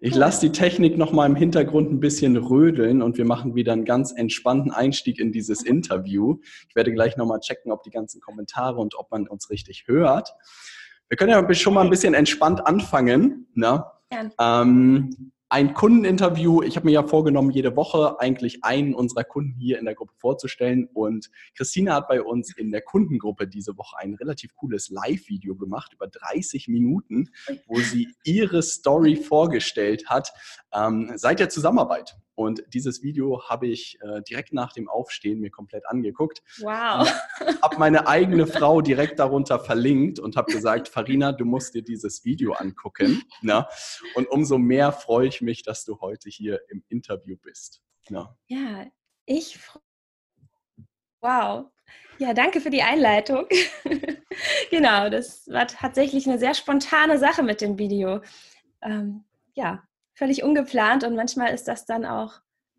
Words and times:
ich 0.00 0.14
lasse 0.14 0.40
die 0.40 0.52
Technik 0.52 0.96
noch 0.96 1.12
mal 1.12 1.26
im 1.26 1.36
Hintergrund 1.36 1.92
ein 1.92 2.00
bisschen 2.00 2.36
rödeln 2.38 3.02
und 3.02 3.18
wir 3.18 3.26
machen 3.26 3.54
wieder 3.54 3.72
einen 3.74 3.84
ganz 3.84 4.12
entspannten 4.12 4.72
Einstieg 4.72 5.18
in 5.18 5.30
dieses 5.30 5.62
Interview. 5.62 6.38
Ich 6.68 6.74
werde 6.74 6.92
gleich 6.92 7.18
noch 7.18 7.26
mal 7.26 7.38
checken, 7.40 7.70
ob 7.70 7.82
die 7.82 7.90
ganzen 7.90 8.20
Kommentare 8.22 8.78
und 8.78 8.94
ob 8.94 9.10
man 9.10 9.28
uns 9.28 9.50
richtig 9.50 9.84
hört. 9.86 10.34
Wir 11.08 11.18
können 11.18 11.30
ja 11.30 11.54
schon 11.54 11.74
mal 11.74 11.82
ein 11.82 11.90
bisschen 11.90 12.14
entspannt 12.14 12.66
anfangen. 12.66 13.46
Ne? 13.54 13.84
Ähm, 14.38 15.32
ein 15.50 15.74
Kundeninterview. 15.74 16.62
Ich 16.62 16.76
habe 16.76 16.86
mir 16.86 16.92
ja 16.92 17.02
vorgenommen, 17.02 17.50
jede 17.50 17.74
Woche 17.74 18.20
eigentlich 18.20 18.62
einen 18.62 18.94
unserer 18.94 19.24
Kunden 19.24 19.58
hier 19.58 19.80
in 19.80 19.84
der 19.84 19.96
Gruppe 19.96 20.12
vorzustellen. 20.16 20.88
Und 20.94 21.28
Christina 21.56 21.96
hat 21.96 22.06
bei 22.06 22.22
uns 22.22 22.56
in 22.56 22.70
der 22.70 22.82
Kundengruppe 22.82 23.48
diese 23.48 23.76
Woche 23.76 23.98
ein 23.98 24.14
relativ 24.14 24.54
cooles 24.54 24.90
Live-Video 24.90 25.56
gemacht, 25.56 25.92
über 25.92 26.06
30 26.06 26.68
Minuten, 26.68 27.30
wo 27.66 27.80
sie 27.80 28.08
ihre 28.22 28.62
Story 28.62 29.16
vorgestellt 29.16 30.08
hat 30.08 30.32
ähm, 30.72 31.12
seit 31.16 31.40
der 31.40 31.48
Zusammenarbeit. 31.48 32.16
Und 32.34 32.62
dieses 32.72 33.02
Video 33.02 33.42
habe 33.48 33.66
ich 33.66 33.98
äh, 34.00 34.22
direkt 34.22 34.52
nach 34.52 34.72
dem 34.72 34.88
Aufstehen 34.88 35.40
mir 35.40 35.50
komplett 35.50 35.86
angeguckt. 35.86 36.42
Wow. 36.60 37.06
Habe 37.62 37.78
meine 37.78 38.06
eigene 38.06 38.46
Frau 38.46 38.80
direkt 38.80 39.18
darunter 39.18 39.58
verlinkt 39.58 40.18
und 40.18 40.36
habe 40.36 40.50
gesagt, 40.50 40.88
Farina, 40.90 41.32
du 41.32 41.44
musst 41.44 41.74
dir 41.74 41.82
dieses 41.82 42.24
Video 42.24 42.52
angucken. 42.54 43.22
Na? 43.42 43.68
Und 44.14 44.28
umso 44.28 44.56
mehr 44.56 44.92
freue 44.92 45.28
ich 45.28 45.42
mich, 45.42 45.62
dass 45.62 45.84
du 45.84 46.00
heute 46.00 46.30
hier 46.30 46.60
im 46.68 46.82
Interview 46.88 47.36
bist. 47.36 47.82
Na? 48.08 48.36
Ja, 48.46 48.86
ich 49.26 49.58
freue 49.58 49.82
Wow. 51.20 51.66
Ja, 52.18 52.34
danke 52.34 52.60
für 52.60 52.70
die 52.70 52.82
Einleitung. 52.82 53.46
genau, 54.70 55.10
das 55.10 55.48
war 55.48 55.66
tatsächlich 55.66 56.26
eine 56.26 56.38
sehr 56.38 56.54
spontane 56.54 57.18
Sache 57.18 57.42
mit 57.42 57.60
dem 57.60 57.78
Video. 57.78 58.20
Ähm, 58.82 59.24
ja, 59.54 59.82
völlig 60.20 60.44
ungeplant 60.44 61.02
und 61.02 61.16
manchmal 61.16 61.54
ist 61.54 61.66
das 61.66 61.86
dann 61.86 62.04
auch, 62.04 62.34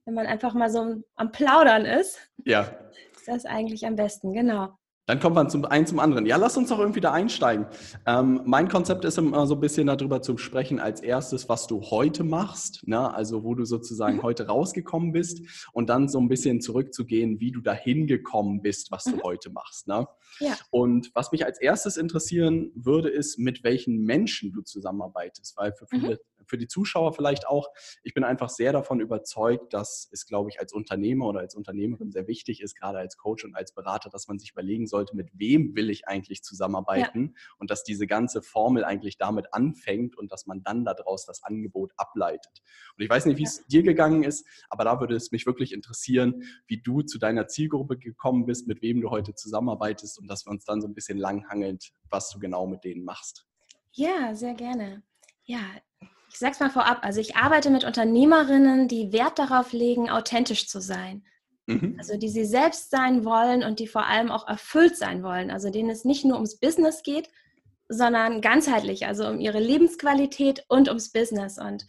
wenn 0.06 0.14
man 0.14 0.28
einfach 0.28 0.54
mal 0.54 0.70
so 0.70 1.02
am 1.16 1.32
Plaudern 1.32 1.86
ist, 1.86 2.20
ja. 2.46 2.72
ist 3.16 3.28
das 3.28 3.46
eigentlich 3.46 3.84
am 3.88 3.96
besten, 3.96 4.32
genau. 4.32 4.78
Dann 5.08 5.20
kommt 5.20 5.34
man 5.34 5.50
zum 5.50 5.66
einen 5.66 5.88
zum 5.88 5.98
anderen. 6.00 6.28
Ja, 6.28 6.38
lass 6.38 6.56
uns 6.56 6.70
doch 6.70 6.78
irgendwie 6.78 7.02
da 7.02 7.12
einsteigen. 7.12 7.66
Ähm, 8.06 8.42
mein 8.46 8.70
Konzept 8.70 9.04
ist 9.06 9.18
immer 9.18 9.48
so 9.48 9.56
ein 9.56 9.60
bisschen 9.60 9.88
darüber 9.88 10.22
zu 10.22 10.38
sprechen, 10.38 10.80
als 10.80 11.02
erstes, 11.02 11.50
was 11.50 11.66
du 11.66 11.82
heute 11.82 12.24
machst, 12.24 12.88
ne? 12.88 13.12
also 13.12 13.44
wo 13.44 13.56
du 13.56 13.66
sozusagen 13.66 14.18
mhm. 14.18 14.22
heute 14.24 14.46
rausgekommen 14.46 15.12
bist 15.12 15.42
und 15.74 15.90
dann 15.90 16.08
so 16.10 16.20
ein 16.20 16.30
bisschen 16.30 16.62
zurückzugehen, 16.62 17.40
wie 17.40 17.52
du 17.52 17.62
dahin 17.62 18.06
gekommen 18.06 18.62
bist, 18.62 18.92
was 18.92 19.06
du 19.06 19.16
mhm. 19.16 19.24
heute 19.24 19.50
machst. 19.50 19.88
Ne? 19.88 20.06
Ja. 20.40 20.58
Und 20.70 21.12
was 21.14 21.32
mich 21.32 21.46
als 21.46 21.60
erstes 21.60 21.98
interessieren 21.98 22.72
würde, 22.76 23.10
ist, 23.10 23.38
mit 23.38 23.64
welchen 23.64 24.04
Menschen 24.04 24.52
du 24.52 24.62
zusammenarbeitest, 24.62 25.56
weil 25.58 25.74
für 25.74 25.88
viele 25.88 26.14
mhm 26.16 26.18
für 26.52 26.58
die 26.58 26.68
Zuschauer 26.68 27.14
vielleicht 27.14 27.48
auch. 27.48 27.70
Ich 28.04 28.14
bin 28.14 28.24
einfach 28.24 28.50
sehr 28.50 28.74
davon 28.74 29.00
überzeugt, 29.00 29.74
dass 29.74 30.10
es, 30.12 30.26
glaube 30.26 30.50
ich, 30.50 30.60
als 30.60 30.74
Unternehmer 30.74 31.28
oder 31.28 31.40
als 31.40 31.56
Unternehmerin 31.56 32.12
sehr 32.12 32.28
wichtig 32.28 32.62
ist, 32.62 32.76
gerade 32.76 33.00
als 33.00 33.18
Coach 33.18 33.46
und 33.46 33.56
als 33.56 33.74
Berater, 33.74 34.10
dass 34.10 34.28
man 34.28 34.38
sich 34.38 34.52
überlegen 34.52 34.86
sollte, 34.86 35.16
mit 35.16 35.30
wem 35.34 35.76
will 35.76 35.90
ich 35.90 36.08
eigentlich 36.08 36.44
zusammenarbeiten 36.44 37.34
ja. 37.34 37.42
und 37.58 37.72
dass 37.72 37.84
diese 37.84 38.06
ganze 38.06 38.42
Formel 38.42 38.84
eigentlich 38.84 39.18
damit 39.18 39.54
anfängt 39.54 40.18
und 40.18 40.32
dass 40.32 40.46
man 40.46 40.62
dann 40.62 40.84
daraus 40.84 41.26
das 41.26 41.42
Angebot 41.44 41.94
ableitet. 41.96 42.62
Und 42.98 43.04
ich 43.04 43.10
weiß 43.10 43.26
nicht, 43.26 43.38
wie 43.38 43.44
es 43.44 43.66
dir 43.68 43.84
gegangen 43.84 44.24
ist, 44.24 44.46
aber 44.70 44.84
da 44.84 45.00
würde 45.00 45.16
es 45.16 45.32
mich 45.32 45.46
wirklich 45.46 45.72
interessieren, 45.72 46.44
wie 46.68 46.82
du 46.82 47.02
zu 47.02 47.18
deiner 47.18 47.48
Zielgruppe 47.48 47.98
gekommen 47.98 48.46
bist, 48.46 48.68
mit 48.68 48.82
wem 48.82 49.00
du 49.00 49.10
heute 49.10 49.34
zusammenarbeitest 49.34 50.20
und 50.22 50.28
dass 50.28 50.46
wir 50.46 50.52
uns 50.52 50.66
dann 50.66 50.82
so 50.82 50.88
ein 50.88 50.94
bisschen 50.94 51.18
langhangelnd, 51.18 51.92
was 52.10 52.30
du 52.30 52.40
genau 52.40 52.68
mit 52.68 52.84
denen 52.84 53.04
machst. 53.04 53.46
Ja, 53.92 54.34
sehr 54.34 54.54
gerne. 54.54 55.04
Ja, 55.44 55.62
ich 56.30 56.40
sag's 56.40 56.60
mal 56.60 56.70
vorab, 56.70 57.00
also 57.02 57.20
ich 57.20 57.36
arbeite 57.36 57.70
mit 57.70 57.84
Unternehmerinnen, 57.84 58.88
die 58.88 59.12
Wert 59.12 59.38
darauf 59.38 59.74
legen, 59.74 60.10
authentisch 60.10 60.68
zu 60.68 60.80
sein. 60.80 61.26
Mhm. 61.68 61.96
Also 61.98 62.18
die 62.18 62.30
sie 62.30 62.46
selbst 62.46 62.90
sein 62.90 63.26
wollen 63.26 63.64
und 63.64 63.80
die 63.80 63.88
vor 63.88 64.06
allem 64.06 64.32
auch 64.32 64.48
erfüllt 64.48 64.98
sein 64.98 65.24
wollen. 65.24 65.52
Also 65.52 65.70
denen 65.70 65.90
es 65.90 66.06
nicht 66.06 66.24
nur 66.24 66.36
ums 66.36 66.58
Business 66.58 67.04
geht, 67.04 67.30
sondern 67.90 68.40
ganzheitlich, 68.40 69.06
also 69.06 69.28
um 69.28 69.40
ihre 69.40 69.60
Lebensqualität 69.60 70.64
und 70.70 70.88
ums 70.88 71.12
Business. 71.12 71.58
Und 71.58 71.86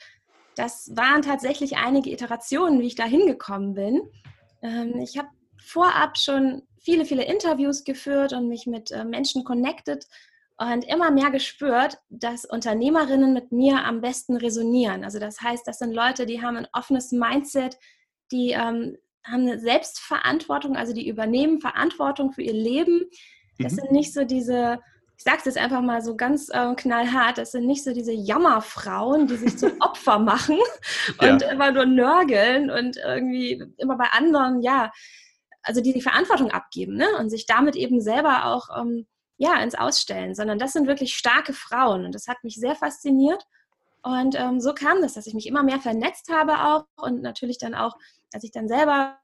das 0.57 0.91
waren 0.97 1.23
tatsächlich 1.23 1.77
einige 1.77 2.11
Iterationen, 2.11 2.81
wie 2.81 2.89
ich 2.89 2.97
da 2.97 3.05
hingekommen 3.05 3.75
bin. 3.75 4.03
Ähm, 4.63 4.99
ich 5.01 5.17
habe 5.17 5.29
vorab 5.65 6.19
schon 6.19 6.63
viele, 6.83 7.05
viele 7.05 7.25
Interviews 7.25 7.85
geführt 7.85 8.33
und 8.33 8.49
mich 8.49 8.67
mit 8.67 8.91
äh, 8.91 9.05
Menschen 9.05 9.45
connected 9.45 10.07
und 10.59 10.85
immer 10.85 11.11
mehr 11.11 11.31
gespürt, 11.31 11.99
dass 12.11 12.45
Unternehmerinnen 12.45 13.33
mit 13.33 13.53
mir 13.53 13.85
am 13.85 14.01
besten 14.01 14.37
resonieren. 14.37 15.03
Also 15.05 15.19
das 15.19 15.41
heißt, 15.41 15.67
das 15.67 15.79
sind 15.79 15.93
Leute, 15.93 16.27
die 16.27 16.43
haben 16.43 16.57
ein 16.57 16.69
offenes 16.73 17.11
Mindset, 17.13 17.79
die 18.31 18.51
ähm, 18.51 18.97
haben 19.25 19.43
eine 19.43 19.59
Selbstverantwortung, 19.59 20.77
also 20.77 20.93
die 20.93 21.09
übernehmen 21.09 21.61
Verantwortung 21.61 22.33
für 22.33 22.43
ihr 22.43 22.53
Leben. 22.53 23.09
Das 23.59 23.73
mhm. 23.73 23.77
sind 23.77 23.93
nicht 23.93 24.13
so 24.13 24.25
diese, 24.25 24.81
ich 25.17 25.25
sage 25.25 25.39
es 25.39 25.45
jetzt 25.45 25.59
einfach 25.59 25.81
mal 25.81 26.03
so 26.03 26.17
ganz 26.17 26.49
äh, 26.49 26.75
knallhart, 26.75 27.39
das 27.39 27.53
sind 27.53 27.67
nicht 27.67 27.85
so 27.85 27.93
diese 27.93 28.13
Jammerfrauen, 28.13 29.27
die 29.27 29.37
sich 29.37 29.57
zum 29.59 29.73
Opfer 29.81 30.19
machen 30.19 30.59
und 31.21 31.43
ja. 31.43 31.51
immer 31.51 31.71
nur 31.71 31.87
nörgeln 31.87 32.71
und 32.71 32.97
irgendwie 32.97 33.65
immer 33.79 33.97
bei 33.97 34.07
anderen, 34.13 34.63
ja, 34.63 34.93
also 35.63 35.81
die 35.81 35.93
die 35.93 36.03
Verantwortung 36.03 36.51
abgeben 36.51 36.97
ne? 36.97 37.07
und 37.19 37.31
sich 37.31 37.47
damit 37.47 37.77
eben 37.77 38.01
selber 38.01 38.47
auch 38.47 38.69
ähm, 38.81 39.07
ja, 39.37 39.61
ins 39.63 39.75
Ausstellen, 39.75 40.35
sondern 40.35 40.59
das 40.59 40.73
sind 40.73 40.87
wirklich 40.87 41.17
starke 41.17 41.53
Frauen 41.53 42.05
und 42.05 42.15
das 42.15 42.29
hat 42.29 42.45
mich 42.45 42.57
sehr 42.57 42.77
fasziniert. 42.77 43.45
Und 44.03 44.35
ähm, 44.39 44.61
so 44.61 44.75
kam 44.75 45.01
das, 45.01 45.15
dass 45.15 45.27
ich 45.27 45.35
mich 45.35 45.47
immer 45.47 45.63
mehr 45.63 45.81
vernetzt 45.81 46.29
habe 46.31 46.65
auch 46.65 46.85
und 46.97 47.23
natürlich 47.23 47.59
dann 47.59 47.75
auch, 47.75 47.97
als 48.33 48.45
ich 48.45 48.51
dann 48.51 48.69
selber 48.69 49.19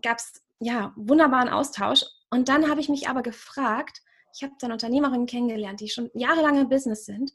gab 0.00 0.18
es 0.18 0.42
ja 0.60 0.92
wunderbaren 0.96 1.48
Austausch. 1.48 2.04
Und 2.30 2.48
dann 2.48 2.70
habe 2.70 2.80
ich 2.80 2.88
mich 2.88 3.08
aber 3.08 3.22
gefragt, 3.22 4.00
ich 4.34 4.42
habe 4.42 4.54
dann 4.60 4.72
Unternehmerinnen 4.72 5.26
kennengelernt, 5.26 5.80
die 5.80 5.88
schon 5.88 6.10
jahrelang 6.14 6.58
im 6.58 6.68
Business 6.68 7.04
sind, 7.04 7.32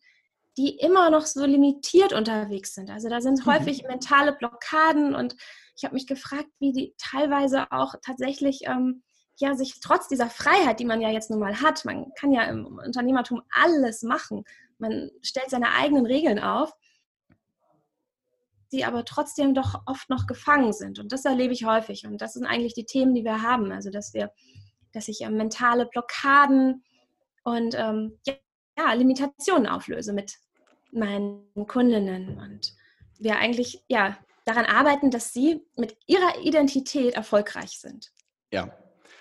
die 0.58 0.78
immer 0.78 1.10
noch 1.10 1.26
so 1.26 1.46
limitiert 1.46 2.14
unterwegs 2.14 2.74
sind. 2.74 2.90
Also 2.90 3.10
da 3.10 3.22
sind 3.22 3.46
mhm. 3.46 3.52
häufig 3.52 3.84
mentale 3.84 4.34
Blockaden 4.34 5.14
und 5.14 5.36
ich 5.78 5.86
habe 5.86 5.94
mich 5.94 6.08
gefragt, 6.08 6.50
wie 6.60 6.74
die 6.74 6.96
teilweise 6.98 7.72
auch 7.72 7.94
tatsächlich 8.04 8.62
ähm, 8.64 9.04
ja 9.38 9.54
sich 9.54 9.80
trotz 9.80 10.08
dieser 10.08 10.30
Freiheit, 10.30 10.80
die 10.80 10.86
man 10.86 11.02
ja 11.02 11.10
jetzt 11.10 11.30
nun 11.30 11.40
mal 11.40 11.62
hat, 11.62 11.86
man 11.86 12.12
kann 12.20 12.32
ja 12.32 12.44
im 12.44 12.66
Unternehmertum 12.66 13.44
alles 13.52 14.02
machen, 14.02 14.44
man 14.80 15.12
stellt 15.22 15.52
seine 15.52 15.72
eigenen 15.74 16.08
Regeln 16.08 16.40
auf, 16.40 16.74
die 18.72 18.86
aber 18.86 19.06
trotzdem 19.06 19.54
doch 19.54 19.82
oft 19.86 20.10
noch 20.10 20.28
gefangen 20.28 20.74
sind. 20.74 21.00
Und 21.00 21.12
das 21.12 21.26
erlebe 21.26 21.54
ich 21.54 21.66
häufig. 21.66 22.06
Und 22.06 22.22
das 22.22 22.34
sind 22.34 22.46
eigentlich 22.46 22.74
die 22.74 22.86
Themen, 22.86 23.14
die 23.14 23.24
wir 23.24 23.42
haben. 23.42 23.72
Also, 23.72 23.90
dass 23.90 24.14
wir, 24.14 24.32
dass 24.92 25.08
ich 25.08 25.22
äh, 25.22 25.30
mentale 25.30 25.86
Blockaden 25.86 26.84
und 27.44 27.76
ähm, 27.76 28.20
ja, 28.78 28.94
Limitationen 28.94 29.68
auflöse 29.68 30.12
mit 30.12 30.34
meinen 30.92 31.48
Kundinnen 31.68 32.38
und 32.38 32.74
wir 33.20 33.38
eigentlich 33.38 33.84
ja 33.88 34.18
daran 34.48 34.66
arbeiten, 34.66 35.12
dass 35.12 35.34
sie 35.34 35.62
mit 35.76 35.98
ihrer 36.08 36.42
Identität 36.44 37.14
erfolgreich 37.14 37.80
sind. 37.80 38.12
Ja, 38.52 38.72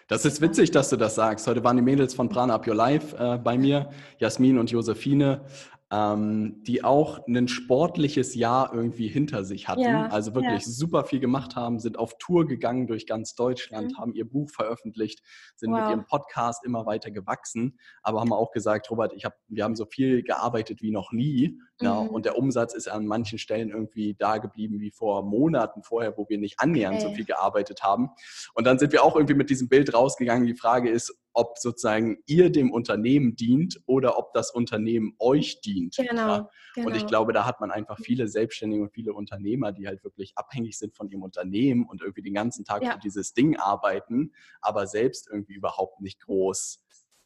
das 0.08 0.25
ist 0.25 0.40
witzig, 0.40 0.70
dass 0.70 0.88
du 0.90 0.96
das 0.96 1.17
sagst. 1.17 1.49
Heute 1.49 1.64
waren 1.64 1.76
die 1.76 1.82
Mädels 1.82 2.14
von 2.14 2.28
Prana 2.28 2.55
Up 2.55 2.67
Your 2.67 2.76
Life 2.76 3.17
äh, 3.17 3.38
bei 3.38 3.58
mir, 3.58 3.90
Jasmin 4.19 4.56
und 4.56 4.70
Josephine 4.70 5.44
ähm, 5.92 6.64
die 6.64 6.82
auch 6.82 7.26
ein 7.28 7.46
sportliches 7.46 8.34
Jahr 8.34 8.72
irgendwie 8.74 9.06
hinter 9.06 9.44
sich 9.44 9.68
hatten. 9.68 9.82
Ja, 9.82 10.08
also 10.08 10.34
wirklich 10.34 10.66
ja. 10.66 10.72
super 10.72 11.04
viel 11.04 11.20
gemacht 11.20 11.54
haben, 11.54 11.78
sind 11.78 11.96
auf 11.96 12.18
Tour 12.18 12.46
gegangen 12.46 12.88
durch 12.88 13.06
ganz 13.06 13.34
Deutschland, 13.36 13.92
mhm. 13.92 13.98
haben 13.98 14.14
ihr 14.14 14.28
Buch 14.28 14.50
veröffentlicht, 14.50 15.22
sind 15.54 15.70
wow. 15.70 15.80
mit 15.80 15.90
ihrem 15.90 16.04
Podcast 16.06 16.64
immer 16.64 16.86
weiter 16.86 17.12
gewachsen, 17.12 17.78
aber 18.02 18.20
haben 18.20 18.32
auch 18.32 18.50
gesagt, 18.50 18.90
Robert, 18.90 19.12
ich 19.14 19.24
hab, 19.24 19.34
wir 19.46 19.62
haben 19.62 19.76
so 19.76 19.86
viel 19.86 20.22
gearbeitet 20.22 20.82
wie 20.82 20.90
noch 20.90 21.12
nie. 21.12 21.60
Ja, 21.80 22.02
mhm. 22.02 22.08
und 22.08 22.24
der 22.24 22.38
Umsatz 22.38 22.74
ist 22.74 22.88
an 22.88 23.06
manchen 23.06 23.38
Stellen 23.38 23.68
irgendwie 23.68 24.14
da 24.18 24.38
geblieben 24.38 24.80
wie 24.80 24.90
vor 24.90 25.22
Monaten 25.22 25.82
vorher, 25.82 26.16
wo 26.16 26.26
wir 26.28 26.38
nicht 26.38 26.58
annähernd 26.58 26.96
okay. 26.96 27.08
so 27.08 27.14
viel 27.14 27.26
gearbeitet 27.26 27.82
haben. 27.82 28.10
Und 28.54 28.66
dann 28.66 28.78
sind 28.78 28.92
wir 28.92 29.04
auch 29.04 29.14
irgendwie 29.14 29.34
mit 29.34 29.50
diesem 29.50 29.68
Bild 29.68 29.92
rausgegangen. 29.92 30.46
Die 30.46 30.56
Frage 30.56 30.88
ist, 30.88 31.14
ob 31.36 31.58
sozusagen 31.58 32.16
ihr 32.26 32.50
dem 32.50 32.72
Unternehmen 32.72 33.36
dient 33.36 33.80
oder 33.86 34.18
ob 34.18 34.32
das 34.32 34.50
Unternehmen 34.50 35.14
euch 35.18 35.60
dient. 35.60 35.96
Genau, 35.96 36.28
ja? 36.28 36.50
genau. 36.74 36.88
Und 36.88 36.96
ich 36.96 37.06
glaube, 37.06 37.34
da 37.34 37.44
hat 37.44 37.60
man 37.60 37.70
einfach 37.70 37.98
viele 38.00 38.26
Selbstständige 38.26 38.82
und 38.82 38.90
viele 38.90 39.12
Unternehmer, 39.12 39.72
die 39.72 39.86
halt 39.86 40.02
wirklich 40.02 40.32
abhängig 40.36 40.78
sind 40.78 40.96
von 40.96 41.10
ihrem 41.10 41.22
Unternehmen 41.22 41.84
und 41.84 42.00
irgendwie 42.00 42.22
den 42.22 42.34
ganzen 42.34 42.64
Tag 42.64 42.82
ja. 42.82 42.92
für 42.92 43.00
dieses 43.00 43.34
Ding 43.34 43.56
arbeiten, 43.56 44.32
aber 44.62 44.86
selbst 44.86 45.28
irgendwie 45.30 45.54
überhaupt 45.54 46.00
nicht 46.00 46.20
groß 46.22 46.80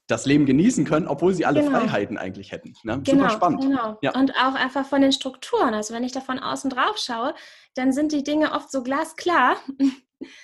das 0.09 0.27
Leben 0.27 0.45
genießen 0.45 0.85
können, 0.85 1.07
obwohl 1.07 1.33
sie 1.35 1.47
alle 1.47 1.63
genau. 1.63 1.79
Freiheiten 1.79 2.19
eigentlich 2.19 2.51
hätten. 2.51 2.75
Ne? 2.83 3.01
Genau, 3.05 3.23
Super 3.23 3.31
spannend. 3.31 3.63
Genau. 3.63 3.97
Ja. 4.03 4.13
Und 4.19 4.33
auch 4.33 4.55
einfach 4.55 4.85
von 4.85 5.03
den 5.03 5.13
Strukturen. 5.13 5.73
Also 5.73 5.95
wenn 5.95 6.03
ich 6.03 6.11
da 6.11 6.21
von 6.21 6.41
außen 6.41 6.69
drauf 6.69 6.99
schaue, 6.99 7.33
dann 7.75 7.93
sind 7.93 8.11
die 8.11 8.25
Dinge 8.25 8.51
oft 8.51 8.73
so 8.73 8.83
glasklar. 8.83 9.57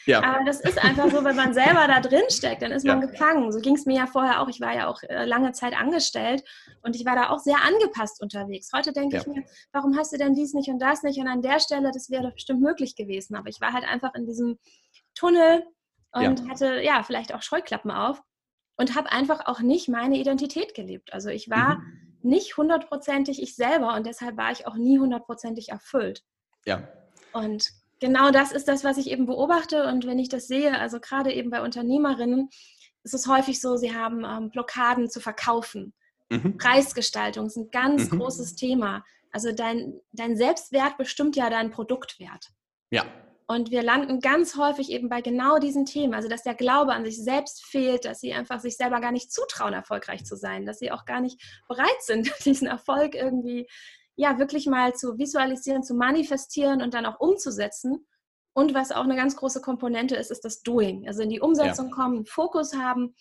Ja. 0.06 0.22
Aber 0.22 0.44
das 0.44 0.60
ist 0.60 0.82
einfach 0.82 1.10
so, 1.10 1.24
wenn 1.24 1.36
man 1.36 1.52
selber 1.52 1.86
da 1.86 2.00
drin 2.00 2.24
steckt, 2.28 2.62
dann 2.62 2.72
ist 2.72 2.84
ja. 2.84 2.96
man 2.96 3.08
gefangen. 3.08 3.52
So 3.52 3.60
ging 3.60 3.74
es 3.74 3.86
mir 3.86 3.96
ja 3.96 4.06
vorher 4.06 4.40
auch. 4.40 4.48
Ich 4.48 4.60
war 4.60 4.74
ja 4.74 4.88
auch 4.88 5.02
äh, 5.02 5.24
lange 5.24 5.52
Zeit 5.52 5.78
angestellt 5.78 6.42
und 6.82 6.96
ich 6.96 7.04
war 7.04 7.14
da 7.14 7.30
auch 7.30 7.38
sehr 7.38 7.62
angepasst 7.62 8.22
unterwegs. 8.22 8.70
Heute 8.74 8.92
denke 8.92 9.16
ja. 9.16 9.22
ich 9.22 9.26
mir, 9.26 9.44
warum 9.72 9.96
hast 9.96 10.12
du 10.12 10.18
denn 10.18 10.34
dies 10.34 10.54
nicht 10.54 10.68
und 10.68 10.78
das 10.78 11.02
nicht? 11.02 11.18
Und 11.18 11.28
an 11.28 11.42
der 11.42 11.60
Stelle, 11.60 11.90
das 11.92 12.10
wäre 12.10 12.22
doch 12.22 12.32
bestimmt 12.32 12.62
möglich 12.62 12.96
gewesen. 12.96 13.36
Aber 13.36 13.48
ich 13.48 13.60
war 13.60 13.72
halt 13.72 13.84
einfach 13.84 14.14
in 14.14 14.26
diesem 14.26 14.58
Tunnel 15.14 15.64
und 16.12 16.48
hatte 16.48 16.82
ja 16.82 17.02
vielleicht 17.02 17.34
auch 17.34 17.42
Scheuklappen 17.42 17.90
auf 17.90 18.22
und 18.76 18.94
habe 18.94 19.12
einfach 19.12 19.46
auch 19.46 19.60
nicht 19.60 19.88
meine 19.88 20.16
Identität 20.16 20.74
gelebt. 20.74 21.12
Also 21.12 21.28
ich 21.28 21.50
war 21.50 21.78
mhm. 21.78 22.18
nicht 22.22 22.56
hundertprozentig 22.56 23.42
ich 23.42 23.54
selber 23.54 23.94
und 23.94 24.06
deshalb 24.06 24.36
war 24.36 24.52
ich 24.52 24.66
auch 24.66 24.76
nie 24.76 24.98
hundertprozentig 24.98 25.70
erfüllt. 25.70 26.22
Ja. 26.64 26.88
Und 27.32 27.70
genau 28.00 28.30
das 28.30 28.52
ist 28.52 28.68
das, 28.68 28.84
was 28.84 28.98
ich 28.98 29.10
eben 29.10 29.26
beobachte 29.26 29.86
und 29.86 30.06
wenn 30.06 30.18
ich 30.18 30.28
das 30.28 30.46
sehe, 30.46 30.78
also 30.78 31.00
gerade 31.00 31.32
eben 31.32 31.50
bei 31.50 31.62
Unternehmerinnen, 31.62 32.48
ist 33.04 33.14
es 33.14 33.28
häufig 33.28 33.60
so, 33.60 33.76
sie 33.76 33.94
haben 33.94 34.24
ähm, 34.24 34.50
Blockaden 34.50 35.08
zu 35.08 35.20
verkaufen. 35.20 35.94
Mhm. 36.28 36.56
Preisgestaltung 36.58 37.46
ist 37.46 37.56
ein 37.56 37.70
ganz 37.70 38.10
mhm. 38.10 38.18
großes 38.18 38.56
Thema. 38.56 39.04
Also 39.30 39.52
dein, 39.52 40.00
dein 40.12 40.36
Selbstwert 40.36 40.96
bestimmt 40.98 41.36
ja 41.36 41.50
deinen 41.50 41.70
Produktwert. 41.70 42.48
Ja. 42.90 43.04
Und 43.48 43.70
wir 43.70 43.82
landen 43.82 44.20
ganz 44.20 44.56
häufig 44.56 44.90
eben 44.90 45.08
bei 45.08 45.20
genau 45.20 45.58
diesen 45.58 45.86
Themen, 45.86 46.14
also 46.14 46.28
dass 46.28 46.42
der 46.42 46.54
Glaube 46.54 46.94
an 46.94 47.04
sich 47.04 47.22
selbst 47.22 47.64
fehlt, 47.64 48.04
dass 48.04 48.20
sie 48.20 48.32
einfach 48.32 48.58
sich 48.58 48.76
selber 48.76 49.00
gar 49.00 49.12
nicht 49.12 49.32
zutrauen, 49.32 49.72
erfolgreich 49.72 50.24
zu 50.24 50.36
sein, 50.36 50.66
dass 50.66 50.80
sie 50.80 50.90
auch 50.90 51.04
gar 51.04 51.20
nicht 51.20 51.40
bereit 51.68 52.00
sind, 52.00 52.32
diesen 52.44 52.66
Erfolg 52.66 53.14
irgendwie 53.14 53.68
ja 54.16 54.38
wirklich 54.38 54.66
mal 54.66 54.94
zu 54.94 55.18
visualisieren, 55.18 55.82
zu 55.82 55.94
manifestieren 55.94 56.82
und 56.82 56.94
dann 56.94 57.06
auch 57.06 57.20
umzusetzen. 57.20 58.06
Und 58.54 58.74
was 58.74 58.90
auch 58.90 59.04
eine 59.04 59.16
ganz 59.16 59.36
große 59.36 59.60
Komponente 59.60 60.16
ist, 60.16 60.30
ist 60.30 60.44
das 60.44 60.62
Doing. 60.62 61.06
Also 61.06 61.22
in 61.22 61.28
die 61.28 61.40
Umsetzung 61.40 61.88
ja. 61.88 61.94
kommen, 61.94 62.24
Fokus 62.24 62.74
haben. 62.74 63.14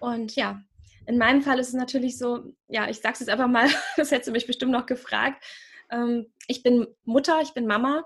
Und 0.00 0.34
ja, 0.34 0.62
in 1.06 1.18
meinem 1.18 1.42
Fall 1.42 1.58
ist 1.58 1.68
es 1.68 1.74
natürlich 1.74 2.16
so, 2.16 2.54
ja, 2.68 2.88
ich 2.88 3.00
sage 3.00 3.14
es 3.14 3.20
jetzt 3.20 3.28
einfach 3.28 3.48
mal, 3.48 3.68
das 3.96 4.10
hättest 4.10 4.28
du 4.28 4.32
mich 4.32 4.46
bestimmt 4.46 4.72
noch 4.72 4.86
gefragt. 4.86 5.44
Ähm, 5.90 6.32
ich 6.48 6.62
bin 6.62 6.86
Mutter, 7.04 7.40
ich 7.42 7.52
bin 7.52 7.66
Mama 7.66 8.04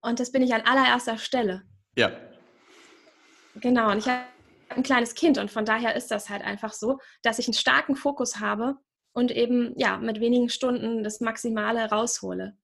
und 0.00 0.20
das 0.20 0.32
bin 0.32 0.42
ich 0.42 0.54
an 0.54 0.62
allererster 0.62 1.18
Stelle. 1.18 1.62
Ja. 1.96 2.12
Genau, 3.56 3.90
und 3.90 3.98
ich 3.98 4.08
habe 4.08 4.24
ein 4.70 4.82
kleines 4.82 5.14
Kind 5.14 5.38
und 5.38 5.50
von 5.50 5.64
daher 5.64 5.94
ist 5.94 6.10
das 6.10 6.30
halt 6.30 6.42
einfach 6.42 6.72
so, 6.72 6.98
dass 7.22 7.38
ich 7.38 7.46
einen 7.46 7.54
starken 7.54 7.94
Fokus 7.94 8.40
habe 8.40 8.78
und 9.14 9.30
eben 9.30 9.72
ja 9.76 9.96
mit 9.96 10.20
wenigen 10.20 10.50
Stunden 10.50 11.02
das 11.02 11.20
Maximale 11.20 11.88
raushole. 11.90 12.54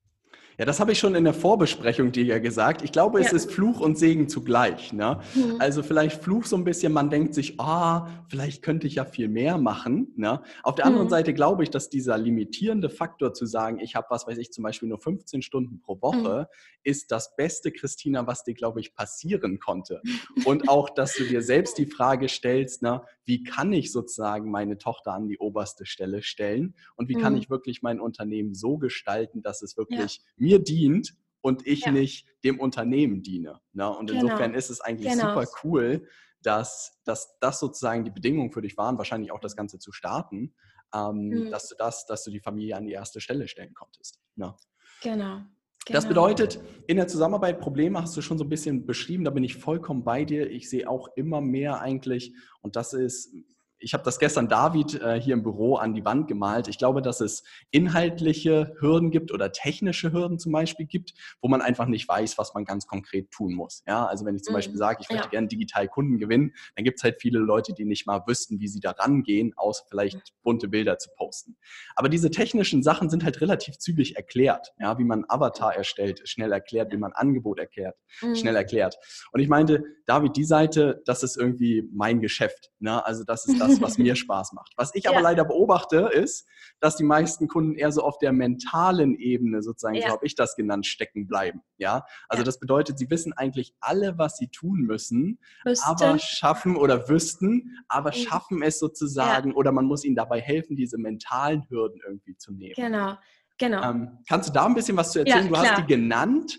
Ja, 0.60 0.66
das 0.66 0.78
habe 0.78 0.92
ich 0.92 0.98
schon 0.98 1.14
in 1.14 1.24
der 1.24 1.32
Vorbesprechung 1.32 2.12
dir 2.12 2.24
ja 2.24 2.38
gesagt. 2.38 2.82
Ich 2.82 2.92
glaube, 2.92 3.18
es 3.18 3.28
ja. 3.28 3.36
ist 3.36 3.50
Fluch 3.50 3.80
und 3.80 3.96
Segen 3.96 4.28
zugleich. 4.28 4.92
Ne? 4.92 5.18
Mhm. 5.34 5.56
Also 5.58 5.82
vielleicht 5.82 6.22
Fluch 6.22 6.44
so 6.44 6.54
ein 6.54 6.64
bisschen, 6.64 6.92
man 6.92 7.08
denkt 7.08 7.32
sich, 7.32 7.58
ah, 7.58 8.04
oh, 8.04 8.10
vielleicht 8.28 8.60
könnte 8.62 8.86
ich 8.86 8.96
ja 8.96 9.06
viel 9.06 9.28
mehr 9.28 9.56
machen. 9.56 10.12
Ne? 10.16 10.42
Auf 10.62 10.74
der 10.74 10.84
anderen 10.84 11.06
mhm. 11.06 11.10
Seite 11.12 11.32
glaube 11.32 11.62
ich, 11.62 11.70
dass 11.70 11.88
dieser 11.88 12.18
limitierende 12.18 12.90
Faktor 12.90 13.32
zu 13.32 13.46
sagen, 13.46 13.78
ich 13.80 13.96
habe, 13.96 14.08
was 14.10 14.26
weiß 14.26 14.36
ich, 14.36 14.52
zum 14.52 14.62
Beispiel 14.64 14.90
nur 14.90 14.98
15 14.98 15.40
Stunden 15.40 15.80
pro 15.80 15.98
Woche, 16.02 16.40
mhm. 16.40 16.56
ist 16.82 17.10
das 17.10 17.34
Beste, 17.36 17.72
Christina, 17.72 18.26
was 18.26 18.44
dir, 18.44 18.52
glaube 18.52 18.80
ich, 18.80 18.94
passieren 18.94 19.60
konnte. 19.60 20.02
und 20.44 20.68
auch, 20.68 20.90
dass 20.90 21.14
du 21.14 21.24
dir 21.24 21.40
selbst 21.40 21.78
die 21.78 21.86
Frage 21.86 22.28
stellst, 22.28 22.82
ne, 22.82 23.00
wie 23.30 23.44
kann 23.44 23.72
ich 23.72 23.92
sozusagen 23.92 24.50
meine 24.50 24.76
Tochter 24.76 25.14
an 25.14 25.28
die 25.28 25.38
oberste 25.38 25.86
Stelle 25.86 26.20
stellen 26.20 26.74
und 26.96 27.08
wie 27.08 27.14
kann 27.14 27.34
mhm. 27.34 27.38
ich 27.38 27.48
wirklich 27.48 27.80
mein 27.80 28.00
Unternehmen 28.00 28.54
so 28.54 28.76
gestalten, 28.76 29.40
dass 29.40 29.62
es 29.62 29.76
wirklich 29.76 30.16
ja. 30.16 30.22
mir 30.36 30.50
mir 30.50 30.58
dient 30.58 31.14
und 31.42 31.64
ich 31.64 31.84
ja. 31.84 31.92
nicht 31.92 32.26
dem 32.42 32.58
Unternehmen 32.58 33.22
diene. 33.22 33.60
Ne? 33.72 33.88
Und 33.88 34.10
genau. 34.10 34.22
insofern 34.22 34.52
ist 34.52 34.68
es 34.68 34.80
eigentlich 34.80 35.12
genau. 35.12 35.28
super 35.28 35.48
cool, 35.62 36.08
dass, 36.42 37.00
dass 37.04 37.38
das 37.38 37.60
sozusagen 37.60 38.04
die 38.04 38.10
Bedingungen 38.10 38.50
für 38.50 38.62
dich 38.62 38.76
waren, 38.76 38.98
wahrscheinlich 38.98 39.30
auch 39.30 39.38
das 39.38 39.54
Ganze 39.54 39.78
zu 39.78 39.92
starten, 39.92 40.56
ähm, 40.92 41.28
mhm. 41.28 41.50
dass 41.52 41.68
du 41.68 41.76
das, 41.76 42.06
dass 42.06 42.24
du 42.24 42.32
die 42.32 42.40
Familie 42.40 42.76
an 42.76 42.84
die 42.84 42.92
erste 42.92 43.20
Stelle 43.20 43.46
stellen 43.46 43.74
konntest. 43.74 44.18
Ne? 44.34 44.56
Genau. 45.02 45.42
Das 45.86 46.06
genau. 46.06 46.26
bedeutet, 46.26 46.60
in 46.86 46.96
der 46.96 47.08
Zusammenarbeit 47.08 47.60
Probleme 47.60 48.00
hast 48.00 48.16
du 48.16 48.22
schon 48.22 48.38
so 48.38 48.44
ein 48.44 48.48
bisschen 48.50 48.86
beschrieben, 48.86 49.24
da 49.24 49.30
bin 49.30 49.44
ich 49.44 49.56
vollkommen 49.56 50.04
bei 50.04 50.24
dir. 50.24 50.50
Ich 50.50 50.68
sehe 50.68 50.88
auch 50.88 51.08
immer 51.16 51.40
mehr 51.40 51.80
eigentlich, 51.80 52.34
und 52.60 52.76
das 52.76 52.92
ist 52.92 53.34
ich 53.80 53.94
habe 53.94 54.04
das 54.04 54.18
gestern 54.18 54.48
David 54.48 55.00
äh, 55.00 55.20
hier 55.20 55.34
im 55.34 55.42
Büro 55.42 55.76
an 55.76 55.94
die 55.94 56.04
Wand 56.04 56.28
gemalt. 56.28 56.68
Ich 56.68 56.78
glaube, 56.78 57.02
dass 57.02 57.20
es 57.20 57.42
inhaltliche 57.70 58.74
Hürden 58.78 59.10
gibt 59.10 59.32
oder 59.32 59.52
technische 59.52 60.12
Hürden 60.12 60.38
zum 60.38 60.52
Beispiel 60.52 60.86
gibt, 60.86 61.14
wo 61.40 61.48
man 61.48 61.62
einfach 61.62 61.86
nicht 61.86 62.08
weiß, 62.08 62.38
was 62.38 62.54
man 62.54 62.64
ganz 62.64 62.86
konkret 62.86 63.30
tun 63.30 63.54
muss. 63.54 63.82
Ja, 63.86 64.06
also 64.06 64.24
wenn 64.24 64.36
ich 64.36 64.42
zum 64.42 64.52
mhm. 64.52 64.58
Beispiel 64.58 64.76
sage, 64.76 64.98
ich 65.00 65.08
möchte 65.08 65.26
ja. 65.26 65.30
gerne 65.30 65.48
digital 65.48 65.88
Kunden 65.88 66.18
gewinnen, 66.18 66.52
dann 66.76 66.84
gibt 66.84 66.98
es 66.98 67.04
halt 67.04 67.20
viele 67.20 67.38
Leute, 67.38 67.72
die 67.72 67.84
nicht 67.84 68.06
mal 68.06 68.22
wüssten, 68.26 68.60
wie 68.60 68.68
sie 68.68 68.80
da 68.80 68.90
rangehen, 68.90 69.54
außer 69.56 69.84
vielleicht 69.88 70.16
mhm. 70.16 70.42
bunte 70.42 70.68
Bilder 70.68 70.98
zu 70.98 71.10
posten. 71.16 71.56
Aber 71.96 72.08
diese 72.08 72.30
technischen 72.30 72.82
Sachen 72.82 73.08
sind 73.08 73.24
halt 73.24 73.40
relativ 73.40 73.78
zügig 73.78 74.16
erklärt. 74.16 74.74
Ja, 74.78 74.98
wie 74.98 75.04
man 75.04 75.24
Avatar 75.28 75.74
erstellt, 75.74 76.28
schnell 76.28 76.52
erklärt, 76.52 76.92
wie 76.92 76.98
man 76.98 77.12
Angebot 77.12 77.58
erklärt, 77.58 77.96
mhm. 78.20 78.36
schnell 78.36 78.56
erklärt. 78.56 78.96
Und 79.32 79.40
ich 79.40 79.48
meinte, 79.48 79.84
David, 80.06 80.36
die 80.36 80.44
Seite, 80.44 81.02
das 81.06 81.22
ist 81.22 81.36
irgendwie 81.36 81.88
mein 81.92 82.20
Geschäft. 82.20 82.70
Ne? 82.78 83.04
Also 83.06 83.24
das 83.24 83.46
ist 83.46 83.60
das, 83.60 83.69
das, 83.70 83.80
was 83.80 83.98
mir 83.98 84.16
Spaß 84.16 84.52
macht. 84.52 84.72
Was 84.76 84.94
ich 84.94 85.04
ja. 85.04 85.10
aber 85.10 85.20
leider 85.20 85.44
beobachte, 85.44 86.10
ist, 86.12 86.46
dass 86.80 86.96
die 86.96 87.04
meisten 87.04 87.48
Kunden 87.48 87.74
eher 87.74 87.92
so 87.92 88.02
auf 88.02 88.18
der 88.18 88.32
mentalen 88.32 89.14
Ebene 89.14 89.62
sozusagen, 89.62 89.96
ja. 89.96 90.08
so 90.08 90.12
habe 90.14 90.26
ich 90.26 90.34
das 90.34 90.56
genannt, 90.56 90.86
stecken 90.86 91.26
bleiben. 91.26 91.62
Ja, 91.76 92.04
also 92.28 92.42
ja. 92.42 92.44
das 92.44 92.58
bedeutet, 92.58 92.98
sie 92.98 93.10
wissen 93.10 93.32
eigentlich 93.32 93.74
alle, 93.80 94.18
was 94.18 94.36
sie 94.36 94.48
tun 94.48 94.82
müssen, 94.82 95.38
Wüsste. 95.64 95.86
aber 95.86 96.18
schaffen 96.18 96.76
oder 96.76 97.08
wüssten, 97.08 97.76
aber 97.88 98.10
mhm. 98.10 98.14
schaffen 98.14 98.62
es 98.62 98.78
sozusagen 98.78 99.54
oder 99.54 99.72
man 99.72 99.86
muss 99.86 100.04
ihnen 100.04 100.16
dabei 100.16 100.40
helfen, 100.40 100.76
diese 100.76 100.98
mentalen 100.98 101.68
Hürden 101.68 102.00
irgendwie 102.06 102.36
zu 102.36 102.52
nehmen. 102.52 102.74
Genau. 102.76 103.16
Genau. 103.58 103.82
Ähm, 103.82 104.18
kannst 104.26 104.48
du 104.48 104.52
da 104.54 104.64
ein 104.64 104.74
bisschen 104.74 104.96
was 104.96 105.12
zu 105.12 105.18
erzählen? 105.18 105.46
du 105.46 105.54
hast 105.54 105.82
die 105.82 105.86
genannt. 105.86 106.58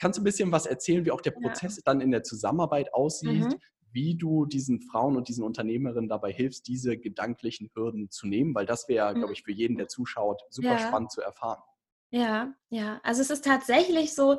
Kannst 0.00 0.18
du 0.18 0.22
ein 0.22 0.24
bisschen 0.24 0.50
was 0.50 0.66
erzählen, 0.66 1.04
wie 1.04 1.12
auch 1.12 1.20
der 1.20 1.30
Prozess 1.30 1.80
dann 1.84 2.00
in 2.00 2.10
der 2.10 2.24
Zusammenarbeit 2.24 2.92
aussieht? 2.92 3.46
Mhm 3.46 3.60
wie 3.92 4.16
du 4.16 4.46
diesen 4.46 4.80
Frauen 4.80 5.16
und 5.16 5.28
diesen 5.28 5.44
Unternehmerinnen 5.44 6.08
dabei 6.08 6.32
hilfst, 6.32 6.68
diese 6.68 6.96
gedanklichen 6.96 7.70
Hürden 7.74 8.10
zu 8.10 8.26
nehmen, 8.26 8.54
weil 8.54 8.66
das 8.66 8.88
wäre, 8.88 9.14
glaube 9.14 9.32
ich, 9.32 9.42
für 9.42 9.52
jeden, 9.52 9.76
der 9.76 9.88
zuschaut, 9.88 10.42
super 10.50 10.72
ja. 10.72 10.78
spannend 10.78 11.12
zu 11.12 11.20
erfahren. 11.20 11.62
Ja, 12.10 12.54
ja. 12.68 13.00
Also 13.02 13.22
es 13.22 13.30
ist 13.30 13.44
tatsächlich 13.44 14.14
so, 14.14 14.38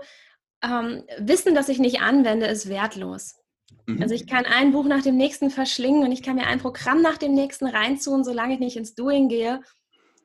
ähm, 0.63 1.03
Wissen, 1.17 1.55
das 1.55 1.69
ich 1.69 1.79
nicht 1.79 2.01
anwende, 2.01 2.45
ist 2.45 2.69
wertlos. 2.69 3.35
Mhm. 3.85 4.01
Also 4.01 4.13
ich 4.13 4.27
kann 4.27 4.45
ein 4.45 4.71
Buch 4.71 4.85
nach 4.85 5.01
dem 5.01 5.17
nächsten 5.17 5.49
verschlingen 5.49 6.03
und 6.03 6.11
ich 6.11 6.23
kann 6.23 6.35
mir 6.35 6.47
ein 6.47 6.59
Programm 6.59 7.01
nach 7.01 7.17
dem 7.17 7.33
nächsten 7.33 7.67
reinzoomen, 7.67 8.23
solange 8.23 8.53
ich 8.53 8.59
nicht 8.59 8.77
ins 8.77 8.95
Doing 8.95 9.29
gehe, 9.29 9.61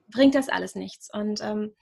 bringt 0.08 0.34
das 0.34 0.48
alles 0.48 0.74
nichts. 0.74 1.08
Und 1.12 1.40
ähm, 1.42 1.74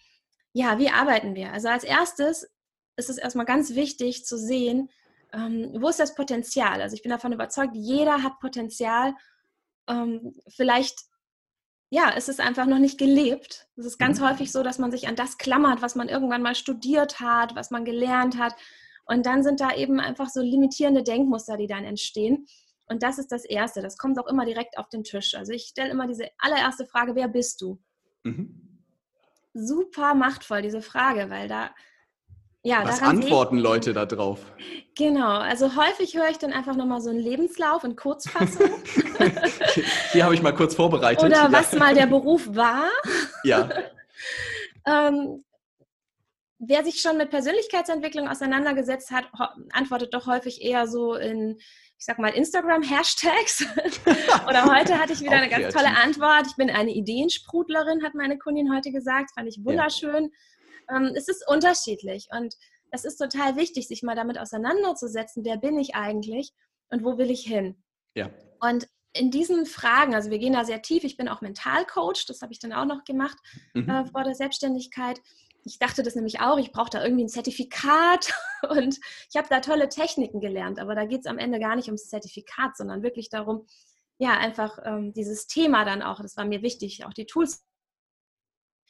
ja, 0.52 0.78
wie 0.78 0.90
arbeiten 0.90 1.34
wir? 1.34 1.52
Also 1.52 1.68
als 1.68 1.84
erstes 1.84 2.48
ist 2.96 3.10
es 3.10 3.18
erstmal 3.18 3.46
ganz 3.46 3.74
wichtig 3.74 4.24
zu 4.24 4.38
sehen, 4.38 4.88
ähm, 5.34 5.70
wo 5.80 5.88
ist 5.88 6.00
das 6.00 6.14
Potenzial? 6.14 6.80
Also 6.80 6.94
ich 6.94 7.02
bin 7.02 7.10
davon 7.10 7.32
überzeugt, 7.32 7.74
jeder 7.74 8.22
hat 8.22 8.38
Potenzial. 8.40 9.14
Ähm, 9.88 10.34
vielleicht, 10.48 10.96
ja, 11.90 12.10
ist 12.10 12.28
es 12.28 12.40
einfach 12.40 12.66
noch 12.66 12.78
nicht 12.78 12.98
gelebt. 12.98 13.66
Es 13.76 13.84
ist 13.84 13.98
ganz 13.98 14.20
mhm. 14.20 14.28
häufig 14.28 14.52
so, 14.52 14.62
dass 14.62 14.78
man 14.78 14.90
sich 14.90 15.08
an 15.08 15.16
das 15.16 15.36
klammert, 15.38 15.82
was 15.82 15.96
man 15.96 16.08
irgendwann 16.08 16.42
mal 16.42 16.54
studiert 16.54 17.20
hat, 17.20 17.56
was 17.56 17.70
man 17.70 17.84
gelernt 17.84 18.38
hat. 18.38 18.54
Und 19.06 19.26
dann 19.26 19.42
sind 19.42 19.60
da 19.60 19.74
eben 19.74 20.00
einfach 20.00 20.28
so 20.28 20.40
limitierende 20.40 21.02
Denkmuster, 21.02 21.56
die 21.56 21.66
dann 21.66 21.84
entstehen. 21.84 22.46
Und 22.86 23.02
das 23.02 23.18
ist 23.18 23.32
das 23.32 23.44
Erste. 23.44 23.82
Das 23.82 23.98
kommt 23.98 24.18
auch 24.18 24.26
immer 24.26 24.44
direkt 24.44 24.78
auf 24.78 24.88
den 24.88 25.04
Tisch. 25.04 25.34
Also 25.34 25.52
ich 25.52 25.64
stelle 25.64 25.90
immer 25.90 26.06
diese 26.06 26.28
allererste 26.38 26.86
Frage, 26.86 27.14
wer 27.14 27.28
bist 27.28 27.60
du? 27.60 27.78
Mhm. 28.22 28.82
Super 29.52 30.14
machtvoll, 30.14 30.62
diese 30.62 30.82
Frage, 30.82 31.30
weil 31.30 31.48
da 31.48 31.74
ja, 32.66 32.82
Was 32.82 33.02
antworten 33.02 33.58
Leute 33.58 33.92
da 33.92 34.06
drauf? 34.06 34.40
Genau, 34.96 35.36
also 35.36 35.76
häufig 35.76 36.16
höre 36.16 36.30
ich 36.30 36.38
dann 36.38 36.54
einfach 36.54 36.74
nochmal 36.74 37.02
so 37.02 37.10
einen 37.10 37.18
Lebenslauf 37.18 37.84
in 37.84 37.94
Kurzfassung. 37.94 38.70
Hier 40.12 40.24
habe 40.24 40.34
ich 40.34 40.40
mal 40.40 40.54
kurz 40.54 40.74
vorbereitet. 40.74 41.22
Oder 41.22 41.52
was 41.52 41.72
ja. 41.72 41.78
mal 41.78 41.94
der 41.94 42.06
Beruf 42.06 42.48
war. 42.54 42.88
Ja. 43.42 43.68
ähm, 44.86 45.44
wer 46.58 46.84
sich 46.84 47.02
schon 47.02 47.18
mit 47.18 47.28
Persönlichkeitsentwicklung 47.28 48.28
auseinandergesetzt 48.28 49.10
hat, 49.10 49.26
antwortet 49.72 50.14
doch 50.14 50.26
häufig 50.26 50.62
eher 50.62 50.86
so 50.86 51.16
in, 51.16 51.58
ich 51.98 52.06
sag 52.06 52.18
mal, 52.18 52.30
Instagram-Hashtags. 52.30 53.66
Oder 54.48 54.64
heute 54.64 54.98
hatte 54.98 55.12
ich 55.12 55.20
wieder 55.20 55.32
eine 55.32 55.50
ganz 55.50 55.74
tolle 55.74 55.94
Antwort. 56.02 56.46
Ich 56.46 56.56
bin 56.56 56.70
eine 56.70 56.94
Ideensprudlerin, 56.94 58.02
hat 58.02 58.14
meine 58.14 58.38
Kundin 58.38 58.74
heute 58.74 58.90
gesagt. 58.90 59.32
Fand 59.34 59.48
ich 59.48 59.62
wunderschön. 59.62 60.24
Ja. 60.24 60.30
Ähm, 60.90 61.12
es 61.14 61.28
ist 61.28 61.46
unterschiedlich 61.48 62.28
und 62.30 62.54
es 62.90 63.04
ist 63.04 63.16
total 63.16 63.56
wichtig, 63.56 63.88
sich 63.88 64.02
mal 64.02 64.14
damit 64.14 64.38
auseinanderzusetzen, 64.38 65.44
wer 65.44 65.56
bin 65.56 65.78
ich 65.78 65.94
eigentlich 65.94 66.52
und 66.90 67.04
wo 67.04 67.18
will 67.18 67.30
ich 67.30 67.42
hin. 67.42 67.82
Ja. 68.14 68.30
Und 68.60 68.86
in 69.12 69.30
diesen 69.30 69.66
Fragen, 69.66 70.14
also 70.14 70.30
wir 70.30 70.38
gehen 70.38 70.52
da 70.52 70.64
sehr 70.64 70.82
tief, 70.82 71.04
ich 71.04 71.16
bin 71.16 71.28
auch 71.28 71.40
Mentalcoach, 71.40 72.26
das 72.26 72.42
habe 72.42 72.52
ich 72.52 72.58
dann 72.58 72.72
auch 72.72 72.84
noch 72.84 73.04
gemacht 73.04 73.36
mhm. 73.72 73.88
äh, 73.88 74.04
vor 74.06 74.24
der 74.24 74.34
Selbstständigkeit. 74.34 75.20
Ich 75.64 75.78
dachte 75.78 76.02
das 76.02 76.14
nämlich 76.14 76.40
auch, 76.40 76.58
ich 76.58 76.72
brauche 76.72 76.90
da 76.90 77.02
irgendwie 77.02 77.24
ein 77.24 77.28
Zertifikat 77.28 78.32
und 78.68 78.98
ich 79.30 79.36
habe 79.36 79.48
da 79.48 79.60
tolle 79.60 79.88
Techniken 79.88 80.40
gelernt, 80.40 80.78
aber 80.78 80.94
da 80.94 81.04
geht 81.04 81.20
es 81.20 81.26
am 81.26 81.38
Ende 81.38 81.58
gar 81.60 81.76
nicht 81.76 81.86
ums 81.86 82.08
Zertifikat, 82.08 82.76
sondern 82.76 83.02
wirklich 83.02 83.28
darum, 83.28 83.66
ja, 84.18 84.36
einfach 84.36 84.78
ähm, 84.84 85.12
dieses 85.12 85.46
Thema 85.46 85.84
dann 85.84 86.02
auch, 86.02 86.20
das 86.20 86.36
war 86.36 86.44
mir 86.44 86.62
wichtig, 86.62 87.04
auch 87.04 87.12
die 87.12 87.26
Tools 87.26 87.64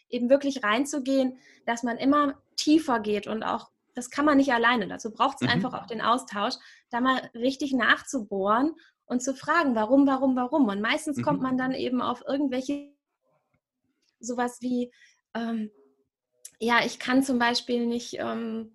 eben 0.09 0.31
wirklich 0.31 0.63
reinzugehen, 0.63 1.39
dass 1.67 1.83
man 1.83 1.97
immer 1.97 2.35
tiefer 2.57 3.01
geht 3.01 3.27
und 3.27 3.43
auch, 3.43 3.71
das 3.95 4.11
kann 4.11 4.25
man 4.25 4.37
nicht 4.37 4.53
alleine, 4.53 4.89
dazu 4.89 5.13
braucht 5.13 5.37
es 5.41 5.43
mhm. 5.43 5.55
einfach 5.55 5.75
auch 5.75 5.87
den 5.87 6.01
Austausch, 6.01 6.55
da 6.91 7.01
mal 7.01 7.31
richtig 7.35 7.73
nachzubohren 7.73 8.75
und 9.07 9.23
zu 9.23 9.35
fragen, 9.35 9.75
warum, 9.75 10.07
warum, 10.07 10.37
warum. 10.37 10.69
Und 10.69 10.81
meistens 10.81 11.19
mhm. 11.19 11.23
kommt 11.23 11.43
man 11.43 11.59
dann 11.59 11.73
eben 11.73 12.01
auf 12.01 12.23
irgendwelche 12.27 12.95
sowas 14.21 14.59
wie, 14.61 14.91
ähm, 15.35 15.71
ja, 16.59 16.85
ich 16.85 16.99
kann 16.99 17.23
zum 17.23 17.39
Beispiel 17.39 17.87
nicht, 17.87 18.17
ähm, 18.19 18.73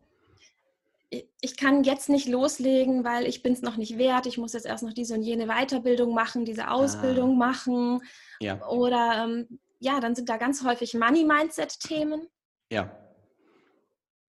ich 1.41 1.57
kann 1.57 1.83
jetzt 1.83 2.09
nicht 2.09 2.27
loslegen, 2.27 3.03
weil 3.03 3.25
ich 3.25 3.41
bin 3.41 3.53
es 3.53 3.63
noch 3.63 3.77
nicht 3.77 3.97
wert. 3.97 4.27
Ich 4.27 4.37
muss 4.37 4.53
jetzt 4.53 4.67
erst 4.67 4.83
noch 4.83 4.93
diese 4.93 5.15
und 5.15 5.23
jene 5.23 5.47
Weiterbildung 5.47 6.13
machen, 6.13 6.45
diese 6.45 6.67
ah. 6.67 6.71
Ausbildung 6.71 7.33
ah. 7.33 7.47
machen. 7.47 8.01
Ja. 8.39 8.63
Oder 8.67 9.25
ähm, 9.25 9.59
ja, 9.79 9.99
dann 9.99 10.15
sind 10.15 10.29
da 10.29 10.37
ganz 10.37 10.63
häufig 10.63 10.93
Money-Mindset-Themen. 10.93 12.27
Ja. 12.71 12.95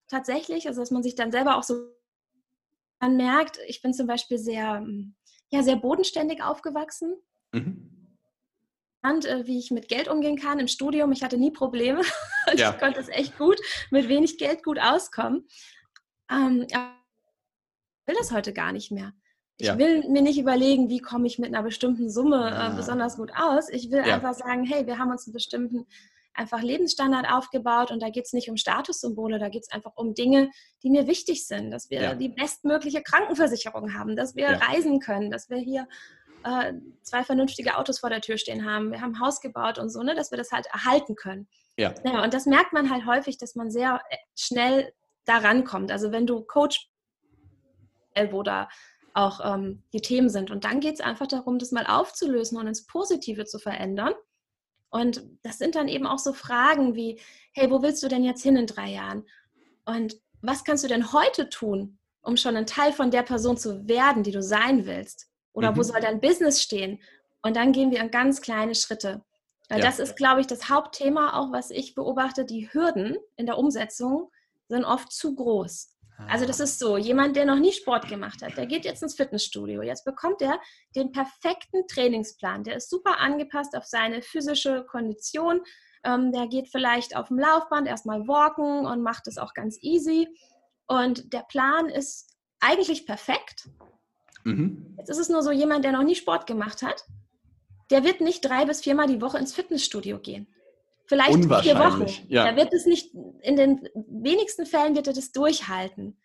Tatsächlich, 0.09 0.67
also 0.67 0.81
dass 0.81 0.91
man 0.91 1.03
sich 1.03 1.15
dann 1.15 1.31
selber 1.33 1.57
auch 1.57 1.63
so 1.63 1.75
merkt, 3.03 3.59
ich 3.67 3.83
bin 3.83 3.95
zum 3.95 4.07
Beispiel 4.07 4.39
sehr 4.39 4.85
ja 5.51 5.63
sehr 5.63 5.77
bodenständig 5.77 6.43
aufgewachsen. 6.43 7.17
Mhm. 7.53 8.17
Und, 9.03 9.25
äh, 9.25 9.47
wie 9.47 9.59
ich 9.59 9.71
mit 9.71 9.89
Geld 9.89 10.09
umgehen 10.09 10.37
kann 10.37 10.59
im 10.59 10.69
Studium. 10.69 11.11
Ich 11.13 11.23
hatte 11.23 11.39
nie 11.39 11.51
Probleme. 11.51 12.03
Ja. 12.57 12.71
ich 12.73 12.79
konnte 12.79 12.99
es 12.99 13.09
echt 13.09 13.39
gut, 13.39 13.61
mit 13.91 14.09
wenig 14.09 14.37
Geld 14.37 14.65
gut 14.65 14.81
auskommen. 14.81 15.47
Ähm, 16.29 16.67
ich 16.67 16.75
will 16.75 18.17
das 18.19 18.33
heute 18.33 18.53
gar 18.53 18.73
nicht 18.73 18.91
mehr. 18.91 19.13
Ich 19.61 19.67
ja. 19.67 19.79
will 19.79 20.09
mir 20.09 20.23
nicht 20.23 20.39
überlegen, 20.39 20.89
wie 20.89 21.01
komme 21.01 21.27
ich 21.27 21.39
mit 21.39 21.49
einer 21.49 21.63
bestimmten 21.63 22.11
Summe 22.11 22.51
äh, 22.51 22.55
ah. 22.55 22.69
besonders 22.71 23.17
gut 23.17 23.31
aus. 23.37 23.69
Ich 23.69 23.91
will 23.91 24.07
ja. 24.07 24.15
einfach 24.15 24.35
sagen, 24.35 24.65
hey, 24.65 24.87
wir 24.87 24.99
haben 24.99 25.11
uns 25.11 25.27
einen 25.27 25.35
bestimmten 25.35 25.87
einfach 26.33 26.63
Lebensstandard 26.63 27.27
aufgebaut 27.31 27.91
und 27.91 28.01
da 28.03 28.09
geht 28.09 28.25
es 28.25 28.33
nicht 28.33 28.49
um 28.49 28.57
Statussymbole, 28.57 29.39
da 29.39 29.49
geht 29.49 29.65
es 29.65 29.71
einfach 29.71 29.93
um 29.97 30.15
Dinge, 30.15 30.51
die 30.83 30.91
mir 30.91 31.07
wichtig 31.07 31.47
sind, 31.47 31.71
dass 31.71 31.91
wir 31.91 32.01
ja. 32.01 32.15
die 32.15 32.29
bestmögliche 32.29 33.03
Krankenversicherung 33.03 33.95
haben, 33.95 34.17
dass 34.17 34.37
wir 34.37 34.53
ja. 34.53 34.57
reisen 34.59 35.01
können, 35.01 35.31
dass 35.31 35.51
wir 35.51 35.59
hier 35.59 35.87
äh, 36.45 36.73
zwei 37.03 37.25
vernünftige 37.25 37.77
Autos 37.77 37.99
vor 37.99 38.11
der 38.11 38.21
Tür 38.21 38.39
stehen 38.39 38.65
haben, 38.65 38.93
wir 38.93 39.01
haben 39.01 39.17
ein 39.17 39.21
Haus 39.21 39.41
gebaut 39.41 39.79
und 39.79 39.91
so, 39.91 40.03
ne, 40.03 40.15
dass 40.15 40.31
wir 40.31 40.39
das 40.39 40.53
halt 40.53 40.67
erhalten 40.67 41.15
können. 41.17 41.49
Ja. 41.77 41.95
ja. 42.05 42.23
Und 42.23 42.33
das 42.33 42.47
merkt 42.47 42.73
man 42.73 42.91
halt 42.91 43.07
häufig, 43.07 43.37
dass 43.37 43.55
man 43.55 43.71
sehr 43.71 44.01
äh, 44.09 44.17
schnell 44.35 44.93
daran 45.27 45.65
kommt. 45.65 45.93
Also 45.93 46.13
wenn 46.13 46.27
du 46.27 46.43
Coach, 46.43 46.89
da 48.15 48.69
auch 49.15 49.41
ähm, 49.43 49.83
die 49.93 50.01
Themen 50.01 50.29
sind. 50.29 50.51
Und 50.51 50.65
dann 50.65 50.81
geht 50.81 50.95
es 50.95 51.01
einfach 51.01 51.27
darum, 51.27 51.59
das 51.59 51.73
mal 51.73 51.87
aufzulösen 51.87 52.59
und 52.59 52.67
ins 52.67 52.87
Positive 52.87 53.45
zu 53.45 53.59
verändern. 53.59 54.13
Und 54.91 55.23
das 55.43 55.59
sind 55.59 55.75
dann 55.75 55.89
eben 55.89 56.07
auch 56.07 56.19
so 56.19 56.33
Fragen 56.33 56.95
wie, 56.95 57.21
hey, 57.53 57.71
wo 57.71 57.83
willst 57.83 58.03
du 58.03 58.09
denn 58.09 58.25
jetzt 58.25 58.43
hin 58.43 58.57
in 58.57 58.67
drei 58.67 58.91
Jahren? 58.91 59.25
Und 59.85 60.17
was 60.43 60.65
kannst 60.65 60.85
du 60.85 60.89
denn 60.89 61.13
heute 61.13 61.49
tun, 61.49 61.99
um 62.23 62.37
schon 62.37 62.57
ein 62.57 62.67
Teil 62.67 62.93
von 62.93 63.11
der 63.11 63.23
Person 63.23 63.57
zu 63.57 63.89
werden, 63.89 64.23
die 64.23 64.33
du 64.33 64.43
sein 64.43 64.87
willst? 64.87 65.29
Oder 65.53 65.73
mhm. 65.73 65.77
wo 65.77 65.83
soll 65.83 66.01
dein 66.01 66.21
Business 66.21 66.61
stehen? 66.61 67.01
Und 67.43 67.57
dann 67.57 67.73
gehen 67.73 67.91
wir 67.91 68.01
in 68.01 68.11
ganz 68.11 68.41
kleine 68.41 68.75
Schritte. 68.75 69.23
Weil 69.69 69.79
ja. 69.79 69.87
das 69.87 70.01
ist, 70.01 70.17
glaube 70.17 70.41
ich, 70.41 70.47
das 70.49 70.69
Hauptthema, 70.69 71.39
auch 71.39 71.53
was 71.53 71.71
ich 71.71 71.95
beobachte. 71.95 72.45
Die 72.45 72.73
Hürden 72.73 73.17
in 73.37 73.47
der 73.47 73.57
Umsetzung 73.57 74.31
sind 74.69 74.85
oft 74.85 75.13
zu 75.13 75.35
groß. 75.35 75.95
Also 76.29 76.47
das 76.47 76.61
ist 76.61 76.79
so, 76.79 76.97
jemand, 76.97 77.37
der 77.37 77.45
noch 77.45 77.59
nie 77.59 77.73
Sport 77.73 78.09
gemacht 78.09 78.43
hat, 78.43 78.57
der 78.57 78.67
geht 78.67 78.85
jetzt 78.85 79.03
ins 79.03 79.15
Fitnessstudio. 79.15 79.83
Jetzt 79.83 80.05
bekommt 80.05 80.41
er 80.43 80.61
den 80.95 81.13
perfekten 81.13 81.87
Trainingsplan. 81.89 82.65
Der 82.65 82.77
ist 82.77 82.91
super 82.91 83.19
angepasst 83.19 83.77
auf 83.77 83.85
seine 83.85 84.23
physische 84.23 84.85
Kondition. 84.85 85.63
Ähm, 86.05 86.33
der 86.33 86.47
geht 86.47 86.69
vielleicht 86.69 87.17
auf 87.17 87.29
dem 87.29 87.39
Laufband 87.39 87.89
erstmal 87.89 88.27
walken 88.27 88.87
und 88.87 89.03
macht 89.03 89.27
es 89.27 89.39
auch 89.39 89.55
ganz 89.55 89.79
easy. 89.83 90.29
Und 90.87 91.33
der 91.33 91.45
Plan 91.49 91.89
ist 91.89 92.37
eigentlich 92.61 93.07
perfekt. 93.07 93.69
Mhm. 94.45 94.95
Jetzt 94.99 95.11
ist 95.11 95.19
es 95.19 95.29
nur 95.29 95.43
so, 95.43 95.51
jemand, 95.51 95.85
der 95.85 95.93
noch 95.93 96.03
nie 96.03 96.15
Sport 96.15 96.47
gemacht 96.47 96.83
hat, 96.83 97.05
der 97.91 98.05
wird 98.05 98.21
nicht 98.21 98.45
drei 98.45 98.65
bis 98.65 98.81
viermal 98.81 99.07
die 99.07 99.21
Woche 99.21 99.39
ins 99.39 99.53
Fitnessstudio 99.53 100.19
gehen. 100.21 100.47
Vielleicht 101.11 101.45
vier 101.63 101.77
Wochen. 101.77 102.07
Ja. 102.29 102.47
Er 102.47 102.55
wird 102.55 102.73
es 102.73 102.87
nicht, 102.87 103.13
in 103.43 103.57
den 103.57 103.89
wenigsten 103.97 104.65
Fällen 104.65 104.95
wird 104.95 105.09
er 105.09 105.13
das 105.13 105.33
durchhalten. 105.33 106.17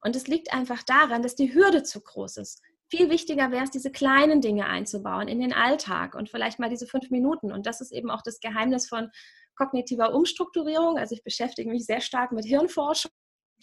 Und 0.00 0.16
es 0.16 0.26
liegt 0.26 0.52
einfach 0.52 0.82
daran, 0.82 1.22
dass 1.22 1.36
die 1.36 1.54
Hürde 1.54 1.84
zu 1.84 2.00
groß 2.00 2.38
ist. 2.38 2.60
Viel 2.90 3.08
wichtiger 3.08 3.52
wäre 3.52 3.62
es, 3.62 3.70
diese 3.70 3.92
kleinen 3.92 4.40
Dinge 4.40 4.66
einzubauen 4.66 5.28
in 5.28 5.38
den 5.38 5.52
Alltag 5.52 6.16
und 6.16 6.28
vielleicht 6.28 6.58
mal 6.58 6.68
diese 6.68 6.88
fünf 6.88 7.08
Minuten. 7.10 7.52
Und 7.52 7.66
das 7.66 7.80
ist 7.80 7.92
eben 7.92 8.10
auch 8.10 8.20
das 8.20 8.40
Geheimnis 8.40 8.88
von 8.88 9.12
kognitiver 9.54 10.12
Umstrukturierung. 10.12 10.98
Also 10.98 11.14
ich 11.14 11.22
beschäftige 11.22 11.70
mich 11.70 11.86
sehr 11.86 12.00
stark 12.00 12.32
mit 12.32 12.44
Hirnforschung. 12.44 13.12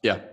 Ja. 0.02 0.24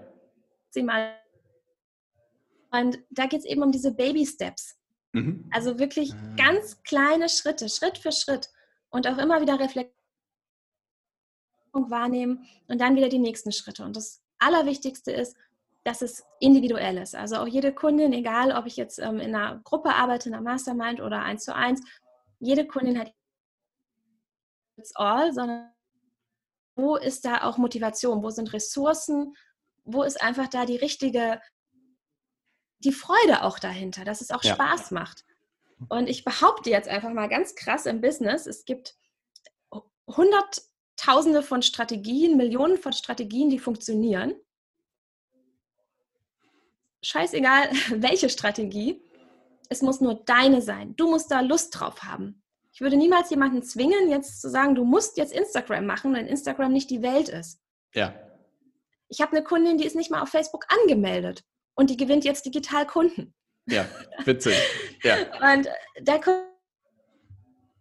Und 2.71 2.99
da 3.11 3.27
geht 3.27 3.41
es 3.41 3.47
eben 3.47 3.65
um 3.65 3.73
diese 3.73 3.97
Baby 3.97 4.25
Steps. 4.25 4.79
Mhm. 5.11 5.51
Also 5.53 5.81
wirklich 5.81 6.13
ah. 6.13 6.37
ganz 6.37 6.85
kleine 6.85 7.29
Schritte, 7.29 7.69
Schritt 7.69 7.99
für 7.99 8.13
Schritt. 8.13 8.49
Und 8.91 9.09
auch 9.09 9.19
immer 9.19 9.41
wieder 9.41 9.59
reflektieren 9.59 9.96
wahrnehmen 11.91 12.47
und 12.69 12.81
dann 12.81 12.97
wieder 12.97 13.09
die 13.09 13.19
nächsten 13.19 13.53
Schritte. 13.53 13.85
Und 13.85 13.97
das 13.97 14.23
Allerwichtigste 14.39 15.13
ist, 15.13 15.37
dass 15.85 16.03
es 16.03 16.25
individuell 16.41 16.99
ist. 16.99 17.15
Also 17.15 17.37
auch 17.37 17.47
jede 17.47 17.73
Kundin, 17.73 18.13
egal 18.13 18.53
ob 18.53 18.67
ich 18.67 18.77
jetzt 18.77 18.99
ähm, 18.99 19.21
in 19.21 19.35
einer 19.35 19.61
Gruppe 19.63 19.95
arbeite, 19.95 20.29
in 20.29 20.35
einer 20.35 20.43
Mastermind 20.43 21.01
oder 21.01 21.23
eins 21.23 21.45
zu 21.45 21.55
eins, 21.55 21.81
jede 22.41 22.67
Kundin 22.67 22.99
hat 22.99 23.13
it's 24.77 24.95
all, 24.97 25.33
sondern 25.33 25.73
wo 26.75 26.97
ist 26.97 27.25
da 27.25 27.45
auch 27.45 27.57
Motivation, 27.57 28.23
wo 28.23 28.31
sind 28.31 28.53
Ressourcen, 28.53 29.35
wo 29.85 30.03
ist 30.03 30.21
einfach 30.21 30.49
da 30.49 30.67
die 30.67 30.77
richtige, 30.77 31.41
die 32.81 32.93
Freude 32.93 33.43
auch 33.43 33.59
dahinter, 33.59 34.05
dass 34.05 34.21
es 34.21 34.31
auch 34.31 34.43
ja. 34.43 34.55
Spaß 34.55 34.91
macht. 34.91 35.25
Und 35.89 36.09
ich 36.09 36.25
behaupte 36.25 36.71
jetzt 36.71 36.89
einfach 36.89 37.13
mal 37.13 37.29
ganz 37.29 37.55
krass 37.55 37.87
im 37.87 38.01
Business, 38.01 38.47
es 38.47 38.65
gibt 38.65 38.97
100 40.09 40.63
Tausende 40.97 41.43
von 41.43 41.63
Strategien, 41.63 42.37
Millionen 42.37 42.79
von 42.79 42.93
Strategien, 42.93 43.51
die 43.51 43.59
funktionieren. 43.59 44.35
Scheißegal, 47.03 47.71
welche 47.97 48.29
Strategie. 48.29 49.03
Es 49.69 49.83
muss 49.83 50.01
nur 50.01 50.15
deine 50.15 50.63
sein. 50.63 50.95
Du 50.97 51.11
musst 51.11 51.31
da 51.31 51.41
Lust 51.41 51.79
drauf 51.79 52.03
haben. 52.03 52.43
Ich 52.73 52.81
würde 52.81 52.97
niemals 52.97 53.31
jemanden 53.31 53.63
zwingen, 53.63 54.11
jetzt 54.11 54.41
zu 54.41 54.51
sagen, 54.51 54.75
du 54.75 54.85
musst 54.85 55.17
jetzt 55.17 55.33
Instagram 55.33 55.87
machen, 55.87 56.13
wenn 56.13 56.27
Instagram 56.27 56.73
nicht 56.73 56.91
die 56.91 57.03
Welt 57.03 57.29
ist. 57.29 57.59
Ja. 57.95 58.15
Ich 59.09 59.21
habe 59.21 59.33
eine 59.33 59.45
Kundin, 59.45 59.79
die 59.79 59.87
ist 59.87 59.97
nicht 59.97 60.11
mal 60.11 60.21
auf 60.21 60.29
Facebook 60.29 60.67
angemeldet 60.69 61.43
und 61.75 61.91
die 61.91 61.97
gewinnt 61.97 62.25
jetzt 62.25 62.45
digital 62.45 62.87
Kunden. 62.87 63.35
Ja, 63.67 63.89
witzig. 64.25 64.55
Ja. 65.03 65.17
und 65.55 65.69
da 66.03 66.21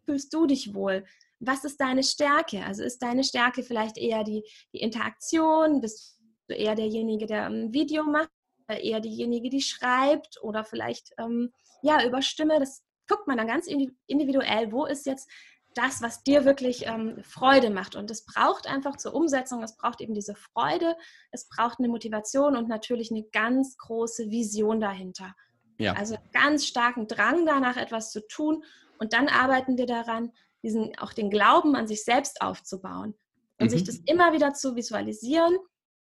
fühlst 0.05 0.33
du 0.33 0.45
dich 0.45 0.73
wohl 0.73 1.05
was 1.39 1.63
ist 1.63 1.79
deine 1.79 2.03
Stärke? 2.03 2.63
Also 2.65 2.83
ist 2.83 3.01
deine 3.01 3.23
Stärke 3.23 3.63
vielleicht 3.63 3.97
eher 3.97 4.23
die, 4.23 4.43
die 4.73 4.79
Interaktion? 4.79 5.81
Bist 5.81 6.19
du 6.47 6.55
eher 6.55 6.75
derjenige, 6.75 7.25
der 7.25 7.45
ein 7.45 7.73
Video 7.73 8.03
macht? 8.03 8.29
Eher 8.67 8.99
diejenige, 8.99 9.49
die 9.49 9.61
schreibt? 9.61 10.41
Oder 10.41 10.63
vielleicht 10.63 11.11
ähm, 11.19 11.51
ja 11.81 12.03
über 12.05 12.21
Stimme? 12.21 12.59
Das 12.59 12.83
guckt 13.07 13.27
man 13.27 13.37
dann 13.37 13.47
ganz 13.47 13.67
individuell. 13.67 14.71
Wo 14.71 14.85
ist 14.85 15.05
jetzt 15.05 15.29
das, 15.75 16.01
was 16.01 16.23
dir 16.23 16.45
wirklich 16.45 16.87
ähm, 16.87 17.21
Freude 17.21 17.69
macht? 17.69 17.95
Und 17.95 18.09
es 18.09 18.25
braucht 18.25 18.67
einfach 18.67 18.95
zur 18.97 19.13
Umsetzung, 19.13 19.61
es 19.61 19.75
braucht 19.75 20.01
eben 20.01 20.13
diese 20.13 20.35
Freude, 20.35 20.95
es 21.31 21.47
braucht 21.47 21.79
eine 21.79 21.89
Motivation 21.89 22.55
und 22.55 22.67
natürlich 22.67 23.11
eine 23.11 23.23
ganz 23.31 23.77
große 23.77 24.31
Vision 24.31 24.79
dahinter. 24.79 25.35
Ja. 25.77 25.93
Also 25.93 26.17
ganz 26.31 26.65
starken 26.65 27.07
Drang 27.07 27.45
danach, 27.45 27.77
etwas 27.77 28.11
zu 28.11 28.25
tun. 28.27 28.63
Und 28.97 29.11
dann 29.13 29.27
arbeiten 29.27 29.77
wir 29.77 29.85
daran, 29.85 30.31
diesen, 30.65 30.97
auch 30.97 31.13
den 31.13 31.29
Glauben 31.29 31.75
an 31.75 31.87
sich 31.87 32.03
selbst 32.03 32.41
aufzubauen 32.41 33.13
und 33.59 33.67
mhm. 33.67 33.69
sich 33.69 33.83
das 33.83 33.99
immer 34.05 34.33
wieder 34.33 34.53
zu 34.53 34.75
visualisieren 34.75 35.55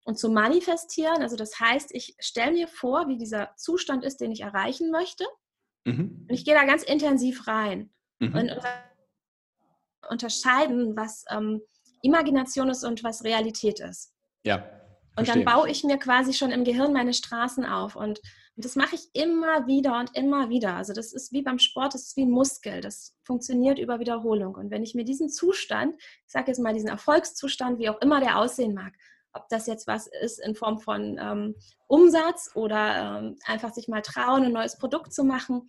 und 0.05 0.19
zu 0.19 0.31
manifestieren. 0.31 1.21
Also 1.21 1.37
das 1.37 1.61
heißt, 1.61 1.95
ich 1.95 2.17
stelle 2.19 2.52
mir 2.52 2.67
vor, 2.67 3.09
wie 3.09 3.19
dieser 3.19 3.55
Zustand 3.57 4.05
ist, 4.05 4.23
den 4.23 4.33
ich 4.33 4.40
erreichen 4.40 4.90
möchte. 4.90 5.25
Mhm. 5.85 6.26
Und 6.28 6.33
ich 6.33 6.47
gehe 6.47 6.55
da 6.55 6.64
ganz 6.64 6.83
intensiv 6.83 7.47
rein 7.47 7.93
mhm. 8.21 8.35
und 8.35 8.59
unterscheiden, 10.09 10.97
was 10.97 11.25
ähm, 11.31 11.61
Imagination 12.02 12.71
ist 12.71 12.85
und 12.85 13.05
was 13.05 13.23
Realität 13.23 13.81
ist. 13.81 14.14
Ja. 14.45 14.77
Und 15.18 15.28
dann 15.28 15.44
baue 15.44 15.68
ich 15.68 15.84
mir 15.84 15.98
quasi 15.98 16.32
schon 16.32 16.50
im 16.50 16.64
Gehirn 16.64 16.92
meine 16.92 17.14
Straßen 17.14 17.64
auf. 17.64 17.96
Und, 17.96 18.20
und 18.56 18.64
das 18.64 18.76
mache 18.76 18.94
ich 18.94 19.08
immer 19.12 19.66
wieder 19.66 19.98
und 19.98 20.16
immer 20.16 20.48
wieder. 20.48 20.75
Also 20.76 20.92
das 20.92 21.12
ist 21.12 21.32
wie 21.32 21.42
beim 21.42 21.58
Sport, 21.58 21.94
das 21.94 22.08
ist 22.08 22.16
wie 22.16 22.25
ein 22.25 22.30
Muskel. 22.30 22.80
Das 22.80 23.16
funktioniert 23.25 23.78
über 23.78 24.00
Wiederholung. 24.00 24.54
Und 24.54 24.70
wenn 24.70 24.82
ich 24.82 24.94
mir 24.94 25.04
diesen 25.04 25.28
Zustand, 25.28 25.94
ich 25.98 26.32
sage 26.32 26.48
jetzt 26.48 26.60
mal 26.60 26.75
diesen 26.75 26.88
Erfolgszustand, 26.88 27.78
wie 27.78 27.88
auch 27.88 28.00
immer 28.00 28.20
der 28.20 28.38
aussehen 28.38 28.75
mag, 28.75 28.94
ob 29.32 29.48
das 29.48 29.66
jetzt 29.66 29.87
was 29.87 30.08
ist 30.22 30.38
in 30.38 30.54
Form 30.54 30.78
von 30.78 31.18
ähm, 31.20 31.54
Umsatz 31.87 32.50
oder 32.54 33.18
ähm, 33.18 33.37
einfach 33.44 33.72
sich 33.72 33.88
mal 33.88 34.02
trauen, 34.02 34.44
ein 34.44 34.52
neues 34.52 34.78
Produkt 34.78 35.12
zu 35.12 35.22
machen, 35.22 35.68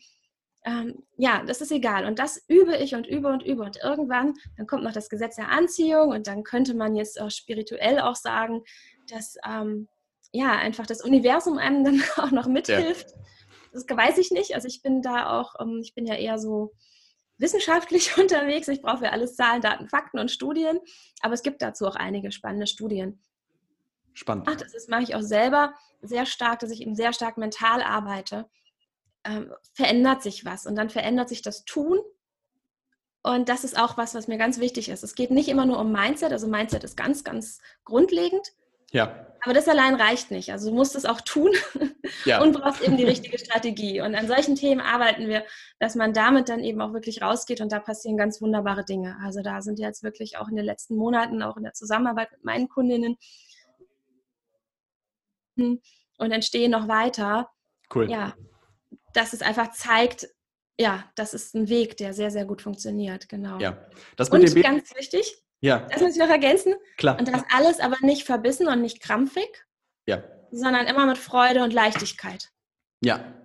ähm, 0.66 1.04
ja, 1.18 1.44
das 1.46 1.62
ist 1.62 1.72
egal. 1.72 2.06
Und 2.06 2.20
das 2.20 2.44
übe 2.48 2.76
ich 2.76 2.94
und 2.94 3.08
übe 3.08 3.30
und 3.30 3.44
übe. 3.44 3.64
Und 3.64 3.78
irgendwann, 3.82 4.34
dann 4.58 4.68
kommt 4.68 4.84
noch 4.84 4.92
das 4.92 5.10
Gesetz 5.10 5.36
der 5.36 5.50
Anziehung 5.50 6.10
und 6.10 6.28
dann 6.28 6.44
könnte 6.44 6.74
man 6.74 6.96
jetzt 6.96 7.20
auch 7.20 7.32
spirituell 7.32 8.00
auch 8.00 8.16
sagen, 8.16 8.64
dass 9.12 9.38
ähm, 9.48 9.88
ja 10.32 10.52
einfach 10.52 10.86
das 10.86 11.02
Universum 11.04 11.58
einem 11.58 11.84
dann 11.84 12.04
auch 12.18 12.32
noch 12.32 12.48
mithilft. 12.48 13.12
Ja. 13.12 13.18
Das 13.74 13.86
weiß 13.88 14.18
ich 14.18 14.32
nicht. 14.32 14.56
Also 14.56 14.68
ich 14.68 14.82
bin 14.82 15.02
da 15.02 15.40
auch, 15.40 15.56
ähm, 15.60 15.80
ich 15.84 15.94
bin 15.94 16.06
ja 16.06 16.16
eher 16.16 16.40
so 16.40 16.74
wissenschaftlich 17.38 18.18
unterwegs. 18.20 18.68
Ich 18.68 18.82
brauche 18.82 19.00
für 19.00 19.12
alles 19.12 19.36
Zahlen, 19.36 19.62
Daten, 19.62 19.88
Fakten 19.88 20.20
und 20.20 20.32
Studien. 20.32 20.80
Aber 21.22 21.34
es 21.34 21.44
gibt 21.44 21.62
dazu 21.62 21.86
auch 21.88 21.96
einige 21.96 22.32
spannende 22.32 22.68
Studien. 22.68 23.22
Spannend. 24.14 24.48
Ach, 24.50 24.56
das 24.56 24.88
mache 24.88 25.04
ich 25.04 25.16
auch 25.16 25.22
selber 25.22 25.74
sehr 26.02 26.26
stark, 26.26 26.60
dass 26.60 26.72
ich 26.72 26.82
eben 26.82 26.96
sehr 26.96 27.14
stark 27.14 27.38
mental 27.38 27.82
arbeite 27.82 28.50
ähm, 29.24 29.54
verändert 29.74 30.24
sich 30.24 30.46
was 30.46 30.66
und 30.66 30.76
dann 30.76 30.90
verändert 30.90 31.30
sich 31.30 31.42
das 31.42 31.66
Tun. 31.66 32.00
Und 33.22 33.50
das 33.50 33.64
ist 33.64 33.78
auch 33.78 33.98
was, 33.98 34.16
was 34.16 34.28
mir 34.28 34.38
ganz 34.38 34.60
wichtig 34.60 34.90
ist. 34.90 35.04
Es 35.04 35.14
geht 35.14 35.30
nicht 35.30 35.50
immer 35.50 35.66
nur 35.66 35.80
um 35.80 35.92
Mindset, 35.92 36.32
also 36.32 36.48
Mindset 36.48 36.84
ist 36.84 36.96
ganz, 36.96 37.24
ganz 37.24 37.60
grundlegend. 37.84 38.54
Ja. 38.92 39.26
Aber 39.42 39.54
das 39.54 39.68
allein 39.68 39.96
reicht 39.96 40.32
nicht. 40.32 40.52
Also 40.52 40.70
du 40.70 40.76
musst 40.76 40.96
es 40.96 41.06
auch 41.06 41.22
tun 41.22 41.52
ja. 42.26 42.42
und 42.42 42.54
brauchst 42.54 42.82
eben 42.82 42.98
die 42.98 43.06
richtige 43.06 43.40
Strategie. 43.40 44.02
Und 44.02 44.16
an 44.16 44.28
solchen 44.28 44.56
Themen 44.56 44.82
arbeiten 44.82 45.28
wir, 45.28 45.46
dass 45.80 45.96
man 45.96 46.14
damit 46.14 46.50
dann 46.50 46.60
eben 46.60 46.82
auch 46.82 46.94
wirklich 46.94 47.22
rausgeht 47.22 47.62
und 47.62 47.72
da 47.72 47.80
passieren 47.80 48.18
ganz 48.18 48.42
wunderbare 48.42 48.84
Dinge. 48.84 49.18
Also 49.24 49.42
da 49.42 49.62
sind 49.62 49.80
jetzt 49.80 50.04
wirklich 50.04 50.38
auch 50.38 50.50
in 50.50 50.58
den 50.58 50.66
letzten 50.66 50.96
Monaten, 50.96 51.42
auch 51.42 51.56
in 51.56 51.64
der 51.64 51.74
Zusammenarbeit 51.74 52.32
mit 52.32 52.44
meinen 52.44 52.68
Kundinnen 52.68 53.18
und 55.56 56.32
entstehen 56.32 56.72
noch 56.72 56.88
weiter. 56.88 57.50
Cool. 57.94 58.10
Ja, 58.12 58.34
dass 59.14 59.34
es 59.34 59.42
einfach 59.42 59.72
zeigt, 59.72 60.28
ja, 60.78 61.04
das 61.16 61.34
ist 61.34 61.56
ein 61.56 61.70
Weg, 61.70 61.98
der 61.98 62.14
sehr, 62.14 62.32
sehr 62.32 62.46
gut 62.46 62.62
funktioniert, 62.62 63.28
genau. 63.28 63.58
Ja, 63.60 63.86
das 64.16 64.32
mit 64.32 64.44
und 64.44 64.56
dem 64.56 64.64
ganz 64.64 64.96
wichtig, 64.96 65.44
ja. 65.62 65.88
das 65.92 66.02
muss 66.02 66.14
ich 66.14 66.20
noch 66.20 66.30
ergänzen. 66.30 66.76
Klar. 66.98 67.20
Und 67.20 67.28
das 67.28 67.44
alles 67.56 67.80
aber 67.80 67.98
nicht 68.02 68.24
verbissen 68.24 68.68
und 68.68 68.82
nicht 68.82 69.02
krampfig, 69.02 69.66
ja. 70.08 70.24
sondern 70.52 70.88
immer 70.88 71.06
mit 71.06 71.18
Freude 71.18 71.64
und 71.64 71.74
Leichtigkeit. 71.74 72.50
Ja, 73.02 73.40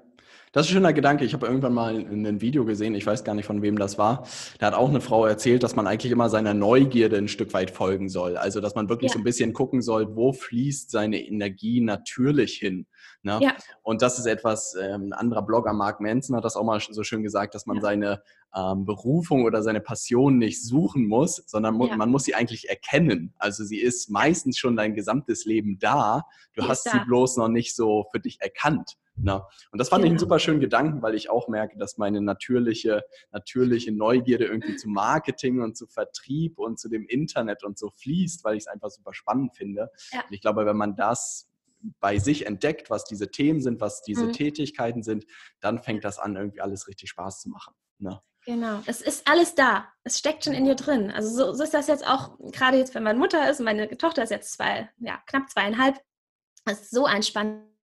das 0.55 0.67
ist 0.67 0.71
ein 0.71 0.75
schöner 0.75 0.93
Gedanke. 0.93 1.25
Ich 1.25 1.35
habe 1.35 1.47
irgendwann 1.47 1.75
mal 1.75 1.97
ein 1.97 2.41
Video 2.41 2.65
gesehen, 2.65 2.95
ich 2.95 3.05
weiß 3.05 3.25
gar 3.25 3.35
nicht, 3.35 3.47
von 3.47 3.61
wem 3.61 3.77
das 3.77 3.99
war. 3.99 4.25
Da 4.61 4.69
hat 4.69 4.75
auch 4.75 4.89
eine 4.89 5.01
Frau 5.01 5.27
erzählt, 5.27 5.65
dass 5.65 5.75
man 5.75 5.89
eigentlich 5.89 6.13
immer 6.13 6.31
seiner 6.31 6.55
Neugierde 6.55 7.17
ein 7.19 7.27
Stück 7.27 7.53
weit 7.55 7.73
folgen 7.73 8.09
soll. 8.09 8.37
Also, 8.37 8.61
dass 8.61 8.77
man 8.77 8.89
wirklich 8.89 9.11
ja. 9.11 9.15
so 9.15 9.19
ein 9.19 9.25
bisschen 9.25 9.53
gucken 9.53 9.83
soll, 9.83 10.15
wo 10.15 10.33
fließt 10.33 10.93
seine 10.93 11.19
Energie 11.27 11.81
natürlich 11.81 12.55
hin. 12.55 12.87
Ne? 13.25 13.39
Ja. 13.41 13.57
Und 13.83 14.03
das 14.03 14.19
ist 14.19 14.27
etwas, 14.27 14.77
ähm, 14.81 15.07
ein 15.07 15.13
anderer 15.15 15.43
Blogger, 15.43 15.73
Mark 15.73 16.01
Manson, 16.01 16.37
hat 16.37 16.45
das 16.45 16.57
auch 16.57 16.65
mal 16.65 16.79
so 16.81 17.03
schön 17.03 17.23
gesagt, 17.23 17.55
dass 17.55 17.65
man 17.65 17.77
ja. 17.77 17.83
seine 17.83 18.23
ähm, 18.55 18.85
Berufung 18.85 19.45
oder 19.45 19.63
seine 19.63 19.81
Passion 19.81 20.39
nicht 20.39 20.63
suchen 20.63 21.07
muss, 21.07 21.43
sondern 21.47 21.75
mu 21.75 21.87
ja. 21.87 21.97
man 21.97 22.11
muss 22.11 22.25
sie 22.25 22.35
eigentlich 22.35 22.69
erkennen. 22.69 23.33
Also 23.39 23.65
sie 23.65 23.81
ist 23.81 24.11
meistens 24.11 24.59
schon 24.59 24.77
dein 24.77 24.95
gesamtes 24.95 25.47
Leben 25.47 25.79
da. 25.79 26.25
Du 26.55 26.63
die 26.63 26.69
hast 26.69 26.85
sie 26.85 26.99
bloß 27.07 27.39
noch 27.39 27.49
nicht 27.49 27.75
so 27.75 28.07
für 28.13 28.21
dich 28.21 28.41
erkannt. 28.41 28.97
Na, 29.17 29.37
ne? 29.37 29.45
und 29.71 29.79
das 29.79 29.91
fand 29.91 30.03
genau. 30.03 30.07
ich 30.07 30.11
einen 30.11 30.19
super 30.19 30.39
schönen 30.41 30.61
Gedanken, 30.61 31.01
weil 31.01 31.15
ich 31.15 31.31
auch 31.31 31.47
merke, 31.47 31.79
dass 31.79 31.99
meine 31.99 32.21
natürliche, 32.21 33.05
natürliche 33.31 33.93
Neugierde 33.93 34.45
irgendwie 34.45 34.75
zu 34.75 34.89
Marketing 34.89 35.61
und 35.61 35.77
zu 35.77 35.87
Vertrieb 35.87 36.59
und 36.59 36.81
zu 36.81 36.89
dem 36.89 37.07
Internet 37.07 37.63
und 37.63 37.79
so 37.79 37.91
fließt, 37.91 38.45
weil 38.45 38.57
ich 38.57 38.65
es 38.65 38.67
einfach 38.67 38.91
super 38.91 39.15
spannend 39.15 39.55
finde. 39.55 39.91
Ja. 40.11 40.21
Und 40.21 40.33
ich 40.33 40.41
glaube, 40.41 40.67
wenn 40.67 40.77
man 40.77 40.97
das 40.97 41.49
bei 42.01 42.19
sich 42.19 42.47
entdeckt, 42.47 42.91
was 42.91 43.05
diese 43.05 43.31
Themen 43.31 43.61
sind, 43.61 43.81
was 43.81 44.03
diese 44.03 44.27
mhm. 44.27 44.33
Tätigkeiten 44.33 45.03
sind, 45.03 45.25
dann 45.61 45.83
fängt 45.83 46.05
das 46.05 46.19
an, 46.19 46.37
irgendwie 46.37 46.61
alles 46.61 46.89
richtig 46.89 47.11
Spaß 47.11 47.41
zu 47.41 47.49
machen. 47.49 47.75
Ne? 47.99 48.21
Genau, 48.47 48.83
es 48.87 49.01
ist 49.01 49.27
alles 49.27 49.55
da. 49.55 49.89
Es 50.03 50.19
steckt 50.19 50.45
schon 50.45 50.55
in 50.55 50.65
dir 50.65 50.75
drin. 50.75 51.11
Also 51.11 51.29
so, 51.31 51.53
so 51.55 51.63
ist 51.63 51.75
das 51.75 51.87
jetzt 51.87 52.07
auch, 52.07 52.39
gerade 52.53 52.77
jetzt, 52.77 52.95
wenn 52.95 53.03
meine 53.03 53.19
Mutter 53.19 53.51
ist, 53.51 53.61
meine 53.61 53.89
Tochter 53.97 54.23
ist 54.23 54.31
jetzt 54.31 54.53
zwei, 54.53 54.91
ja, 54.99 55.19
knapp 55.27 55.49
zweieinhalb. 55.51 55.99
Es 56.67 56.83
ist 56.83 56.91
so 56.91 57.07
ein 57.07 57.23
spannendes 57.23 57.75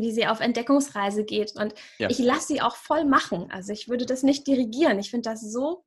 wie 0.00 0.12
sie 0.12 0.26
auf 0.26 0.40
Entdeckungsreise 0.40 1.24
geht. 1.24 1.54
Und 1.56 1.74
ja. 1.98 2.08
ich 2.08 2.18
lasse 2.18 2.48
sie 2.48 2.62
auch 2.62 2.76
voll 2.76 3.04
machen. 3.04 3.50
Also 3.50 3.72
ich 3.72 3.88
würde 3.88 4.06
das 4.06 4.22
nicht 4.22 4.46
dirigieren. 4.46 4.98
Ich 4.98 5.10
finde 5.10 5.28
das 5.30 5.40
so, 5.40 5.84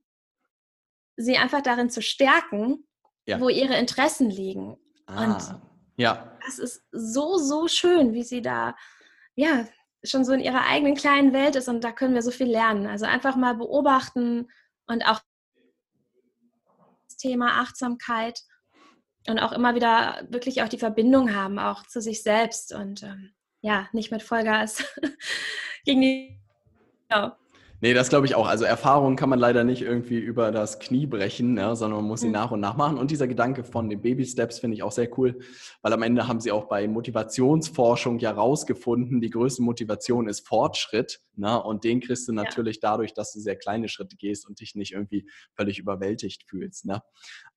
sie 1.17 1.37
einfach 1.37 1.61
darin 1.61 1.89
zu 1.89 2.01
stärken, 2.01 2.87
ja. 3.25 3.39
wo 3.39 3.49
ihre 3.49 3.77
Interessen 3.77 4.29
liegen. 4.29 4.77
Ah, 5.05 5.23
und 5.23 5.61
ja. 5.95 6.37
das 6.45 6.59
ist 6.59 6.83
so, 6.91 7.37
so 7.37 7.67
schön, 7.67 8.13
wie 8.13 8.23
sie 8.23 8.41
da, 8.41 8.75
ja, 9.35 9.65
schon 10.03 10.25
so 10.25 10.33
in 10.33 10.39
ihrer 10.39 10.65
eigenen 10.67 10.95
kleinen 10.95 11.33
Welt 11.33 11.55
ist 11.55 11.67
und 11.67 11.83
da 11.83 11.91
können 11.91 12.13
wir 12.13 12.21
so 12.21 12.31
viel 12.31 12.47
lernen. 12.47 12.87
Also 12.87 13.05
einfach 13.05 13.35
mal 13.35 13.55
beobachten 13.55 14.49
und 14.87 15.05
auch 15.07 15.21
das 17.07 17.17
Thema 17.17 17.61
Achtsamkeit 17.61 18.41
und 19.27 19.39
auch 19.39 19.51
immer 19.51 19.75
wieder 19.75 20.25
wirklich 20.29 20.61
auch 20.61 20.69
die 20.69 20.77
Verbindung 20.77 21.35
haben, 21.35 21.59
auch 21.59 21.83
zu 21.87 22.01
sich 22.01 22.21
selbst 22.21 22.73
und 22.73 23.03
ähm, 23.03 23.33
ja, 23.61 23.89
nicht 23.93 24.11
mit 24.11 24.21
Vollgas 24.21 24.83
gegen 25.85 26.01
die. 26.01 26.39
Ja. 27.09 27.37
Nee, 27.85 27.93
das 27.93 28.09
glaube 28.09 28.25
ich 28.25 28.33
auch. 28.33 28.47
Also 28.47 28.65
Erfahrungen 28.65 29.15
kann 29.15 29.29
man 29.29 29.37
leider 29.37 29.63
nicht 29.63 29.83
irgendwie 29.83 30.17
über 30.17 30.51
das 30.51 30.79
Knie 30.79 31.05
brechen, 31.05 31.55
ja, 31.55 31.75
sondern 31.75 31.99
man 31.99 32.07
muss 32.07 32.21
sie 32.21 32.29
mhm. 32.29 32.33
nach 32.33 32.49
und 32.49 32.59
nach 32.59 32.75
machen. 32.75 32.97
Und 32.97 33.11
dieser 33.11 33.27
Gedanke 33.27 33.63
von 33.63 33.91
den 33.91 34.01
Baby 34.01 34.25
Steps 34.25 34.57
finde 34.57 34.73
ich 34.73 34.81
auch 34.81 34.91
sehr 34.91 35.07
cool, 35.19 35.37
weil 35.83 35.93
am 35.93 36.01
Ende 36.01 36.27
haben 36.27 36.39
sie 36.39 36.51
auch 36.51 36.67
bei 36.67 36.87
Motivationsforschung 36.87 38.17
ja 38.17 38.31
rausgefunden, 38.31 39.21
die 39.21 39.29
größte 39.29 39.61
Motivation 39.61 40.27
ist 40.27 40.47
Fortschritt. 40.47 41.21
Ne? 41.35 41.61
Und 41.61 41.83
den 41.83 41.99
kriegst 41.99 42.27
du 42.27 42.33
natürlich 42.33 42.77
ja. 42.77 42.89
dadurch, 42.89 43.13
dass 43.13 43.33
du 43.33 43.39
sehr 43.39 43.55
kleine 43.55 43.87
Schritte 43.87 44.15
gehst 44.15 44.47
und 44.47 44.61
dich 44.61 44.73
nicht 44.73 44.93
irgendwie 44.93 45.29
völlig 45.53 45.77
überwältigt 45.77 46.45
fühlst. 46.49 46.85
Ne? 46.85 47.03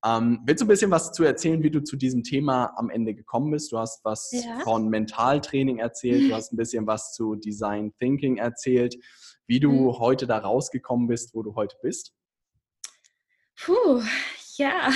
Ähm, 0.05 0.41
willst 0.45 0.61
du 0.61 0.67
ein 0.67 0.69
bisschen 0.69 0.91
was 0.91 1.13
zu 1.13 1.25
erzählen, 1.25 1.63
wie 1.63 1.71
du 1.71 1.83
zu 1.83 1.97
diesem 1.97 2.23
Thema 2.23 2.75
am 2.77 2.91
Ende 2.91 3.15
gekommen 3.15 3.51
bist? 3.51 3.73
Du 3.73 3.79
hast 3.79 4.05
was 4.05 4.31
ja. 4.33 4.61
von 4.61 4.91
Mentaltraining 4.91 5.79
erzählt, 5.79 6.31
du 6.31 6.35
hast 6.35 6.53
ein 6.53 6.59
bisschen 6.59 6.87
was 6.87 7.15
zu 7.15 7.35
Design 7.35 7.95
Thinking 7.99 8.37
erzählt 8.37 8.99
wie 9.49 9.61
du 9.61 9.71
mhm. 9.71 9.99
heute 9.99 10.27
da 10.27 10.39
rausgekommen 10.39 11.09
bist, 11.09 11.35
wo 11.35 11.43
du 11.43 11.55
heute 11.57 11.77
bist? 11.83 12.13
Puh, 13.61 14.03
ja. 14.57 14.91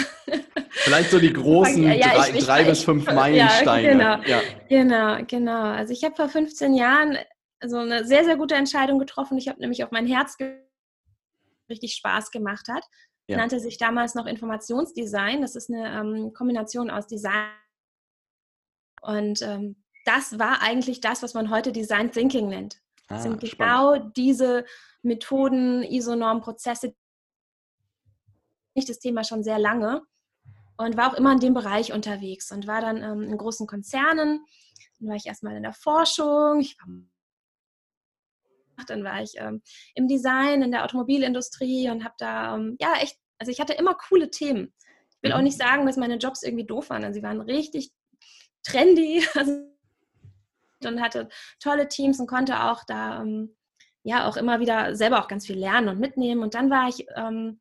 Vielleicht 0.71 1.11
so 1.11 1.19
die 1.19 1.33
großen 1.33 1.83
ja, 1.83 2.15
drei, 2.15 2.31
ich, 2.31 2.37
ich, 2.37 2.45
drei 2.45 2.61
ich, 2.62 2.69
bis 2.69 2.85
fünf 2.85 3.07
Meilensteine. 3.07 3.88
Ja, 3.88 4.17
genau, 4.17 4.29
ja. 4.29 4.41
genau, 4.69 5.25
genau. 5.27 5.65
Also 5.73 5.93
ich 5.93 6.05
habe 6.05 6.15
vor 6.15 6.29
15 6.29 6.75
Jahren 6.75 7.19
so 7.65 7.79
eine 7.79 8.05
sehr, 8.05 8.25
sehr 8.25 8.37
gute 8.37 8.55
Entscheidung 8.55 8.99
getroffen. 8.99 9.38
Ich 9.38 9.49
habe 9.49 9.61
nämlich 9.61 9.83
auf 9.83 9.91
mein 9.91 10.07
Herz 10.07 10.37
richtig 11.69 11.95
Spaß 11.95 12.31
gemacht 12.31 12.69
hat. 12.69 12.85
Ja. 13.27 13.38
Nannte 13.38 13.59
sich 13.59 13.79
damals 13.79 14.15
noch 14.15 14.27
Informationsdesign. 14.27 15.41
Das 15.41 15.57
ist 15.57 15.71
eine 15.71 15.88
ähm, 15.99 16.33
Kombination 16.35 16.91
aus 16.91 17.07
Design 17.07 17.51
und 19.03 19.43
ähm, 19.43 19.77
das 20.05 20.38
war 20.38 20.62
eigentlich 20.62 21.01
das, 21.01 21.23
was 21.23 21.35
man 21.35 21.51
heute 21.51 21.73
Design 21.73 22.11
Thinking 22.11 22.49
nennt. 22.49 22.81
Ah, 23.09 23.19
sind 23.19 23.41
genau 23.41 23.95
spannend. 23.95 24.17
diese 24.17 24.65
Methoden, 25.03 25.83
ISO-Norm-Prozesse, 25.83 26.95
nicht 28.75 28.88
das 28.88 28.99
Thema 28.99 29.25
schon 29.25 29.43
sehr 29.43 29.59
lange 29.59 30.03
und 30.77 30.97
war 30.97 31.12
auch 31.12 31.17
immer 31.17 31.33
in 31.33 31.41
dem 31.41 31.55
Bereich 31.55 31.93
unterwegs 31.93 32.51
und 32.53 32.67
war 32.67 32.81
dann 32.81 33.03
ähm, 33.03 33.23
in 33.23 33.37
großen 33.37 33.67
Konzernen. 33.67 34.45
Dann 34.99 35.09
war 35.09 35.17
ich 35.17 35.27
erstmal 35.27 35.57
in 35.57 35.62
der 35.62 35.73
Forschung, 35.73 36.61
ich 36.61 36.77
war, 36.79 36.87
dann 38.87 39.05
war 39.05 39.23
ich 39.23 39.35
ähm, 39.37 39.62
im 39.95 40.09
Design, 40.09 40.62
in 40.62 40.71
der 40.71 40.85
Automobilindustrie 40.85 41.91
und 41.91 42.05
habe 42.05 42.15
da, 42.19 42.57
ähm, 42.57 42.77
ja, 42.81 42.95
echt, 43.01 43.19
also 43.38 43.53
ich 43.53 43.61
hatte 43.61 43.75
immer 43.75 43.95
coole 43.95 44.31
Themen. 44.31 44.73
Ich 45.11 45.23
will 45.23 45.33
auch 45.33 45.38
mhm. 45.38 45.45
nicht 45.45 45.59
sagen, 45.59 45.87
dass 45.87 45.97
meine 45.97 46.17
Jobs 46.17 46.43
irgendwie 46.43 46.67
doof 46.67 46.91
waren. 46.91 47.05
Also 47.05 47.19
sie 47.19 47.23
waren 47.23 47.41
richtig 47.41 47.93
trendy. 48.62 49.25
Also 49.35 49.72
und 50.87 51.01
hatte 51.01 51.29
tolle 51.61 51.88
Teams 51.88 52.21
und 52.21 52.27
konnte 52.27 52.64
auch 52.64 52.85
da 52.87 53.23
ähm, 53.23 53.57
ja 54.03 54.29
auch 54.29 54.37
immer 54.37 54.61
wieder 54.61 54.97
selber 54.97 55.21
auch 55.21 55.29
ganz 55.29 55.47
viel 55.47 55.59
lernen 55.59 55.88
und 55.88 56.01
mitnehmen. 56.01 56.42
Und 56.42 56.55
dann 56.55 56.71
war 56.71 56.88
ich 56.88 57.07
ähm, 57.16 57.61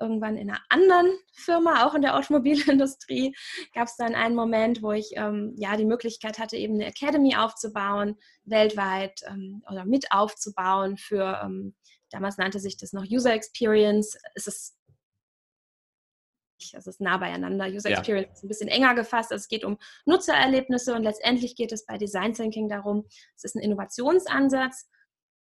irgendwann 0.00 0.36
in 0.36 0.50
einer 0.50 0.60
anderen 0.68 1.06
Firma, 1.32 1.86
auch 1.86 1.94
in 1.94 2.02
der 2.02 2.16
Automobilindustrie, 2.16 3.34
gab 3.74 3.88
es 3.88 3.96
dann 3.96 4.14
einen 4.14 4.34
Moment, 4.34 4.82
wo 4.82 4.92
ich 4.92 5.12
ähm, 5.16 5.54
ja 5.56 5.76
die 5.76 5.84
Möglichkeit 5.84 6.38
hatte, 6.38 6.56
eben 6.56 6.74
eine 6.74 6.86
Academy 6.86 7.36
aufzubauen, 7.36 8.16
weltweit 8.44 9.20
ähm, 9.28 9.62
oder 9.70 9.84
mit 9.84 10.10
aufzubauen 10.10 10.96
für, 10.96 11.40
ähm, 11.44 11.74
damals 12.10 12.38
nannte 12.38 12.60
sich 12.60 12.76
das 12.76 12.92
noch 12.92 13.04
User 13.04 13.32
Experience. 13.32 14.16
Es 14.34 14.46
ist 14.46 14.76
es 16.72 16.86
ist 16.86 17.00
nah 17.00 17.18
beieinander. 17.18 17.66
User 17.66 17.90
ja. 17.90 17.98
Experience 17.98 18.38
ist 18.38 18.44
ein 18.44 18.48
bisschen 18.48 18.68
enger 18.68 18.94
gefasst. 18.94 19.32
Also 19.32 19.42
es 19.42 19.48
geht 19.48 19.64
um 19.64 19.76
Nutzererlebnisse 20.06 20.94
und 20.94 21.02
letztendlich 21.02 21.56
geht 21.56 21.72
es 21.72 21.84
bei 21.84 21.98
Design 21.98 22.32
Thinking 22.32 22.68
darum, 22.68 23.04
es 23.36 23.44
ist 23.44 23.56
ein 23.56 23.62
Innovationsansatz, 23.62 24.88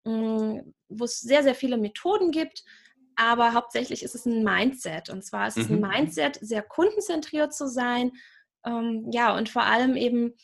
mm, 0.04 0.58
wo 0.88 1.04
es 1.04 1.20
sehr, 1.20 1.42
sehr 1.42 1.54
viele 1.54 1.78
Methoden 1.78 2.30
gibt, 2.30 2.62
aber 3.16 3.52
hauptsächlich 3.52 4.04
ist 4.04 4.14
es 4.14 4.26
ein 4.26 4.44
Mindset. 4.44 5.10
Und 5.10 5.24
zwar 5.24 5.48
ist 5.48 5.56
mhm. 5.56 5.62
es 5.62 5.70
ein 5.70 5.80
mhm. 5.80 5.88
Mindset, 5.88 6.38
sehr 6.40 6.62
kundenzentriert 6.62 7.52
zu 7.52 7.68
sein. 7.68 8.12
Ähm, 8.64 9.08
ja, 9.10 9.36
und 9.36 9.48
vor 9.48 9.64
allem 9.64 9.96
eben 9.96 10.34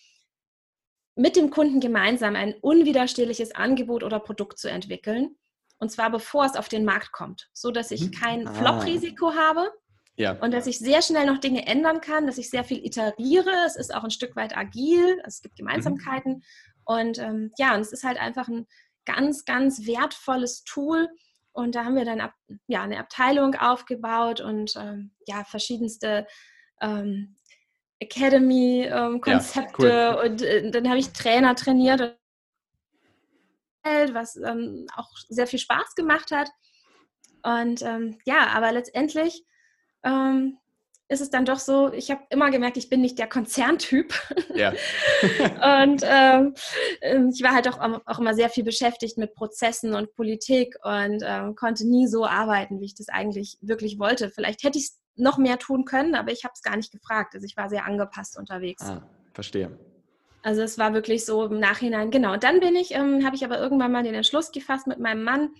mit 1.14 1.36
dem 1.36 1.50
Kunden 1.50 1.78
gemeinsam 1.78 2.34
ein 2.34 2.54
unwiderstehliches 2.54 3.54
Angebot 3.54 4.02
oder 4.02 4.18
Produkt 4.18 4.58
zu 4.58 4.68
entwickeln. 4.68 5.36
Und 5.78 5.90
zwar 5.90 6.10
bevor 6.10 6.44
es 6.44 6.56
auf 6.56 6.68
den 6.68 6.84
Markt 6.84 7.12
kommt, 7.12 7.48
so 7.52 7.70
dass 7.70 7.90
ich 7.90 8.06
mhm. 8.06 8.10
kein 8.10 8.48
ah. 8.48 8.54
Flop-Risiko 8.54 9.34
habe. 9.34 9.70
Ja. 10.16 10.32
Und 10.40 10.52
dass 10.52 10.66
ich 10.66 10.78
sehr 10.78 11.02
schnell 11.02 11.26
noch 11.26 11.38
Dinge 11.38 11.66
ändern 11.66 12.00
kann, 12.00 12.26
dass 12.26 12.38
ich 12.38 12.48
sehr 12.50 12.64
viel 12.64 12.84
iteriere. 12.84 13.64
Es 13.66 13.76
ist 13.76 13.94
auch 13.94 14.04
ein 14.04 14.10
Stück 14.10 14.36
weit 14.36 14.56
agil, 14.56 15.20
es 15.24 15.42
gibt. 15.42 15.56
Gemeinsamkeiten. 15.56 16.34
Mhm. 16.34 16.42
Und 16.84 17.18
ähm, 17.18 17.50
ja, 17.58 17.74
und 17.74 17.80
es 17.80 17.92
ist 17.92 18.04
halt 18.04 18.18
einfach 18.18 18.48
ein 18.48 18.66
ganz, 19.04 19.44
ganz 19.44 19.86
wertvolles 19.86 20.64
Tool, 20.64 21.08
und 21.54 21.76
da 21.76 21.84
haben 21.84 21.94
wir 21.94 22.04
dann 22.04 22.20
ja, 22.66 22.82
eine 22.82 22.98
Abteilung 22.98 23.54
aufgebaut 23.54 24.40
und 24.40 24.74
ähm, 24.76 25.12
ja, 25.24 25.44
verschiedenste 25.44 26.26
ähm, 26.80 27.36
Academy-Konzepte. 28.00 29.86
Ähm, 29.88 30.16
cool. 30.16 30.24
Und 30.24 30.42
äh, 30.42 30.68
dann 30.72 30.88
habe 30.88 30.98
ich 30.98 31.12
Trainer 31.12 31.54
trainiert, 31.54 32.18
was 33.84 34.34
ähm, 34.34 34.88
auch 34.96 35.08
sehr 35.28 35.46
viel 35.46 35.60
Spaß 35.60 35.94
gemacht 35.94 36.32
hat. 36.32 36.50
Und 37.44 37.82
ähm, 37.82 38.18
ja, 38.24 38.48
aber 38.48 38.72
letztendlich 38.72 39.44
ähm, 40.04 40.58
ist 41.08 41.20
es 41.20 41.30
dann 41.30 41.44
doch 41.44 41.58
so, 41.58 41.92
ich 41.92 42.10
habe 42.10 42.22
immer 42.30 42.50
gemerkt, 42.50 42.76
ich 42.76 42.88
bin 42.88 43.00
nicht 43.00 43.18
der 43.18 43.28
Konzerntyp. 43.28 44.14
Ja. 44.54 44.70
und 45.82 46.02
ähm, 46.02 46.54
ähm, 47.02 47.30
ich 47.34 47.42
war 47.42 47.52
halt 47.52 47.68
auch, 47.68 47.78
auch 48.06 48.18
immer 48.18 48.34
sehr 48.34 48.48
viel 48.48 48.64
beschäftigt 48.64 49.18
mit 49.18 49.34
Prozessen 49.34 49.94
und 49.94 50.14
Politik 50.14 50.76
und 50.82 51.22
ähm, 51.24 51.54
konnte 51.56 51.86
nie 51.86 52.06
so 52.06 52.24
arbeiten, 52.24 52.80
wie 52.80 52.86
ich 52.86 52.94
das 52.94 53.08
eigentlich 53.08 53.58
wirklich 53.60 53.98
wollte. 53.98 54.30
Vielleicht 54.30 54.62
hätte 54.62 54.78
ich 54.78 54.84
es 54.84 55.00
noch 55.16 55.38
mehr 55.38 55.58
tun 55.58 55.84
können, 55.84 56.14
aber 56.14 56.32
ich 56.32 56.44
habe 56.44 56.52
es 56.54 56.62
gar 56.62 56.76
nicht 56.76 56.90
gefragt. 56.90 57.34
Also 57.34 57.44
ich 57.44 57.56
war 57.56 57.68
sehr 57.68 57.84
angepasst 57.84 58.38
unterwegs. 58.38 58.82
Ah, 58.82 59.06
verstehe. 59.32 59.78
Also 60.42 60.62
es 60.62 60.78
war 60.78 60.94
wirklich 60.94 61.24
so 61.24 61.44
im 61.46 61.58
Nachhinein, 61.58 62.10
genau. 62.10 62.32
Und 62.34 62.44
dann 62.44 62.60
bin 62.60 62.76
ich, 62.76 62.94
ähm, 62.94 63.24
habe 63.24 63.36
ich 63.36 63.44
aber 63.44 63.58
irgendwann 63.58 63.92
mal 63.92 64.02
den 64.02 64.14
Entschluss 64.14 64.52
gefasst 64.52 64.86
mit 64.86 64.98
meinem 64.98 65.22
Mann, 65.22 65.50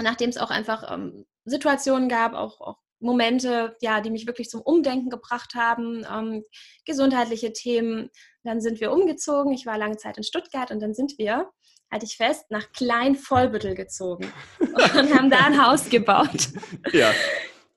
nachdem 0.00 0.30
es 0.30 0.38
auch 0.38 0.50
einfach 0.50 0.92
ähm, 0.92 1.24
Situationen 1.44 2.08
gab, 2.08 2.34
auch, 2.34 2.60
auch 2.60 2.78
Momente, 3.02 3.76
ja, 3.80 4.00
die 4.00 4.10
mich 4.10 4.26
wirklich 4.26 4.48
zum 4.48 4.60
Umdenken 4.60 5.10
gebracht 5.10 5.54
haben, 5.54 6.06
ähm, 6.10 6.44
gesundheitliche 6.84 7.52
Themen. 7.52 8.10
Dann 8.44 8.60
sind 8.60 8.80
wir 8.80 8.92
umgezogen. 8.92 9.52
Ich 9.52 9.66
war 9.66 9.78
lange 9.78 9.96
Zeit 9.96 10.16
in 10.16 10.22
Stuttgart 10.22 10.70
und 10.70 10.80
dann 10.80 10.94
sind 10.94 11.18
wir, 11.18 11.50
halte 11.90 12.06
ich 12.06 12.16
fest, 12.16 12.46
nach 12.50 12.70
Klein-Vollbüttel 12.72 13.74
gezogen 13.74 14.32
und 14.60 15.14
haben 15.14 15.30
da 15.30 15.38
ein 15.46 15.64
Haus 15.64 15.88
gebaut. 15.88 16.48
Ja. 16.92 17.12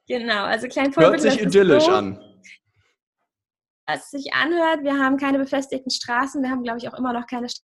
Genau, 0.07 0.43
also 0.43 0.67
Klein-Vollbüttel. 0.67 1.29
Hört 1.29 1.33
sich 1.33 1.41
idyllisch 1.41 1.85
so, 1.85 1.91
an. 1.91 2.21
Es 3.87 4.09
sich 4.09 4.33
anhört, 4.33 4.83
wir 4.83 4.97
haben 4.97 5.17
keine 5.17 5.37
befestigten 5.37 5.91
Straßen, 5.91 6.41
wir 6.41 6.49
haben, 6.49 6.63
glaube 6.63 6.79
ich, 6.79 6.87
auch 6.87 6.97
immer 6.97 7.13
noch 7.13 7.27
keine 7.27 7.49
Straßen 7.49 7.65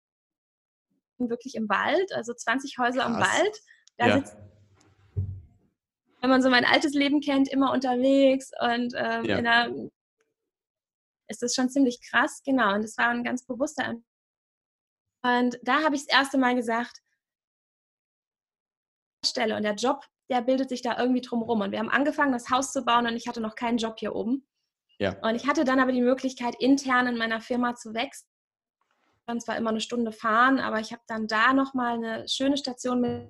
wirklich 1.17 1.55
im 1.55 1.69
Wald, 1.69 2.11
also 2.13 2.33
20 2.33 2.77
Häuser 2.77 3.01
Krass. 3.01 3.07
im 3.07 3.15
Wald. 3.15 3.57
Da 3.97 4.07
ja. 4.07 4.17
sitzt 4.17 4.35
wenn 6.25 6.31
man 6.31 6.41
so 6.41 6.49
mein 6.49 6.65
altes 6.65 6.95
Leben 6.95 7.21
kennt, 7.21 7.47
immer 7.47 7.71
unterwegs 7.71 8.49
und 8.59 8.95
ähm, 8.97 9.25
ja. 9.25 9.41
der, 9.41 9.71
ist 11.27 11.43
das 11.43 11.53
schon 11.53 11.69
ziemlich 11.69 11.99
krass, 12.01 12.41
genau. 12.43 12.73
Und 12.73 12.83
das 12.83 12.97
war 12.97 13.09
ein 13.09 13.23
ganz 13.23 13.45
bewusster. 13.45 13.93
Und 15.21 15.59
da 15.61 15.83
habe 15.83 15.93
ich 15.93 16.07
das 16.07 16.17
erste 16.17 16.39
Mal 16.39 16.55
gesagt, 16.55 17.03
Stelle 19.23 19.55
und 19.55 19.61
der 19.61 19.75
Job, 19.75 20.03
der 20.31 20.41
bildet 20.41 20.69
sich 20.69 20.81
da 20.81 20.97
irgendwie 20.97 21.21
drum 21.21 21.43
rum. 21.43 21.61
Und 21.61 21.71
wir 21.71 21.77
haben 21.77 21.89
angefangen, 21.89 22.31
das 22.31 22.49
Haus 22.49 22.73
zu 22.73 22.83
bauen 22.83 23.05
und 23.05 23.15
ich 23.15 23.27
hatte 23.27 23.39
noch 23.39 23.53
keinen 23.53 23.77
Job 23.77 23.99
hier 23.99 24.15
oben. 24.15 24.47
Ja. 24.97 25.15
Und 25.21 25.35
ich 25.35 25.47
hatte 25.47 25.63
dann 25.63 25.79
aber 25.79 25.91
die 25.91 26.01
Möglichkeit, 26.01 26.55
intern 26.59 27.05
in 27.05 27.17
meiner 27.17 27.39
Firma 27.39 27.75
zu 27.75 27.93
wechseln. 27.93 28.31
Und 29.27 29.43
zwar 29.43 29.57
immer 29.57 29.69
eine 29.69 29.81
Stunde 29.81 30.11
fahren, 30.11 30.59
aber 30.59 30.79
ich 30.79 30.91
habe 30.91 31.03
dann 31.05 31.27
da 31.27 31.53
nochmal 31.53 32.03
eine 32.03 32.27
schöne 32.27 32.57
Station 32.57 33.01
mit 33.01 33.29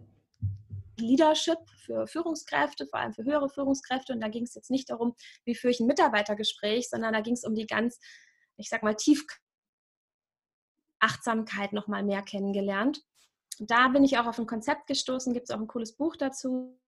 Leadership 0.97 1.57
für 1.77 2.07
Führungskräfte, 2.07 2.87
vor 2.87 2.99
allem 2.99 3.13
für 3.13 3.23
höhere 3.23 3.49
Führungskräfte. 3.49 4.13
Und 4.13 4.21
da 4.21 4.27
ging 4.27 4.43
es 4.43 4.55
jetzt 4.55 4.71
nicht 4.71 4.89
darum, 4.89 5.15
wie 5.43 5.55
führe 5.55 5.71
ich 5.71 5.79
ein 5.79 5.87
Mitarbeitergespräch, 5.87 6.89
sondern 6.89 7.13
da 7.13 7.21
ging 7.21 7.33
es 7.33 7.43
um 7.43 7.55
die 7.55 7.67
ganz, 7.67 7.99
ich 8.57 8.69
sag 8.69 8.83
mal, 8.83 8.95
tief 8.95 9.25
Achtsamkeit 10.99 11.73
noch 11.73 11.87
mal 11.87 12.03
mehr 12.03 12.21
kennengelernt. 12.21 13.01
Da 13.59 13.89
bin 13.89 14.03
ich 14.03 14.17
auch 14.17 14.25
auf 14.25 14.39
ein 14.39 14.47
Konzept 14.47 14.87
gestoßen, 14.87 15.33
gibt 15.33 15.49
es 15.49 15.55
auch 15.55 15.59
ein 15.59 15.67
cooles 15.67 15.95
Buch 15.95 16.15
dazu. 16.15 16.79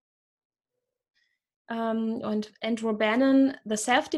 Ähm, 1.70 2.22
und 2.24 2.54
Andrew 2.62 2.94
Bannon, 2.94 3.56
The 3.66 3.78
Self 3.78 4.10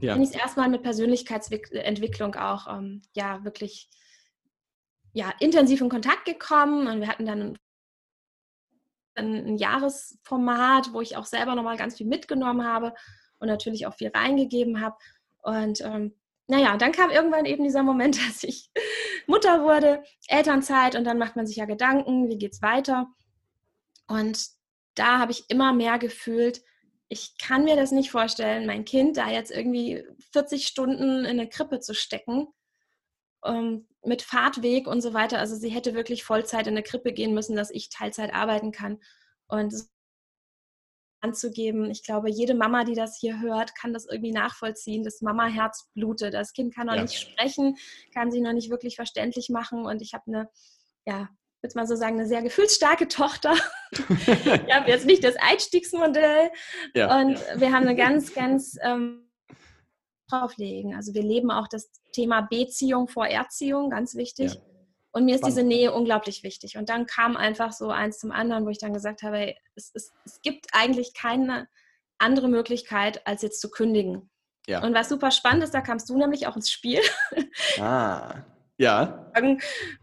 ja. 0.00 0.14
bin 0.14 0.22
ich 0.22 0.34
erstmal 0.34 0.68
mit 0.68 0.82
Persönlichkeitsentwicklung 0.82 2.34
auch 2.34 2.66
ähm, 2.68 3.02
ja 3.14 3.44
wirklich 3.44 3.88
ja, 5.12 5.32
intensiv 5.38 5.80
in 5.80 5.88
Kontakt 5.88 6.24
gekommen 6.24 6.88
und 6.88 7.00
wir 7.00 7.08
hatten 7.08 7.24
dann 7.24 7.56
ein 9.16 9.56
Jahresformat, 9.56 10.92
wo 10.92 11.00
ich 11.00 11.16
auch 11.16 11.24
selber 11.24 11.54
nochmal 11.54 11.76
ganz 11.76 11.96
viel 11.96 12.06
mitgenommen 12.06 12.64
habe 12.64 12.94
und 13.38 13.48
natürlich 13.48 13.86
auch 13.86 13.94
viel 13.94 14.08
reingegeben 14.08 14.80
habe. 14.80 14.96
Und 15.42 15.80
ähm, 15.82 16.14
naja, 16.46 16.76
dann 16.76 16.92
kam 16.92 17.10
irgendwann 17.10 17.46
eben 17.46 17.64
dieser 17.64 17.82
Moment, 17.82 18.16
dass 18.28 18.44
ich 18.44 18.70
Mutter 19.26 19.62
wurde, 19.62 20.02
Elternzeit 20.28 20.96
und 20.96 21.04
dann 21.04 21.18
macht 21.18 21.36
man 21.36 21.46
sich 21.46 21.56
ja 21.56 21.64
Gedanken, 21.64 22.28
wie 22.28 22.38
geht's 22.38 22.62
weiter? 22.62 23.08
Und 24.06 24.48
da 24.94 25.18
habe 25.18 25.32
ich 25.32 25.44
immer 25.48 25.72
mehr 25.72 25.98
gefühlt, 25.98 26.62
ich 27.08 27.36
kann 27.38 27.64
mir 27.64 27.76
das 27.76 27.92
nicht 27.92 28.10
vorstellen, 28.10 28.66
mein 28.66 28.84
Kind 28.84 29.16
da 29.16 29.30
jetzt 29.30 29.50
irgendwie 29.50 30.04
40 30.32 30.66
Stunden 30.66 31.20
in 31.20 31.38
eine 31.38 31.48
Krippe 31.48 31.80
zu 31.80 31.94
stecken 31.94 32.48
ähm, 33.44 33.86
mit 34.04 34.22
Fahrtweg 34.22 34.86
und 34.86 35.00
so 35.00 35.14
weiter. 35.14 35.38
Also 35.38 35.56
sie 35.56 35.70
hätte 35.70 35.94
wirklich 35.94 36.24
Vollzeit 36.24 36.66
in 36.66 36.74
eine 36.74 36.82
Krippe 36.82 37.12
gehen 37.12 37.34
müssen, 37.34 37.56
dass 37.56 37.70
ich 37.70 37.88
Teilzeit 37.88 38.34
arbeiten 38.34 38.72
kann. 38.72 38.98
Und 39.46 39.74
anzugeben. 41.24 41.90
Ich 41.90 42.04
glaube, 42.04 42.30
jede 42.30 42.54
Mama, 42.54 42.84
die 42.84 42.94
das 42.94 43.16
hier 43.18 43.40
hört, 43.40 43.74
kann 43.74 43.94
das 43.94 44.06
irgendwie 44.06 44.30
nachvollziehen. 44.30 45.02
Das 45.02 45.22
Mama-Herz 45.22 45.88
blutet. 45.94 46.34
Das 46.34 46.52
Kind 46.52 46.74
kann 46.74 46.86
noch 46.86 46.94
ja. 46.94 47.02
nicht 47.02 47.18
sprechen, 47.18 47.76
kann 48.12 48.30
sich 48.30 48.42
noch 48.42 48.52
nicht 48.52 48.70
wirklich 48.70 48.96
verständlich 48.96 49.48
machen. 49.48 49.86
Und 49.86 50.02
ich 50.02 50.12
habe 50.12 50.24
eine, 50.26 50.50
ja, 51.06 51.30
würde 51.62 51.74
mal 51.76 51.86
so 51.86 51.96
sagen, 51.96 52.18
eine 52.18 52.28
sehr 52.28 52.42
gefühlsstarke 52.42 53.08
Tochter. 53.08 53.54
ich 53.92 54.74
habe 54.74 54.90
jetzt 54.90 55.06
nicht 55.06 55.24
das 55.24 55.36
Einstiegsmodell. 55.36 56.50
Ja. 56.94 57.18
Und 57.18 57.40
wir 57.56 57.72
haben 57.72 57.86
eine 57.86 57.96
ganz, 57.96 58.34
ganz 58.34 58.76
ähm, 58.82 59.23
drauflegen. 60.28 60.94
Also 60.94 61.14
wir 61.14 61.22
leben 61.22 61.50
auch 61.50 61.68
das 61.68 61.90
Thema 62.12 62.42
Beziehung 62.42 63.08
vor 63.08 63.26
Erziehung, 63.26 63.90
ganz 63.90 64.14
wichtig. 64.14 64.54
Ja. 64.54 64.60
Und 65.12 65.26
mir 65.26 65.36
ist 65.36 65.46
diese 65.46 65.62
Nähe 65.62 65.92
unglaublich 65.92 66.42
wichtig. 66.42 66.76
Und 66.76 66.88
dann 66.88 67.06
kam 67.06 67.36
einfach 67.36 67.72
so 67.72 67.90
eins 67.90 68.18
zum 68.18 68.32
anderen, 68.32 68.64
wo 68.66 68.70
ich 68.70 68.78
dann 68.78 68.92
gesagt 68.92 69.22
habe, 69.22 69.54
es, 69.76 69.92
es, 69.94 70.12
es 70.24 70.40
gibt 70.42 70.66
eigentlich 70.72 71.14
keine 71.14 71.68
andere 72.18 72.48
Möglichkeit, 72.48 73.24
als 73.26 73.42
jetzt 73.42 73.60
zu 73.60 73.70
kündigen. 73.70 74.30
Ja. 74.66 74.82
Und 74.82 74.94
was 74.94 75.08
super 75.08 75.30
spannend 75.30 75.62
ist, 75.62 75.74
da 75.74 75.82
kamst 75.82 76.08
du 76.08 76.16
nämlich 76.16 76.46
auch 76.46 76.56
ins 76.56 76.70
Spiel. 76.70 77.00
Ah, 77.78 78.44
ja. 78.78 79.30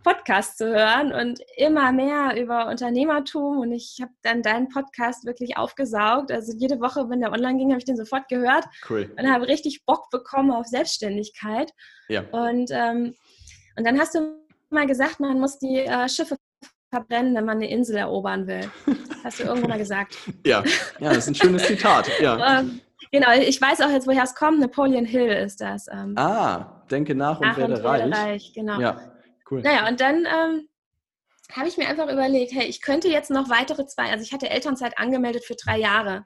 Podcast 0.04 0.58
zu 0.58 0.68
hören 0.68 1.14
und 1.14 1.40
immer 1.58 1.92
mehr 1.92 2.42
über 2.42 2.68
Unternehmertum. 2.68 3.60
Und 3.60 3.72
ich 3.72 4.00
habe 4.02 4.12
dann 4.22 4.42
deinen 4.42 4.70
Podcast 4.70 5.26
wirklich 5.26 5.58
aufgesaugt. 5.58 6.32
Also 6.32 6.54
jede 6.58 6.80
Woche, 6.80 7.10
wenn 7.10 7.22
der 7.22 7.32
online 7.32 7.58
ging, 7.58 7.70
habe 7.70 7.80
ich 7.80 7.86
den 7.86 7.98
sofort 7.98 8.28
gehört. 8.30 8.66
Cool. 8.90 9.14
Und 9.18 9.32
habe 9.32 9.48
richtig 9.48 9.86
Bock 9.86 10.10
bekommen 10.10 10.52
auf 10.52 10.68
Selbstständigkeit. 10.68 11.72
Ja. 12.08 12.24
Und, 12.32 12.72
ähm, 12.72 13.16
und 13.78 13.86
dann 13.86 14.00
hast 14.00 14.16
du 14.16 14.42
mal 14.70 14.88
gesagt, 14.88 15.20
man 15.20 15.40
muss 15.40 15.60
die 15.60 15.80
äh, 15.80 16.08
Schiffe 16.08 16.38
verbrennen, 16.90 17.36
wenn 17.36 17.46
man 17.46 17.58
eine 17.58 17.70
Insel 17.70 17.98
erobern 17.98 18.48
will. 18.48 18.70
Hast 19.24 19.40
du 19.40 19.44
irgendwo 19.44 19.68
mal 19.68 19.78
gesagt. 19.78 20.18
Ja, 20.46 20.64
ja 21.00 21.10
das 21.10 21.20
ist 21.20 21.28
ein 21.28 21.36
schönes 21.36 21.66
Zitat. 21.66 22.10
Ja. 22.20 22.64
Genau, 23.12 23.32
ich 23.32 23.60
weiß 23.60 23.82
auch 23.82 23.90
jetzt, 23.90 24.08
woher 24.08 24.24
es 24.24 24.36
kommt. 24.36 24.60
Napoleon 24.60 25.06
Hill 25.06 25.30
ist 25.30 25.62
das. 25.62 25.88
Ähm, 25.92 26.14
ah, 26.18 26.84
denke 26.92 27.16
nach 27.16 27.40
und 27.40 27.48
nach 27.48 27.58
werde 27.58 27.74
und 27.76 27.82
reich. 27.84 28.14
reich. 28.14 28.52
Genau. 28.54 28.80
Ja, 28.80 29.12
cool. 29.50 29.62
Naja, 29.62 29.88
und 29.88 30.00
dann 30.00 30.26
ähm, 30.26 30.70
habe 31.52 31.68
ich 31.68 31.78
mir 31.78 31.88
einfach 31.88 32.12
überlegt, 32.12 32.54
hey, 32.54 32.66
ich 32.66 32.82
könnte 32.82 33.10
jetzt 33.10 33.32
noch 33.32 33.50
weitere 33.50 33.86
zwei, 33.86 34.12
also 34.12 34.24
ich 34.24 34.34
hatte 34.34 34.50
Elternzeit 34.50 34.98
angemeldet 34.98 35.46
für 35.46 35.56
drei 35.56 35.80
Jahre. 35.80 36.26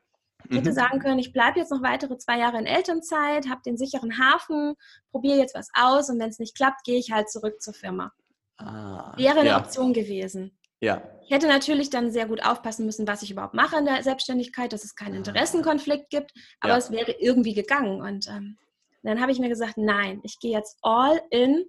Ich 0.50 0.58
hätte 0.58 0.70
mhm. 0.70 0.76
sagen 0.76 1.00
können, 1.00 1.20
ich 1.20 1.34
bleibe 1.34 1.60
jetzt 1.60 1.72
noch 1.72 1.82
weitere 1.82 2.18
zwei 2.18 2.38
Jahre 2.38 2.60
in 2.60 2.68
Elternzeit, 2.68 3.50
habe 3.50 3.62
den 3.66 3.78
sicheren 3.78 4.20
Hafen, 4.20 4.76
probiere 5.10 5.40
jetzt 5.40 5.56
was 5.56 5.70
aus 5.74 6.10
und 6.10 6.20
wenn 6.20 6.30
es 6.30 6.38
nicht 6.40 6.56
klappt, 6.56 6.84
gehe 6.84 7.00
ich 7.00 7.12
halt 7.12 7.32
zurück 7.32 7.62
zur 7.62 7.74
Firma. 7.74 8.12
Ah, 8.58 9.14
Wäre 9.18 9.40
eine 9.40 9.50
ja. 9.50 9.58
Option 9.58 9.94
gewesen. 9.94 10.58
Ja. 10.86 11.02
Ich 11.26 11.32
hätte 11.32 11.48
natürlich 11.48 11.90
dann 11.90 12.12
sehr 12.12 12.28
gut 12.28 12.46
aufpassen 12.46 12.86
müssen, 12.86 13.08
was 13.08 13.24
ich 13.24 13.32
überhaupt 13.32 13.56
mache 13.56 13.78
in 13.78 13.86
der 13.86 14.04
Selbstständigkeit, 14.04 14.72
dass 14.72 14.84
es 14.84 14.96
keinen 14.96 15.16
ah. 15.16 15.18
Interessenkonflikt 15.18 16.12
gibt, 16.12 16.32
aber 16.60 16.74
ja. 16.74 16.78
es 16.78 16.92
wäre 16.92 17.12
irgendwie 17.14 17.56
gegangen. 17.56 18.02
Und 18.02 18.28
ähm, 18.28 18.58
dann 19.02 19.20
habe 19.20 19.32
ich 19.32 19.40
mir 19.40 19.50
gesagt, 19.50 19.78
nein, 19.78 20.22
ich 20.24 20.40
gehe 20.40 20.52
jetzt 20.52 20.78
all 20.84 21.20
in. 21.32 21.66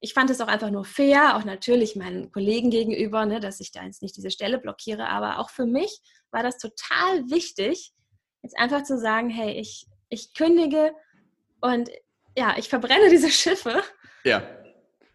Ich 0.00 0.14
fand 0.14 0.30
es 0.30 0.40
auch 0.40 0.46
einfach 0.46 0.70
nur 0.70 0.84
fair, 0.84 1.36
auch 1.36 1.44
natürlich 1.44 1.96
meinen 1.96 2.30
Kollegen 2.30 2.70
gegenüber, 2.70 3.26
ne, 3.26 3.40
dass 3.40 3.58
ich 3.58 3.72
da 3.72 3.82
jetzt 3.82 4.02
nicht 4.02 4.16
diese 4.16 4.30
Stelle 4.30 4.58
blockiere, 4.58 5.08
aber 5.08 5.40
auch 5.40 5.50
für 5.50 5.66
mich 5.66 6.00
war 6.30 6.44
das 6.44 6.58
total 6.58 7.30
wichtig, 7.30 7.92
jetzt 8.42 8.56
einfach 8.56 8.84
zu 8.84 8.98
sagen, 8.98 9.30
hey, 9.30 9.52
ich, 9.58 9.86
ich 10.08 10.34
kündige 10.34 10.94
und 11.60 11.90
ja, 12.36 12.54
ich 12.58 12.68
verbrenne 12.68 13.08
diese 13.10 13.30
Schiffe. 13.30 13.82
Ja. 14.24 14.63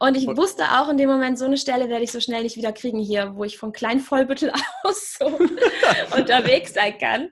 Und 0.02 0.16
ich 0.16 0.28
wusste 0.28 0.64
auch 0.80 0.88
in 0.88 0.96
dem 0.96 1.10
Moment, 1.10 1.38
so 1.38 1.46
eine 1.46 1.58
Stelle 1.58 1.90
werde 1.90 2.06
ich 2.06 2.12
so 2.12 2.22
schnell 2.22 2.44
nicht 2.44 2.56
wieder 2.56 2.72
kriegen 2.72 3.00
hier, 3.00 3.36
wo 3.36 3.44
ich 3.44 3.58
von 3.58 3.74
Kleinvollbüttel 3.74 4.52
aus 4.84 5.18
so 5.20 5.26
unterwegs 6.16 6.74
sein 6.74 6.98
kann. 6.98 7.30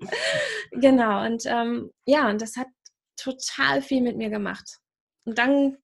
Genau. 0.71 1.25
Und 1.25 1.43
ähm, 1.45 1.91
ja, 2.05 2.29
und 2.29 2.41
das 2.41 2.57
hat 2.57 2.67
total 3.15 3.81
viel 3.81 4.01
mit 4.01 4.17
mir 4.17 4.29
gemacht. 4.29 4.79
Und 5.25 5.37
dann 5.37 5.77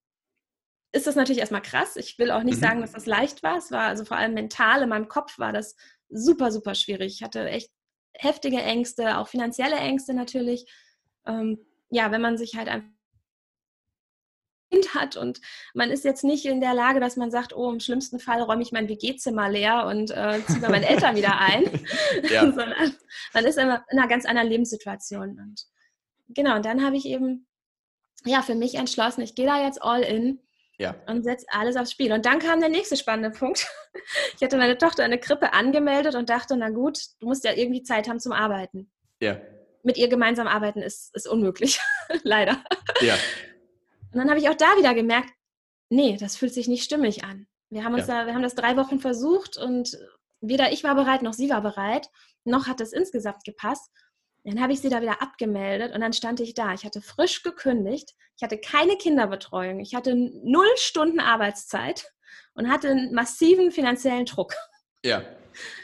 ist 0.91 1.07
das 1.07 1.15
natürlich 1.15 1.39
erstmal 1.39 1.61
krass. 1.61 1.95
Ich 1.95 2.19
will 2.19 2.31
auch 2.31 2.43
nicht 2.43 2.57
mhm. 2.57 2.61
sagen, 2.61 2.81
dass 2.81 2.91
das 2.91 3.05
leicht 3.05 3.43
war. 3.43 3.57
Es 3.57 3.71
war 3.71 3.87
also 3.87 4.03
vor 4.03 4.17
allem 4.17 4.33
mental 4.33 4.83
in 4.83 4.89
meinem 4.89 5.07
Kopf 5.07 5.39
war 5.39 5.53
das 5.53 5.75
super, 6.09 6.51
super 6.51 6.75
schwierig. 6.75 7.15
Ich 7.15 7.23
hatte 7.23 7.49
echt 7.49 7.71
heftige 8.13 8.61
Ängste, 8.61 9.17
auch 9.17 9.29
finanzielle 9.29 9.77
Ängste 9.77 10.13
natürlich. 10.13 10.71
Ähm, 11.25 11.65
ja, 11.89 12.11
wenn 12.11 12.21
man 12.21 12.37
sich 12.37 12.55
halt 12.55 12.67
einfach 12.67 12.89
hat 14.93 15.17
und 15.17 15.41
man 15.73 15.91
ist 15.91 16.03
jetzt 16.03 16.23
nicht 16.23 16.45
in 16.45 16.61
der 16.61 16.73
Lage, 16.73 16.99
dass 16.99 17.17
man 17.17 17.31
sagt, 17.31 17.55
oh, 17.55 17.71
im 17.71 17.79
schlimmsten 17.79 18.19
Fall 18.19 18.41
räume 18.41 18.61
ich 18.61 18.71
mein 18.71 18.89
WG-Zimmer 18.89 19.49
leer 19.49 19.85
und 19.85 20.11
äh, 20.11 20.39
ziehe 20.47 20.59
bei 20.59 20.69
meinen 20.69 20.83
Eltern 20.83 21.15
wieder 21.15 21.39
ein, 21.39 21.63
sondern 22.29 22.95
man 23.33 23.45
ist 23.45 23.57
immer 23.57 23.85
in 23.89 23.99
einer 23.99 24.07
ganz 24.07 24.25
anderen 24.25 24.49
Lebenssituation. 24.49 25.39
Und 25.39 25.65
genau, 26.29 26.55
und 26.55 26.65
dann 26.65 26.83
habe 26.85 26.97
ich 26.97 27.05
eben 27.05 27.47
ja 28.25 28.41
für 28.41 28.55
mich 28.55 28.75
entschlossen, 28.75 29.21
ich 29.21 29.35
gehe 29.35 29.45
da 29.45 29.63
jetzt 29.63 29.81
all 29.81 30.01
in 30.01 30.39
ja. 30.77 30.95
und 31.07 31.23
setze 31.23 31.45
alles 31.49 31.75
aufs 31.75 31.91
Spiel. 31.91 32.11
Und 32.11 32.25
dann 32.25 32.39
kam 32.39 32.59
der 32.59 32.69
nächste 32.69 32.97
spannende 32.97 33.31
Punkt. 33.31 33.67
Ich 34.35 34.41
hatte 34.41 34.57
meine 34.57 34.77
Tochter 34.77 35.05
in 35.05 35.11
eine 35.11 35.19
Krippe 35.19 35.53
angemeldet 35.53 36.15
und 36.15 36.29
dachte, 36.29 36.57
na 36.57 36.71
gut, 36.71 36.99
du 37.19 37.27
musst 37.27 37.45
ja 37.45 37.53
irgendwie 37.53 37.83
Zeit 37.83 38.09
haben 38.09 38.19
zum 38.19 38.31
Arbeiten. 38.31 38.91
Ja. 39.21 39.39
Mit 39.83 39.97
ihr 39.97 40.09
gemeinsam 40.09 40.47
arbeiten 40.47 40.81
ist, 40.81 41.15
ist 41.15 41.27
unmöglich, 41.27 41.79
leider. 42.23 42.61
Ja. 43.01 43.15
Und 44.13 44.19
dann 44.19 44.29
habe 44.29 44.39
ich 44.39 44.49
auch 44.49 44.55
da 44.55 44.77
wieder 44.77 44.93
gemerkt, 44.93 45.29
nee, 45.89 46.17
das 46.17 46.35
fühlt 46.35 46.53
sich 46.53 46.67
nicht 46.67 46.83
stimmig 46.83 47.23
an. 47.23 47.47
Wir 47.69 47.83
haben 47.83 47.95
uns 47.95 48.07
ja. 48.07 48.21
da, 48.21 48.27
wir 48.27 48.35
haben 48.35 48.43
das 48.43 48.55
drei 48.55 48.77
Wochen 48.77 48.99
versucht 48.99 49.57
und 49.57 49.97
weder 50.41 50.71
ich 50.71 50.83
war 50.83 50.95
bereit 50.95 51.23
noch 51.23 51.33
sie 51.33 51.49
war 51.49 51.61
bereit, 51.61 52.09
noch 52.43 52.67
hat 52.67 52.81
es 52.81 52.93
insgesamt 52.93 53.43
gepasst. 53.43 53.91
Dann 54.43 54.61
habe 54.61 54.73
ich 54.73 54.81
sie 54.81 54.89
da 54.89 55.01
wieder 55.01 55.21
abgemeldet 55.21 55.95
und 55.95 56.01
dann 56.01 56.13
stand 56.13 56.39
ich 56.41 56.53
da. 56.53 56.73
Ich 56.73 56.83
hatte 56.83 57.01
frisch 57.01 57.43
gekündigt, 57.43 58.13
ich 58.35 58.43
hatte 58.43 58.57
keine 58.57 58.97
Kinderbetreuung, 58.97 59.79
ich 59.79 59.95
hatte 59.95 60.15
null 60.15 60.67
Stunden 60.75 61.19
Arbeitszeit 61.19 62.11
und 62.53 62.69
hatte 62.69 62.89
einen 62.89 63.13
massiven 63.13 63.71
finanziellen 63.71 64.25
Druck. 64.25 64.53
Ja. 65.03 65.23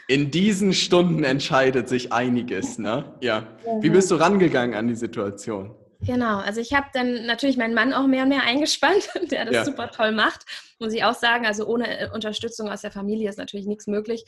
In 0.08 0.30
diesen 0.30 0.72
Stunden 0.72 1.24
entscheidet 1.24 1.88
sich 1.88 2.12
einiges, 2.12 2.78
ne? 2.78 3.16
Ja. 3.20 3.56
Wie 3.80 3.90
bist 3.90 4.10
du 4.10 4.16
rangegangen 4.16 4.74
an 4.74 4.88
die 4.88 4.96
Situation? 4.96 5.74
Genau, 6.02 6.38
also 6.38 6.60
ich 6.60 6.72
habe 6.72 6.86
dann 6.94 7.26
natürlich 7.26 7.56
meinen 7.56 7.74
Mann 7.74 7.92
auch 7.92 8.06
mehr 8.06 8.22
und 8.22 8.30
mehr 8.30 8.42
eingespannt, 8.42 9.10
der 9.30 9.44
das 9.44 9.54
ja. 9.54 9.64
super 9.64 9.90
toll 9.90 10.12
macht, 10.12 10.46
muss 10.78 10.94
ich 10.94 11.04
auch 11.04 11.14
sagen. 11.14 11.46
Also 11.46 11.66
ohne 11.66 12.00
äh, 12.00 12.10
Unterstützung 12.10 12.70
aus 12.70 12.80
der 12.80 12.90
Familie 12.90 13.28
ist 13.28 13.38
natürlich 13.38 13.66
nichts 13.66 13.86
möglich. 13.86 14.24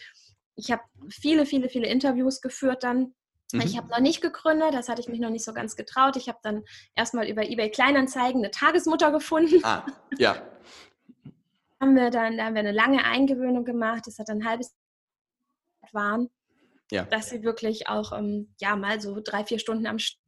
Ich 0.55 0.71
habe 0.71 0.83
viele, 1.09 1.47
viele, 1.47 1.69
viele 1.69 1.87
Interviews 1.87 2.43
geführt 2.43 2.83
dann. 2.83 3.15
Mhm. 3.53 3.63
Ich 3.63 3.77
habe 3.77 3.89
noch 3.89 4.01
nicht 4.01 4.21
gegründet, 4.21 4.75
das 4.75 4.89
hatte 4.89 5.01
ich 5.01 5.09
mich 5.09 5.21
noch 5.21 5.31
nicht 5.31 5.45
so 5.45 5.55
ganz 5.55 5.77
getraut. 5.77 6.17
Ich 6.17 6.29
habe 6.29 6.39
dann 6.43 6.63
erstmal 6.95 7.27
über 7.27 7.43
eBay 7.43 7.71
Kleinanzeigen 7.71 8.43
eine 8.43 8.51
Tagesmutter 8.51 9.11
gefunden. 9.11 9.61
Ah, 9.63 9.87
ja. 10.19 10.37
haben 11.81 11.97
wir 11.97 12.11
dann, 12.11 12.37
da 12.37 12.45
haben 12.45 12.55
wir 12.55 12.61
eine 12.61 12.73
lange 12.73 13.05
Eingewöhnung 13.05 13.65
gemacht. 13.65 14.07
Das 14.07 14.19
hat 14.19 14.31
ein 14.31 14.47
halbes 14.47 14.75
Jahr 15.83 15.93
waren, 15.95 16.31
ja. 16.91 17.05
dass 17.05 17.31
sie 17.31 17.43
wirklich 17.43 17.89
auch 17.89 18.13
ähm, 18.13 18.55
ja 18.61 18.77
mal 18.77 19.01
so 19.01 19.21
drei, 19.23 19.45
vier 19.45 19.59
Stunden 19.59 19.87
am 19.87 19.99
Stück 19.99 20.22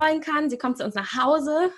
freuen 0.00 0.20
kann. 0.20 0.50
Sie 0.50 0.58
kommt 0.58 0.78
zu 0.78 0.84
uns 0.84 0.94
nach 0.94 1.12
Hause. 1.16 1.72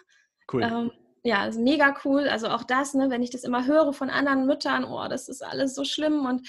Cool. 0.52 0.62
Ähm, 0.62 0.90
ja, 1.24 1.46
ist 1.46 1.58
mega 1.58 1.94
cool. 2.04 2.28
Also 2.28 2.48
auch 2.48 2.64
das, 2.64 2.94
ne, 2.94 3.10
wenn 3.10 3.22
ich 3.22 3.30
das 3.30 3.44
immer 3.44 3.66
höre 3.66 3.92
von 3.92 4.10
anderen 4.10 4.46
Müttern, 4.46 4.84
oh, 4.84 5.06
das 5.08 5.28
ist 5.28 5.42
alles 5.42 5.74
so 5.74 5.84
schlimm. 5.84 6.26
Und 6.26 6.48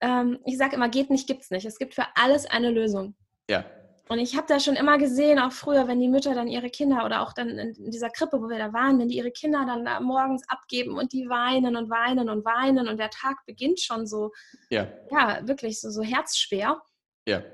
ähm, 0.00 0.38
ich 0.44 0.58
sage 0.58 0.76
immer, 0.76 0.88
geht 0.88 1.10
nicht, 1.10 1.26
gibt's 1.26 1.50
nicht. 1.50 1.64
Es 1.64 1.78
gibt 1.78 1.94
für 1.94 2.06
alles 2.14 2.46
eine 2.46 2.70
Lösung. 2.70 3.14
Ja. 3.48 3.64
Und 4.08 4.18
ich 4.18 4.36
habe 4.36 4.48
da 4.48 4.58
schon 4.58 4.74
immer 4.74 4.98
gesehen, 4.98 5.38
auch 5.38 5.52
früher, 5.52 5.86
wenn 5.86 6.00
die 6.00 6.08
Mütter 6.08 6.34
dann 6.34 6.48
ihre 6.48 6.68
Kinder 6.68 7.04
oder 7.04 7.22
auch 7.22 7.32
dann 7.32 7.50
in 7.50 7.92
dieser 7.92 8.10
Krippe, 8.10 8.42
wo 8.42 8.48
wir 8.48 8.58
da 8.58 8.72
waren, 8.72 8.98
wenn 8.98 9.06
die 9.06 9.16
ihre 9.16 9.30
Kinder 9.30 9.64
dann 9.64 9.84
da 9.84 10.00
morgens 10.00 10.42
abgeben 10.48 10.98
und 10.98 11.12
die 11.12 11.28
weinen 11.28 11.76
und 11.76 11.90
weinen 11.90 12.28
und 12.28 12.44
weinen 12.44 12.88
und 12.88 12.98
der 12.98 13.10
Tag 13.10 13.36
beginnt 13.46 13.78
schon 13.78 14.08
so, 14.08 14.32
ja, 14.68 14.88
ja 15.12 15.46
wirklich 15.46 15.80
so, 15.80 15.90
so 15.90 16.02
herzschwer. 16.02 16.82
Ja. 17.28 17.44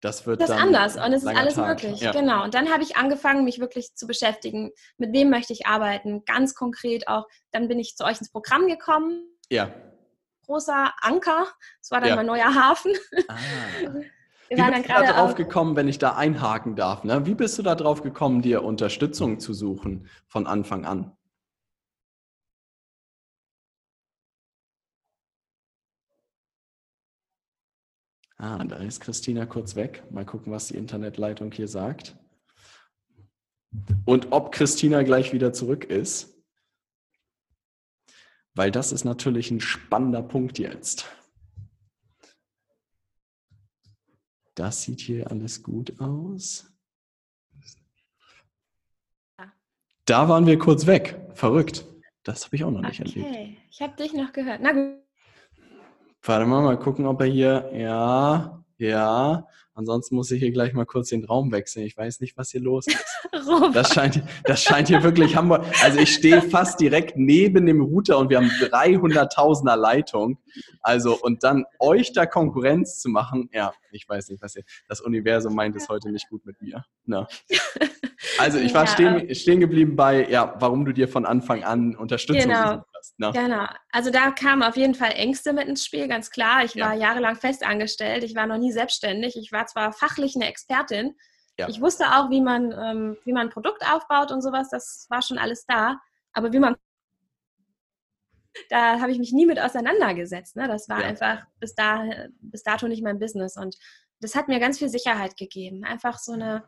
Das 0.00 0.26
wird 0.26 0.40
das 0.40 0.50
ist 0.50 0.56
anders 0.56 0.96
und 0.96 1.12
es 1.12 1.22
ist 1.22 1.28
alles 1.28 1.54
Tag. 1.54 1.68
möglich. 1.68 2.00
Ja. 2.00 2.12
Genau. 2.12 2.44
Und 2.44 2.54
dann 2.54 2.70
habe 2.70 2.82
ich 2.82 2.96
angefangen, 2.96 3.44
mich 3.44 3.60
wirklich 3.60 3.94
zu 3.94 4.06
beschäftigen. 4.06 4.70
Mit 4.96 5.12
wem 5.12 5.28
möchte 5.28 5.52
ich 5.52 5.66
arbeiten? 5.66 6.24
Ganz 6.24 6.54
konkret 6.54 7.06
auch. 7.06 7.26
Dann 7.52 7.68
bin 7.68 7.78
ich 7.78 7.96
zu 7.96 8.04
euch 8.04 8.18
ins 8.18 8.30
Programm 8.30 8.66
gekommen. 8.66 9.22
Ja. 9.50 9.70
Großer 10.46 10.92
Anker. 11.02 11.46
Das 11.80 11.90
war 11.90 12.00
dann 12.00 12.10
ja. 12.10 12.16
mein 12.16 12.26
neuer 12.26 12.54
Hafen. 12.54 12.92
Ah. 13.28 13.36
Wir 14.48 14.58
Wie 14.58 14.70
bist 14.72 14.88
du 14.88 14.92
da 14.92 15.12
drauf 15.12 15.34
gekommen, 15.36 15.76
wenn 15.76 15.86
ich 15.86 15.98
da 15.98 16.16
einhaken 16.16 16.74
darf? 16.74 17.04
Ne? 17.04 17.24
Wie 17.24 17.36
bist 17.36 17.56
du 17.58 17.62
da 17.62 17.76
drauf 17.76 18.02
gekommen, 18.02 18.42
dir 18.42 18.64
Unterstützung 18.64 19.38
zu 19.38 19.54
suchen 19.54 20.08
von 20.26 20.48
Anfang 20.48 20.84
an? 20.84 21.16
Ah, 28.40 28.64
da 28.64 28.76
ist 28.76 29.00
Christina 29.00 29.44
kurz 29.44 29.76
weg. 29.76 30.02
Mal 30.10 30.24
gucken, 30.24 30.50
was 30.50 30.68
die 30.68 30.76
Internetleitung 30.76 31.52
hier 31.52 31.68
sagt. 31.68 32.16
Und 34.06 34.32
ob 34.32 34.50
Christina 34.50 35.02
gleich 35.02 35.34
wieder 35.34 35.52
zurück 35.52 35.84
ist. 35.84 36.42
Weil 38.54 38.70
das 38.70 38.92
ist 38.92 39.04
natürlich 39.04 39.50
ein 39.50 39.60
spannender 39.60 40.22
Punkt 40.22 40.58
jetzt. 40.58 41.04
Das 44.54 44.84
sieht 44.84 45.02
hier 45.02 45.30
alles 45.30 45.62
gut 45.62 46.00
aus. 46.00 46.72
Da 50.06 50.30
waren 50.30 50.46
wir 50.46 50.58
kurz 50.58 50.86
weg. 50.86 51.20
Verrückt. 51.34 51.84
Das 52.22 52.46
habe 52.46 52.56
ich 52.56 52.64
auch 52.64 52.70
noch 52.70 52.80
nicht 52.80 53.02
okay. 53.02 53.22
erlebt. 53.22 53.60
Ich 53.70 53.82
habe 53.82 53.96
dich 53.96 54.14
noch 54.14 54.32
gehört. 54.32 54.62
Na 54.62 54.72
gut. 54.72 55.09
Warte 56.22 56.46
mal, 56.46 56.62
mal 56.62 56.78
gucken, 56.78 57.06
ob 57.06 57.20
er 57.20 57.26
hier, 57.26 57.70
ja, 57.74 58.62
ja. 58.76 59.46
Ansonsten 59.74 60.16
muss 60.16 60.30
ich 60.30 60.40
hier 60.40 60.52
gleich 60.52 60.74
mal 60.74 60.84
kurz 60.84 61.08
den 61.08 61.24
Raum 61.24 61.52
wechseln. 61.52 61.86
Ich 61.86 61.96
weiß 61.96 62.20
nicht, 62.20 62.36
was 62.36 62.50
hier 62.50 62.60
los 62.60 62.86
ist. 62.86 63.04
das 63.72 63.94
scheint, 63.94 64.22
das 64.44 64.62
scheint 64.62 64.88
hier 64.88 65.02
wirklich 65.02 65.36
Hamburg. 65.36 65.64
Also 65.82 66.00
ich 66.00 66.12
stehe 66.12 66.42
fast 66.50 66.80
direkt 66.80 67.16
neben 67.16 67.64
dem 67.64 67.80
Router 67.80 68.18
und 68.18 68.28
wir 68.28 68.36
haben 68.36 68.50
300.000er 68.60 69.76
Leitung. 69.76 70.38
Also 70.82 71.16
und 71.18 71.44
dann 71.44 71.64
euch 71.78 72.12
da 72.12 72.26
Konkurrenz 72.26 72.98
zu 72.98 73.08
machen, 73.08 73.48
ja, 73.54 73.72
ich 73.90 74.06
weiß 74.06 74.28
nicht, 74.28 74.42
was 74.42 74.52
hier. 74.52 74.64
Das 74.88 75.00
Universum 75.00 75.54
meint 75.54 75.76
es 75.76 75.88
heute 75.88 76.10
nicht 76.10 76.28
gut 76.28 76.44
mit 76.44 76.60
mir. 76.60 76.84
Na. 77.06 77.26
Also 78.38 78.58
ich 78.58 78.74
war 78.74 78.84
ja, 78.86 78.90
stehen, 78.90 79.34
stehen 79.34 79.60
geblieben 79.60 79.96
bei, 79.96 80.28
ja, 80.28 80.56
warum 80.58 80.84
du 80.84 80.92
dir 80.92 81.08
von 81.08 81.24
Anfang 81.24 81.64
an 81.64 81.96
Unterstützung 81.96 82.50
genau. 82.50 82.84
Hast. 83.00 83.18
Ne? 83.18 83.32
Genau. 83.32 83.66
Also 83.90 84.10
da 84.10 84.30
kamen 84.30 84.62
auf 84.62 84.76
jeden 84.76 84.94
Fall 84.94 85.12
Ängste 85.12 85.52
mit 85.52 85.68
ins 85.68 85.84
Spiel, 85.84 86.06
ganz 86.08 86.30
klar. 86.30 86.64
Ich 86.64 86.76
war 86.76 86.94
ja. 86.94 87.08
jahrelang 87.08 87.36
festangestellt. 87.36 88.22
Ich 88.24 88.34
war 88.34 88.46
noch 88.46 88.58
nie 88.58 88.72
selbstständig. 88.72 89.36
Ich 89.36 89.50
war 89.52 89.66
zwar 89.66 89.92
fachlich 89.92 90.36
eine 90.36 90.48
Expertin. 90.48 91.16
Ja. 91.58 91.68
Ich 91.68 91.80
wusste 91.80 92.04
auch, 92.14 92.30
wie 92.30 92.40
man, 92.40 92.72
ähm, 92.72 93.16
wie 93.24 93.32
man 93.32 93.48
ein 93.48 93.52
Produkt 93.52 93.84
aufbaut 93.86 94.30
und 94.30 94.42
sowas. 94.42 94.68
Das 94.70 95.06
war 95.08 95.22
schon 95.22 95.38
alles 95.38 95.64
da. 95.66 95.98
Aber 96.32 96.52
wie 96.52 96.58
man 96.58 96.76
da 98.68 99.00
habe 99.00 99.12
ich 99.12 99.18
mich 99.18 99.32
nie 99.32 99.46
mit 99.46 99.60
auseinandergesetzt. 99.60 100.56
Ne? 100.56 100.68
Das 100.68 100.88
war 100.88 101.00
ja. 101.00 101.06
einfach 101.06 101.46
bis, 101.60 101.74
da, 101.74 102.04
bis 102.40 102.62
dato 102.62 102.88
nicht 102.88 103.02
mein 103.02 103.18
Business. 103.18 103.56
Und 103.56 103.76
das 104.20 104.34
hat 104.34 104.48
mir 104.48 104.60
ganz 104.60 104.78
viel 104.78 104.88
Sicherheit 104.88 105.36
gegeben. 105.36 105.84
Einfach 105.84 106.18
so 106.18 106.32
eine, 106.32 106.64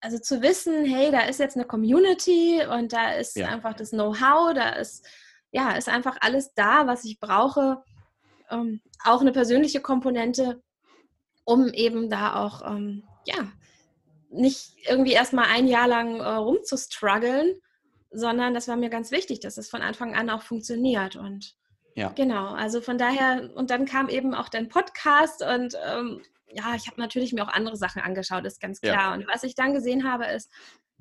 also 0.00 0.18
zu 0.18 0.42
wissen, 0.42 0.84
hey, 0.84 1.10
da 1.10 1.20
ist 1.20 1.40
jetzt 1.40 1.56
eine 1.56 1.66
Community 1.66 2.64
und 2.64 2.92
da 2.92 3.12
ist 3.12 3.36
ja. 3.36 3.48
einfach 3.48 3.74
das 3.74 3.90
Know-how, 3.90 4.54
da 4.54 4.70
ist 4.70 5.06
ja, 5.54 5.70
ist 5.70 5.88
einfach 5.88 6.16
alles 6.20 6.52
da, 6.54 6.88
was 6.88 7.04
ich 7.04 7.20
brauche. 7.20 7.82
Ähm, 8.50 8.80
auch 9.04 9.20
eine 9.20 9.30
persönliche 9.30 9.80
Komponente, 9.80 10.60
um 11.44 11.68
eben 11.68 12.10
da 12.10 12.44
auch, 12.44 12.68
ähm, 12.68 13.04
ja, 13.24 13.36
nicht 14.30 14.72
irgendwie 14.88 15.12
erstmal 15.12 15.46
ein 15.46 15.68
Jahr 15.68 15.86
lang 15.86 16.18
äh, 16.18 16.28
rumzustruggeln, 16.28 17.54
sondern 18.10 18.52
das 18.52 18.66
war 18.66 18.74
mir 18.74 18.90
ganz 18.90 19.12
wichtig, 19.12 19.38
dass 19.40 19.56
es 19.56 19.70
von 19.70 19.80
Anfang 19.80 20.16
an 20.16 20.28
auch 20.28 20.42
funktioniert. 20.42 21.14
Und 21.14 21.54
ja. 21.94 22.08
genau, 22.08 22.48
also 22.48 22.80
von 22.80 22.98
daher, 22.98 23.48
und 23.54 23.70
dann 23.70 23.86
kam 23.86 24.08
eben 24.08 24.34
auch 24.34 24.48
dein 24.48 24.68
Podcast 24.68 25.40
und 25.40 25.76
ähm, 25.86 26.20
ja, 26.48 26.74
ich 26.74 26.88
habe 26.88 27.00
natürlich 27.00 27.32
mir 27.32 27.44
auch 27.44 27.52
andere 27.52 27.76
Sachen 27.76 28.02
angeschaut, 28.02 28.44
ist 28.44 28.60
ganz 28.60 28.80
klar. 28.80 28.94
Ja. 28.94 29.14
Und 29.14 29.28
was 29.28 29.44
ich 29.44 29.54
dann 29.54 29.72
gesehen 29.72 30.10
habe, 30.10 30.26
ist, 30.26 30.50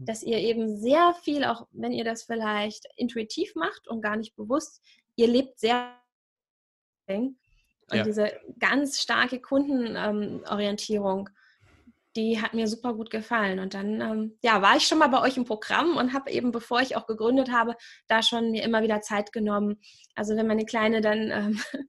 dass 0.05 0.23
ihr 0.23 0.39
eben 0.39 0.79
sehr 0.79 1.13
viel, 1.23 1.43
auch 1.43 1.67
wenn 1.71 1.91
ihr 1.91 2.03
das 2.03 2.23
vielleicht 2.23 2.87
intuitiv 2.95 3.55
macht 3.55 3.87
und 3.87 4.01
gar 4.01 4.15
nicht 4.15 4.35
bewusst, 4.35 4.81
ihr 5.15 5.27
lebt 5.27 5.59
sehr 5.59 5.93
und 7.07 7.35
ja. 7.97 8.03
diese 8.03 8.31
ganz 8.59 8.99
starke 9.01 9.39
Kundenorientierung. 9.41 11.27
Ähm, 11.29 11.35
die 12.15 12.39
hat 12.41 12.53
mir 12.53 12.67
super 12.67 12.93
gut 12.93 13.09
gefallen. 13.09 13.59
Und 13.59 13.73
dann 13.73 13.99
ähm, 14.01 14.37
ja, 14.43 14.61
war 14.61 14.77
ich 14.77 14.87
schon 14.87 14.99
mal 14.99 15.07
bei 15.07 15.21
euch 15.21 15.35
im 15.35 15.45
Programm 15.45 15.97
und 15.97 16.13
habe 16.13 16.29
eben, 16.29 16.51
bevor 16.51 16.81
ich 16.81 16.95
auch 16.95 17.07
gegründet 17.07 17.51
habe, 17.51 17.75
da 18.07 18.21
schon 18.21 18.51
mir 18.51 18.63
immer 18.63 18.83
wieder 18.83 19.01
Zeit 19.01 19.31
genommen. 19.31 19.81
Also 20.15 20.35
wenn 20.35 20.45
meine 20.45 20.65
Kleine 20.65 21.01
dann 21.01 21.31
ähm, 21.31 21.59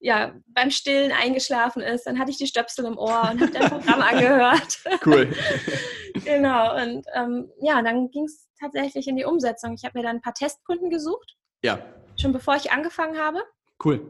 ja, 0.00 0.34
beim 0.46 0.70
Stillen 0.70 1.12
eingeschlafen 1.12 1.82
ist, 1.82 2.04
dann 2.04 2.18
hatte 2.18 2.30
ich 2.30 2.38
die 2.38 2.46
Stöpsel 2.46 2.86
im 2.86 2.96
Ohr 2.96 3.28
und 3.30 3.40
habe 3.40 3.50
das 3.52 3.68
Programm 3.68 4.00
angehört. 4.00 4.78
Cool. 5.04 5.30
genau. 6.24 6.76
Und 6.76 7.06
ähm, 7.14 7.50
ja, 7.60 7.82
dann 7.82 8.10
ging 8.10 8.24
es 8.24 8.48
tatsächlich 8.60 9.08
in 9.08 9.16
die 9.16 9.24
Umsetzung. 9.24 9.74
Ich 9.74 9.84
habe 9.84 9.98
mir 9.98 10.04
dann 10.04 10.16
ein 10.16 10.22
paar 10.22 10.34
Testkunden 10.34 10.90
gesucht. 10.90 11.36
Ja. 11.62 11.78
Schon 12.20 12.32
bevor 12.32 12.56
ich 12.56 12.70
angefangen 12.70 13.18
habe. 13.18 13.42
Cool. 13.84 14.06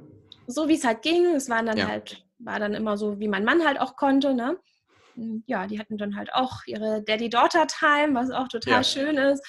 So 0.47 0.69
wie 0.69 0.75
es 0.75 0.85
halt 0.85 1.03
ging. 1.03 1.27
Es 1.35 1.49
waren 1.49 1.67
dann 1.67 1.79
ja. 1.79 1.89
halt, 1.89 2.25
war 2.39 2.61
dann 2.61 2.75
immer 2.75 2.97
so, 2.97 3.19
wie 3.19 3.29
mein 3.29 3.45
Mann 3.45 3.65
halt 3.65 3.81
auch 3.81 3.97
konnte, 3.97 4.35
ne? 4.35 4.59
ja, 5.47 5.67
die 5.67 5.79
hatten 5.79 5.97
dann 5.97 6.17
halt 6.17 6.33
auch 6.35 6.61
ihre 6.67 7.03
Daddy-Daughter-Time, 7.03 8.15
was 8.15 8.31
auch 8.31 8.49
total 8.49 8.75
ja. 8.75 8.85
schön 8.85 9.17
ist. 9.17 9.45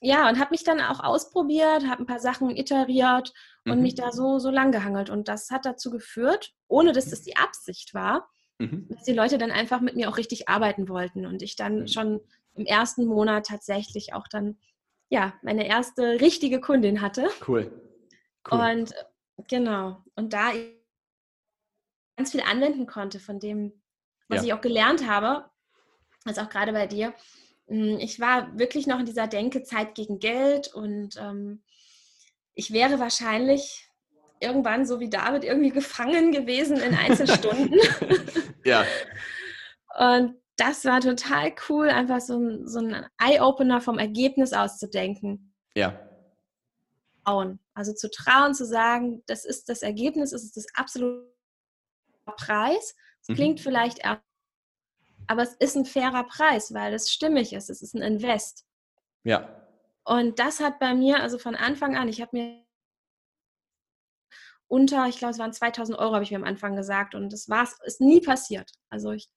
Ja, 0.00 0.28
und 0.28 0.38
habe 0.38 0.50
mich 0.50 0.64
dann 0.64 0.80
auch 0.80 1.00
ausprobiert, 1.00 1.86
habe 1.88 2.02
ein 2.02 2.06
paar 2.06 2.20
Sachen 2.20 2.50
iteriert 2.50 3.32
und 3.64 3.76
mhm. 3.76 3.82
mich 3.82 3.94
da 3.94 4.12
so, 4.12 4.38
so 4.38 4.50
lang 4.50 4.70
gehangelt. 4.72 5.10
Und 5.10 5.28
das 5.28 5.50
hat 5.50 5.64
dazu 5.64 5.90
geführt, 5.90 6.52
ohne 6.68 6.92
dass 6.92 7.10
das 7.10 7.22
die 7.22 7.36
Absicht 7.36 7.94
war, 7.94 8.28
mhm. 8.58 8.86
dass 8.88 9.04
die 9.04 9.12
Leute 9.12 9.38
dann 9.38 9.50
einfach 9.50 9.80
mit 9.80 9.96
mir 9.96 10.08
auch 10.08 10.16
richtig 10.16 10.48
arbeiten 10.48 10.88
wollten. 10.88 11.26
Und 11.26 11.42
ich 11.42 11.56
dann 11.56 11.80
mhm. 11.80 11.88
schon 11.88 12.20
im 12.54 12.66
ersten 12.66 13.06
Monat 13.06 13.46
tatsächlich 13.46 14.14
auch 14.14 14.28
dann, 14.28 14.58
ja, 15.08 15.34
meine 15.42 15.66
erste 15.66 16.20
richtige 16.20 16.60
Kundin 16.60 17.00
hatte. 17.00 17.28
Cool. 17.46 17.70
cool. 18.50 18.58
Und 18.58 18.94
genau, 19.48 20.02
und 20.14 20.32
da 20.32 20.52
ganz 22.16 22.32
viel 22.32 22.40
anwenden 22.40 22.86
konnte 22.86 23.20
von 23.20 23.38
dem, 23.38 23.72
was 24.28 24.38
ja. 24.40 24.46
ich 24.46 24.52
auch 24.54 24.60
gelernt 24.60 25.06
habe, 25.08 25.48
also 26.24 26.40
auch 26.40 26.48
gerade 26.48 26.72
bei 26.72 26.86
dir, 26.86 27.14
hm, 27.68 27.98
ich 28.00 28.20
war 28.20 28.58
wirklich 28.58 28.86
noch 28.86 28.98
in 28.98 29.06
dieser 29.06 29.26
Denke 29.26 29.62
Zeit 29.62 29.94
gegen 29.94 30.18
Geld 30.18 30.72
und 30.72 31.16
ähm, 31.18 31.62
ich 32.54 32.72
wäre 32.72 32.98
wahrscheinlich 32.98 33.85
irgendwann 34.40 34.86
so 34.86 35.00
wie 35.00 35.10
David 35.10 35.44
irgendwie 35.44 35.70
gefangen 35.70 36.32
gewesen 36.32 36.78
in 36.78 36.94
Einzelstunden. 36.94 37.78
ja. 38.64 38.84
Und 39.98 40.36
das 40.56 40.84
war 40.84 41.00
total 41.00 41.54
cool, 41.68 41.88
einfach 41.88 42.20
so 42.20 42.38
ein, 42.38 42.66
so 42.68 42.80
ein 42.80 43.06
Eye-Opener 43.18 43.80
vom 43.80 43.98
Ergebnis 43.98 44.52
auszudenken. 44.52 45.54
Ja. 45.74 46.00
Also 47.74 47.92
zu 47.92 48.10
trauen, 48.10 48.54
zu 48.54 48.64
sagen, 48.64 49.22
das 49.26 49.44
ist 49.44 49.68
das 49.68 49.82
Ergebnis, 49.82 50.30
das 50.30 50.44
ist 50.44 50.56
das 50.56 50.66
absolute 50.74 51.26
Preis 52.36 52.94
es 53.26 53.30
mhm. 53.30 53.34
klingt 53.34 53.60
vielleicht, 53.60 54.04
aber 55.26 55.42
es 55.42 55.54
ist 55.54 55.76
ein 55.76 55.84
fairer 55.84 56.24
Preis, 56.24 56.72
weil 56.72 56.94
es 56.94 57.10
stimmig 57.10 57.52
ist. 57.52 57.70
Es 57.70 57.82
ist 57.82 57.94
ein 57.94 58.02
Invest. 58.02 58.64
Ja. 59.24 59.66
Und 60.04 60.38
das 60.38 60.60
hat 60.60 60.78
bei 60.78 60.94
mir, 60.94 61.20
also 61.20 61.36
von 61.38 61.56
Anfang 61.56 61.96
an, 61.96 62.08
ich 62.08 62.20
habe 62.20 62.36
mir 62.36 62.64
unter, 64.68 65.06
ich 65.06 65.18
glaube, 65.18 65.32
es 65.32 65.38
waren 65.38 65.52
2000 65.52 65.98
Euro, 65.98 66.14
habe 66.14 66.24
ich 66.24 66.30
mir 66.30 66.38
am 66.38 66.44
Anfang 66.44 66.76
gesagt. 66.76 67.14
Und 67.14 67.32
das 67.32 67.48
war 67.48 67.68
ist 67.84 68.00
nie 68.00 68.20
passiert. 68.20 68.70
Also 68.90 69.12
ich 69.12 69.28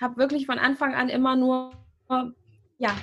habe 0.00 0.16
wirklich 0.16 0.46
von 0.46 0.58
Anfang 0.58 0.94
an 0.94 1.08
immer 1.08 1.36
nur 1.36 1.72
ja, 2.78 2.96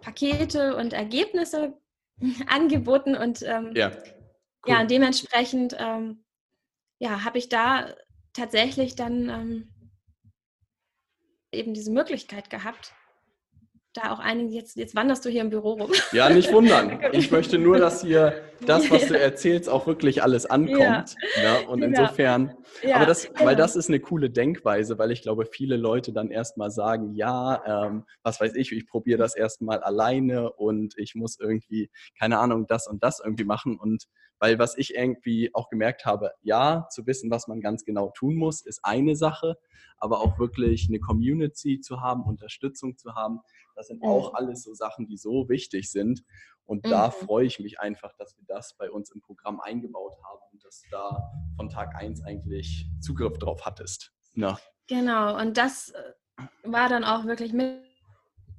Pakete 0.00 0.76
und 0.76 0.92
Ergebnisse 0.92 1.78
angeboten 2.48 3.16
und 3.16 3.42
ähm, 3.42 3.72
ja, 3.74 3.90
cool. 3.90 4.02
ja, 4.66 4.84
dementsprechend 4.84 5.76
ähm, 5.78 6.24
ja, 6.98 7.24
habe 7.24 7.38
ich 7.38 7.48
da 7.48 7.94
tatsächlich 8.32 8.96
dann 8.96 9.28
ähm, 9.28 9.92
eben 11.52 11.74
diese 11.74 11.90
Möglichkeit 11.92 12.50
gehabt, 12.50 12.94
da 13.94 14.12
auch 14.12 14.18
einige, 14.18 14.52
jetzt, 14.54 14.76
jetzt 14.76 14.94
wanderst 14.96 15.24
du 15.24 15.30
hier 15.30 15.40
im 15.40 15.50
Büro 15.50 15.74
rum. 15.74 15.92
Ja, 16.12 16.28
nicht 16.28 16.52
wundern. 16.52 17.00
Ich 17.12 17.30
möchte 17.30 17.58
nur, 17.58 17.78
dass 17.78 18.02
hier 18.02 18.42
das, 18.66 18.90
was 18.90 19.06
du 19.06 19.18
erzählst, 19.18 19.68
auch 19.68 19.86
wirklich 19.86 20.22
alles 20.22 20.46
ankommt. 20.46 21.14
Ja. 21.36 21.42
ja 21.42 21.68
und 21.68 21.80
genau. 21.80 22.00
insofern, 22.00 22.56
ja, 22.82 22.96
aber 22.96 23.06
das, 23.06 23.28
genau. 23.28 23.44
weil 23.44 23.56
das 23.56 23.76
ist 23.76 23.88
eine 23.88 24.00
coole 24.00 24.30
Denkweise, 24.30 24.98
weil 24.98 25.12
ich 25.12 25.22
glaube, 25.22 25.46
viele 25.46 25.76
Leute 25.76 26.12
dann 26.12 26.30
erstmal 26.30 26.70
sagen, 26.70 27.14
ja, 27.14 27.86
ähm, 27.86 28.04
was 28.22 28.40
weiß 28.40 28.54
ich, 28.56 28.72
ich 28.72 28.86
probiere 28.86 29.18
das 29.18 29.36
erstmal 29.36 29.80
alleine 29.80 30.50
und 30.50 30.94
ich 30.96 31.14
muss 31.14 31.38
irgendwie, 31.38 31.90
keine 32.18 32.38
Ahnung, 32.38 32.66
das 32.66 32.88
und 32.88 33.02
das 33.02 33.20
irgendwie 33.20 33.44
machen. 33.44 33.78
Und 33.78 34.08
weil 34.38 34.58
was 34.58 34.76
ich 34.76 34.94
irgendwie 34.94 35.50
auch 35.54 35.68
gemerkt 35.68 36.04
habe, 36.04 36.32
ja, 36.42 36.86
zu 36.90 37.06
wissen, 37.06 37.30
was 37.30 37.48
man 37.48 37.60
ganz 37.60 37.84
genau 37.84 38.10
tun 38.10 38.34
muss, 38.34 38.60
ist 38.62 38.80
eine 38.82 39.14
Sache, 39.16 39.56
aber 39.98 40.20
auch 40.20 40.38
wirklich 40.38 40.86
eine 40.88 41.00
Community 41.00 41.80
zu 41.80 42.00
haben, 42.00 42.24
Unterstützung 42.24 42.96
zu 42.98 43.14
haben, 43.14 43.40
das 43.74 43.88
sind 43.88 44.02
auch 44.02 44.34
alles 44.34 44.62
so 44.62 44.74
Sachen, 44.74 45.06
die 45.06 45.16
so 45.16 45.48
wichtig 45.48 45.90
sind. 45.90 46.22
Und 46.66 46.86
da 46.86 47.08
mhm. 47.08 47.26
freue 47.26 47.46
ich 47.46 47.58
mich 47.60 47.80
einfach, 47.80 48.14
dass 48.16 48.36
wir 48.36 48.44
das 48.46 48.74
bei 48.76 48.90
uns 48.90 49.10
im 49.10 49.20
Programm 49.20 49.60
eingebaut 49.60 50.16
haben 50.24 50.40
und 50.52 50.64
dass 50.64 50.80
du 50.82 50.88
da 50.90 51.30
von 51.56 51.68
Tag 51.68 51.94
1 51.94 52.24
eigentlich 52.24 52.88
Zugriff 53.00 53.38
drauf 53.38 53.64
hattest. 53.64 54.12
Na. 54.34 54.58
Genau, 54.86 55.38
und 55.38 55.56
das 55.56 55.90
äh, 55.90 56.42
war 56.64 56.88
dann 56.88 57.04
auch 57.04 57.24
wirklich 57.24 57.52
mit. 57.52 57.82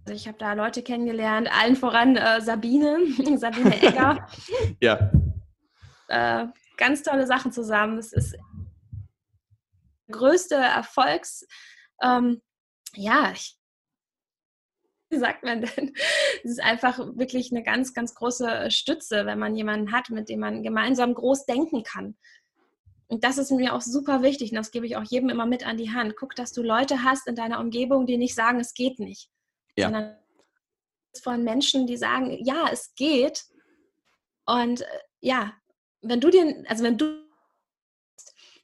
Also 0.08 0.16
ich 0.16 0.28
habe 0.28 0.38
da 0.38 0.54
Leute 0.54 0.84
kennengelernt, 0.84 1.50
allen 1.52 1.76
voran 1.76 2.16
äh, 2.16 2.40
Sabine, 2.40 3.00
Sabine 3.38 3.82
Egger. 3.82 4.28
ja. 4.82 5.12
Äh, 6.08 6.48
ganz 6.78 7.02
tolle 7.02 7.26
Sachen 7.26 7.52
zusammen. 7.52 7.98
Es 7.98 8.14
ist 8.14 8.36
größte 10.12 10.56
Erfolgs, 10.56 11.48
ähm, 12.02 12.42
ja, 12.94 13.32
ich 13.34 13.58
wie 15.10 15.18
sagt 15.20 15.44
man 15.44 15.62
denn? 15.62 15.94
Es 16.44 16.52
ist 16.52 16.64
einfach 16.64 17.00
wirklich 17.16 17.52
eine 17.52 17.64
ganz, 17.64 17.94
ganz 17.94 18.16
große 18.16 18.72
Stütze, 18.72 19.26
wenn 19.26 19.40
man 19.40 19.56
jemanden 19.56 19.92
hat, 19.92 20.10
mit 20.10 20.30
dem 20.30 20.40
man 20.40 20.64
gemeinsam 20.64 21.14
groß 21.14 21.46
denken 21.46 21.84
kann. 21.84 22.16
Und 23.08 23.24
das 23.24 23.38
ist 23.38 23.52
mir 23.52 23.74
auch 23.74 23.82
super 23.82 24.24
wichtig 24.24 24.52
und 24.52 24.58
das 24.58 24.72
gebe 24.72 24.88
ich 24.88 24.98
auch 24.98 25.04
jedem 25.04 25.30
immer 25.30 25.46
mit 25.46 25.66
an 25.66 25.78
die 25.78 25.92
Hand. 25.92 26.16
Guck, 26.18 26.36
dass 26.36 26.54
du 26.54 26.64
Leute 26.64 27.04
hast 27.04 27.28
in 27.28 27.36
deiner 27.36 27.60
Umgebung, 27.60 28.08
die 28.08 28.18
nicht 28.18 28.34
sagen, 28.34 28.60
es 28.60 28.74
geht 28.74 29.00
nicht, 29.00 29.30
ja. 29.78 29.86
sondern 29.86 30.18
von 31.22 31.44
Menschen, 31.44 31.86
die 31.86 31.98
sagen, 31.98 32.38
ja, 32.44 32.68
es 32.72 32.96
geht. 32.96 33.46
Und 34.46 34.82
äh, 34.82 34.86
ja, 35.22 35.54
wenn 36.02 36.20
du 36.20 36.30
dir, 36.30 36.64
also 36.68 36.84
wenn 36.84 36.98
du, 36.98 37.24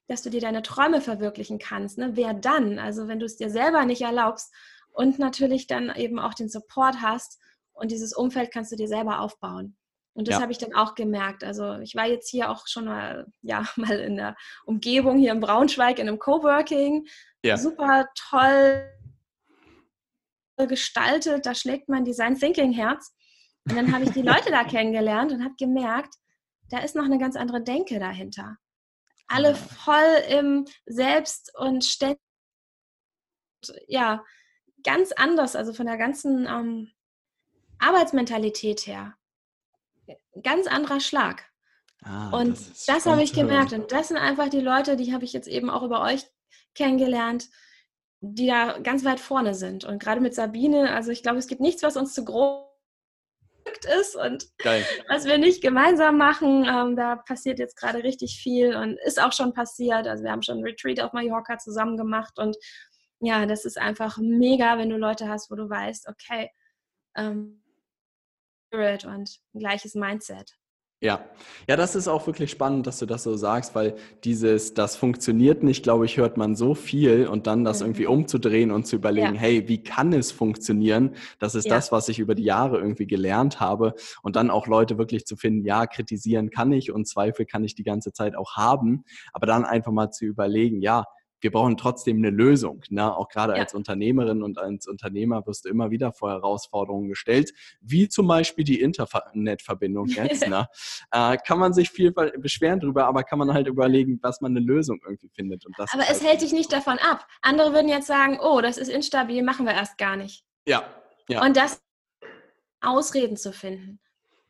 dass 0.08 0.24
du 0.24 0.30
dir 0.32 0.42
deine 0.42 0.64
Träume 0.64 1.02
verwirklichen 1.02 1.60
kannst, 1.60 2.00
ne, 2.00 2.12
wer 2.16 2.34
dann? 2.34 2.80
Also 2.80 3.08
wenn 3.08 3.20
du 3.20 3.26
es 3.28 3.38
dir 3.38 3.50
selber 3.50 3.86
nicht 3.86 4.02
erlaubst 4.02 4.52
und 4.92 5.20
natürlich 5.20 5.68
dann 5.68 5.94
eben 5.96 6.20
auch 6.20 6.34
den 6.34 6.50
Support 6.50 7.02
hast 7.02 7.40
und 7.74 7.92
dieses 7.92 8.14
Umfeld 8.14 8.52
kannst 8.52 8.72
du 8.72 8.76
dir 8.76 8.88
selber 8.88 9.22
aufbauen. 9.22 9.78
Und 10.14 10.28
das 10.28 10.36
ja. 10.36 10.42
habe 10.42 10.52
ich 10.52 10.58
dann 10.58 10.76
auch 10.76 10.96
gemerkt. 10.96 11.44
Also 11.44 11.80
ich 11.80 11.96
war 11.96 12.06
jetzt 12.06 12.30
hier 12.30 12.50
auch 12.50 12.68
schon 12.68 12.86
mal, 12.86 13.28
ja, 13.42 13.66
mal 13.76 14.00
in 14.00 14.18
der 14.18 14.36
Umgebung 14.66 15.18
hier 15.18 15.32
in 15.32 15.40
Braunschweig 15.40 16.00
in 16.00 16.08
einem 16.08 16.20
Coworking. 16.20 17.08
Ja. 17.44 17.58
Super 17.58 18.08
toll 18.16 18.90
gestaltet. 20.68 21.46
Da 21.46 21.56
schlägt 21.56 21.90
mein 21.90 22.06
Design 22.06 22.38
Thinking 22.38 22.72
Herz. 22.72 23.16
Und 23.68 23.76
dann 23.76 23.94
habe 23.94 24.04
ich 24.04 24.12
die 24.12 24.22
Leute 24.22 24.52
da 24.52 24.64
kennengelernt 24.64 25.32
und 25.32 25.44
habe 25.44 25.56
gemerkt, 25.58 26.16
da 26.70 26.80
ist 26.80 26.96
noch 26.96 27.06
eine 27.06 27.18
ganz 27.18 27.36
andere 27.36 27.64
Denke 27.64 28.00
dahinter. 28.00 28.58
Alle 29.28 29.56
voll 29.56 30.24
im 30.30 30.66
Selbst 30.86 31.52
und 31.58 31.84
ständig, 31.84 32.20
ja, 33.88 34.24
ganz 34.84 35.12
anders, 35.12 35.56
also 35.56 35.74
von 35.74 35.86
der 35.86 35.98
ganzen 35.98 36.48
ähm, 36.48 36.92
Arbeitsmentalität 37.80 38.88
her. 38.88 39.16
Ganz 40.44 40.68
anderer 40.68 41.00
Schlag. 41.00 41.44
Ah, 42.04 42.30
und 42.30 42.58
das, 42.58 42.86
das 42.86 43.06
habe 43.06 43.24
ich 43.24 43.34
gemerkt. 43.34 43.74
Und 43.74 43.92
das 43.92 44.08
sind 44.08 44.18
einfach 44.18 44.50
die 44.50 44.60
Leute, 44.60 44.96
die 44.96 45.14
habe 45.14 45.24
ich 45.24 45.34
jetzt 45.34 45.48
eben 45.48 45.70
auch 45.70 45.84
über 45.84 46.02
euch 46.02 46.26
kennengelernt, 46.74 47.50
die 48.22 48.48
da 48.48 48.80
ganz 48.80 49.04
weit 49.04 49.20
vorne 49.20 49.54
sind. 49.54 49.84
Und 49.84 50.02
gerade 50.02 50.22
mit 50.22 50.36
Sabine, 50.36 50.94
also 50.94 51.12
ich 51.12 51.24
glaube, 51.24 51.40
es 51.40 51.48
gibt 51.48 51.62
nichts, 51.62 51.84
was 51.84 51.98
uns 51.98 52.14
zu 52.14 52.24
groß 52.24 52.72
ist 54.00 54.16
und 54.16 54.46
Geil. 54.58 54.86
was 55.08 55.26
wir 55.26 55.38
nicht 55.38 55.62
gemeinsam 55.62 56.18
machen. 56.18 56.66
Ähm, 56.68 56.96
da 56.96 57.16
passiert 57.16 57.60
jetzt 57.60 57.78
gerade 57.78 58.04
richtig 58.04 58.40
viel 58.42 58.76
und 58.76 58.98
ist 59.06 59.22
auch 59.22 59.34
schon 59.34 59.54
passiert. 59.54 60.08
Also 60.08 60.24
wir 60.24 60.32
haben 60.32 60.42
schon 60.42 60.60
ein 60.60 60.64
Retreat 60.64 61.00
auf 61.00 61.14
Mallorca 61.14 61.58
zusammen 61.58 61.98
gemacht 61.98 62.40
und 62.40 62.58
ja, 63.22 63.46
das 63.46 63.66
ist 63.66 63.78
einfach 63.78 64.18
mega, 64.18 64.78
wenn 64.78 64.90
du 64.90 64.98
Leute 64.98 65.30
hast, 65.30 65.52
wo 65.52 65.56
du 65.56 65.70
weißt, 65.70 66.08
okay, 66.08 66.50
ähm, 67.16 67.64
Spirit 68.68 69.06
und 69.06 69.40
ein 69.54 69.60
gleiches 69.60 69.96
Mindset. 69.96 70.58
Ja, 71.04 71.26
ja, 71.68 71.76
das 71.78 71.96
ist 71.96 72.08
auch 72.08 72.28
wirklich 72.28 72.52
spannend, 72.52 72.86
dass 72.86 73.00
du 73.00 73.08
das 73.08 73.24
so 73.24 73.36
sagst, 73.36 73.74
weil 73.74 73.96
dieses, 74.24 74.76
das 74.76 74.96
funktioniert 74.96 75.64
nicht, 75.64 75.82
glaube 75.82 76.06
ich, 76.06 76.18
hört 76.18 76.38
man 76.38 76.56
so 76.56 76.76
viel 76.76 77.26
und 77.26 77.48
dann 77.48 77.64
das 77.64 77.80
mhm. 77.80 77.88
irgendwie 77.88 78.06
umzudrehen 78.06 78.70
und 78.70 78.86
zu 78.86 78.98
überlegen, 78.98 79.34
ja. 79.34 79.42
hey, 79.42 79.68
wie 79.68 79.82
kann 79.82 80.14
es 80.14 80.32
funktionieren? 80.32 81.16
Das 81.40 81.56
ist 81.56 81.66
ja. 81.66 81.76
das, 81.76 81.92
was 81.92 82.08
ich 82.08 82.20
über 82.20 82.36
die 82.36 82.44
Jahre 82.44 82.78
irgendwie 82.78 83.08
gelernt 83.08 83.60
habe 83.60 83.96
und 84.22 84.36
dann 84.36 84.52
auch 84.52 84.68
Leute 84.68 85.00
wirklich 85.00 85.26
zu 85.26 85.36
finden, 85.38 85.66
ja, 85.66 85.88
kritisieren 85.88 86.52
kann 86.52 86.72
ich 86.72 86.92
und 86.92 87.08
Zweifel 87.08 87.48
kann 87.48 87.64
ich 87.64 87.74
die 87.74 87.84
ganze 87.84 88.14
Zeit 88.14 88.36
auch 88.36 88.56
haben, 88.56 89.04
aber 89.34 89.48
dann 89.48 89.66
einfach 89.66 89.92
mal 89.92 90.12
zu 90.12 90.26
überlegen, 90.26 90.82
ja, 90.82 91.06
wir 91.42 91.52
brauchen 91.52 91.78
trotzdem 91.78 92.18
eine 92.18 92.30
Lösung. 92.30 92.84
Ne? 92.90 93.16
Auch 93.16 93.28
gerade 93.28 93.54
ja. 93.54 93.60
als 93.60 93.74
Unternehmerin 93.74 94.44
und 94.44 94.58
als 94.58 94.88
Unternehmer 94.88 95.46
wirst 95.46 95.66
du 95.66 95.70
immer 95.70 95.92
wieder 95.92 96.14
vor 96.14 96.30
Herausforderungen 96.32 97.10
gestellt, 97.10 97.52
wie 97.82 98.08
zum 98.08 98.28
Beispiel 98.28 98.64
die 98.64 98.80
Internetverbindung 98.82 100.08
jetzt. 100.08 100.48
ne? 100.48 100.68
äh, 101.12 101.38
kann 101.38 101.60
man 101.60 101.74
sich 101.74 101.90
viel 101.90 102.12
beschweren 102.12 102.80
drüber, 102.80 103.06
aber 103.06 103.24
kann 103.24 103.40
man 103.40 103.54
halt 103.54 103.68
überlegen, 103.68 104.20
was 104.22 104.42
man 104.42 104.56
eine 104.56 104.66
Lösung 104.66 105.00
irgendwie 105.04 105.30
findet. 105.30 105.66
aber 105.78 106.04
es 106.04 106.22
halt 106.22 106.24
hält 106.24 106.42
dich 106.42 106.54
nicht 106.54 106.72
davon 106.72 106.98
ab. 107.00 107.28
Andere 107.42 107.74
würden 107.74 107.90
jetzt 107.90 108.08
sagen, 108.08 108.40
oh, 108.42 108.62
das 108.62 108.78
ist 108.78 108.90
instabil, 108.90 109.44
machen 109.44 109.66
wir 109.66 109.74
erst 109.74 109.98
gar 109.98 110.16
nicht. 110.16 110.46
Ja. 110.68 110.84
ja. 111.28 111.44
Und 111.44 111.58
das 111.58 111.82
Ausreden 112.82 113.38
zu 113.38 113.54
finden. 113.54 114.00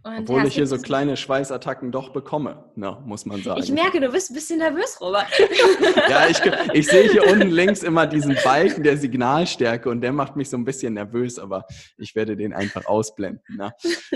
Und 0.04 0.22
Obwohl 0.22 0.47
ich 0.47 0.56
hier 0.56 0.66
so 0.66 0.80
kleine 0.80 1.16
Schweißattacken 1.16 1.91
doch 1.91 2.10
bekomme, 2.10 2.64
ne, 2.76 2.97
muss 3.06 3.28
man 3.28 3.43
sagen. 3.43 3.62
Ich 3.62 3.72
merke, 3.72 3.99
du 3.99 4.10
bist 4.10 4.32
ein 4.32 4.34
bisschen 4.34 4.58
nervös, 4.58 4.99
Robert. 4.99 5.28
ja, 6.10 6.28
ich, 6.28 6.41
ich 6.74 6.88
sehe 6.88 7.12
hier 7.12 7.28
unten 7.28 7.49
links 7.49 7.84
immer 7.84 8.08
diesen 8.08 8.36
Balken 8.43 8.82
der 8.82 8.97
Signalstärke 8.97 9.89
und 9.89 10.02
der 10.02 10.12
macht 10.12 10.36
mich 10.36 10.49
so 10.49 10.58
ein 10.58 10.66
bisschen 10.66 10.95
nervös, 10.95 11.38
aber 11.38 11.66
ich 11.97 12.16
werde 12.16 12.36
den 12.36 12.52
einfach 12.52 12.88
ausblenden. 12.88 13.43
Ne? 13.56 13.72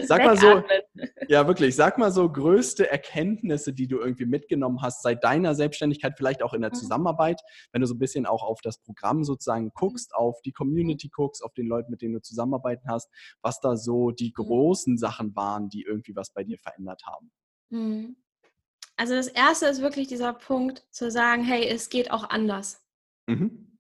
Sag 0.05 0.25
mal 0.25 0.36
so, 0.36 0.63
ja 1.27 1.45
wirklich, 1.45 1.75
sag 1.75 1.99
mal 1.99 2.11
so 2.11 2.31
größte 2.31 2.89
Erkenntnisse, 2.89 3.71
die 3.71 3.88
du 3.88 3.99
irgendwie 3.99 4.25
mitgenommen 4.25 4.81
hast 4.81 5.03
seit 5.03 5.23
deiner 5.23 5.53
Selbstständigkeit, 5.53 6.13
vielleicht 6.17 6.41
auch 6.41 6.55
in 6.55 6.61
der 6.61 6.71
mhm. 6.71 6.75
Zusammenarbeit, 6.75 7.41
wenn 7.71 7.81
du 7.81 7.88
so 7.88 7.93
ein 7.93 7.99
bisschen 7.99 8.25
auch 8.25 8.41
auf 8.41 8.59
das 8.61 8.79
Programm 8.79 9.23
sozusagen 9.23 9.71
guckst, 9.75 10.15
auf 10.15 10.41
die 10.41 10.51
Community 10.51 11.09
guckst, 11.09 11.43
auf 11.43 11.53
den 11.53 11.67
Leuten, 11.67 11.91
mit 11.91 12.01
denen 12.01 12.15
du 12.15 12.21
zusammenarbeiten 12.21 12.89
hast, 12.89 13.11
was 13.43 13.59
da 13.59 13.77
so 13.77 14.09
die 14.09 14.33
mhm. 14.36 14.43
großen 14.43 14.97
Sachen 14.97 15.36
waren, 15.36 15.69
die 15.76 15.84
irgendwie 15.84 16.15
was 16.15 16.32
bei 16.32 16.43
dir 16.43 16.57
verändert 16.59 17.03
haben? 17.05 17.32
Mhm. 17.69 18.15
Also 18.97 19.13
das 19.15 19.28
erste 19.28 19.65
ist 19.65 19.82
wirklich 19.82 20.07
dieser 20.07 20.34
Punkt 20.34 20.86
zu 20.89 21.11
sagen, 21.11 21.43
hey, 21.43 21.67
es 21.67 21.89
geht 21.89 22.11
auch 22.11 22.30
anders. 22.30 22.82
Mhm. 23.28 23.78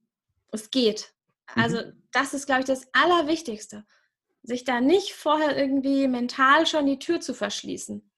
Es 0.51 0.71
geht. 0.71 1.13
Also 1.47 1.77
mhm. 1.77 2.03
das 2.11 2.33
ist, 2.33 2.45
glaube 2.45 2.61
ich, 2.61 2.67
das 2.67 2.87
Allerwichtigste. 2.93 3.85
Sich 4.43 4.63
da 4.63 4.81
nicht 4.81 5.13
vorher 5.13 5.57
irgendwie 5.57 6.07
mental 6.07 6.67
schon 6.67 6.85
die 6.85 6.99
Tür 6.99 7.21
zu 7.21 7.33
verschließen. 7.33 8.11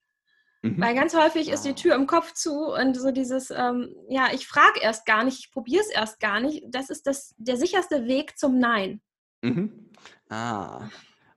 Mhm. 0.62 0.80
Weil 0.80 0.94
ganz 0.94 1.14
häufig 1.14 1.48
ist 1.48 1.64
die 1.64 1.74
Tür 1.74 1.94
im 1.94 2.06
Kopf 2.06 2.32
zu 2.32 2.72
und 2.72 2.94
so 2.94 3.12
dieses, 3.12 3.50
ähm, 3.50 3.94
ja, 4.08 4.32
ich 4.32 4.48
frage 4.48 4.80
erst 4.80 5.06
gar 5.06 5.22
nicht, 5.24 5.38
ich 5.38 5.52
probiere 5.52 5.82
es 5.82 5.90
erst 5.90 6.18
gar 6.18 6.40
nicht. 6.40 6.64
Das 6.68 6.90
ist 6.90 7.06
das, 7.06 7.34
der 7.38 7.56
sicherste 7.56 8.06
Weg 8.06 8.36
zum 8.38 8.58
Nein. 8.58 9.00
Mhm. 9.42 9.90
Ah, 10.28 10.88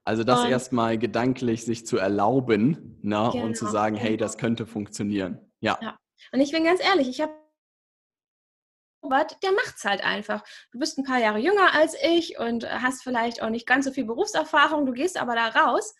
also 0.04 0.24
das 0.24 0.46
erstmal 0.46 0.98
gedanklich 0.98 1.64
sich 1.64 1.86
zu 1.86 1.98
erlauben 1.98 3.00
ne, 3.02 3.30
genau, 3.32 3.46
und 3.46 3.56
zu 3.56 3.66
genau, 3.66 3.72
sagen, 3.72 3.96
hey, 3.96 4.18
das 4.18 4.38
könnte 4.38 4.66
funktionieren. 4.66 5.40
Ja. 5.60 5.78
ja. 5.82 5.98
Und 6.32 6.42
ich 6.42 6.52
bin 6.52 6.64
ganz 6.64 6.84
ehrlich, 6.84 7.08
ich 7.08 7.22
habe 7.22 7.34
Robert, 9.04 9.42
der 9.44 9.52
macht 9.52 9.76
es 9.78 9.84
halt 9.84 10.04
einfach. 10.04 10.44
Du 10.72 10.80
bist 10.80 10.98
ein 10.98 11.04
paar 11.04 11.20
Jahre 11.20 11.40
jünger 11.40 11.74
als 11.74 11.96
ich 12.04 12.38
und 12.38 12.70
hast 12.70 13.04
vielleicht 13.04 13.42
auch 13.42 13.50
nicht 13.50 13.66
ganz 13.66 13.86
so 13.86 13.92
viel 13.92 14.06
Berufserfahrung, 14.06 14.86
du 14.86 14.94
gehst 14.94 15.20
aber 15.20 15.36
da 15.36 15.48
raus 15.48 15.96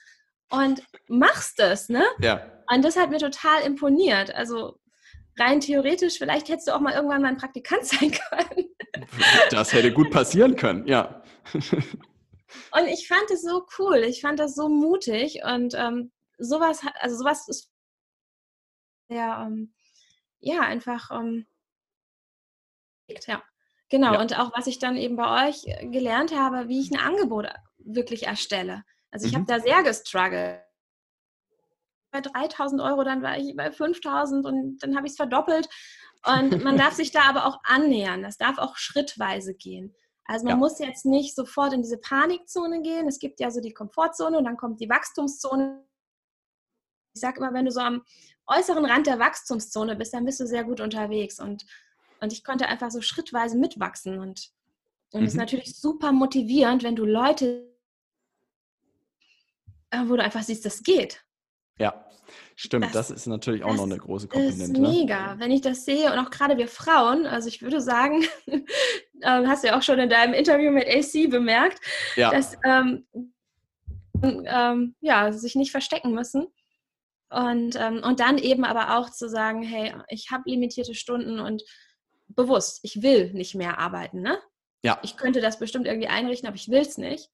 und 0.50 0.84
machst 1.08 1.60
es, 1.60 1.90
ne? 1.90 2.04
Ja. 2.20 2.46
Und 2.72 2.86
das 2.86 2.98
hat 2.98 3.10
mir 3.10 3.18
total 3.18 3.64
imponiert. 3.64 4.34
Also 4.36 4.80
rein 5.40 5.62
theoretisch, 5.62 6.18
vielleicht 6.18 6.50
hättest 6.50 6.68
du 6.68 6.76
auch 6.76 6.80
mal 6.80 6.94
irgendwann 6.94 7.22
mal 7.22 7.30
ein 7.30 7.38
Praktikant 7.38 7.86
sein 7.86 8.12
können. 8.12 8.68
Das 9.50 9.74
hätte 9.74 9.92
gut 9.92 10.12
passieren 10.12 10.56
können, 10.56 10.86
ja. 10.88 11.24
Und 12.72 12.88
ich 12.88 13.08
fand 13.08 13.30
es 13.32 13.42
so 13.42 13.66
cool, 13.78 13.98
ich 13.98 14.22
fand 14.22 14.40
das 14.40 14.56
so 14.56 14.70
mutig 14.70 15.42
und 15.44 15.74
ähm, 15.76 16.12
sowas, 16.38 16.82
also 17.00 17.18
sowas 17.18 17.48
ist 17.48 17.72
ja, 19.10 19.46
ähm, 19.46 19.74
ja 20.40 20.62
einfach, 20.62 21.12
ähm, 21.12 21.46
ja, 23.28 23.44
genau. 23.90 24.14
Ja. 24.14 24.22
Und 24.22 24.40
auch 24.40 24.52
was 24.56 24.68
ich 24.68 24.80
dann 24.80 24.96
eben 24.96 25.18
bei 25.18 25.50
euch 25.50 25.64
gelernt 25.92 26.36
habe, 26.36 26.68
wie 26.70 26.80
ich 26.80 26.92
ein 26.92 27.00
Angebot 27.00 27.48
wirklich 27.78 28.24
erstelle. 28.24 28.84
Also 29.12 29.28
ich 29.28 29.34
mhm. 29.34 29.38
habe 29.40 29.46
da 29.48 29.60
sehr 29.60 29.84
gestruggelt. 29.84 30.62
Bei 32.12 32.22
3000 32.22 32.82
Euro, 32.82 33.04
dann 33.04 33.22
war 33.22 33.38
ich 33.38 33.56
bei 33.56 33.72
5000 33.72 34.46
und 34.46 34.80
dann 34.80 34.96
habe 34.96 35.08
ich 35.08 35.12
es 35.12 35.18
verdoppelt. 35.18 35.70
Und 36.26 36.64
man 36.64 36.78
darf 36.78 36.94
sich 36.94 37.12
da 37.12 37.24
aber 37.24 37.46
auch 37.46 37.60
annähern. 37.64 38.22
Das 38.22 38.38
darf 38.38 38.58
auch 38.58 38.78
schrittweise 38.78 39.54
gehen. 39.54 39.96
Also 40.32 40.46
man 40.46 40.54
ja. 40.54 40.58
muss 40.60 40.80
jetzt 40.80 41.06
nicht 41.06 41.36
sofort 41.36 41.74
in 41.74 41.82
diese 41.82 41.98
Panikzone 41.98 42.82
gehen. 42.82 43.06
Es 43.06 43.20
gibt 43.20 43.42
ja 43.42 43.52
so 43.52 43.60
die 43.60 43.74
Komfortzone 43.74 44.38
und 44.38 44.46
dann 44.46 44.56
kommt 44.56 44.80
die 44.80 44.88
Wachstumszone. 44.88 45.86
Ich 47.14 47.20
sage 47.20 47.40
immer, 47.40 47.54
wenn 47.54 47.66
du 47.66 47.72
so 47.72 47.82
am 47.82 48.02
äußeren 48.48 48.86
Rand 48.86 49.08
der 49.08 49.20
Wachstumszone 49.20 49.98
bist, 49.98 50.14
dann 50.14 50.24
bist 50.24 50.40
du 50.40 50.48
sehr 50.48 50.64
gut 50.64 50.80
unterwegs. 50.80 51.42
Und, 51.42 51.66
und 52.22 52.32
ich 52.32 52.46
konnte 52.46 52.70
einfach 52.70 52.92
so 52.92 53.02
schrittweise 53.02 53.58
mitwachsen. 53.58 54.20
Und 54.20 54.54
es 55.12 55.20
mhm. 55.20 55.26
ist 55.26 55.36
natürlich 55.36 55.78
super 55.78 56.14
motivierend, 56.14 56.84
wenn 56.84 56.96
du 56.96 57.04
Leute, 57.04 57.70
äh, 59.90 60.06
wo 60.06 60.16
du 60.16 60.24
einfach 60.24 60.44
siehst, 60.44 60.64
das 60.64 60.82
geht. 60.82 61.26
Ja. 61.78 62.06
Stimmt, 62.64 62.86
das, 62.94 63.08
das, 63.08 63.10
ist 63.10 63.26
natürlich 63.26 63.64
auch 63.64 63.74
noch 63.74 63.86
eine 63.86 63.98
große 63.98 64.28
Komponente. 64.28 64.60
Das 64.60 64.70
ist 64.70 64.78
mega, 64.78 65.34
wenn 65.40 65.50
ich 65.50 65.62
das 65.62 65.84
sehe 65.84 66.14
und 66.14 66.20
auch 66.20 66.30
gerade 66.30 66.58
wir 66.58 66.68
Frauen, 66.68 67.26
also 67.26 67.48
ich 67.48 67.64
würde 67.64 67.82
sagen, 67.82 68.24
ähm, 68.46 69.48
hast 69.48 69.64
du 69.64 69.70
ja 69.70 69.80
auch 69.80 69.82
schon 69.82 69.98
in 69.98 70.12
deinem 70.12 70.36
Interview 70.36 70.70
mit 70.70 70.88
AC 70.88 71.28
bemerkt, 71.28 71.80
ja. 72.16 72.30
dass 72.30 72.56
ähm, 72.64 73.08
ähm, 74.22 74.96
ja, 75.02 75.32
sich 75.32 75.56
nicht 75.56 75.72
verstecken 75.72 76.14
müssen. 76.14 76.46
Und, 77.32 77.78
ähm, 77.80 78.04
und 78.04 78.20
dann 78.20 78.38
eben 78.38 78.64
aber 78.64 79.00
auch 79.00 79.10
zu 79.10 79.28
sagen, 79.28 79.64
hey, 79.64 79.96
ich 80.10 80.30
habe 80.30 80.48
limitierte 80.48 80.94
Stunden 80.94 81.40
und 81.40 81.64
bewusst, 82.28 82.82
ich 82.84 83.02
will 83.02 83.34
nicht 83.34 83.56
mehr 83.56 83.80
arbeiten. 83.80 84.22
Ne? 84.22 84.38
Ja. 84.84 85.00
Ich 85.02 85.18
könnte 85.18 85.42
das 85.42 85.58
bestimmt 85.58 85.88
irgendwie 85.88 86.10
einrichten, 86.10 86.48
aber 86.48 86.58
ich 86.58 86.70
will 86.70 86.82
es 86.82 87.00
nicht. 87.00 87.32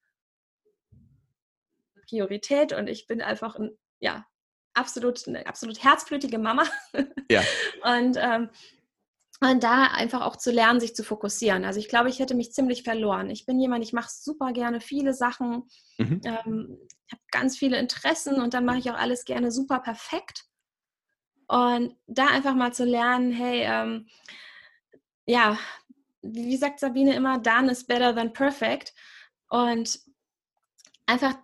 Priorität 2.08 2.72
und 2.72 2.88
ich 2.88 3.08
bin 3.08 3.22
einfach 3.22 3.58
ein, 3.58 3.78
ja, 4.00 4.26
absolut, 4.78 5.28
eine 5.28 5.46
absolut 5.46 5.84
herzblütige 5.84 6.38
Mama. 6.38 6.64
Ja. 7.30 7.44
und, 7.84 8.16
ähm, 8.18 8.50
und 9.42 9.62
da 9.62 9.88
einfach 9.88 10.22
auch 10.22 10.38
zu 10.38 10.50
lernen, 10.50 10.80
sich 10.80 10.96
zu 10.96 11.04
fokussieren. 11.04 11.66
Also 11.66 11.78
ich 11.78 11.90
glaube, 11.90 12.08
ich 12.08 12.20
hätte 12.20 12.36
mich 12.36 12.54
ziemlich 12.54 12.84
verloren. 12.84 13.30
Ich 13.30 13.46
bin 13.46 13.60
jemand, 13.60 13.84
ich 13.84 13.92
mache 13.92 14.10
super 14.10 14.54
gerne 14.54 14.80
viele 14.80 15.14
Sachen, 15.14 15.68
mhm. 15.98 16.22
ähm, 16.24 16.80
habe 17.12 17.22
ganz 17.32 17.58
viele 17.58 17.78
Interessen 17.78 18.42
und 18.42 18.54
dann 18.54 18.64
mache 18.64 18.78
ich 18.78 18.90
auch 18.90 18.98
alles 18.98 19.26
gerne 19.26 19.52
super 19.52 19.80
perfekt. 19.80 20.46
Und 21.48 21.98
da 22.08 22.28
einfach 22.28 22.56
mal 22.56 22.74
zu 22.74 22.86
lernen, 22.86 23.34
hey, 23.34 23.64
ähm, 23.64 24.08
ja, 25.26 25.58
wie 26.22 26.58
sagt 26.58 26.80
Sabine 26.80 27.14
immer, 27.14 27.40
done 27.40 27.72
is 27.72 27.86
better 27.86 28.16
than 28.16 28.34
perfect. 28.34 28.94
Und 29.50 30.00
einfach 31.06 31.36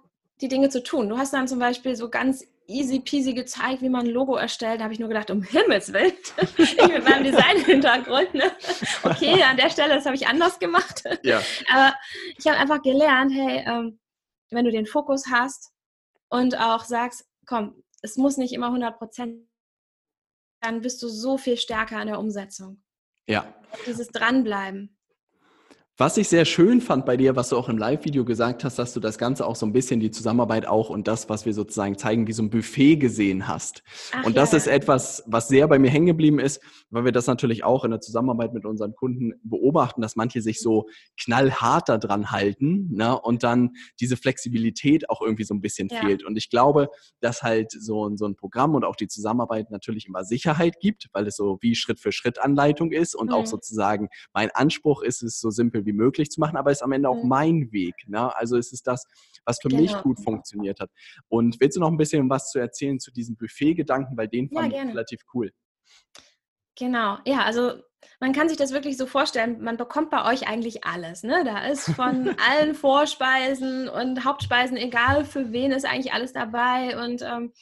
die 0.41 0.47
Dinge 0.47 0.69
zu 0.69 0.83
tun. 0.83 1.09
Du 1.09 1.17
hast 1.17 1.33
dann 1.33 1.47
zum 1.47 1.59
Beispiel 1.59 1.95
so 1.95 2.09
ganz 2.09 2.45
easy 2.67 2.99
peasy 2.99 3.33
gezeigt, 3.33 3.81
wie 3.81 3.89
man 3.89 4.05
ein 4.05 4.11
Logo 4.11 4.35
erstellt. 4.35 4.79
Da 4.79 4.85
habe 4.85 4.93
ich 4.93 4.99
nur 4.99 5.09
gedacht, 5.09 5.31
um 5.31 5.43
Himmels 5.43 5.91
Willen, 5.93 6.13
ich 6.57 6.77
mit 6.77 7.03
meinem 7.03 7.23
Design-Hintergrund. 7.23 8.33
Ne? 8.33 8.51
Okay, 9.03 9.41
an 9.43 9.57
der 9.57 9.69
Stelle, 9.69 9.95
das 9.95 10.05
habe 10.05 10.15
ich 10.15 10.27
anders 10.27 10.59
gemacht. 10.59 11.03
Ja. 11.23 11.41
Aber 11.71 11.93
ich 12.37 12.47
habe 12.47 12.57
einfach 12.57 12.81
gelernt, 12.81 13.31
hey, 13.33 13.63
ähm, 13.67 13.99
wenn 14.49 14.65
du 14.65 14.71
den 14.71 14.85
Fokus 14.85 15.25
hast 15.31 15.71
und 16.29 16.57
auch 16.57 16.85
sagst, 16.85 17.25
komm, 17.45 17.83
es 18.01 18.17
muss 18.17 18.37
nicht 18.37 18.53
immer 18.53 18.67
100 18.67 18.97
Prozent, 18.97 19.47
dann 20.61 20.81
bist 20.81 21.01
du 21.03 21.07
so 21.07 21.37
viel 21.37 21.57
stärker 21.57 21.97
an 21.97 22.07
der 22.07 22.19
Umsetzung. 22.19 22.83
Ja. 23.27 23.53
Dieses 23.85 24.07
Dranbleiben. 24.09 24.97
Was 25.97 26.17
ich 26.17 26.27
sehr 26.27 26.45
schön 26.45 26.81
fand 26.81 27.05
bei 27.05 27.17
dir, 27.17 27.35
was 27.35 27.49
du 27.49 27.57
auch 27.57 27.69
im 27.69 27.77
Live-Video 27.77 28.25
gesagt 28.25 28.63
hast, 28.63 28.79
dass 28.79 28.95
du 28.95 28.99
das 28.99 29.19
Ganze 29.19 29.45
auch 29.45 29.55
so 29.55 29.67
ein 29.67 29.73
bisschen 29.73 29.99
die 29.99 30.09
Zusammenarbeit 30.09 30.65
auch 30.65 30.89
und 30.89 31.07
das, 31.07 31.29
was 31.29 31.45
wir 31.45 31.53
sozusagen 31.53 31.99
zeigen, 31.99 32.25
wie 32.25 32.33
so 32.33 32.41
ein 32.41 32.49
Buffet 32.49 32.95
gesehen 32.95 33.47
hast. 33.47 33.83
Ach, 34.11 34.25
und 34.25 34.35
das 34.35 34.53
ja. 34.53 34.57
ist 34.57 34.65
etwas, 34.65 35.21
was 35.27 35.49
sehr 35.49 35.67
bei 35.67 35.77
mir 35.77 35.91
hängen 35.91 36.07
geblieben 36.07 36.39
ist, 36.39 36.63
weil 36.89 37.05
wir 37.05 37.11
das 37.11 37.27
natürlich 37.27 37.63
auch 37.63 37.85
in 37.85 37.91
der 37.91 38.01
Zusammenarbeit 38.01 38.55
mit 38.55 38.65
unseren 38.65 38.95
Kunden 38.95 39.33
beobachten, 39.43 40.01
dass 40.01 40.15
manche 40.15 40.41
sich 40.41 40.61
so 40.61 40.87
knallhart 41.21 41.89
daran 41.89 42.31
halten 42.31 42.89
ne, 42.91 43.15
und 43.19 43.43
dann 43.43 43.73
diese 43.99 44.17
Flexibilität 44.17 45.11
auch 45.11 45.21
irgendwie 45.21 45.43
so 45.43 45.53
ein 45.53 45.61
bisschen 45.61 45.89
ja. 45.89 45.99
fehlt. 45.99 46.25
Und 46.25 46.37
ich 46.37 46.49
glaube, 46.49 46.89
dass 47.19 47.43
halt 47.43 47.71
so, 47.71 48.09
so 48.15 48.25
ein 48.25 48.35
Programm 48.35 48.73
und 48.73 48.83
auch 48.83 48.95
die 48.95 49.07
Zusammenarbeit 49.07 49.69
natürlich 49.69 50.07
immer 50.07 50.23
Sicherheit 50.23 50.79
gibt, 50.79 51.09
weil 51.13 51.27
es 51.27 51.35
so 51.35 51.59
wie 51.61 51.75
Schritt 51.75 51.99
für 51.99 52.11
Schritt 52.11 52.39
Anleitung 52.39 52.91
ist 52.91 53.13
und 53.13 53.27
mhm. 53.27 53.33
auch 53.33 53.45
sozusagen 53.45 54.09
mein 54.33 54.49
Anspruch 54.49 55.03
ist 55.03 55.21
es 55.21 55.39
so 55.39 55.51
simpel 55.51 55.82
wie 55.85 55.93
möglich 55.93 56.29
zu 56.29 56.39
machen, 56.39 56.57
aber 56.57 56.71
es 56.71 56.79
ist 56.79 56.83
am 56.83 56.91
Ende 56.91 57.09
auch 57.09 57.21
mhm. 57.21 57.29
mein 57.29 57.71
Weg. 57.71 57.95
Ne? 58.07 58.35
Also 58.35 58.57
es 58.57 58.71
ist 58.71 58.87
das, 58.87 59.05
was 59.45 59.59
für 59.61 59.69
genau. 59.69 59.81
mich 59.81 59.95
gut 60.01 60.19
funktioniert 60.23 60.79
hat. 60.79 60.89
Und 61.27 61.57
willst 61.59 61.75
du 61.77 61.81
noch 61.81 61.89
ein 61.89 61.97
bisschen 61.97 62.29
was 62.29 62.49
zu 62.49 62.59
erzählen 62.59 62.99
zu 62.99 63.11
diesem 63.11 63.35
Buffet-Gedanken, 63.35 64.17
weil 64.17 64.27
den 64.27 64.49
fand 64.49 64.73
ja, 64.73 64.83
ich 64.83 64.89
relativ 64.89 65.21
cool. 65.33 65.51
Genau, 66.75 67.17
ja, 67.25 67.43
also 67.43 67.73
man 68.19 68.33
kann 68.33 68.49
sich 68.49 68.57
das 68.57 68.73
wirklich 68.73 68.97
so 68.97 69.05
vorstellen, 69.05 69.61
man 69.61 69.77
bekommt 69.77 70.09
bei 70.09 70.25
euch 70.31 70.47
eigentlich 70.47 70.85
alles. 70.85 71.23
Ne? 71.23 71.43
Da 71.45 71.67
ist 71.67 71.91
von 71.91 72.35
allen 72.49 72.75
Vorspeisen 72.75 73.87
und 73.87 74.25
Hauptspeisen, 74.25 74.77
egal 74.77 75.25
für 75.25 75.51
wen, 75.51 75.71
ist 75.71 75.85
eigentlich 75.85 76.13
alles 76.13 76.33
dabei. 76.33 77.01
Und 77.03 77.21
ähm, 77.21 77.53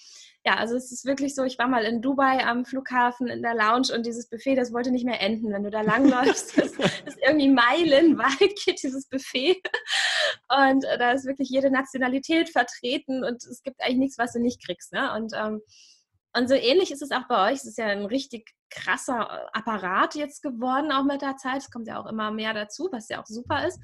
ja, 0.43 0.55
also 0.55 0.75
es 0.75 0.91
ist 0.91 1.05
wirklich 1.05 1.35
so, 1.35 1.43
ich 1.43 1.59
war 1.59 1.67
mal 1.67 1.85
in 1.85 2.01
Dubai 2.01 2.43
am 2.43 2.65
Flughafen 2.65 3.27
in 3.27 3.43
der 3.43 3.53
Lounge 3.53 3.93
und 3.95 4.07
dieses 4.07 4.27
Buffet, 4.27 4.55
das 4.55 4.73
wollte 4.73 4.89
nicht 4.89 5.05
mehr 5.05 5.21
enden. 5.21 5.53
Wenn 5.53 5.63
du 5.63 5.69
da 5.69 5.81
langläufst, 5.81 6.57
das 6.57 6.71
ist 6.71 7.19
irgendwie 7.23 7.49
meilenweit 7.49 8.55
geht 8.65 8.81
dieses 8.81 9.07
Buffet. 9.07 9.61
Und 10.49 10.83
äh, 10.85 10.97
da 10.97 11.11
ist 11.11 11.25
wirklich 11.25 11.49
jede 11.49 11.69
Nationalität 11.69 12.49
vertreten 12.49 13.23
und 13.23 13.43
es 13.43 13.61
gibt 13.61 13.81
eigentlich 13.81 13.99
nichts, 13.99 14.17
was 14.17 14.33
du 14.33 14.39
nicht 14.39 14.65
kriegst. 14.65 14.93
Ne? 14.93 15.13
Und, 15.13 15.33
ähm, 15.35 15.61
und 16.35 16.49
so 16.49 16.55
ähnlich 16.55 16.91
ist 16.91 17.03
es 17.03 17.11
auch 17.11 17.27
bei 17.27 17.51
euch. 17.51 17.59
Es 17.59 17.65
ist 17.65 17.77
ja 17.77 17.87
ein 17.87 18.05
richtig 18.05 18.49
krasser 18.71 19.55
Apparat 19.55 20.15
jetzt 20.15 20.41
geworden, 20.41 20.91
auch 20.91 21.03
mit 21.03 21.21
der 21.21 21.37
Zeit. 21.37 21.57
Es 21.57 21.69
kommt 21.69 21.87
ja 21.87 22.01
auch 22.01 22.07
immer 22.07 22.31
mehr 22.31 22.53
dazu, 22.53 22.89
was 22.91 23.09
ja 23.09 23.21
auch 23.21 23.27
super 23.27 23.67
ist. 23.67 23.79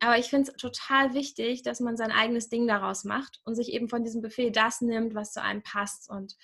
Aber 0.00 0.18
ich 0.18 0.26
finde 0.26 0.50
es 0.50 0.56
total 0.56 1.14
wichtig, 1.14 1.62
dass 1.62 1.80
man 1.80 1.96
sein 1.96 2.12
eigenes 2.12 2.48
Ding 2.48 2.66
daraus 2.66 3.04
macht 3.04 3.40
und 3.44 3.54
sich 3.54 3.72
eben 3.72 3.88
von 3.88 4.04
diesem 4.04 4.22
Buffet 4.22 4.50
das 4.50 4.80
nimmt, 4.80 5.14
was 5.14 5.32
zu 5.32 5.42
einem 5.42 5.62
passt. 5.62 6.10
Und 6.10 6.36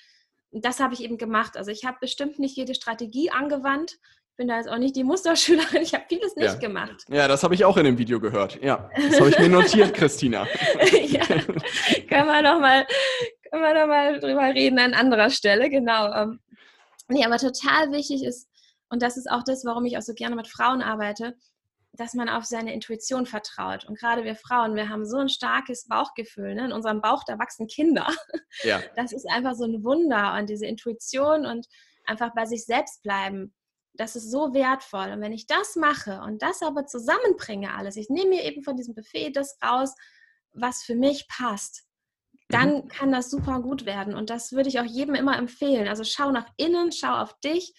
das 0.50 0.80
habe 0.80 0.94
ich 0.94 1.02
eben 1.02 1.18
gemacht. 1.18 1.56
Also 1.56 1.70
ich 1.70 1.84
habe 1.84 1.98
bestimmt 2.00 2.38
nicht 2.38 2.56
jede 2.56 2.74
Strategie 2.74 3.30
angewandt. 3.30 3.92
Ich 3.92 4.36
bin 4.36 4.48
da 4.48 4.56
jetzt 4.56 4.68
auch 4.68 4.78
nicht 4.78 4.96
die 4.96 5.04
Musterschülerin. 5.04 5.82
Ich 5.82 5.94
habe 5.94 6.04
vieles 6.08 6.36
nicht 6.36 6.46
ja. 6.46 6.54
gemacht. 6.54 7.04
Ja, 7.08 7.28
das 7.28 7.42
habe 7.42 7.54
ich 7.54 7.64
auch 7.64 7.76
in 7.76 7.84
dem 7.84 7.98
Video 7.98 8.20
gehört. 8.20 8.62
Ja, 8.62 8.90
das 8.96 9.20
habe 9.20 9.30
ich 9.30 9.38
mir 9.38 9.48
notiert, 9.48 9.92
Christina. 9.94 10.46
ja, 11.06 11.26
können 11.26 12.26
wir 12.26 12.42
nochmal 12.42 12.86
noch 13.52 14.20
drüber 14.20 14.54
reden 14.54 14.78
an 14.78 14.94
anderer 14.94 15.30
Stelle. 15.30 15.68
Genau. 15.68 16.12
Ähm, 16.12 16.40
nee, 17.08 17.24
aber 17.24 17.36
total 17.36 17.92
wichtig 17.92 18.24
ist, 18.24 18.48
und 18.88 19.02
das 19.02 19.16
ist 19.16 19.30
auch 19.30 19.42
das, 19.42 19.64
warum 19.64 19.86
ich 19.86 19.96
auch 19.96 20.02
so 20.02 20.12
gerne 20.12 20.36
mit 20.36 20.48
Frauen 20.48 20.82
arbeite, 20.82 21.34
dass 21.94 22.14
man 22.14 22.28
auf 22.28 22.44
seine 22.44 22.72
Intuition 22.72 23.26
vertraut. 23.26 23.84
Und 23.84 23.98
gerade 23.98 24.24
wir 24.24 24.34
Frauen, 24.34 24.74
wir 24.74 24.88
haben 24.88 25.04
so 25.04 25.18
ein 25.18 25.28
starkes 25.28 25.86
Bauchgefühl. 25.88 26.54
Ne? 26.54 26.66
In 26.66 26.72
unserem 26.72 27.02
Bauch, 27.02 27.22
da 27.24 27.38
wachsen 27.38 27.66
Kinder. 27.66 28.08
Ja. 28.62 28.80
Das 28.96 29.12
ist 29.12 29.28
einfach 29.30 29.54
so 29.54 29.64
ein 29.64 29.84
Wunder. 29.84 30.34
Und 30.38 30.48
diese 30.48 30.66
Intuition 30.66 31.44
und 31.44 31.66
einfach 32.04 32.34
bei 32.34 32.46
sich 32.46 32.64
selbst 32.64 33.02
bleiben, 33.02 33.54
das 33.94 34.16
ist 34.16 34.30
so 34.30 34.54
wertvoll. 34.54 35.10
Und 35.10 35.20
wenn 35.20 35.32
ich 35.32 35.46
das 35.46 35.76
mache 35.76 36.20
und 36.22 36.42
das 36.42 36.62
aber 36.62 36.86
zusammenbringe 36.86 37.74
alles, 37.74 37.96
ich 37.96 38.08
nehme 38.08 38.30
mir 38.30 38.44
eben 38.44 38.62
von 38.62 38.76
diesem 38.76 38.94
Buffet 38.94 39.32
das 39.32 39.58
raus, 39.62 39.94
was 40.54 40.82
für 40.82 40.94
mich 40.94 41.28
passt, 41.28 41.84
dann 42.48 42.74
mhm. 42.74 42.88
kann 42.88 43.12
das 43.12 43.30
super 43.30 43.60
gut 43.60 43.84
werden. 43.84 44.14
Und 44.14 44.30
das 44.30 44.52
würde 44.52 44.68
ich 44.68 44.80
auch 44.80 44.84
jedem 44.84 45.14
immer 45.14 45.36
empfehlen. 45.36 45.88
Also 45.88 46.04
schau 46.04 46.30
nach 46.30 46.46
innen, 46.56 46.92
schau 46.92 47.14
auf 47.16 47.38
dich, 47.40 47.74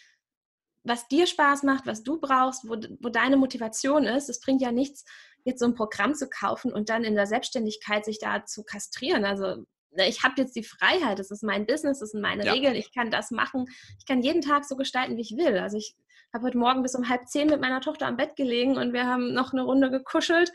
was 0.84 1.07
dir 1.07 1.27
Spaß 1.27 1.63
macht, 1.63 1.86
was 1.86 2.03
du 2.03 2.19
brauchst, 2.19 2.67
wo, 2.67 2.75
wo 2.99 3.09
deine 3.09 3.38
Motivation 3.38 4.03
ist. 4.03 4.29
Es 4.29 4.41
bringt 4.41 4.61
ja 4.61 4.71
nichts, 4.71 5.05
jetzt 5.45 5.59
so 5.59 5.65
ein 5.65 5.75
Programm 5.75 6.13
zu 6.13 6.27
kaufen 6.29 6.71
und 6.73 6.89
dann 6.89 7.03
in 7.03 7.15
der 7.15 7.25
Selbstständigkeit 7.25 8.05
sich 8.05 8.19
da 8.19 8.45
zu 8.45 8.63
kastrieren. 8.63 9.25
Also 9.25 9.65
ne, 9.91 10.07
ich 10.07 10.23
habe 10.23 10.36
jetzt 10.38 10.55
die 10.55 10.63
Freiheit, 10.63 11.19
das 11.19 11.31
ist 11.31 11.43
mein 11.43 11.65
Business, 11.65 11.99
das 11.99 12.11
sind 12.11 12.21
meine 12.21 12.45
ja. 12.45 12.53
Regeln, 12.53 12.75
ich 12.75 12.93
kann 12.93 13.11
das 13.11 13.31
machen, 13.31 13.65
ich 13.99 14.05
kann 14.05 14.21
jeden 14.21 14.41
Tag 14.41 14.65
so 14.65 14.75
gestalten, 14.75 15.17
wie 15.17 15.21
ich 15.21 15.36
will. 15.38 15.57
Also 15.57 15.77
ich 15.77 15.95
habe 16.34 16.45
heute 16.45 16.57
Morgen 16.57 16.81
bis 16.81 16.95
um 16.95 17.07
halb 17.09 17.27
zehn 17.27 17.49
mit 17.49 17.61
meiner 17.61 17.81
Tochter 17.81 18.07
am 18.07 18.17
Bett 18.17 18.36
gelegen 18.36 18.77
und 18.77 18.93
wir 18.93 19.05
haben 19.05 19.34
noch 19.34 19.53
eine 19.53 19.63
Runde 19.63 19.89
gekuschelt. 19.89 20.51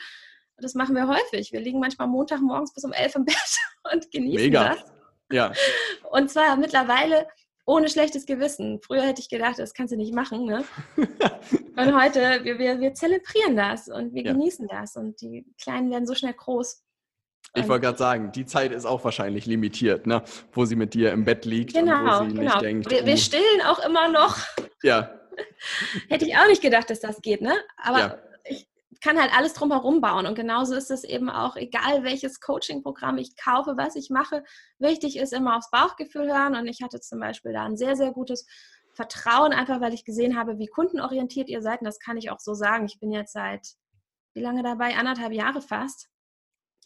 Das 0.60 0.74
machen 0.74 0.96
wir 0.96 1.06
häufig. 1.06 1.52
Wir 1.52 1.60
liegen 1.60 1.78
manchmal 1.78 2.08
Montagmorgens 2.08 2.74
bis 2.74 2.84
um 2.84 2.92
elf 2.92 3.14
im 3.14 3.24
Bett 3.24 3.36
und 3.92 4.10
genießen 4.10 4.46
Mega. 4.46 4.70
das. 4.70 4.84
Ja. 5.30 5.52
Und 6.10 6.30
zwar 6.30 6.56
mittlerweile 6.56 7.28
ohne 7.68 7.90
schlechtes 7.90 8.24
Gewissen. 8.24 8.80
Früher 8.80 9.02
hätte 9.02 9.20
ich 9.20 9.28
gedacht, 9.28 9.58
das 9.58 9.74
kannst 9.74 9.92
du 9.92 9.96
nicht 9.96 10.14
machen. 10.14 10.46
Ne? 10.46 10.64
und 10.96 12.02
heute, 12.02 12.40
wir, 12.42 12.58
wir, 12.58 12.80
wir 12.80 12.94
zelebrieren 12.94 13.56
das 13.56 13.88
und 13.88 14.14
wir 14.14 14.24
ja. 14.24 14.32
genießen 14.32 14.66
das. 14.68 14.96
Und 14.96 15.20
die 15.20 15.44
Kleinen 15.60 15.90
werden 15.90 16.06
so 16.06 16.14
schnell 16.14 16.32
groß. 16.32 16.82
Ich 17.54 17.68
wollte 17.68 17.86
gerade 17.86 17.98
sagen, 17.98 18.32
die 18.32 18.46
Zeit 18.46 18.72
ist 18.72 18.86
auch 18.86 19.04
wahrscheinlich 19.04 19.44
limitiert, 19.44 20.06
ne? 20.06 20.22
wo 20.52 20.64
sie 20.64 20.76
mit 20.76 20.94
dir 20.94 21.12
im 21.12 21.24
Bett 21.24 21.44
liegt 21.44 21.74
genau, 21.74 22.00
und 22.00 22.06
wo 22.06 22.30
sie 22.30 22.36
genau. 22.36 22.42
nicht 22.42 22.62
denkt. 22.62 22.90
Wir, 22.90 23.04
wir 23.04 23.14
oh. 23.14 23.18
stillen 23.18 23.62
auch 23.66 23.84
immer 23.84 24.08
noch. 24.08 24.38
Ja. 24.82 25.10
Hätte 26.08 26.24
ich 26.24 26.36
auch 26.36 26.48
nicht 26.48 26.62
gedacht, 26.62 26.88
dass 26.88 27.00
das 27.00 27.20
geht, 27.20 27.42
ne? 27.42 27.52
Aber 27.76 27.98
ja 27.98 28.18
kann 29.00 29.20
halt 29.20 29.32
alles 29.36 29.54
drumherum 29.54 30.00
bauen. 30.00 30.26
Und 30.26 30.34
genauso 30.34 30.74
ist 30.74 30.90
es 30.90 31.04
eben 31.04 31.30
auch, 31.30 31.56
egal 31.56 32.02
welches 32.02 32.40
Coaching-Programm 32.40 33.18
ich 33.18 33.36
kaufe, 33.36 33.74
was 33.76 33.96
ich 33.96 34.10
mache, 34.10 34.42
wichtig 34.78 35.16
ist 35.16 35.32
immer 35.32 35.56
aufs 35.56 35.70
Bauchgefühl 35.70 36.28
hören. 36.28 36.56
Und 36.56 36.66
ich 36.66 36.82
hatte 36.82 37.00
zum 37.00 37.20
Beispiel 37.20 37.52
da 37.52 37.64
ein 37.64 37.76
sehr, 37.76 37.96
sehr 37.96 38.12
gutes 38.12 38.46
Vertrauen, 38.94 39.52
einfach 39.52 39.80
weil 39.80 39.94
ich 39.94 40.04
gesehen 40.04 40.36
habe, 40.36 40.58
wie 40.58 40.66
kundenorientiert 40.66 41.48
ihr 41.48 41.62
seid. 41.62 41.80
Und 41.80 41.86
das 41.86 42.00
kann 42.00 42.16
ich 42.16 42.30
auch 42.30 42.40
so 42.40 42.54
sagen. 42.54 42.86
Ich 42.86 42.98
bin 42.98 43.12
jetzt 43.12 43.32
seit, 43.32 43.66
wie 44.34 44.40
lange 44.40 44.62
dabei? 44.62 44.96
Anderthalb 44.96 45.32
Jahre 45.32 45.62
fast. 45.62 46.08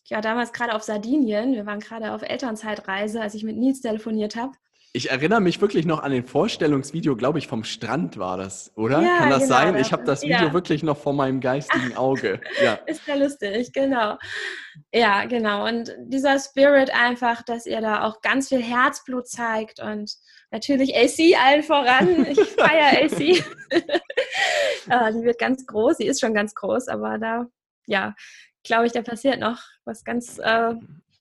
Ich 0.04 0.10
war 0.10 0.20
damals 0.20 0.52
gerade 0.52 0.74
auf 0.74 0.82
Sardinien. 0.82 1.52
Wir 1.52 1.64
waren 1.64 1.80
gerade 1.80 2.12
auf 2.12 2.22
Elternzeitreise, 2.22 3.22
als 3.22 3.34
ich 3.34 3.44
mit 3.44 3.56
Nils 3.56 3.80
telefoniert 3.80 4.36
habe. 4.36 4.52
Ich 4.94 5.10
erinnere 5.10 5.40
mich 5.40 5.58
wirklich 5.62 5.86
noch 5.86 6.02
an 6.02 6.12
den 6.12 6.26
Vorstellungsvideo, 6.26 7.16
glaube 7.16 7.38
ich, 7.38 7.48
vom 7.48 7.64
Strand 7.64 8.18
war 8.18 8.36
das, 8.36 8.72
oder? 8.76 9.00
Ja, 9.00 9.18
Kann 9.18 9.30
das 9.30 9.44
genau, 9.44 9.54
sein? 9.54 9.76
Ich 9.76 9.90
habe 9.90 10.04
das 10.04 10.20
Video 10.20 10.48
ja. 10.48 10.52
wirklich 10.52 10.82
noch 10.82 10.98
vor 10.98 11.14
meinem 11.14 11.40
geistigen 11.40 11.96
Auge. 11.96 12.42
Ja. 12.62 12.74
Ist 12.84 13.06
ja 13.06 13.14
lustig, 13.14 13.72
genau. 13.72 14.18
Ja, 14.92 15.24
genau. 15.24 15.66
Und 15.66 15.96
dieser 15.98 16.38
Spirit 16.38 16.90
einfach, 16.94 17.40
dass 17.40 17.64
ihr 17.64 17.80
da 17.80 18.04
auch 18.04 18.20
ganz 18.20 18.50
viel 18.50 18.62
Herzblut 18.62 19.28
zeigt 19.28 19.80
und 19.80 20.12
natürlich 20.50 20.94
AC 20.94 21.40
allen 21.42 21.62
voran. 21.62 22.26
Ich 22.26 22.38
feiere 22.50 23.04
AC. 23.04 23.16
die 25.14 25.24
wird 25.24 25.38
ganz 25.38 25.64
groß, 25.64 25.96
sie 25.96 26.06
ist 26.06 26.20
schon 26.20 26.34
ganz 26.34 26.54
groß, 26.54 26.88
aber 26.88 27.16
da, 27.16 27.46
ja, 27.86 28.14
glaube 28.62 28.84
ich, 28.84 28.92
da 28.92 29.00
passiert 29.00 29.40
noch 29.40 29.58
was 29.86 30.04
ganz, 30.04 30.36
äh, 30.38 30.42
ja. 30.42 30.74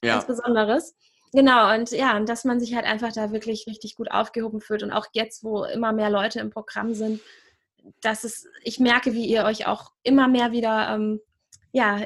ganz 0.03 0.25
Besonderes. 0.27 0.93
Genau, 1.33 1.73
und 1.73 1.91
ja, 1.91 2.17
und 2.17 2.27
dass 2.27 2.43
man 2.43 2.59
sich 2.59 2.75
halt 2.75 2.85
einfach 2.85 3.13
da 3.13 3.31
wirklich 3.31 3.65
richtig 3.65 3.95
gut 3.95 4.11
aufgehoben 4.11 4.59
fühlt 4.59 4.83
und 4.83 4.91
auch 4.91 5.07
jetzt, 5.13 5.43
wo 5.43 5.63
immer 5.63 5.93
mehr 5.93 6.09
Leute 6.09 6.39
im 6.41 6.49
Programm 6.49 6.93
sind, 6.93 7.21
dass 8.01 8.23
es, 8.25 8.47
ich 8.63 8.79
merke, 8.79 9.13
wie 9.13 9.25
ihr 9.25 9.45
euch 9.45 9.65
auch 9.65 9.91
immer 10.03 10.27
mehr 10.27 10.51
wieder 10.51 10.93
ähm, 10.93 11.21
ja, 11.71 12.01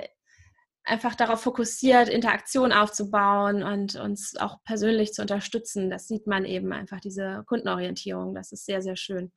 einfach 0.84 1.16
darauf 1.16 1.42
fokussiert, 1.42 2.10
Interaktion 2.10 2.72
aufzubauen 2.72 3.64
und 3.64 3.96
uns 3.96 4.38
auch 4.38 4.64
persönlich 4.64 5.14
zu 5.14 5.24
unterstützen. 5.24 5.90
Das 5.90 6.08
sieht 6.08 6.28
man 6.28 6.46
eben 6.46 6.72
einfach, 6.72 7.00
diese 7.00 7.44
Kundenorientierung. 7.48 8.36
Das 8.36 8.52
ist 8.52 8.66
sehr, 8.66 8.84
sehr 8.84 8.96
schön. 8.96 9.32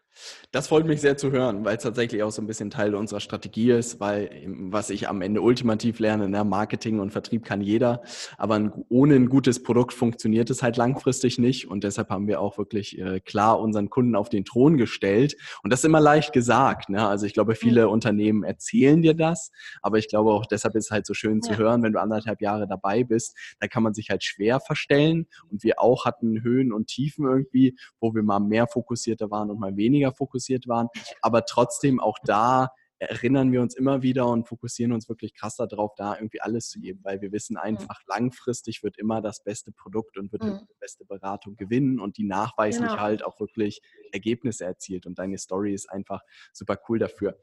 Das 0.51 0.69
freut 0.69 0.87
mich 0.87 1.03
sehr 1.03 1.19
zu 1.19 1.31
hören, 1.31 1.64
weil 1.64 1.77
es 1.77 1.83
tatsächlich 1.83 2.23
auch 2.23 2.31
so 2.31 2.41
ein 2.41 2.47
bisschen 2.47 2.71
Teil 2.71 2.95
unserer 2.95 3.21
Strategie 3.21 3.71
ist, 3.71 4.01
weil 4.01 4.31
was 4.71 4.89
ich 4.89 5.09
am 5.09 5.21
Ende 5.21 5.43
ultimativ 5.43 5.99
lerne, 5.99 6.29
ne, 6.29 6.43
Marketing 6.43 7.01
und 7.01 7.11
Vertrieb 7.11 7.45
kann 7.45 7.61
jeder, 7.61 8.01
aber 8.39 8.73
ohne 8.89 9.14
ein 9.14 9.29
gutes 9.29 9.62
Produkt 9.62 9.93
funktioniert 9.93 10.49
es 10.49 10.62
halt 10.62 10.79
langfristig 10.79 11.39
nicht 11.39 11.69
und 11.69 11.85
deshalb 11.85 12.09
haben 12.09 12.27
wir 12.27 12.41
auch 12.41 12.57
wirklich 12.57 12.99
äh, 12.99 13.21
klar 13.21 13.61
unseren 13.61 13.91
Kunden 13.91 14.16
auf 14.16 14.31
den 14.31 14.47
Thron 14.47 14.79
gestellt 14.79 15.37
und 15.62 15.71
das 15.73 15.81
ist 15.81 15.85
immer 15.85 16.01
leicht 16.01 16.33
gesagt. 16.33 16.89
Ne? 16.89 17.07
Also 17.07 17.27
ich 17.27 17.35
glaube, 17.35 17.55
viele 17.55 17.87
mhm. 17.87 17.93
Unternehmen 17.93 18.43
erzählen 18.43 19.03
dir 19.03 19.14
das, 19.14 19.51
aber 19.83 19.99
ich 19.99 20.09
glaube 20.09 20.33
auch 20.33 20.47
deshalb 20.47 20.75
ist 20.77 20.87
es 20.87 20.91
halt 20.91 21.07
so 21.07 21.12
schön 21.12 21.41
ja. 21.43 21.53
zu 21.53 21.59
hören, 21.59 21.83
wenn 21.83 21.93
du 21.93 22.01
anderthalb 22.01 22.41
Jahre 22.41 22.66
dabei 22.66 23.05
bist, 23.05 23.37
da 23.61 23.69
kann 23.69 23.83
man 23.83 23.93
sich 23.93 24.09
halt 24.09 24.25
schwer 24.25 24.61
verstellen 24.61 25.27
und 25.51 25.62
wir 25.62 25.79
auch 25.79 26.07
hatten 26.07 26.43
Höhen 26.43 26.73
und 26.73 26.87
Tiefen 26.87 27.27
irgendwie, 27.27 27.77
wo 28.01 28.14
wir 28.14 28.23
mal 28.23 28.41
mehr 28.41 28.66
fokussierter 28.66 29.31
waren 29.31 29.51
und 29.51 29.61
mal 29.61 29.77
weniger 29.77 30.08
weniger 30.09 30.13
fokussiert 30.13 30.69
waren. 30.69 30.89
Aber 31.23 31.45
trotzdem 31.45 32.01
auch 32.01 32.19
da 32.25 32.69
erinnern 33.01 33.53
wir 33.53 33.63
uns 33.63 33.77
immer 33.77 34.03
wieder 34.03 34.27
und 34.27 34.49
fokussieren 34.49 34.93
uns 34.93 35.09
wirklich 35.09 35.33
krass 35.33 35.55
darauf, 35.55 35.95
da 35.97 36.17
irgendwie 36.17 36.41
alles 36.41 36.69
zu 36.69 36.81
geben, 36.81 36.99
weil 37.05 37.21
wir 37.21 37.31
wissen 37.31 37.53
mhm. 37.53 37.79
einfach, 37.79 38.01
mhm. 38.01 38.13
langfristig 38.13 38.83
wird 38.83 38.99
immer 38.99 39.23
das 39.23 39.45
beste 39.45 39.71
Produkt 39.71 40.19
und 40.19 40.33
wird 40.33 40.43
mhm. 40.43 40.67
die 40.69 40.75
beste 40.81 41.05
Beratung 41.05 41.55
gewinnen 41.55 42.01
und 42.01 42.17
die 42.19 42.25
nachweislich 42.25 42.89
genau. 42.89 43.01
halt 43.01 43.25
auch 43.25 43.39
wirklich 43.39 43.81
Ergebnisse 44.11 44.65
erzielt. 44.65 45.07
Und 45.07 45.21
deine 45.21 45.39
Story 45.39 45.75
ist 45.75 45.89
einfach 45.89 46.23
super 46.53 46.77
cool 46.89 46.99
dafür. 46.99 47.39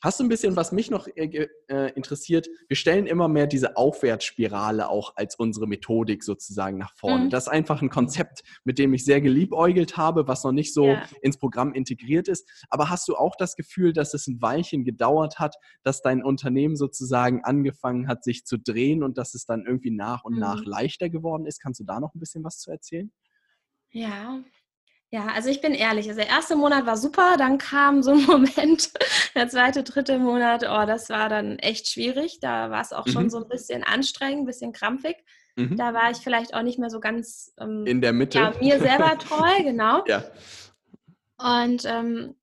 Hast 0.00 0.20
du 0.20 0.24
ein 0.24 0.28
bisschen, 0.28 0.54
was 0.54 0.70
mich 0.70 0.90
noch 0.90 1.08
äh, 1.16 1.48
äh, 1.68 1.92
interessiert? 1.94 2.48
Wir 2.68 2.76
stellen 2.76 3.06
immer 3.06 3.26
mehr 3.26 3.48
diese 3.48 3.76
Aufwärtsspirale 3.76 4.88
auch 4.88 5.14
als 5.16 5.34
unsere 5.34 5.66
Methodik 5.66 6.22
sozusagen 6.22 6.78
nach 6.78 6.94
vorne. 6.94 7.24
Mhm. 7.24 7.30
Das 7.30 7.44
ist 7.44 7.48
einfach 7.48 7.82
ein 7.82 7.90
Konzept, 7.90 8.42
mit 8.62 8.78
dem 8.78 8.94
ich 8.94 9.04
sehr 9.04 9.20
geliebäugelt 9.20 9.96
habe, 9.96 10.28
was 10.28 10.44
noch 10.44 10.52
nicht 10.52 10.72
so 10.72 10.86
ja. 10.86 11.02
ins 11.20 11.36
Programm 11.36 11.72
integriert 11.74 12.28
ist. 12.28 12.48
Aber 12.70 12.90
hast 12.90 13.08
du 13.08 13.16
auch 13.16 13.34
das 13.36 13.56
Gefühl, 13.56 13.92
dass 13.92 14.14
es 14.14 14.28
ein 14.28 14.40
Weilchen 14.40 14.84
gedauert 14.84 15.40
hat, 15.40 15.56
dass 15.82 16.00
dein 16.00 16.22
Unternehmen 16.22 16.76
sozusagen 16.76 17.42
angefangen 17.42 18.06
hat, 18.06 18.22
sich 18.22 18.44
zu 18.44 18.56
drehen 18.56 19.02
und 19.02 19.18
dass 19.18 19.34
es 19.34 19.46
dann 19.46 19.66
irgendwie 19.66 19.90
nach 19.90 20.22
und 20.22 20.34
mhm. 20.34 20.40
nach 20.40 20.64
leichter 20.64 21.10
geworden 21.10 21.44
ist? 21.44 21.60
Kannst 21.60 21.80
du 21.80 21.84
da 21.84 21.98
noch 21.98 22.14
ein 22.14 22.20
bisschen 22.20 22.44
was 22.44 22.58
zu 22.58 22.70
erzählen? 22.70 23.10
Ja, 23.90 24.44
ja, 25.10 25.26
also 25.34 25.48
ich 25.48 25.60
bin 25.60 25.72
ehrlich. 25.72 26.08
Also 26.08 26.20
der 26.20 26.28
erste 26.28 26.54
Monat 26.54 26.84
war 26.84 26.96
super, 26.96 27.36
dann 27.38 27.58
kam 27.58 28.02
so 28.02 28.12
ein 28.12 28.22
Moment, 28.26 28.90
der 29.34 29.48
zweite, 29.48 29.82
dritte 29.82 30.18
Monat, 30.18 30.64
oh, 30.64 30.86
das 30.86 31.08
war 31.08 31.28
dann 31.28 31.58
echt 31.58 31.88
schwierig. 31.88 32.40
Da 32.40 32.70
war 32.70 32.82
es 32.82 32.92
auch 32.92 33.06
mhm. 33.06 33.12
schon 33.12 33.30
so 33.30 33.38
ein 33.38 33.48
bisschen 33.48 33.82
anstrengend, 33.82 34.42
ein 34.42 34.46
bisschen 34.46 34.72
krampfig. 34.72 35.16
Mhm. 35.56 35.76
Da 35.76 35.94
war 35.94 36.10
ich 36.10 36.18
vielleicht 36.18 36.54
auch 36.54 36.62
nicht 36.62 36.78
mehr 36.78 36.90
so 36.90 37.00
ganz 37.00 37.54
ähm, 37.58 37.84
in 37.86 38.00
der 38.00 38.12
Mitte. 38.12 38.38
Ja, 38.38 38.52
mir 38.60 38.78
selber 38.78 39.18
treu, 39.18 39.62
genau. 39.62 40.04
ja. 40.06 40.24
Und 41.38 41.84
ähm, 41.84 42.34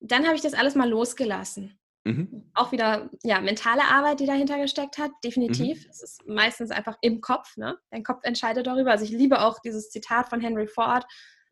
dann 0.00 0.24
habe 0.24 0.34
ich 0.34 0.42
das 0.42 0.54
alles 0.54 0.74
mal 0.74 0.88
losgelassen. 0.88 1.78
Mhm. 2.04 2.50
Auch 2.54 2.72
wieder 2.72 3.10
ja, 3.22 3.40
mentale 3.40 3.82
Arbeit, 3.82 4.18
die 4.18 4.26
dahinter 4.26 4.58
gesteckt 4.58 4.98
hat, 4.98 5.12
definitiv. 5.22 5.84
Mhm. 5.84 5.90
Es 5.90 6.02
ist 6.02 6.26
meistens 6.26 6.70
einfach 6.70 6.96
im 7.00 7.20
Kopf. 7.20 7.56
Ne? 7.56 7.78
Dein 7.90 8.02
Kopf 8.02 8.24
entscheidet 8.24 8.66
darüber. 8.66 8.90
Also 8.90 9.04
ich 9.04 9.12
liebe 9.12 9.40
auch 9.40 9.60
dieses 9.60 9.90
Zitat 9.90 10.28
von 10.28 10.40
Henry 10.40 10.66
Ford, 10.66 11.04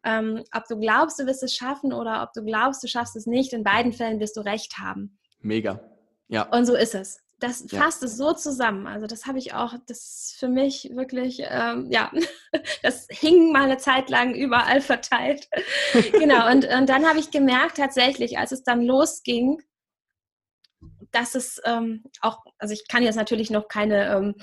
ähm, 0.05 0.43
ob 0.55 0.67
du 0.67 0.79
glaubst, 0.79 1.19
du 1.19 1.27
wirst 1.27 1.43
es 1.43 1.55
schaffen 1.55 1.93
oder 1.93 2.23
ob 2.23 2.33
du 2.33 2.43
glaubst, 2.43 2.83
du 2.83 2.89
schaffst 2.89 3.17
es 3.17 3.27
nicht, 3.27 3.53
in 3.53 3.65
beiden 3.65 3.93
Fällen 3.93 4.21
wirst 4.21 4.37
du 4.37 4.41
recht 4.41 4.79
haben. 4.79 5.19
Mega. 5.41 5.81
Ja. 6.29 6.45
Und 6.51 6.67
so 6.67 6.75
ist 6.75 6.95
es. 6.95 7.21
Das 7.39 7.65
fasst 7.71 8.03
ja. 8.03 8.07
es 8.07 8.17
so 8.19 8.35
zusammen. 8.35 8.87
Also 8.87 9.07
das 9.07 9.25
habe 9.27 9.39
ich 9.39 9.55
auch, 9.55 9.75
das 9.87 9.99
ist 9.99 10.37
für 10.39 10.49
mich 10.49 10.91
wirklich, 10.95 11.43
ähm, 11.49 11.91
ja, 11.91 12.13
das 12.83 13.09
hing 13.11 13.51
mal 13.51 13.65
eine 13.65 13.79
Zeit 13.79 14.11
lang 14.11 14.35
überall 14.35 14.83
verteilt. 14.83 15.49
genau, 16.13 16.51
und, 16.51 16.67
und 16.67 16.89
dann 16.89 17.07
habe 17.07 17.19
ich 17.19 17.31
gemerkt 17.31 17.79
tatsächlich, 17.79 18.39
als 18.39 18.53
es 18.53 18.63
dann 18.63 18.83
losging, 18.83 19.63
dass 21.13 21.35
es 21.35 21.61
ähm, 21.65 22.05
auch, 22.21 22.41
also 22.59 22.75
ich 22.75 22.87
kann 22.89 23.03
jetzt 23.03 23.17
natürlich 23.17 23.51
noch 23.51 23.69
keine 23.69 24.15
ähm, 24.15 24.35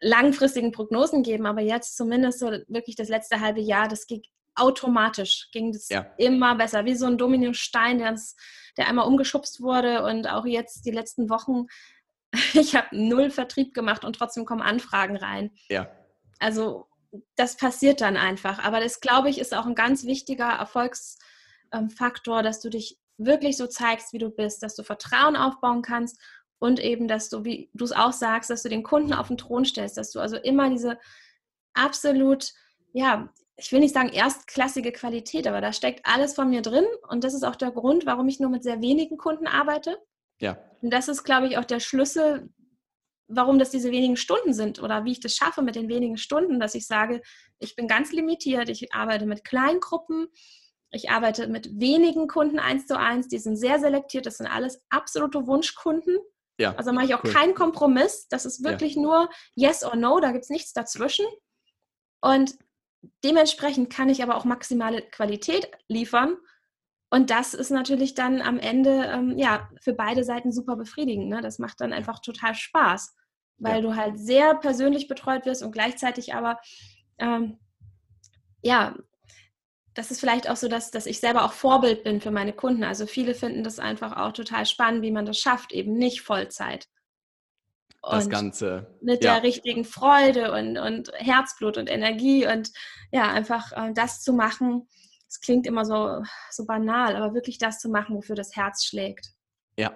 langfristigen 0.00 0.72
Prognosen 0.72 1.22
geben, 1.22 1.46
aber 1.46 1.60
jetzt 1.60 1.96
zumindest 1.96 2.38
so 2.38 2.46
wirklich 2.68 2.96
das 2.96 3.08
letzte 3.08 3.40
halbe 3.40 3.60
Jahr, 3.60 3.88
das 3.88 4.06
ging 4.06 4.22
automatisch 4.56 5.48
ging 5.52 5.72
das 5.72 5.88
ja. 5.88 6.06
immer 6.18 6.54
besser, 6.54 6.84
wie 6.84 6.94
so 6.94 7.06
ein 7.06 7.18
Dominostein, 7.18 7.98
der, 7.98 8.18
der 8.76 8.88
einmal 8.88 9.06
umgeschubst 9.06 9.60
wurde 9.60 10.04
und 10.04 10.28
auch 10.28 10.46
jetzt 10.46 10.86
die 10.86 10.90
letzten 10.90 11.28
Wochen, 11.28 11.66
ich 12.54 12.74
habe 12.74 12.88
null 12.92 13.30
Vertrieb 13.30 13.74
gemacht 13.74 14.04
und 14.04 14.16
trotzdem 14.16 14.44
kommen 14.44 14.62
Anfragen 14.62 15.16
rein. 15.16 15.52
Ja. 15.68 15.90
Also 16.38 16.88
das 17.36 17.56
passiert 17.56 18.00
dann 18.00 18.16
einfach. 18.16 18.62
Aber 18.62 18.80
das, 18.80 19.00
glaube 19.00 19.30
ich, 19.30 19.38
ist 19.38 19.54
auch 19.54 19.66
ein 19.66 19.74
ganz 19.74 20.04
wichtiger 20.04 20.48
Erfolgsfaktor, 20.48 22.42
dass 22.42 22.60
du 22.60 22.70
dich 22.70 22.98
wirklich 23.16 23.56
so 23.56 23.66
zeigst, 23.66 24.12
wie 24.12 24.18
du 24.18 24.30
bist, 24.30 24.62
dass 24.62 24.74
du 24.74 24.82
Vertrauen 24.82 25.36
aufbauen 25.36 25.82
kannst 25.82 26.20
und 26.58 26.80
eben, 26.80 27.06
dass 27.06 27.28
du, 27.28 27.44
wie 27.44 27.70
du 27.74 27.84
es 27.84 27.92
auch 27.92 28.12
sagst, 28.12 28.50
dass 28.50 28.62
du 28.62 28.68
den 28.68 28.82
Kunden 28.82 29.12
auf 29.12 29.28
den 29.28 29.38
Thron 29.38 29.64
stellst, 29.64 29.96
dass 29.96 30.10
du 30.10 30.20
also 30.20 30.36
immer 30.36 30.70
diese 30.70 30.98
absolut, 31.74 32.52
ja, 32.92 33.32
ich 33.56 33.72
will 33.72 33.80
nicht 33.80 33.94
sagen 33.94 34.08
erstklassige 34.08 34.92
Qualität, 34.92 35.46
aber 35.46 35.60
da 35.60 35.72
steckt 35.72 36.04
alles 36.04 36.34
von 36.34 36.50
mir 36.50 36.62
drin 36.62 36.86
und 37.08 37.24
das 37.24 37.34
ist 37.34 37.44
auch 37.44 37.56
der 37.56 37.70
Grund, 37.70 38.06
warum 38.06 38.28
ich 38.28 38.40
nur 38.40 38.50
mit 38.50 38.64
sehr 38.64 38.80
wenigen 38.80 39.16
Kunden 39.16 39.46
arbeite. 39.46 39.98
Ja. 40.40 40.58
Und 40.82 40.92
das 40.92 41.08
ist, 41.08 41.22
glaube 41.22 41.46
ich, 41.46 41.56
auch 41.56 41.64
der 41.64 41.80
Schlüssel, 41.80 42.50
warum 43.28 43.58
das 43.58 43.70
diese 43.70 43.90
wenigen 43.90 44.16
Stunden 44.16 44.52
sind 44.52 44.82
oder 44.82 45.04
wie 45.04 45.12
ich 45.12 45.20
das 45.20 45.34
schaffe 45.34 45.62
mit 45.62 45.76
den 45.76 45.88
wenigen 45.88 46.16
Stunden, 46.16 46.58
dass 46.58 46.74
ich 46.74 46.86
sage, 46.86 47.22
ich 47.58 47.76
bin 47.76 47.86
ganz 47.86 48.12
limitiert, 48.12 48.68
ich 48.68 48.92
arbeite 48.92 49.26
mit 49.26 49.44
Kleingruppen, 49.44 50.28
ich 50.90 51.10
arbeite 51.10 51.48
mit 51.48 51.80
wenigen 51.80 52.26
Kunden 52.28 52.58
eins 52.58 52.86
zu 52.86 52.98
eins, 52.98 53.28
die 53.28 53.38
sind 53.38 53.56
sehr 53.56 53.78
selektiert, 53.78 54.26
das 54.26 54.38
sind 54.38 54.46
alles 54.46 54.82
absolute 54.90 55.46
Wunschkunden. 55.46 56.18
Ja. 56.58 56.74
Also 56.74 56.92
mache 56.92 57.06
ich 57.06 57.14
auch 57.14 57.24
cool. 57.24 57.32
keinen 57.32 57.54
Kompromiss, 57.54 58.28
das 58.28 58.44
ist 58.44 58.64
wirklich 58.64 58.96
ja. 58.96 59.02
nur 59.02 59.30
Yes 59.54 59.84
or 59.84 59.96
No, 59.96 60.20
da 60.20 60.32
gibt 60.32 60.44
es 60.44 60.50
nichts 60.50 60.72
dazwischen. 60.72 61.26
Und 62.20 62.56
dementsprechend 63.22 63.90
kann 63.90 64.08
ich 64.08 64.22
aber 64.22 64.36
auch 64.36 64.44
maximale 64.44 65.02
Qualität 65.02 65.70
liefern. 65.88 66.36
Und 67.10 67.30
das 67.30 67.54
ist 67.54 67.70
natürlich 67.70 68.14
dann 68.14 68.42
am 68.42 68.58
Ende 68.58 69.04
ähm, 69.06 69.38
ja 69.38 69.68
für 69.80 69.92
beide 69.92 70.24
Seiten 70.24 70.52
super 70.52 70.76
befriedigend. 70.76 71.28
Ne? 71.28 71.40
Das 71.40 71.58
macht 71.58 71.80
dann 71.80 71.92
einfach 71.92 72.20
total 72.20 72.54
Spaß, 72.54 73.14
weil 73.58 73.76
ja. 73.76 73.80
du 73.80 73.96
halt 73.96 74.18
sehr 74.18 74.54
persönlich 74.56 75.06
betreut 75.06 75.46
wirst 75.46 75.62
und 75.62 75.72
gleichzeitig 75.72 76.34
aber 76.34 76.58
ähm, 77.18 77.58
ja, 78.62 78.96
das 79.94 80.10
ist 80.10 80.18
vielleicht 80.18 80.50
auch 80.50 80.56
so, 80.56 80.66
dass, 80.66 80.90
dass 80.90 81.06
ich 81.06 81.20
selber 81.20 81.44
auch 81.44 81.52
Vorbild 81.52 82.02
bin 82.02 82.20
für 82.20 82.32
meine 82.32 82.52
Kunden. 82.52 82.82
Also 82.82 83.06
viele 83.06 83.34
finden 83.34 83.62
das 83.62 83.78
einfach 83.78 84.16
auch 84.16 84.32
total 84.32 84.66
spannend, 84.66 85.02
wie 85.02 85.12
man 85.12 85.26
das 85.26 85.38
schafft, 85.38 85.72
eben 85.72 85.92
nicht 85.92 86.22
Vollzeit 86.22 86.88
das 88.10 88.28
Ganze. 88.28 88.86
Mit 89.02 89.24
ja. 89.24 89.34
der 89.34 89.42
richtigen 89.42 89.84
Freude 89.84 90.52
und, 90.52 90.78
und 90.78 91.12
Herzblut 91.14 91.78
und 91.78 91.88
Energie 91.90 92.46
und 92.46 92.70
ja, 93.12 93.30
einfach 93.30 93.72
äh, 93.72 93.92
das 93.92 94.22
zu 94.22 94.32
machen. 94.32 94.88
Es 95.28 95.40
klingt 95.40 95.66
immer 95.66 95.84
so, 95.84 96.22
so 96.50 96.64
banal, 96.64 97.16
aber 97.16 97.34
wirklich 97.34 97.58
das 97.58 97.78
zu 97.78 97.88
machen, 97.88 98.16
wofür 98.16 98.36
das 98.36 98.54
Herz 98.56 98.84
schlägt. 98.84 99.32
Ja, 99.76 99.92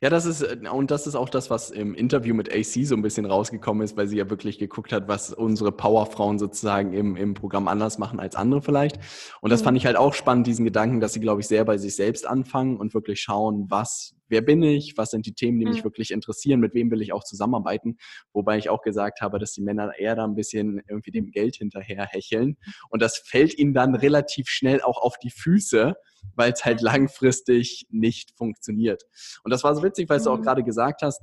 ja, 0.00 0.10
das 0.10 0.24
ist, 0.24 0.42
äh, 0.42 0.56
und 0.70 0.90
das 0.90 1.06
ist 1.06 1.14
auch 1.14 1.28
das, 1.28 1.50
was 1.50 1.70
im 1.70 1.94
Interview 1.94 2.34
mit 2.34 2.52
AC 2.52 2.86
so 2.86 2.94
ein 2.94 3.02
bisschen 3.02 3.26
rausgekommen 3.26 3.82
ist, 3.82 3.96
weil 3.96 4.06
sie 4.06 4.16
ja 4.16 4.30
wirklich 4.30 4.58
geguckt 4.58 4.92
hat, 4.92 5.08
was 5.08 5.32
unsere 5.32 5.72
Powerfrauen 5.72 6.38
sozusagen 6.38 6.92
im, 6.92 7.16
im 7.16 7.34
Programm 7.34 7.68
anders 7.68 7.98
machen 7.98 8.20
als 8.20 8.36
andere 8.36 8.62
vielleicht. 8.62 8.98
Und 9.40 9.50
das 9.50 9.60
mhm. 9.60 9.64
fand 9.64 9.78
ich 9.78 9.86
halt 9.86 9.96
auch 9.96 10.14
spannend, 10.14 10.46
diesen 10.46 10.64
Gedanken, 10.64 11.00
dass 11.00 11.12
sie, 11.12 11.20
glaube 11.20 11.40
ich, 11.40 11.48
sehr 11.48 11.64
bei 11.64 11.76
sich 11.78 11.96
selbst 11.96 12.26
anfangen 12.26 12.76
und 12.76 12.94
wirklich 12.94 13.20
schauen, 13.20 13.66
was, 13.68 14.14
wer 14.28 14.42
bin 14.42 14.62
ich, 14.62 14.94
was 14.96 15.10
sind 15.10 15.26
die 15.26 15.34
Themen, 15.34 15.58
die 15.58 15.66
mich 15.66 15.80
mhm. 15.80 15.84
wirklich 15.84 16.10
interessieren, 16.10 16.60
mit 16.60 16.74
wem 16.74 16.90
will 16.90 17.02
ich 17.02 17.12
auch 17.12 17.24
zusammenarbeiten. 17.24 17.98
Wobei 18.32 18.58
ich 18.58 18.68
auch 18.68 18.82
gesagt 18.82 19.20
habe, 19.20 19.38
dass 19.38 19.52
die 19.52 19.62
Männer 19.62 19.92
eher 19.98 20.16
da 20.16 20.24
ein 20.24 20.34
bisschen 20.34 20.80
irgendwie 20.88 21.10
dem 21.10 21.30
Geld 21.30 21.56
hinterher 21.56 22.06
hecheln. 22.06 22.56
Und 22.90 23.02
das 23.02 23.18
fällt 23.18 23.58
ihnen 23.58 23.74
dann 23.74 23.94
relativ 23.94 24.48
schnell 24.48 24.82
auch 24.82 24.98
auf 24.98 25.18
die 25.18 25.30
Füße 25.30 25.94
weil 26.36 26.52
es 26.52 26.64
halt 26.64 26.80
langfristig 26.80 27.86
nicht 27.90 28.32
funktioniert. 28.36 29.02
Und 29.42 29.50
das 29.50 29.64
war 29.64 29.74
so 29.74 29.82
witzig, 29.82 30.08
weil 30.08 30.20
du 30.20 30.30
auch 30.30 30.38
mhm. 30.38 30.42
gerade 30.42 30.64
gesagt 30.64 31.02
hast, 31.02 31.20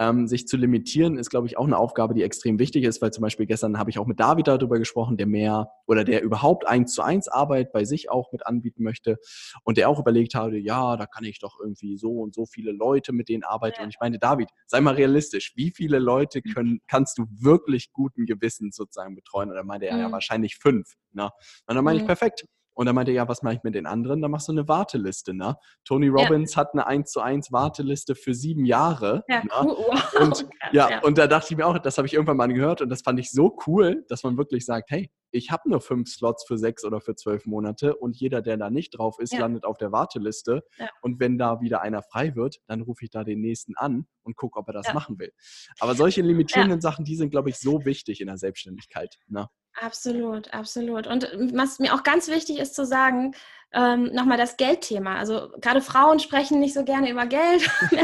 ähm, 0.00 0.26
sich 0.26 0.48
zu 0.48 0.56
limitieren 0.56 1.18
ist, 1.18 1.28
glaube 1.28 1.46
ich, 1.46 1.58
auch 1.58 1.66
eine 1.66 1.76
Aufgabe, 1.76 2.14
die 2.14 2.22
extrem 2.22 2.58
wichtig 2.58 2.84
ist, 2.84 3.02
weil 3.02 3.12
zum 3.12 3.20
Beispiel 3.20 3.44
gestern 3.44 3.78
habe 3.78 3.90
ich 3.90 3.98
auch 3.98 4.06
mit 4.06 4.18
David 4.18 4.48
darüber 4.48 4.78
gesprochen, 4.78 5.18
der 5.18 5.26
mehr 5.26 5.70
oder 5.86 6.04
der 6.04 6.22
überhaupt 6.22 6.66
eins 6.66 6.94
zu 6.94 7.02
eins 7.02 7.28
Arbeit 7.28 7.70
bei 7.70 7.84
sich 7.84 8.10
auch 8.10 8.32
mit 8.32 8.46
anbieten 8.46 8.82
möchte 8.82 9.18
und 9.62 9.76
der 9.76 9.90
auch 9.90 10.00
überlegt 10.00 10.34
hatte, 10.34 10.56
ja, 10.56 10.96
da 10.96 11.04
kann 11.04 11.24
ich 11.24 11.38
doch 11.38 11.60
irgendwie 11.62 11.98
so 11.98 12.12
und 12.12 12.34
so 12.34 12.46
viele 12.46 12.72
Leute 12.72 13.12
mit 13.12 13.28
denen 13.28 13.44
arbeiten. 13.44 13.76
Ja. 13.76 13.84
Und 13.84 13.90
ich 13.90 14.00
meine, 14.00 14.18
David, 14.18 14.48
sei 14.66 14.80
mal 14.80 14.94
realistisch, 14.94 15.52
wie 15.54 15.70
viele 15.70 15.98
Leute 15.98 16.40
mhm. 16.42 16.50
können, 16.54 16.80
kannst 16.88 17.18
du 17.18 17.26
wirklich 17.38 17.92
guten 17.92 18.24
Gewissens 18.24 18.76
sozusagen 18.76 19.14
betreuen? 19.14 19.50
Und 19.50 19.56
er 19.56 19.64
meinte 19.64 19.86
er, 19.86 19.96
mhm. 19.96 20.00
ja, 20.00 20.12
wahrscheinlich 20.12 20.56
fünf. 20.56 20.94
Ne? 21.12 21.28
Und 21.66 21.74
dann 21.74 21.84
meine 21.84 21.98
mhm. 21.98 22.04
ich, 22.04 22.06
perfekt, 22.06 22.46
und 22.80 22.86
dann 22.86 22.94
meinte 22.94 23.12
er, 23.12 23.16
ja, 23.16 23.28
was 23.28 23.42
mache 23.42 23.56
ich 23.56 23.62
mit 23.62 23.74
den 23.74 23.84
anderen? 23.84 24.22
Dann 24.22 24.30
machst 24.30 24.48
du 24.48 24.52
eine 24.52 24.66
Warteliste, 24.66 25.34
ne? 25.34 25.58
Tony 25.84 26.08
Robbins 26.08 26.54
ja. 26.54 26.62
hat 26.62 26.72
eine 26.72 26.86
1 26.86 27.10
zu 27.10 27.20
1 27.20 27.52
Warteliste 27.52 28.14
für 28.14 28.32
sieben 28.32 28.64
Jahre. 28.64 29.22
Ja, 29.28 29.44
ne? 29.44 29.50
wow. 29.50 30.14
und, 30.18 30.46
ja, 30.72 30.88
ja, 30.88 31.02
und 31.02 31.18
da 31.18 31.26
dachte 31.26 31.48
ich 31.50 31.58
mir 31.58 31.66
auch, 31.66 31.78
das 31.78 31.98
habe 31.98 32.06
ich 32.06 32.14
irgendwann 32.14 32.38
mal 32.38 32.46
gehört 32.46 32.80
und 32.80 32.88
das 32.88 33.02
fand 33.02 33.20
ich 33.20 33.32
so 33.32 33.54
cool, 33.66 34.06
dass 34.08 34.22
man 34.22 34.38
wirklich 34.38 34.64
sagt, 34.64 34.90
hey, 34.90 35.10
ich 35.30 35.50
habe 35.50 35.68
nur 35.68 35.82
fünf 35.82 36.08
Slots 36.08 36.46
für 36.46 36.56
sechs 36.56 36.82
oder 36.82 37.02
für 37.02 37.14
zwölf 37.14 37.44
Monate 37.44 37.94
und 37.96 38.16
jeder, 38.16 38.40
der 38.40 38.56
da 38.56 38.70
nicht 38.70 38.96
drauf 38.96 39.18
ist, 39.18 39.34
ja. 39.34 39.40
landet 39.40 39.66
auf 39.66 39.76
der 39.76 39.92
Warteliste. 39.92 40.64
Ja. 40.78 40.88
Und 41.02 41.20
wenn 41.20 41.36
da 41.36 41.60
wieder 41.60 41.82
einer 41.82 42.02
frei 42.02 42.34
wird, 42.34 42.60
dann 42.66 42.80
rufe 42.80 43.04
ich 43.04 43.10
da 43.10 43.24
den 43.24 43.42
nächsten 43.42 43.76
an 43.76 44.06
und 44.22 44.36
gucke, 44.36 44.58
ob 44.58 44.68
er 44.68 44.72
das 44.72 44.86
ja. 44.86 44.94
machen 44.94 45.18
will. 45.18 45.34
Aber 45.80 45.94
solche 45.94 46.22
limitierenden 46.22 46.80
Sachen, 46.80 47.04
die 47.04 47.16
sind, 47.16 47.28
glaube 47.28 47.50
ich, 47.50 47.58
so 47.58 47.84
wichtig 47.84 48.22
in 48.22 48.28
der 48.28 48.38
Selbstständigkeit. 48.38 49.18
Ne? 49.28 49.48
Absolut, 49.74 50.52
absolut. 50.52 51.06
Und 51.06 51.28
was 51.54 51.78
mir 51.78 51.94
auch 51.94 52.02
ganz 52.02 52.28
wichtig 52.28 52.58
ist 52.58 52.74
zu 52.74 52.84
sagen, 52.84 53.34
ähm, 53.72 54.10
nochmal 54.12 54.36
das 54.36 54.56
Geldthema. 54.56 55.16
Also 55.16 55.48
gerade 55.60 55.80
Frauen 55.80 56.18
sprechen 56.18 56.58
nicht 56.58 56.74
so 56.74 56.84
gerne 56.84 57.10
über 57.10 57.26
Geld. 57.26 57.68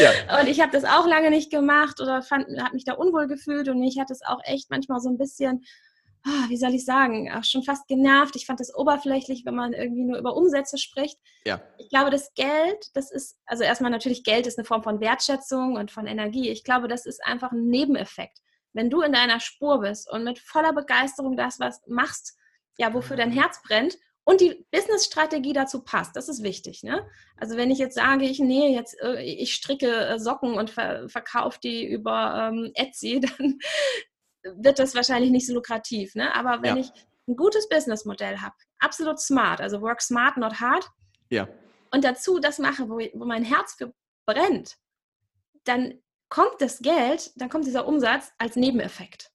Ja. 0.00 0.40
Und 0.40 0.48
ich 0.48 0.60
habe 0.60 0.72
das 0.72 0.84
auch 0.84 1.06
lange 1.06 1.30
nicht 1.30 1.50
gemacht 1.50 2.00
oder 2.00 2.24
habe 2.30 2.46
mich 2.72 2.84
da 2.84 2.94
unwohl 2.94 3.26
gefühlt 3.26 3.68
und 3.68 3.80
mich 3.80 3.98
hat 3.98 4.10
es 4.10 4.22
auch 4.22 4.40
echt 4.44 4.70
manchmal 4.70 5.00
so 5.00 5.08
ein 5.08 5.18
bisschen, 5.18 5.64
oh, 6.26 6.48
wie 6.48 6.56
soll 6.56 6.74
ich 6.74 6.84
sagen, 6.84 7.30
auch 7.32 7.44
schon 7.44 7.62
fast 7.62 7.86
genervt. 7.88 8.36
Ich 8.36 8.46
fand 8.46 8.60
das 8.60 8.74
oberflächlich, 8.74 9.44
wenn 9.44 9.54
man 9.54 9.72
irgendwie 9.72 10.04
nur 10.04 10.18
über 10.18 10.36
Umsätze 10.36 10.78
spricht. 10.78 11.18
Ja. 11.44 11.60
Ich 11.78 11.90
glaube, 11.90 12.10
das 12.10 12.32
Geld, 12.34 12.86
das 12.94 13.10
ist, 13.10 13.36
also 13.46 13.64
erstmal 13.64 13.90
natürlich 13.90 14.24
Geld 14.24 14.46
ist 14.46 14.58
eine 14.58 14.64
Form 14.64 14.82
von 14.82 15.00
Wertschätzung 15.00 15.76
und 15.76 15.90
von 15.90 16.06
Energie. 16.06 16.48
Ich 16.48 16.64
glaube, 16.64 16.88
das 16.88 17.06
ist 17.06 17.24
einfach 17.24 17.52
ein 17.52 17.66
Nebeneffekt 17.66 18.40
wenn 18.78 18.90
du 18.90 19.02
in 19.02 19.12
deiner 19.12 19.40
Spur 19.40 19.80
bist 19.80 20.08
und 20.08 20.22
mit 20.22 20.38
voller 20.38 20.72
Begeisterung 20.72 21.36
das 21.36 21.58
was 21.58 21.82
machst, 21.88 22.38
ja, 22.78 22.94
wofür 22.94 23.16
dein 23.16 23.32
Herz 23.32 23.60
brennt 23.60 23.98
und 24.22 24.40
die 24.40 24.64
Business-Strategie 24.70 25.52
dazu 25.52 25.82
passt. 25.82 26.14
Das 26.14 26.28
ist 26.28 26.44
wichtig. 26.44 26.84
Ne? 26.84 27.04
Also 27.36 27.56
wenn 27.56 27.72
ich 27.72 27.78
jetzt 27.78 27.96
sage, 27.96 28.24
ich 28.24 28.38
nähe 28.38 28.70
jetzt, 28.70 28.96
äh, 29.02 29.20
ich 29.20 29.52
stricke 29.52 29.90
äh, 29.90 30.18
Socken 30.20 30.54
und 30.54 30.70
ver 30.70 31.08
verkaufe 31.08 31.58
die 31.60 31.84
über 31.88 32.52
ähm, 32.52 32.70
Etsy, 32.74 33.20
dann 33.38 33.58
wird 34.44 34.78
das 34.78 34.94
wahrscheinlich 34.94 35.32
nicht 35.32 35.48
so 35.48 35.54
lukrativ. 35.54 36.14
Ne? 36.14 36.32
Aber 36.36 36.62
wenn 36.62 36.76
ja. 36.76 36.82
ich 36.82 36.90
ein 37.26 37.34
gutes 37.34 37.68
Businessmodell 37.68 38.38
habe, 38.38 38.54
absolut 38.78 39.18
smart, 39.18 39.60
also 39.60 39.82
work 39.82 40.00
smart, 40.00 40.36
not 40.36 40.60
hard, 40.60 40.88
ja. 41.30 41.48
und 41.90 42.04
dazu 42.04 42.38
das 42.38 42.60
mache, 42.60 42.88
wo, 42.88 42.98
wo 42.98 43.24
mein 43.24 43.42
Herz 43.42 43.74
für 43.74 43.92
brennt, 44.24 44.76
dann 45.64 46.00
kommt 46.28 46.60
das 46.60 46.80
Geld, 46.80 47.32
dann 47.36 47.48
kommt 47.48 47.66
dieser 47.66 47.86
Umsatz 47.86 48.32
als 48.38 48.56
Nebeneffekt. 48.56 49.30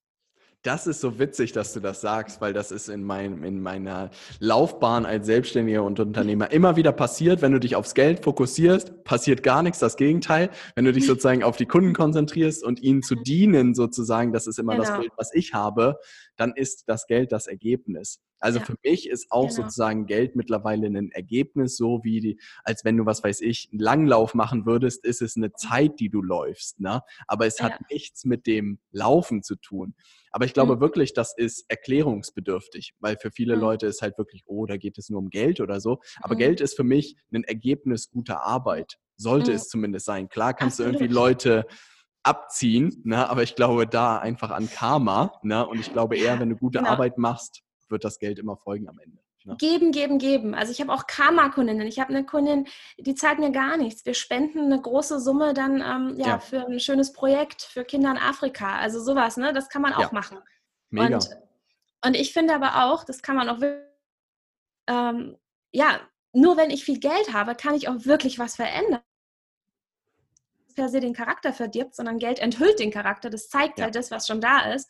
Das 0.64 0.88
ist 0.88 1.02
so 1.02 1.20
witzig, 1.20 1.52
dass 1.52 1.74
du 1.74 1.82
das 1.82 2.00
sagst, 2.00 2.40
weil 2.40 2.54
das 2.54 2.72
ist 2.72 2.88
in, 2.88 3.04
mein, 3.04 3.44
in 3.44 3.62
meiner 3.62 4.12
Laufbahn 4.40 5.06
als 5.06 5.26
Selbstständiger 5.26 5.84
und 5.84 6.00
Unternehmer 6.00 6.52
immer 6.52 6.78
wieder 6.78 6.94
passiert. 6.94 7.42
Wenn 7.42 7.52
du 7.52 7.60
dich 7.60 7.76
aufs 7.76 7.94
Geld 7.94 8.24
fokussierst, 8.24 9.04
passiert 9.04 9.44
gar 9.44 9.62
nichts, 9.62 9.80
das 9.80 9.98
Gegenteil. 9.98 10.50
Wenn 10.76 10.86
du 10.86 10.94
dich 10.94 11.06
sozusagen 11.06 11.44
auf 11.44 11.58
die 11.58 11.66
Kunden 11.66 11.92
konzentrierst 11.92 12.64
und 12.64 12.82
ihnen 12.82 13.04
zu 13.04 13.16
dienen, 13.16 13.76
sozusagen, 13.76 14.32
das 14.32 14.48
ist 14.48 14.58
immer 14.58 14.78
genau. 14.78 14.86
das 14.86 14.98
Geld, 14.98 15.12
was 15.18 15.34
ich 15.34 15.54
habe, 15.54 15.98
dann 16.38 16.54
ist 16.56 16.84
das 16.88 17.08
Geld 17.08 17.32
das 17.32 17.48
Ergebnis. 17.48 18.22
Also 18.44 18.60
ja. 18.60 18.66
für 18.66 18.76
mich 18.84 19.08
ist 19.08 19.32
auch 19.32 19.48
genau. 19.48 19.62
sozusagen 19.62 20.06
Geld 20.06 20.36
mittlerweile 20.36 20.88
ein 20.88 21.12
Ergebnis, 21.12 21.78
so 21.78 22.02
wie 22.04 22.20
die, 22.20 22.40
als 22.66 22.84
wenn 22.84 22.98
du, 22.98 23.06
was 23.06 23.24
weiß 23.24 23.40
ich, 23.40 23.70
einen 23.72 23.80
Langlauf 23.80 24.34
machen 24.34 24.66
würdest, 24.66 25.06
ist 25.06 25.22
es 25.22 25.38
eine 25.38 25.54
Zeit, 25.54 26.02
die 26.02 26.10
du 26.10 26.22
läufst. 26.22 26.82
Ne? 26.82 27.02
Aber 27.28 27.46
es 27.46 27.60
ja. 27.60 27.66
hat 27.66 27.90
nichts 27.90 28.26
mit 28.26 28.46
dem 28.46 28.80
Laufen 28.92 29.44
zu 29.44 29.56
tun. 29.56 29.96
Aber 30.32 30.44
ich 30.44 30.54
glaube 30.54 30.76
mhm. 30.76 30.82
wirklich, 30.82 31.14
das 31.14 31.34
ist 31.38 31.64
erklärungsbedürftig, 31.70 32.96
weil 33.00 33.16
für 33.18 33.32
viele 33.32 33.56
mhm. 33.56 33.62
Leute 33.62 33.88
ist 33.88 34.02
halt 34.02 34.18
wirklich, 34.18 34.44
oh, 34.46 34.66
da 34.66 34.76
geht 34.76 34.98
es 34.98 35.10
nur 35.10 35.20
um 35.20 35.30
Geld 35.30 35.62
oder 35.62 35.80
so. 35.80 36.02
Aber 36.22 36.36
mhm. 36.36 36.40
Geld 36.40 36.62
ist 36.62 36.76
für 36.76 36.84
mich 36.84 37.16
ein 37.34 37.46
Ergebnis 37.46 38.10
guter 38.10 38.42
Arbeit. 38.42 38.98
Sollte 39.16 39.54
es 39.54 39.70
zumindest 39.70 40.06
sein. 40.06 40.28
Klar 40.28 40.54
kannst 40.54 40.82
Absolut. 40.82 41.00
du 41.00 41.04
irgendwie 41.06 41.14
Leute 41.14 41.66
abziehen, 42.24 43.02
ne? 43.04 43.30
aber 43.30 43.44
ich 43.44 43.56
glaube 43.56 43.86
da 43.86 44.18
einfach 44.18 44.52
an 44.52 44.70
Karma. 44.70 45.40
Ne? 45.44 45.66
Und 45.68 45.80
ich 45.80 45.92
glaube 45.92 46.18
eher, 46.18 46.40
wenn 46.40 46.50
du 46.50 46.56
gute 46.56 46.80
genau. 46.80 46.92
Arbeit 46.92 47.18
machst, 47.18 47.62
wird 47.90 48.04
das 48.04 48.18
Geld 48.20 48.40
immer 48.40 48.58
folgen 48.58 48.90
am 48.90 48.98
Ende. 49.00 49.20
Ne? 49.44 49.58
Geben, 49.58 49.92
geben, 49.92 50.20
geben. 50.20 50.56
Also 50.56 50.72
ich 50.72 50.80
habe 50.80 50.94
auch 50.94 51.06
Karma-Kundinnen. 51.06 51.86
Ich 51.86 52.00
habe 52.00 52.14
eine 52.14 52.26
Kundin, 52.26 52.66
die 52.98 53.14
zahlt 53.14 53.40
mir 53.40 53.52
gar 53.52 53.76
nichts. 53.76 54.06
Wir 54.06 54.14
spenden 54.14 54.60
eine 54.60 54.82
große 54.82 55.20
Summe 55.20 55.54
dann 55.54 55.82
ähm, 55.82 56.18
ja, 56.18 56.28
ja, 56.28 56.40
für 56.40 56.66
ein 56.66 56.80
schönes 56.80 57.12
Projekt 57.12 57.62
für 57.62 57.84
Kinder 57.84 58.12
in 58.12 58.18
Afrika. 58.18 58.78
Also 58.78 59.02
sowas, 59.02 59.36
ne? 59.36 59.52
Das 59.52 59.68
kann 59.68 59.82
man 59.82 59.94
auch 59.94 60.00
ja. 60.00 60.10
machen. 60.14 60.38
Mega. 60.90 61.16
Und, 61.16 61.30
und 62.06 62.16
ich 62.16 62.32
finde 62.32 62.56
aber 62.56 62.86
auch, 62.86 63.04
das 63.04 63.22
kann 63.22 63.36
man 63.36 63.50
auch 63.50 63.60
wirklich, 63.60 63.90
ähm, 64.88 65.38
ja, 65.72 66.00
nur 66.32 66.56
wenn 66.56 66.70
ich 66.70 66.86
viel 66.86 67.00
Geld 67.00 67.34
habe, 67.34 67.56
kann 67.56 67.76
ich 67.76 67.90
auch 67.90 68.06
wirklich 68.06 68.40
was 68.40 68.56
verändern 68.56 69.02
per 70.76 70.90
se 70.90 71.00
den 71.00 71.14
Charakter 71.14 71.54
verdirbt, 71.54 71.96
sondern 71.96 72.20
Geld 72.20 72.40
enthüllt 72.40 72.80
den 72.80 72.92
Charakter. 72.92 73.30
Das 73.30 73.50
zeigt 73.50 73.80
ja. 73.80 73.86
halt 73.86 73.96
das, 73.96 74.12
was 74.12 74.28
schon 74.28 74.42
da 74.42 74.74
ist. 74.74 74.90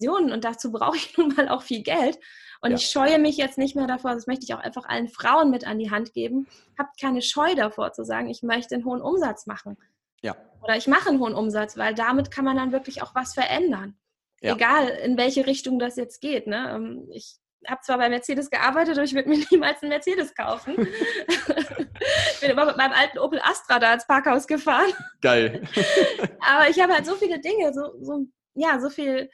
Und 0.00 0.44
dazu 0.44 0.72
brauche 0.72 0.96
ich 0.96 1.16
nun 1.18 1.34
mal 1.34 1.48
auch 1.48 1.62
viel 1.62 1.82
Geld. 1.82 2.18
Und 2.60 2.70
ja. 2.70 2.76
ich 2.76 2.86
scheue 2.86 3.18
mich 3.18 3.36
jetzt 3.36 3.58
nicht 3.58 3.74
mehr 3.74 3.86
davor, 3.86 4.14
das 4.14 4.26
möchte 4.26 4.44
ich 4.44 4.54
auch 4.54 4.60
einfach 4.60 4.84
allen 4.84 5.08
Frauen 5.08 5.50
mit 5.50 5.66
an 5.66 5.78
die 5.78 5.90
Hand 5.90 6.12
geben. 6.12 6.46
Habt 6.78 7.00
keine 7.00 7.20
Scheu 7.20 7.54
davor 7.54 7.92
zu 7.92 8.04
sagen, 8.04 8.28
ich 8.28 8.42
möchte 8.42 8.76
einen 8.76 8.84
hohen 8.84 9.00
Umsatz 9.00 9.46
machen. 9.46 9.76
Ja. 10.22 10.36
Oder 10.62 10.76
ich 10.76 10.86
mache 10.86 11.08
einen 11.08 11.18
hohen 11.18 11.34
Umsatz, 11.34 11.76
weil 11.76 11.94
damit 11.94 12.30
kann 12.30 12.44
man 12.44 12.56
dann 12.56 12.70
wirklich 12.70 13.02
auch 13.02 13.14
was 13.14 13.34
verändern. 13.34 13.96
Ja. 14.40 14.54
Egal, 14.54 14.88
in 14.88 15.16
welche 15.16 15.46
Richtung 15.46 15.78
das 15.78 15.96
jetzt 15.96 16.20
geht. 16.20 16.46
Ne? 16.46 16.72
Ähm, 16.74 17.08
ich 17.10 17.36
habe 17.66 17.80
zwar 17.82 17.98
bei 17.98 18.08
Mercedes 18.08 18.50
gearbeitet, 18.50 18.96
aber 18.96 19.04
ich 19.04 19.14
würde 19.14 19.28
mir 19.28 19.44
niemals 19.50 19.82
einen 19.82 19.90
Mercedes 19.90 20.34
kaufen. 20.34 20.74
ich 20.78 22.40
bin 22.40 22.50
immer 22.50 22.66
mit 22.66 22.76
meinem 22.76 22.92
alten 22.92 23.18
Opel 23.18 23.40
Astra 23.42 23.78
da 23.78 23.94
ins 23.94 24.06
Parkhaus 24.06 24.46
gefahren. 24.46 24.92
Geil. 25.20 25.62
aber 26.40 26.68
ich 26.68 26.80
habe 26.80 26.94
halt 26.94 27.06
so 27.06 27.14
viele 27.14 27.40
Dinge, 27.40 27.72
so, 27.72 27.92
so, 28.00 28.26
ja, 28.54 28.80
so 28.80 28.90
viel 28.90 29.30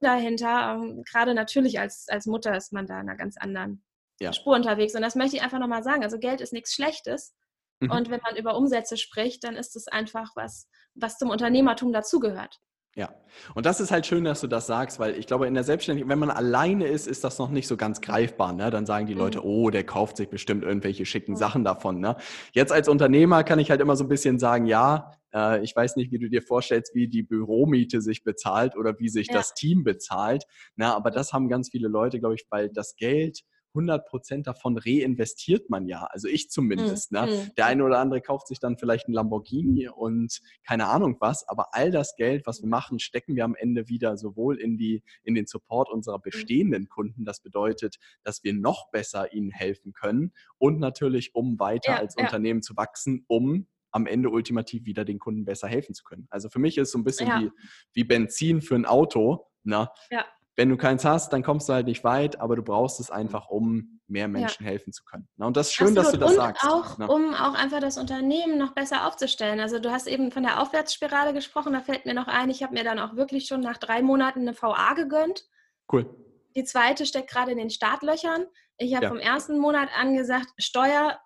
dahinter. 0.00 0.74
Ähm, 0.74 1.04
gerade 1.04 1.34
natürlich 1.34 1.80
als, 1.80 2.06
als 2.08 2.26
Mutter 2.26 2.56
ist 2.56 2.72
man 2.72 2.86
da 2.86 3.00
in 3.00 3.08
einer 3.08 3.16
ganz 3.16 3.36
anderen 3.36 3.84
ja. 4.20 4.32
Spur 4.32 4.54
unterwegs. 4.54 4.94
Und 4.94 5.02
das 5.02 5.14
möchte 5.14 5.36
ich 5.36 5.42
einfach 5.42 5.58
nochmal 5.58 5.82
sagen. 5.82 6.02
Also 6.02 6.18
Geld 6.18 6.40
ist 6.40 6.52
nichts 6.52 6.74
Schlechtes. 6.74 7.34
Mhm. 7.80 7.90
Und 7.90 8.10
wenn 8.10 8.20
man 8.20 8.36
über 8.36 8.56
Umsätze 8.56 8.96
spricht, 8.96 9.44
dann 9.44 9.56
ist 9.56 9.76
es 9.76 9.88
einfach 9.88 10.32
was, 10.34 10.68
was 10.94 11.18
zum 11.18 11.30
Unternehmertum 11.30 11.92
dazugehört. 11.92 12.58
Ja, 12.98 13.14
und 13.54 13.64
das 13.64 13.78
ist 13.78 13.92
halt 13.92 14.06
schön, 14.06 14.24
dass 14.24 14.40
du 14.40 14.48
das 14.48 14.66
sagst, 14.66 14.98
weil 14.98 15.16
ich 15.16 15.28
glaube, 15.28 15.46
in 15.46 15.54
der 15.54 15.62
Selbstständigkeit, 15.62 16.10
wenn 16.10 16.18
man 16.18 16.32
alleine 16.32 16.88
ist, 16.88 17.06
ist 17.06 17.22
das 17.22 17.38
noch 17.38 17.48
nicht 17.48 17.68
so 17.68 17.76
ganz 17.76 18.00
greifbar. 18.00 18.52
Ne? 18.52 18.70
Dann 18.72 18.86
sagen 18.86 19.06
die 19.06 19.14
mhm. 19.14 19.20
Leute, 19.20 19.44
oh, 19.44 19.70
der 19.70 19.84
kauft 19.84 20.16
sich 20.16 20.28
bestimmt 20.28 20.64
irgendwelche 20.64 21.06
schicken 21.06 21.36
Sachen 21.36 21.62
davon. 21.62 22.00
Ne? 22.00 22.16
Jetzt 22.54 22.72
als 22.72 22.88
Unternehmer 22.88 23.44
kann 23.44 23.60
ich 23.60 23.70
halt 23.70 23.80
immer 23.80 23.94
so 23.94 24.02
ein 24.02 24.08
bisschen 24.08 24.40
sagen, 24.40 24.66
ja, 24.66 25.12
äh, 25.32 25.62
ich 25.62 25.76
weiß 25.76 25.94
nicht, 25.94 26.10
wie 26.10 26.18
du 26.18 26.28
dir 26.28 26.42
vorstellst, 26.42 26.92
wie 26.96 27.06
die 27.06 27.22
Büromiete 27.22 28.00
sich 28.00 28.24
bezahlt 28.24 28.76
oder 28.76 28.98
wie 28.98 29.08
sich 29.08 29.28
ja. 29.28 29.34
das 29.34 29.54
Team 29.54 29.84
bezahlt. 29.84 30.42
Na, 30.74 30.96
aber 30.96 31.12
das 31.12 31.32
haben 31.32 31.48
ganz 31.48 31.70
viele 31.70 31.86
Leute, 31.86 32.18
glaube 32.18 32.34
ich, 32.34 32.46
weil 32.50 32.68
das 32.68 32.96
Geld 32.96 33.42
100 33.78 34.06
Prozent 34.06 34.46
davon 34.46 34.76
reinvestiert 34.76 35.70
man 35.70 35.86
ja. 35.86 36.04
Also 36.10 36.28
ich 36.28 36.50
zumindest. 36.50 37.12
Mhm. 37.12 37.18
Ne? 37.18 37.26
Mhm. 37.26 37.54
Der 37.56 37.66
eine 37.66 37.84
oder 37.84 37.98
andere 37.98 38.20
kauft 38.20 38.48
sich 38.48 38.58
dann 38.58 38.76
vielleicht 38.76 39.08
ein 39.08 39.12
Lamborghini 39.12 39.88
und 39.88 40.40
keine 40.66 40.88
Ahnung 40.88 41.16
was. 41.20 41.48
Aber 41.48 41.74
all 41.74 41.90
das 41.90 42.16
Geld, 42.16 42.46
was 42.46 42.62
wir 42.62 42.68
machen, 42.68 42.98
stecken 42.98 43.36
wir 43.36 43.44
am 43.44 43.54
Ende 43.54 43.88
wieder 43.88 44.16
sowohl 44.16 44.60
in 44.60 44.76
die 44.76 45.02
in 45.22 45.34
den 45.34 45.46
Support 45.46 45.90
unserer 45.90 46.18
mhm. 46.18 46.22
bestehenden 46.22 46.88
Kunden. 46.88 47.24
Das 47.24 47.40
bedeutet, 47.40 47.98
dass 48.22 48.42
wir 48.42 48.54
noch 48.54 48.90
besser 48.90 49.32
ihnen 49.32 49.50
helfen 49.50 49.92
können 49.92 50.32
und 50.58 50.80
natürlich, 50.80 51.34
um 51.34 51.58
weiter 51.58 51.92
ja, 51.92 51.98
als 51.98 52.16
ja. 52.16 52.24
Unternehmen 52.24 52.62
zu 52.62 52.76
wachsen, 52.76 53.24
um 53.28 53.66
am 53.90 54.06
Ende 54.06 54.30
ultimativ 54.30 54.84
wieder 54.84 55.04
den 55.04 55.18
Kunden 55.18 55.44
besser 55.44 55.68
helfen 55.68 55.94
zu 55.94 56.04
können. 56.04 56.26
Also 56.30 56.48
für 56.50 56.58
mich 56.58 56.76
ist 56.76 56.88
es 56.88 56.92
so 56.92 56.98
ein 56.98 57.04
bisschen 57.04 57.28
ja. 57.28 57.40
wie, 57.40 57.50
wie 57.94 58.04
Benzin 58.04 58.60
für 58.60 58.74
ein 58.74 58.84
Auto. 58.84 59.46
Na? 59.64 59.92
Ja. 60.10 60.24
Wenn 60.58 60.70
du 60.70 60.76
keins 60.76 61.04
hast, 61.04 61.32
dann 61.32 61.44
kommst 61.44 61.68
du 61.68 61.72
halt 61.72 61.86
nicht 61.86 62.02
weit, 62.02 62.40
aber 62.40 62.56
du 62.56 62.62
brauchst 62.62 62.98
es 62.98 63.12
einfach, 63.12 63.48
um 63.48 64.00
mehr 64.08 64.26
Menschen 64.26 64.64
ja. 64.64 64.72
helfen 64.72 64.92
zu 64.92 65.04
können. 65.04 65.28
Na, 65.36 65.46
und 65.46 65.56
das 65.56 65.68
ist 65.68 65.74
schön, 65.74 65.96
Absolut. 65.96 66.04
dass 66.04 66.10
du 66.10 66.18
das 66.18 66.30
und 66.30 66.36
sagst. 66.36 66.64
Auch, 66.64 66.98
um 67.08 67.32
auch 67.32 67.54
einfach 67.54 67.78
das 67.78 67.96
Unternehmen 67.96 68.58
noch 68.58 68.74
besser 68.74 69.06
aufzustellen. 69.06 69.60
Also 69.60 69.78
du 69.78 69.92
hast 69.92 70.08
eben 70.08 70.32
von 70.32 70.42
der 70.42 70.60
Aufwärtsspirale 70.60 71.32
gesprochen, 71.32 71.74
da 71.74 71.80
fällt 71.80 72.06
mir 72.06 72.14
noch 72.14 72.26
ein, 72.26 72.50
ich 72.50 72.64
habe 72.64 72.74
mir 72.74 72.82
dann 72.82 72.98
auch 72.98 73.14
wirklich 73.14 73.46
schon 73.46 73.60
nach 73.60 73.78
drei 73.78 74.02
Monaten 74.02 74.40
eine 74.40 74.52
VA 74.52 74.94
gegönnt. 74.94 75.44
Cool. 75.92 76.12
Die 76.56 76.64
zweite 76.64 77.06
steckt 77.06 77.30
gerade 77.30 77.52
in 77.52 77.58
den 77.58 77.70
Startlöchern. 77.70 78.44
Ich 78.78 78.96
habe 78.96 79.04
ja. 79.04 79.10
vom 79.10 79.20
ersten 79.20 79.60
Monat 79.60 79.90
an 79.96 80.16
gesagt, 80.16 80.48
Steuer 80.58 81.20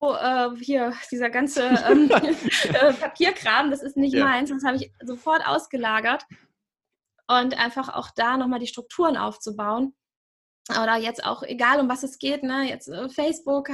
äh, 0.00 0.48
hier, 0.60 0.92
dieser 1.12 1.30
ganze 1.30 1.66
ähm, 1.88 2.10
äh, 2.64 2.92
Papierkram, 2.94 3.70
das 3.70 3.84
ist 3.84 3.96
nicht 3.96 4.14
ja. 4.14 4.24
meins, 4.24 4.50
das 4.50 4.64
habe 4.64 4.78
ich 4.78 4.92
sofort 5.04 5.46
ausgelagert. 5.46 6.26
Und 7.26 7.58
einfach 7.58 7.88
auch 7.88 8.10
da 8.14 8.36
nochmal 8.36 8.60
die 8.60 8.66
Strukturen 8.66 9.16
aufzubauen. 9.16 9.94
Oder 10.70 10.96
jetzt 10.96 11.24
auch, 11.24 11.42
egal 11.42 11.80
um 11.80 11.88
was 11.88 12.02
es 12.02 12.18
geht, 12.18 12.42
ne, 12.42 12.68
jetzt 12.68 12.88
äh, 12.88 13.08
Facebook 13.08 13.70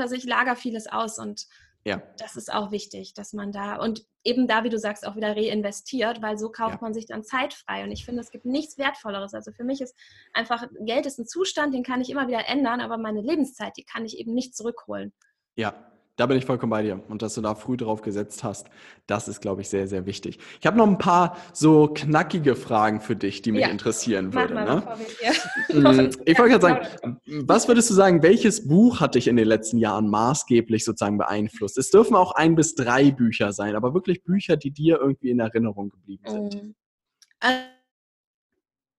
also 0.00 0.14
ich 0.14 0.24
lager 0.24 0.56
vieles 0.56 0.86
aus 0.86 1.18
und 1.18 1.46
ja. 1.84 2.00
Das 2.16 2.36
ist 2.36 2.52
auch 2.52 2.70
wichtig, 2.70 3.12
dass 3.14 3.32
man 3.32 3.50
da 3.50 3.74
und 3.74 4.06
eben 4.22 4.46
da, 4.46 4.62
wie 4.62 4.68
du 4.68 4.78
sagst, 4.78 5.04
auch 5.04 5.16
wieder 5.16 5.36
reinvestiert, 5.36 6.22
weil 6.22 6.38
so 6.38 6.48
kauft 6.48 6.76
ja. 6.76 6.78
man 6.80 6.94
sich 6.94 7.06
dann 7.06 7.24
Zeit 7.24 7.54
frei. 7.54 7.82
Und 7.82 7.90
ich 7.90 8.04
finde, 8.04 8.20
es 8.20 8.30
gibt 8.30 8.44
nichts 8.44 8.78
Wertvolleres. 8.78 9.34
Also 9.34 9.50
für 9.50 9.64
mich 9.64 9.80
ist 9.80 9.96
einfach, 10.32 10.64
Geld 10.82 11.06
ist 11.06 11.18
ein 11.18 11.26
Zustand, 11.26 11.74
den 11.74 11.82
kann 11.82 12.00
ich 12.00 12.08
immer 12.08 12.28
wieder 12.28 12.46
ändern, 12.46 12.80
aber 12.80 12.98
meine 12.98 13.20
Lebenszeit, 13.20 13.76
die 13.76 13.84
kann 13.84 14.04
ich 14.04 14.16
eben 14.16 14.32
nicht 14.32 14.56
zurückholen. 14.56 15.12
Ja, 15.56 15.91
da 16.16 16.26
bin 16.26 16.36
ich 16.36 16.44
vollkommen 16.44 16.70
bei 16.70 16.82
dir. 16.82 17.02
Und 17.08 17.22
dass 17.22 17.34
du 17.34 17.40
da 17.40 17.54
früh 17.54 17.76
drauf 17.76 18.02
gesetzt 18.02 18.44
hast, 18.44 18.68
das 19.06 19.28
ist, 19.28 19.40
glaube 19.40 19.62
ich, 19.62 19.68
sehr, 19.68 19.88
sehr 19.88 20.04
wichtig. 20.04 20.38
Ich 20.60 20.66
habe 20.66 20.76
noch 20.76 20.86
ein 20.86 20.98
paar 20.98 21.36
so 21.52 21.88
knackige 21.88 22.54
Fragen 22.54 23.00
für 23.00 23.16
dich, 23.16 23.40
die 23.40 23.52
mich 23.52 23.62
ja. 23.62 23.68
interessieren 23.68 24.34
würden. 24.34 24.54
Ne? 24.54 24.82
Mm, 25.72 26.10
ich 26.26 26.38
wollte 26.38 26.58
gerade 26.58 26.60
sagen, 26.60 27.18
was 27.44 27.66
würdest 27.66 27.88
du 27.88 27.94
sagen, 27.94 28.22
welches 28.22 28.68
Buch 28.68 29.00
hat 29.00 29.14
dich 29.14 29.26
in 29.26 29.36
den 29.36 29.46
letzten 29.46 29.78
Jahren 29.78 30.08
maßgeblich 30.10 30.84
sozusagen 30.84 31.16
beeinflusst? 31.16 31.78
Es 31.78 31.90
dürfen 31.90 32.14
auch 32.14 32.32
ein 32.32 32.56
bis 32.56 32.74
drei 32.74 33.10
Bücher 33.10 33.52
sein, 33.52 33.74
aber 33.74 33.94
wirklich 33.94 34.22
Bücher, 34.22 34.56
die 34.56 34.70
dir 34.70 34.98
irgendwie 35.00 35.30
in 35.30 35.40
Erinnerung 35.40 35.88
geblieben 35.88 36.24
sind. 36.26 36.62
Mm. 36.62 36.74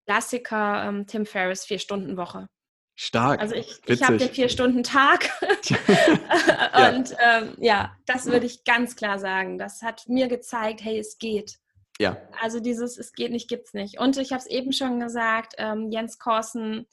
Klassiker 0.06 0.86
ähm, 0.88 1.06
Tim 1.06 1.26
Ferriss, 1.26 1.66
Vier-Stunden-Woche. 1.66 2.48
Stark. 2.96 3.40
Also 3.40 3.56
ich, 3.56 3.82
ich 3.88 4.04
habe 4.04 4.18
den 4.18 4.30
Vier-Stunden-Tag. 4.30 5.30
und 5.42 7.10
ja. 7.10 7.18
Ähm, 7.20 7.56
ja, 7.60 7.98
das 8.06 8.28
würde 8.28 8.46
ich 8.46 8.64
ganz 8.64 8.96
klar 8.96 9.18
sagen. 9.18 9.58
Das 9.58 9.82
hat 9.82 10.08
mir 10.08 10.28
gezeigt, 10.28 10.84
hey, 10.84 11.00
es 11.00 11.18
geht. 11.18 11.58
Ja. 12.00 12.18
Also 12.42 12.60
dieses 12.60 12.98
Es 12.98 13.14
geht 13.14 13.32
nicht, 13.32 13.50
gibt's 13.50 13.74
nicht. 13.74 14.00
Und 14.00 14.18
ich 14.18 14.32
habe 14.32 14.42
es 14.42 14.48
eben 14.48 14.74
schon 14.74 15.00
gesagt, 15.00 15.54
ähm, 15.58 15.90
Jens 15.92 16.20
Korsen 16.20 16.88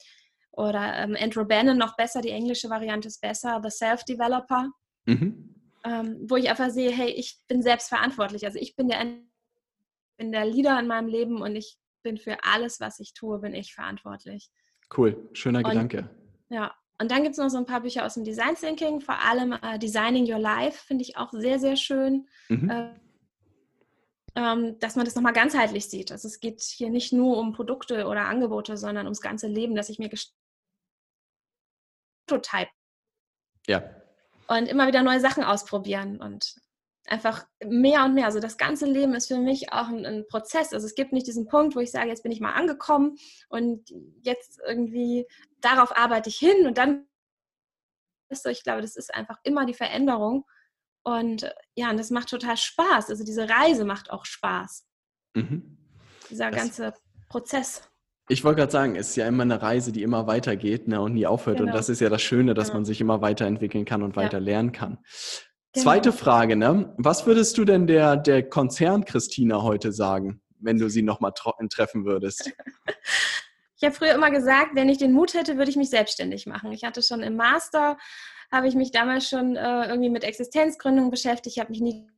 oder 0.51 0.95
ähm, 0.97 1.15
Andrew 1.19 1.45
Bannon, 1.45 1.77
noch 1.77 1.95
besser, 1.95 2.21
die 2.21 2.29
englische 2.29 2.69
Variante 2.69 3.07
ist 3.07 3.21
besser, 3.21 3.61
The 3.63 3.69
Self-Developer. 3.69 4.69
Mhm. 5.05 5.55
Ähm, 5.83 6.25
wo 6.27 6.35
ich 6.35 6.49
einfach 6.49 6.69
sehe, 6.69 6.91
hey, 6.91 7.09
ich 7.09 7.39
bin 7.47 7.61
selbst 7.61 7.89
verantwortlich. 7.89 8.45
Also 8.45 8.59
ich 8.59 8.75
bin 8.75 8.87
der, 8.87 9.03
bin 10.17 10.31
der 10.31 10.45
Leader 10.45 10.79
in 10.79 10.87
meinem 10.87 11.07
Leben 11.07 11.41
und 11.41 11.55
ich 11.55 11.77
bin 12.03 12.17
für 12.17 12.43
alles, 12.43 12.79
was 12.79 12.99
ich 12.99 13.13
tue, 13.13 13.39
bin 13.39 13.53
ich 13.53 13.73
verantwortlich. 13.73 14.49
Cool, 14.95 15.29
schöner 15.33 15.59
und, 15.59 15.69
Gedanke. 15.69 16.09
Ja, 16.49 16.73
und 16.99 17.09
dann 17.11 17.23
gibt 17.23 17.33
es 17.33 17.39
noch 17.39 17.49
so 17.49 17.57
ein 17.57 17.65
paar 17.65 17.81
Bücher 17.81 18.05
aus 18.05 18.15
dem 18.15 18.23
Design 18.23 18.55
Thinking, 18.55 19.01
vor 19.01 19.19
allem 19.19 19.53
äh, 19.53 19.79
Designing 19.79 20.31
Your 20.31 20.39
Life 20.39 20.85
finde 20.85 21.03
ich 21.03 21.17
auch 21.17 21.31
sehr, 21.31 21.59
sehr 21.59 21.75
schön. 21.75 22.27
Mhm. 22.49 22.69
Äh, 22.69 22.89
ähm, 24.35 24.79
dass 24.79 24.95
man 24.95 25.05
das 25.05 25.15
nochmal 25.15 25.33
ganzheitlich 25.33 25.89
sieht. 25.89 26.11
Also 26.11 26.27
es 26.27 26.39
geht 26.39 26.61
hier 26.61 26.89
nicht 26.89 27.11
nur 27.11 27.37
um 27.37 27.51
Produkte 27.53 28.07
oder 28.07 28.25
Angebote, 28.27 28.77
sondern 28.77 29.05
ums 29.05 29.21
ganze 29.21 29.47
Leben, 29.47 29.75
dass 29.75 29.89
ich 29.89 29.99
mir 29.99 30.09
Prototype. 32.27 32.69
Ja. 33.67 33.83
Und 34.47 34.67
immer 34.67 34.87
wieder 34.87 35.03
neue 35.03 35.19
Sachen 35.19 35.43
ausprobieren 35.43 36.19
und 36.21 36.55
einfach 37.07 37.45
mehr 37.63 38.05
und 38.05 38.13
mehr. 38.13 38.25
Also 38.25 38.39
das 38.39 38.57
ganze 38.57 38.85
Leben 38.85 39.13
ist 39.13 39.27
für 39.27 39.39
mich 39.39 39.73
auch 39.73 39.87
ein, 39.87 40.05
ein, 40.05 40.27
Prozess. 40.27 40.73
Also 40.73 40.85
es 40.85 40.95
gibt 40.95 41.13
nicht 41.13 41.27
diesen 41.27 41.47
Punkt, 41.47 41.75
wo 41.75 41.79
ich 41.79 41.91
sage, 41.91 42.09
jetzt 42.09 42.23
bin 42.23 42.31
ich 42.31 42.39
mal 42.39 42.53
angekommen 42.53 43.17
und 43.49 43.91
jetzt 44.21 44.59
irgendwie 44.65 45.27
darauf 45.59 45.95
arbeite 45.97 46.29
ich 46.29 46.37
hin 46.37 46.67
und 46.67 46.77
dann 46.77 47.07
ist 48.29 48.43
so, 48.43 48.49
ich 48.49 48.63
glaube, 48.63 48.81
das 48.81 48.95
ist 48.95 49.13
einfach 49.13 49.37
immer 49.43 49.65
die 49.65 49.73
Veränderung. 49.73 50.45
Und 51.03 51.53
ja, 51.75 51.89
und 51.89 51.97
das 51.97 52.11
macht 52.11 52.29
total 52.29 52.57
Spaß. 52.57 53.09
Also 53.09 53.23
diese 53.23 53.49
Reise 53.49 53.85
macht 53.85 54.11
auch 54.11 54.25
Spaß. 54.25 54.85
Mhm. 55.33 55.77
Dieser 56.29 56.51
das 56.51 56.61
ganze 56.61 56.93
Prozess. 57.27 57.81
Ich 58.29 58.43
wollte 58.43 58.59
gerade 58.59 58.71
sagen, 58.71 58.95
es 58.95 59.09
ist 59.09 59.15
ja 59.15 59.27
immer 59.27 59.43
eine 59.43 59.61
Reise, 59.61 59.91
die 59.91 60.03
immer 60.03 60.27
weitergeht 60.27 60.87
ne, 60.87 61.01
und 61.01 61.13
nie 61.13 61.25
aufhört. 61.25 61.57
Genau. 61.57 61.71
Und 61.71 61.75
das 61.75 61.89
ist 61.89 61.99
ja 61.99 62.09
das 62.09 62.21
Schöne, 62.21 62.53
dass 62.53 62.67
genau. 62.67 62.77
man 62.77 62.85
sich 62.85 63.01
immer 63.01 63.21
weiterentwickeln 63.21 63.83
kann 63.83 64.03
und 64.03 64.15
weiter 64.15 64.37
ja. 64.37 64.43
lernen 64.43 64.71
kann. 64.71 64.99
Genau. 65.73 65.83
Zweite 65.83 66.11
Frage, 66.11 66.57
ne? 66.57 66.93
Was 66.97 67.25
würdest 67.25 67.57
du 67.57 67.63
denn 67.63 67.87
der, 67.87 68.17
der 68.17 68.47
Konzern 68.47 69.05
Christina 69.05 69.61
heute 69.61 69.93
sagen, 69.93 70.41
wenn 70.59 70.77
du 70.77 70.89
sie 70.89 71.01
nochmal 71.01 71.31
treffen 71.69 72.03
würdest? 72.03 72.51
ich 73.77 73.83
habe 73.83 73.95
früher 73.95 74.13
immer 74.13 74.31
gesagt, 74.31 74.75
wenn 74.75 74.89
ich 74.89 74.97
den 74.97 75.13
Mut 75.13 75.33
hätte, 75.33 75.57
würde 75.57 75.71
ich 75.71 75.77
mich 75.77 75.89
selbstständig 75.89 76.45
machen. 76.45 76.73
Ich 76.73 76.83
hatte 76.83 77.01
schon 77.01 77.21
im 77.21 77.37
Master, 77.37 77.97
habe 78.51 78.67
ich 78.67 78.75
mich 78.75 78.91
damals 78.91 79.29
schon 79.29 79.55
äh, 79.55 79.87
irgendwie 79.87 80.09
mit 80.09 80.25
Existenzgründung 80.25 81.09
beschäftigt, 81.09 81.55
ich 81.55 81.61
habe 81.61 81.71
mich 81.71 81.79
nie 81.79 82.09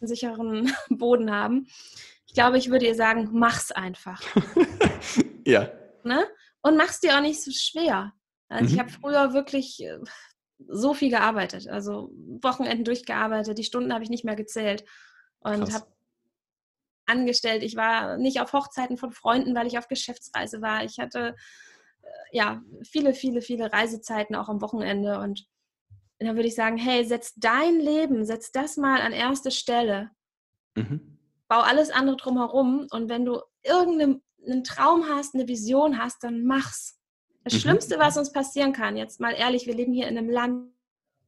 einen 0.00 0.08
sicheren 0.08 0.72
Boden 0.88 1.30
haben. 1.30 1.68
Ich 2.26 2.34
glaube, 2.34 2.58
ich 2.58 2.68
würde 2.68 2.86
ihr 2.86 2.96
sagen, 2.96 3.28
mach's 3.32 3.70
einfach. 3.70 4.20
ja. 5.46 5.70
Ne? 6.02 6.26
Und 6.62 6.76
mach's 6.76 6.98
dir 6.98 7.16
auch 7.16 7.22
nicht 7.22 7.40
so 7.40 7.52
schwer. 7.52 8.12
Also 8.48 8.64
mhm. 8.64 8.74
ich 8.74 8.78
habe 8.80 8.90
früher 8.90 9.34
wirklich 9.34 9.80
äh, 9.84 9.98
so 10.68 10.94
viel 10.94 11.10
gearbeitet, 11.10 11.68
also 11.68 12.10
Wochenenden 12.42 12.84
durchgearbeitet, 12.84 13.58
die 13.58 13.64
Stunden 13.64 13.92
habe 13.92 14.04
ich 14.04 14.10
nicht 14.10 14.24
mehr 14.24 14.36
gezählt 14.36 14.84
und 15.40 15.72
habe 15.72 15.86
angestellt. 17.06 17.62
Ich 17.62 17.76
war 17.76 18.16
nicht 18.16 18.40
auf 18.40 18.52
Hochzeiten 18.52 18.96
von 18.96 19.12
Freunden, 19.12 19.54
weil 19.54 19.66
ich 19.66 19.78
auf 19.78 19.88
Geschäftsreise 19.88 20.62
war. 20.62 20.84
Ich 20.84 20.98
hatte 20.98 21.36
äh, 22.02 22.06
ja 22.32 22.62
viele, 22.82 23.14
viele, 23.14 23.42
viele 23.42 23.72
Reisezeiten 23.72 24.36
auch 24.36 24.48
am 24.48 24.60
Wochenende 24.60 25.18
und 25.20 25.46
dann 26.18 26.36
würde 26.36 26.48
ich 26.48 26.54
sagen, 26.54 26.76
hey, 26.76 27.04
setz 27.04 27.34
dein 27.34 27.80
Leben, 27.80 28.24
setz 28.24 28.52
das 28.52 28.76
mal 28.76 29.00
an 29.00 29.12
erste 29.12 29.50
Stelle. 29.50 30.10
Mhm. 30.74 31.18
Bau 31.48 31.60
alles 31.60 31.90
andere 31.90 32.16
drumherum 32.16 32.86
und 32.90 33.08
wenn 33.08 33.24
du 33.24 33.40
irgendeinen 33.62 34.64
Traum 34.64 35.04
hast, 35.08 35.34
eine 35.34 35.48
Vision 35.48 35.98
hast, 35.98 36.22
dann 36.24 36.44
mach's. 36.44 36.98
Das 37.44 37.52
mhm. 37.52 37.58
Schlimmste, 37.58 37.98
was 37.98 38.16
uns 38.16 38.32
passieren 38.32 38.72
kann, 38.72 38.96
jetzt 38.96 39.20
mal 39.20 39.32
ehrlich, 39.32 39.66
wir 39.66 39.74
leben 39.74 39.92
hier 39.92 40.08
in 40.08 40.18
einem 40.18 40.30
Land, 40.30 40.72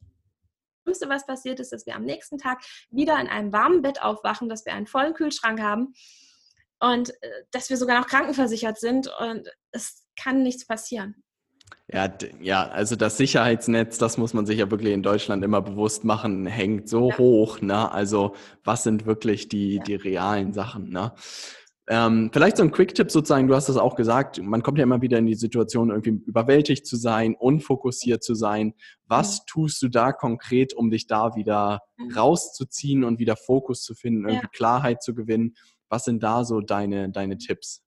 das 0.01 0.83
Schlimmste, 0.83 1.09
was 1.09 1.27
passiert 1.27 1.61
ist, 1.61 1.73
dass 1.73 1.87
wir 1.87 1.95
am 1.95 2.05
nächsten 2.05 2.39
Tag 2.39 2.63
wieder 2.91 3.21
in 3.21 3.29
einem 3.29 3.53
warmen 3.53 3.83
Bett 3.83 4.03
aufwachen, 4.03 4.49
dass 4.49 4.65
wir 4.65 4.73
einen 4.73 4.87
vollen 4.87 5.15
Kühlschrank 5.15 5.61
haben 5.61 5.95
und 6.81 7.11
äh, 7.23 7.31
dass 7.51 7.71
wir 7.71 7.77
sogar 7.77 8.01
noch 8.01 8.07
krankenversichert 8.07 8.79
sind 8.79 9.11
und 9.21 9.49
es 9.73 10.07
kann 10.17 10.43
nichts 10.43 10.67
passieren. 10.67 11.23
Ja, 11.93 12.13
ja, 12.41 12.69
also 12.69 12.97
das 12.97 13.17
Sicherheitsnetz, 13.17 13.99
das 13.99 14.19
muss 14.19 14.35
man 14.35 14.45
sich 14.45 14.59
ja 14.59 14.71
wirklich 14.71 14.93
in 14.93 15.05
Deutschland 15.05 15.45
immer 15.45 15.63
bewusst 15.63 16.03
machen, 16.03 16.47
hängt 16.47 16.89
so 16.89 17.11
ja. 17.11 17.19
hoch. 17.19 17.61
Ne? 17.61 17.91
Also 17.93 18.35
was 18.65 18.83
sind 18.83 19.07
wirklich 19.07 19.49
die, 19.49 19.77
ja. 19.77 19.85
die 19.85 19.95
realen 19.95 20.53
Sachen? 20.53 20.91
Ne? 20.91 21.13
Ähm, 21.89 22.31
vielleicht 22.33 22.57
so 22.57 22.65
ein 22.65 22.73
Quick-Tipp 22.73 23.13
sozusagen, 23.13 23.47
du 23.47 23.55
hast 23.55 23.69
das 23.69 23.77
auch 23.77 23.95
gesagt, 23.95 24.43
man 24.43 24.63
kommt 24.63 24.79
ja 24.79 24.83
immer 24.83 25.03
wieder 25.03 25.19
in 25.19 25.27
die 25.27 25.37
Situation, 25.37 25.91
irgendwie 25.91 26.21
überwältigt 26.27 26.85
zu 26.85 26.97
sein, 26.97 27.37
unfokussiert 27.37 28.25
zu 28.25 28.35
sein. 28.35 28.75
Was 29.07 29.41
mhm. 29.41 29.43
tust 29.47 29.83
du 29.83 29.89
da 29.89 30.13
konkret, 30.13 30.75
um 30.75 30.91
dich 30.91 31.07
da 31.07 31.37
wieder 31.37 31.83
mhm. 31.97 32.13
rauszuziehen 32.13 33.05
und 33.05 33.21
wieder 33.21 33.37
Fokus 33.37 33.83
zu 33.83 33.95
finden, 33.95 34.25
irgendwie 34.25 34.47
ja. 34.47 34.51
Klarheit 34.53 35.03
zu 35.03 35.15
gewinnen? 35.15 35.55
Was 35.89 36.05
sind 36.05 36.25
da 36.25 36.45
so 36.45 36.61
deine, 36.61 37.11
deine 37.11 37.39
Tipps? 37.39 37.85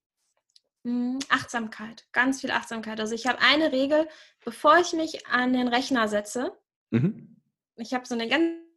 Mhm. 0.83 1.19
Achtsamkeit, 1.27 2.07
ganz 2.13 2.39
viel 2.39 2.51
Achtsamkeit. 2.51 3.01
Also 3.01 3.13
ich 3.13 3.27
habe 3.27 3.39
eine 3.41 3.73
Regel, 3.73 4.07
bevor 4.45 4.77
ich 4.77 4.93
mich 4.93 5.27
an 5.27 5.51
den 5.51 5.67
Rechner 5.67 6.07
setze, 6.07 6.53
mhm. 6.91 7.35
ich 7.75 7.93
habe 7.93 8.05
so 8.05 8.15
eine 8.15 8.29
ganz 8.29 8.68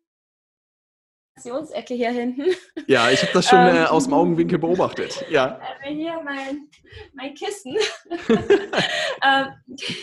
Ecke 1.72 1.94
hier 1.94 2.10
hinten. 2.10 2.54
Ja, 2.86 3.10
ich 3.10 3.22
habe 3.22 3.32
das 3.32 3.48
schon 3.48 3.58
äh, 3.58 3.80
ähm, 3.82 3.86
aus 3.86 4.04
dem 4.04 4.14
Augenwinkel 4.14 4.58
beobachtet. 4.58 5.24
Ja. 5.30 5.58
Also 5.58 5.94
hier 5.94 6.20
mein, 6.22 6.68
mein 7.14 7.34
Kissen. 7.34 7.76
Ähm, 9.24 9.52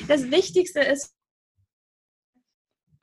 das 0.08 0.32
Wichtigste 0.32 0.80
ist 0.80 1.14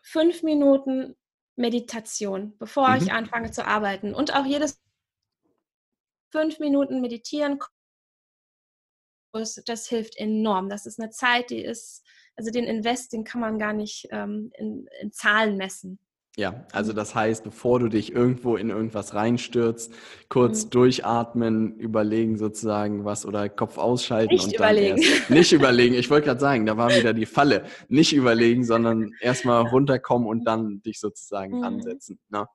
fünf 0.01 0.43
Minuten 0.43 1.15
Meditation, 1.57 2.57
bevor 2.59 2.89
mhm. 2.89 3.03
ich 3.03 3.13
anfange 3.13 3.51
zu 3.51 3.67
arbeiten. 3.67 4.15
Und 4.15 4.35
auch 4.35 4.47
jedes 4.47 4.81
fünf 6.31 6.59
Minuten 6.59 7.03
meditieren, 7.03 7.59
das 9.33 9.89
hilft 9.89 10.17
enorm. 10.17 10.71
Das 10.71 10.87
ist 10.87 10.99
eine 10.99 11.11
Zeit, 11.11 11.51
die 11.51 11.63
ist, 11.63 12.03
also 12.37 12.51
den 12.51 12.65
Invest, 12.65 13.13
den 13.13 13.25
kann 13.25 13.43
man 13.43 13.59
gar 13.59 13.75
nicht 13.75 14.09
ähm, 14.11 14.51
in, 14.57 14.89
in 15.01 15.13
Zahlen 15.13 15.59
messen. 15.59 15.99
Ja, 16.39 16.67
also 16.73 16.93
das 16.93 17.15
heißt, 17.15 17.45
bevor 17.45 17.81
du 17.81 17.89
dich 17.89 18.13
irgendwo 18.13 18.57
in 18.57 18.69
irgendwas 18.69 19.15
reinstürzt, 19.15 19.91
kurz 20.29 20.67
mhm. 20.67 20.71
durchatmen, 20.71 21.79
überlegen 21.79 22.37
sozusagen 22.37 23.07
was 23.07 23.25
oder 23.25 23.49
Kopf 23.49 23.79
ausschalten 23.79 24.35
nicht 24.35 24.45
und 24.45 24.55
überlegen. 24.55 24.99
Erst, 24.99 25.31
nicht 25.31 25.53
überlegen. 25.55 25.95
Ich 25.95 26.11
wollte 26.11 26.27
gerade 26.27 26.41
sagen, 26.41 26.67
da 26.67 26.77
war 26.77 26.95
wieder 26.95 27.15
die 27.15 27.25
Falle. 27.25 27.65
Nicht 27.89 28.13
überlegen, 28.13 28.65
sondern 28.65 29.13
erstmal 29.23 29.63
runterkommen 29.63 30.29
und 30.29 30.45
dann 30.45 30.83
dich 30.83 31.01
sozusagen 31.01 31.57
mhm. 31.57 31.65
ansetzen. 31.65 32.19
Ne? 32.29 32.47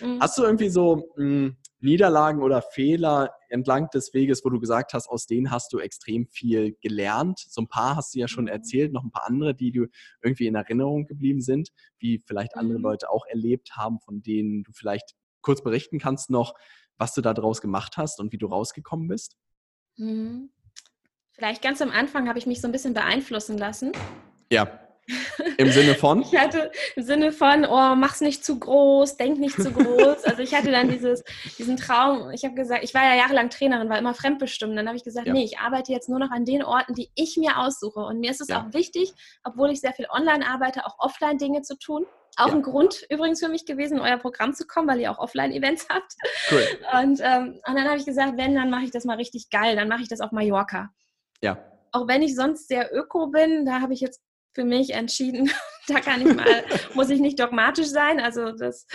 Mhm. 0.00 0.18
Hast 0.18 0.38
du 0.38 0.42
irgendwie 0.42 0.70
so 0.70 1.12
mh, 1.16 1.24
hm, 1.24 1.56
Niederlagen 1.80 2.42
oder 2.42 2.62
Fehler 2.62 3.34
entlang 3.48 3.88
des 3.90 4.14
Weges, 4.14 4.44
wo 4.44 4.50
du 4.50 4.58
gesagt 4.58 4.94
hast, 4.94 5.08
aus 5.08 5.26
denen 5.26 5.50
hast 5.50 5.72
du 5.72 5.78
extrem 5.78 6.26
viel 6.26 6.76
gelernt? 6.80 7.38
So 7.38 7.62
ein 7.62 7.68
paar 7.68 7.96
hast 7.96 8.14
du 8.14 8.18
ja 8.18 8.28
schon 8.28 8.44
mhm. 8.44 8.50
erzählt, 8.50 8.92
noch 8.92 9.04
ein 9.04 9.10
paar 9.10 9.26
andere, 9.26 9.54
die 9.54 9.72
du 9.72 9.86
irgendwie 10.22 10.46
in 10.46 10.54
Erinnerung 10.54 11.06
geblieben 11.06 11.40
sind, 11.40 11.70
wie 11.98 12.22
vielleicht 12.26 12.56
andere 12.56 12.78
mhm. 12.78 12.84
Leute 12.84 13.10
auch 13.10 13.26
erlebt 13.26 13.76
haben, 13.76 14.00
von 14.00 14.22
denen 14.22 14.62
du 14.62 14.72
vielleicht 14.72 15.14
kurz 15.42 15.62
berichten 15.62 15.98
kannst 15.98 16.30
noch, 16.30 16.54
was 16.98 17.14
du 17.14 17.20
da 17.20 17.34
draus 17.34 17.60
gemacht 17.60 17.96
hast 17.96 18.20
und 18.20 18.32
wie 18.32 18.38
du 18.38 18.46
rausgekommen 18.46 19.08
bist? 19.08 19.36
Mhm. 19.96 20.50
Vielleicht 21.32 21.60
ganz 21.60 21.82
am 21.82 21.90
Anfang 21.90 22.28
habe 22.28 22.38
ich 22.38 22.46
mich 22.46 22.62
so 22.62 22.68
ein 22.68 22.72
bisschen 22.72 22.94
beeinflussen 22.94 23.58
lassen. 23.58 23.92
Ja. 24.50 24.85
Im 25.56 25.70
Sinne 25.70 25.94
von? 25.94 26.22
Ich 26.22 26.36
hatte 26.36 26.70
im 26.96 27.02
Sinne 27.02 27.32
von, 27.32 27.64
oh, 27.64 27.94
mach's 27.94 28.20
nicht 28.20 28.44
zu 28.44 28.58
groß, 28.58 29.16
denk 29.16 29.38
nicht 29.38 29.54
zu 29.54 29.72
groß. 29.72 30.24
Also 30.24 30.42
ich 30.42 30.54
hatte 30.54 30.70
dann 30.70 30.88
dieses, 30.88 31.22
diesen 31.58 31.76
Traum, 31.76 32.30
ich 32.30 32.44
habe 32.44 32.54
gesagt, 32.54 32.82
ich 32.82 32.92
war 32.94 33.04
ja 33.04 33.14
jahrelang 33.14 33.50
Trainerin, 33.50 33.88
war 33.88 33.98
immer 33.98 34.14
fremdbestimmt. 34.14 34.76
Dann 34.76 34.88
habe 34.88 34.96
ich 34.96 35.04
gesagt, 35.04 35.28
ja. 35.28 35.32
nee, 35.32 35.44
ich 35.44 35.58
arbeite 35.58 35.92
jetzt 35.92 36.08
nur 36.08 36.18
noch 36.18 36.30
an 36.30 36.44
den 36.44 36.64
Orten, 36.64 36.94
die 36.94 37.10
ich 37.14 37.36
mir 37.36 37.58
aussuche. 37.58 38.00
Und 38.00 38.18
mir 38.18 38.30
ist 38.30 38.40
es 38.40 38.48
ja. 38.48 38.60
auch 38.60 38.74
wichtig, 38.74 39.12
obwohl 39.44 39.70
ich 39.70 39.80
sehr 39.80 39.92
viel 39.92 40.06
online 40.10 40.46
arbeite, 40.46 40.84
auch 40.84 40.98
offline 40.98 41.38
Dinge 41.38 41.62
zu 41.62 41.78
tun. 41.78 42.04
Auch 42.36 42.48
ja. 42.48 42.54
ein 42.54 42.62
Grund 42.62 43.06
übrigens 43.08 43.40
für 43.40 43.48
mich 43.48 43.64
gewesen, 43.64 43.98
in 43.98 44.02
euer 44.02 44.18
Programm 44.18 44.52
zu 44.52 44.66
kommen, 44.66 44.88
weil 44.88 45.00
ihr 45.00 45.10
auch 45.10 45.18
Offline-Events 45.18 45.88
habt. 45.88 46.12
Cool. 46.50 46.66
Und, 47.00 47.20
ähm, 47.22 47.60
und 47.66 47.74
dann 47.74 47.84
habe 47.84 47.96
ich 47.96 48.04
gesagt, 48.04 48.36
wenn, 48.36 48.54
dann 48.54 48.68
mache 48.68 48.84
ich 48.84 48.90
das 48.90 49.04
mal 49.04 49.16
richtig 49.16 49.48
geil. 49.50 49.76
Dann 49.76 49.88
mache 49.88 50.02
ich 50.02 50.08
das 50.08 50.20
auf 50.20 50.32
Mallorca. 50.32 50.90
Ja. 51.40 51.58
Auch 51.92 52.08
wenn 52.08 52.22
ich 52.22 52.34
sonst 52.34 52.68
sehr 52.68 52.94
öko 52.94 53.28
bin, 53.28 53.64
da 53.64 53.80
habe 53.80 53.94
ich 53.94 54.00
jetzt 54.00 54.20
für 54.56 54.64
mich 54.64 54.94
entschieden. 54.94 55.50
da 55.86 56.00
kann 56.00 56.26
ich 56.26 56.34
mal, 56.34 56.64
muss 56.94 57.10
ich 57.10 57.20
nicht 57.20 57.38
dogmatisch 57.38 57.88
sein. 57.88 58.18
Also 58.18 58.52
das, 58.52 58.86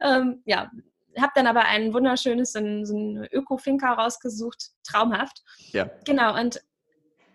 ähm, 0.00 0.40
ja, 0.46 0.70
habe 1.18 1.32
dann 1.34 1.48
aber 1.48 1.64
ein 1.64 1.92
wunderschönes, 1.92 2.52
so 2.52 2.60
ein, 2.60 3.28
Öko-Finca 3.32 3.92
rausgesucht, 3.92 4.70
traumhaft. 4.84 5.42
Ja. 5.72 5.90
Genau, 6.06 6.38
und 6.38 6.62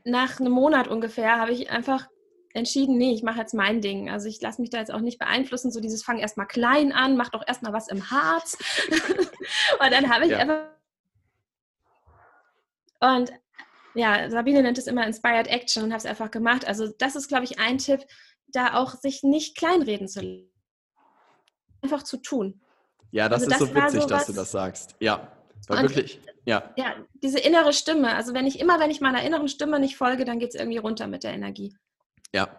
nach 0.06 0.40
einem 0.40 0.54
Monat 0.54 0.88
ungefähr 0.88 1.38
habe 1.38 1.52
ich 1.52 1.70
einfach 1.70 2.08
entschieden, 2.54 2.98
nee, 2.98 3.12
ich 3.12 3.24
mache 3.24 3.40
jetzt 3.40 3.54
mein 3.54 3.82
Ding. 3.82 4.10
Also 4.10 4.30
ich 4.30 4.40
lasse 4.40 4.62
mich 4.62 4.70
da 4.70 4.78
jetzt 4.78 4.94
auch 4.94 5.02
nicht 5.02 5.20
beeinflussen, 5.20 5.72
so 5.72 5.82
dieses 5.82 6.02
fang 6.02 6.18
erstmal 6.18 6.48
klein 6.48 6.94
an, 6.94 7.18
mach 7.18 7.30
doch 7.30 7.44
erstmal 7.46 7.74
was 7.74 7.90
im 7.90 8.10
Harz. 8.10 8.58
und 8.90 9.92
dann 9.92 10.10
habe 10.10 10.26
ich 10.26 10.32
ja. 10.32 10.38
einfach 10.38 10.62
und 13.02 13.34
ja, 13.96 14.30
Sabine 14.30 14.62
nennt 14.62 14.78
es 14.78 14.88
immer 14.88 15.06
Inspired 15.06 15.48
Action 15.48 15.84
und 15.84 15.92
habe 15.92 16.00
es 16.00 16.06
einfach 16.06 16.32
gemacht. 16.32 16.68
Also 16.68 16.88
das 16.98 17.16
ist, 17.16 17.28
glaube 17.28 17.46
ich, 17.46 17.60
ein 17.60 17.78
Tipp, 17.78 18.02
da 18.48 18.76
auch 18.76 18.96
sich 18.96 19.24
nicht 19.24 19.58
kleinreden 19.58 20.08
zu 20.08 20.48
Einfach 21.82 22.04
zu 22.04 22.18
tun. 22.18 22.62
Ja, 23.12 23.30
das 23.30 23.44
also 23.44 23.52
ist 23.52 23.62
das 23.62 23.70
so 23.70 23.76
witzig, 23.76 24.02
so 24.02 24.08
dass 24.08 24.26
du 24.26 24.34
das 24.34 24.52
sagst. 24.52 24.96
Ja. 25.00 25.32
Weil 25.68 25.84
wirklich, 25.84 26.20
ja. 26.46 26.74
Ja, 26.76 26.96
diese 27.14 27.40
innere 27.40 27.74
Stimme. 27.74 28.16
Also 28.16 28.34
wenn 28.34 28.46
ich 28.46 28.60
immer, 28.60 28.80
wenn 28.80 28.92
ich 28.92 29.02
meiner 29.02 29.24
inneren 29.24 29.48
Stimme 29.48 29.80
nicht 29.80 29.96
folge, 29.96 30.26
dann 30.26 30.40
geht 30.40 30.50
es 30.50 30.56
irgendwie 30.56 30.80
runter 30.80 31.08
mit 31.08 31.24
der 31.24 31.34
Energie. 31.34 31.76
Ja, 32.36 32.50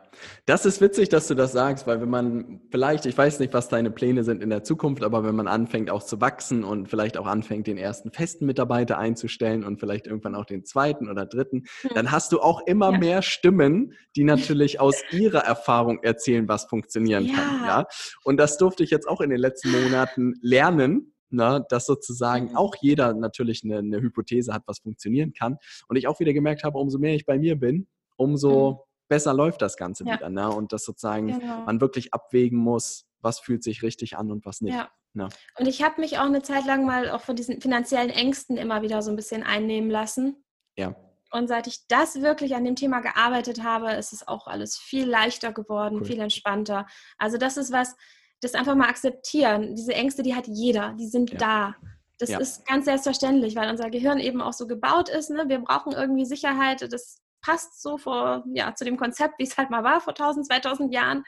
das 0.46 0.64
ist 0.64 0.80
witzig, 0.80 1.10
dass 1.10 1.28
du 1.28 1.34
das 1.34 1.52
sagst, 1.52 1.86
weil 1.86 2.00
wenn 2.00 2.08
man 2.08 2.62
vielleicht, 2.70 3.04
ich 3.04 3.18
weiß 3.18 3.40
nicht, 3.40 3.52
was 3.52 3.68
deine 3.68 3.90
Pläne 3.90 4.24
sind 4.24 4.42
in 4.42 4.48
der 4.48 4.62
Zukunft, 4.62 5.04
aber 5.04 5.22
wenn 5.22 5.36
man 5.36 5.48
anfängt 5.48 5.90
auch 5.90 6.02
zu 6.02 6.18
wachsen 6.18 6.64
und 6.64 6.88
vielleicht 6.88 7.18
auch 7.18 7.26
anfängt, 7.26 7.66
den 7.66 7.76
ersten 7.76 8.10
festen 8.10 8.46
Mitarbeiter 8.46 8.96
einzustellen 8.96 9.64
und 9.64 9.78
vielleicht 9.78 10.06
irgendwann 10.06 10.34
auch 10.34 10.46
den 10.46 10.64
zweiten 10.64 11.10
oder 11.10 11.26
dritten, 11.26 11.64
hm. 11.82 11.90
dann 11.94 12.10
hast 12.10 12.32
du 12.32 12.40
auch 12.40 12.62
immer 12.66 12.92
ja. 12.92 12.98
mehr 12.98 13.22
Stimmen, 13.22 13.92
die 14.16 14.24
natürlich 14.24 14.80
aus 14.80 15.02
ihrer 15.10 15.40
Erfahrung 15.40 16.02
erzählen, 16.02 16.48
was 16.48 16.64
funktionieren 16.64 17.26
ja. 17.26 17.34
kann. 17.34 17.64
Ja? 17.66 17.86
Und 18.24 18.38
das 18.38 18.56
durfte 18.56 18.82
ich 18.82 18.88
jetzt 18.88 19.06
auch 19.06 19.20
in 19.20 19.28
den 19.28 19.40
letzten 19.40 19.70
Monaten 19.70 20.32
lernen, 20.40 21.12
ne, 21.28 21.66
dass 21.68 21.84
sozusagen 21.84 22.52
mhm. 22.52 22.56
auch 22.56 22.74
jeder 22.80 23.12
natürlich 23.12 23.62
eine, 23.62 23.76
eine, 23.78 24.00
Hypothese 24.00 24.54
hat, 24.54 24.62
was 24.64 24.78
funktionieren 24.78 25.34
kann. 25.34 25.58
Und 25.86 25.96
ich 25.96 26.08
auch 26.08 26.18
wieder 26.18 26.32
gemerkt 26.32 26.64
habe, 26.64 26.78
umso 26.78 26.98
mehr 26.98 27.14
ich 27.14 27.26
bei 27.26 27.38
mir 27.38 27.56
bin, 27.56 27.88
umso 28.16 28.70
mhm 28.70 28.85
besser 29.08 29.34
läuft 29.34 29.62
das 29.62 29.76
Ganze 29.76 30.04
ja. 30.04 30.14
wieder. 30.14 30.30
Ne? 30.30 30.48
Und 30.48 30.72
dass 30.72 30.84
sozusagen 30.84 31.38
genau. 31.38 31.62
man 31.64 31.80
wirklich 31.80 32.12
abwägen 32.14 32.58
muss, 32.58 33.06
was 33.20 33.40
fühlt 33.40 33.62
sich 33.62 33.82
richtig 33.82 34.16
an 34.16 34.30
und 34.30 34.44
was 34.44 34.60
nicht. 34.60 34.74
Ja. 34.74 34.90
Ne? 35.12 35.28
Und 35.58 35.66
ich 35.66 35.82
habe 35.82 36.00
mich 36.00 36.18
auch 36.18 36.26
eine 36.26 36.42
Zeit 36.42 36.66
lang 36.66 36.84
mal 36.84 37.10
auch 37.10 37.22
von 37.22 37.36
diesen 37.36 37.60
finanziellen 37.60 38.10
Ängsten 38.10 38.56
immer 38.56 38.82
wieder 38.82 39.02
so 39.02 39.10
ein 39.10 39.16
bisschen 39.16 39.42
einnehmen 39.42 39.90
lassen. 39.90 40.44
Ja. 40.76 40.94
Und 41.32 41.48
seit 41.48 41.66
ich 41.66 41.86
das 41.88 42.20
wirklich 42.20 42.54
an 42.54 42.64
dem 42.64 42.76
Thema 42.76 43.00
gearbeitet 43.00 43.62
habe, 43.62 43.92
ist 43.92 44.12
es 44.12 44.28
auch 44.28 44.46
alles 44.46 44.76
viel 44.76 45.08
leichter 45.08 45.52
geworden, 45.52 45.98
cool. 45.98 46.04
viel 46.04 46.20
entspannter. 46.20 46.86
Also 47.18 47.36
das 47.36 47.56
ist 47.56 47.72
was, 47.72 47.96
das 48.40 48.54
einfach 48.54 48.74
mal 48.74 48.88
akzeptieren. 48.88 49.74
Diese 49.74 49.94
Ängste, 49.94 50.22
die 50.22 50.34
hat 50.34 50.46
jeder, 50.46 50.94
die 50.98 51.08
sind 51.08 51.32
ja. 51.32 51.38
da. 51.38 51.76
Das 52.18 52.30
ja. 52.30 52.38
ist 52.38 52.66
ganz 52.66 52.84
selbstverständlich, 52.84 53.56
weil 53.56 53.68
unser 53.68 53.90
Gehirn 53.90 54.18
eben 54.18 54.40
auch 54.40 54.52
so 54.52 54.66
gebaut 54.66 55.08
ist. 55.08 55.30
Ne? 55.30 55.44
Wir 55.48 55.58
brauchen 55.58 55.92
irgendwie 55.92 56.24
Sicherheit. 56.24 56.80
Das 56.92 57.20
passt 57.46 57.80
so 57.80 57.96
vor, 57.96 58.44
ja, 58.52 58.74
zu 58.74 58.84
dem 58.84 58.96
Konzept, 58.96 59.38
wie 59.38 59.44
es 59.44 59.56
halt 59.56 59.70
mal 59.70 59.84
war 59.84 60.00
vor 60.00 60.14
1000, 60.14 60.46
2000 60.46 60.92
Jahren. 60.92 61.22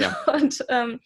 Ja. 0.00 0.16
Und 0.34 0.64
ähm, 0.68 1.00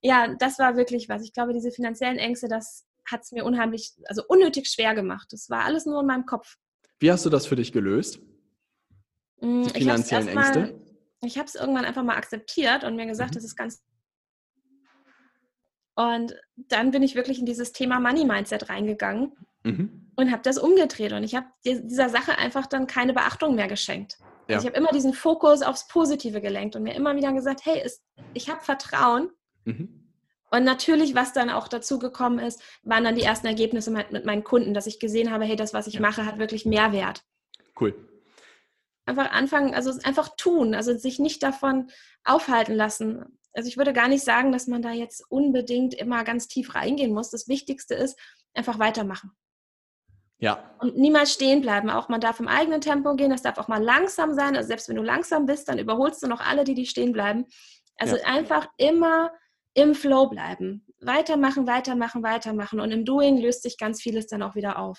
ja, 0.00 0.34
das 0.38 0.58
war 0.58 0.76
wirklich 0.76 1.10
was. 1.10 1.22
Ich 1.22 1.34
glaube, 1.34 1.52
diese 1.52 1.70
finanziellen 1.70 2.16
Ängste, 2.16 2.48
das 2.48 2.86
hat 3.04 3.22
es 3.22 3.32
mir 3.32 3.44
unheimlich, 3.44 3.92
also 4.06 4.22
unnötig 4.26 4.68
schwer 4.68 4.94
gemacht. 4.94 5.28
Das 5.32 5.50
war 5.50 5.64
alles 5.64 5.84
nur 5.84 6.00
in 6.00 6.06
meinem 6.06 6.24
Kopf. 6.24 6.56
Wie 6.98 7.12
hast 7.12 7.26
du 7.26 7.30
das 7.30 7.46
für 7.46 7.56
dich 7.56 7.72
gelöst? 7.72 8.20
Mm, 9.42 9.64
Die 9.64 9.70
finanziellen 9.70 10.28
ich 10.28 10.34
Ängste? 10.34 10.60
Mal, 10.60 10.80
ich 11.22 11.36
habe 11.36 11.46
es 11.46 11.54
irgendwann 11.54 11.84
einfach 11.84 12.02
mal 12.02 12.16
akzeptiert 12.16 12.84
und 12.84 12.96
mir 12.96 13.06
gesagt, 13.06 13.32
mhm. 13.32 13.34
das 13.34 13.44
ist 13.44 13.56
ganz. 13.56 13.82
Und 15.94 16.34
dann 16.56 16.90
bin 16.90 17.02
ich 17.02 17.14
wirklich 17.14 17.38
in 17.38 17.46
dieses 17.46 17.72
Thema 17.72 18.00
Money 18.00 18.24
Mindset 18.24 18.70
reingegangen. 18.70 19.36
Mhm 19.64 20.09
und 20.20 20.32
habe 20.32 20.42
das 20.42 20.58
umgedreht 20.58 21.12
und 21.12 21.24
ich 21.24 21.34
habe 21.34 21.46
dieser 21.64 22.08
Sache 22.08 22.38
einfach 22.38 22.66
dann 22.66 22.86
keine 22.86 23.12
Beachtung 23.12 23.54
mehr 23.54 23.68
geschenkt. 23.68 24.18
Ja. 24.48 24.56
Also 24.56 24.66
ich 24.66 24.74
habe 24.74 24.82
immer 24.82 24.92
diesen 24.92 25.14
Fokus 25.14 25.62
aufs 25.62 25.86
Positive 25.86 26.40
gelenkt 26.40 26.76
und 26.76 26.82
mir 26.82 26.94
immer 26.94 27.14
wieder 27.16 27.32
gesagt, 27.32 27.64
hey, 27.64 27.80
es, 27.84 28.02
ich 28.34 28.50
habe 28.50 28.60
Vertrauen. 28.62 29.30
Mhm. 29.64 30.00
Und 30.50 30.64
natürlich, 30.64 31.14
was 31.14 31.32
dann 31.32 31.48
auch 31.48 31.68
dazu 31.68 31.98
gekommen 32.00 32.40
ist, 32.40 32.60
waren 32.82 33.04
dann 33.04 33.14
die 33.14 33.22
ersten 33.22 33.46
Ergebnisse 33.46 33.92
mit, 33.92 34.10
mit 34.10 34.24
meinen 34.24 34.42
Kunden, 34.42 34.74
dass 34.74 34.88
ich 34.88 34.98
gesehen 34.98 35.30
habe, 35.30 35.44
hey, 35.44 35.54
das, 35.54 35.72
was 35.72 35.86
ich 35.86 35.94
ja. 35.94 36.00
mache, 36.00 36.26
hat 36.26 36.38
wirklich 36.38 36.66
Mehrwert. 36.66 37.22
Cool. 37.80 37.94
Einfach 39.06 39.30
anfangen, 39.30 39.74
also 39.74 39.92
einfach 40.02 40.30
tun, 40.36 40.74
also 40.74 40.96
sich 40.96 41.18
nicht 41.18 41.42
davon 41.42 41.90
aufhalten 42.24 42.74
lassen. 42.74 43.38
Also 43.52 43.68
ich 43.68 43.76
würde 43.76 43.92
gar 43.92 44.08
nicht 44.08 44.24
sagen, 44.24 44.52
dass 44.52 44.66
man 44.66 44.82
da 44.82 44.90
jetzt 44.90 45.24
unbedingt 45.28 45.94
immer 45.94 46.24
ganz 46.24 46.48
tief 46.48 46.74
reingehen 46.74 47.12
muss. 47.12 47.30
Das 47.30 47.46
Wichtigste 47.48 47.94
ist, 47.94 48.18
einfach 48.54 48.78
weitermachen. 48.78 49.30
Ja. 50.40 50.74
Und 50.78 50.96
niemals 50.96 51.32
stehen 51.32 51.60
bleiben. 51.60 51.90
Auch 51.90 52.08
man 52.08 52.20
darf 52.20 52.40
im 52.40 52.48
eigenen 52.48 52.80
Tempo 52.80 53.14
gehen, 53.14 53.30
das 53.30 53.42
darf 53.42 53.58
auch 53.58 53.68
mal 53.68 53.82
langsam 53.82 54.34
sein. 54.34 54.56
Also 54.56 54.68
selbst 54.68 54.88
wenn 54.88 54.96
du 54.96 55.02
langsam 55.02 55.46
bist, 55.46 55.68
dann 55.68 55.78
überholst 55.78 56.22
du 56.22 56.26
noch 56.26 56.40
alle, 56.40 56.64
die, 56.64 56.74
die 56.74 56.86
stehen 56.86 57.12
bleiben. 57.12 57.44
Also 57.96 58.16
ja. 58.16 58.24
einfach 58.24 58.66
immer 58.78 59.30
im 59.74 59.94
Flow 59.94 60.28
bleiben. 60.28 60.86
Weitermachen, 61.00 61.66
weitermachen, 61.66 62.22
weitermachen. 62.22 62.80
Und 62.80 62.90
im 62.90 63.04
Doing 63.04 63.38
löst 63.38 63.62
sich 63.62 63.76
ganz 63.76 64.00
vieles 64.00 64.26
dann 64.26 64.42
auch 64.42 64.54
wieder 64.54 64.78
auf. 64.78 64.98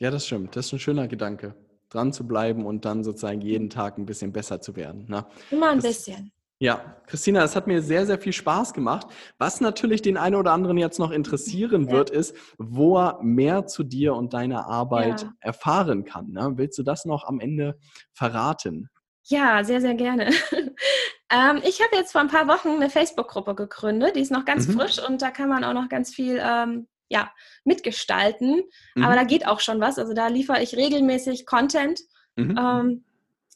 Ja, 0.00 0.10
das 0.10 0.26
stimmt. 0.26 0.56
Das 0.56 0.66
ist 0.66 0.72
ein 0.72 0.78
schöner 0.78 1.08
Gedanke. 1.08 1.54
Dran 1.90 2.12
zu 2.12 2.26
bleiben 2.26 2.66
und 2.66 2.86
dann 2.86 3.04
sozusagen 3.04 3.42
jeden 3.42 3.70
Tag 3.70 3.98
ein 3.98 4.06
bisschen 4.06 4.32
besser 4.32 4.60
zu 4.60 4.74
werden. 4.74 5.06
Ne? 5.08 5.26
Immer 5.50 5.70
ein 5.70 5.78
das, 5.78 5.88
bisschen. 5.88 6.32
Ja, 6.64 6.96
Christina, 7.06 7.44
es 7.44 7.56
hat 7.56 7.66
mir 7.66 7.82
sehr, 7.82 8.06
sehr 8.06 8.18
viel 8.18 8.32
Spaß 8.32 8.72
gemacht. 8.72 9.06
Was 9.36 9.60
natürlich 9.60 10.00
den 10.00 10.16
einen 10.16 10.34
oder 10.34 10.52
anderen 10.52 10.78
jetzt 10.78 10.98
noch 10.98 11.10
interessieren 11.10 11.90
wird, 11.90 12.08
ja. 12.08 12.16
ist, 12.16 12.34
wo 12.56 12.96
er 12.96 13.22
mehr 13.22 13.66
zu 13.66 13.82
dir 13.82 14.14
und 14.14 14.32
deiner 14.32 14.66
Arbeit 14.66 15.24
ja. 15.24 15.32
erfahren 15.40 16.06
kann. 16.06 16.30
Ne? 16.30 16.52
Willst 16.54 16.78
du 16.78 16.82
das 16.82 17.04
noch 17.04 17.24
am 17.24 17.38
Ende 17.38 17.78
verraten? 18.14 18.88
Ja, 19.24 19.62
sehr, 19.62 19.82
sehr 19.82 19.94
gerne. 19.94 20.30
ähm, 21.30 21.60
ich 21.68 21.82
habe 21.82 21.96
jetzt 21.96 22.12
vor 22.12 22.22
ein 22.22 22.28
paar 22.28 22.48
Wochen 22.48 22.70
eine 22.70 22.88
Facebook-Gruppe 22.88 23.54
gegründet, 23.54 24.16
die 24.16 24.20
ist 24.20 24.32
noch 24.32 24.46
ganz 24.46 24.66
mhm. 24.66 24.78
frisch 24.78 25.06
und 25.06 25.20
da 25.20 25.30
kann 25.30 25.50
man 25.50 25.64
auch 25.64 25.74
noch 25.74 25.90
ganz 25.90 26.14
viel 26.14 26.40
ähm, 26.42 26.88
ja, 27.10 27.30
mitgestalten. 27.64 28.62
Mhm. 28.94 29.04
Aber 29.04 29.16
da 29.16 29.24
geht 29.24 29.46
auch 29.46 29.60
schon 29.60 29.82
was. 29.82 29.98
Also 29.98 30.14
da 30.14 30.28
liefere 30.28 30.62
ich 30.62 30.74
regelmäßig 30.74 31.44
Content. 31.44 32.00
Mhm. 32.36 32.58
Ähm, 32.58 33.04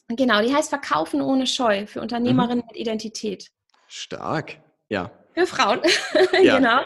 Genau, 0.09 0.41
die 0.41 0.53
heißt 0.53 0.69
Verkaufen 0.69 1.21
ohne 1.21 1.45
Scheu 1.45 1.85
für 1.85 2.01
Unternehmerinnen 2.01 2.59
mhm. 2.59 2.65
mit 2.67 2.77
Identität. 2.77 3.51
Stark, 3.87 4.57
ja. 4.89 5.11
Für 5.33 5.45
Frauen, 5.45 5.81
ja. 6.43 6.57
genau. 6.57 6.81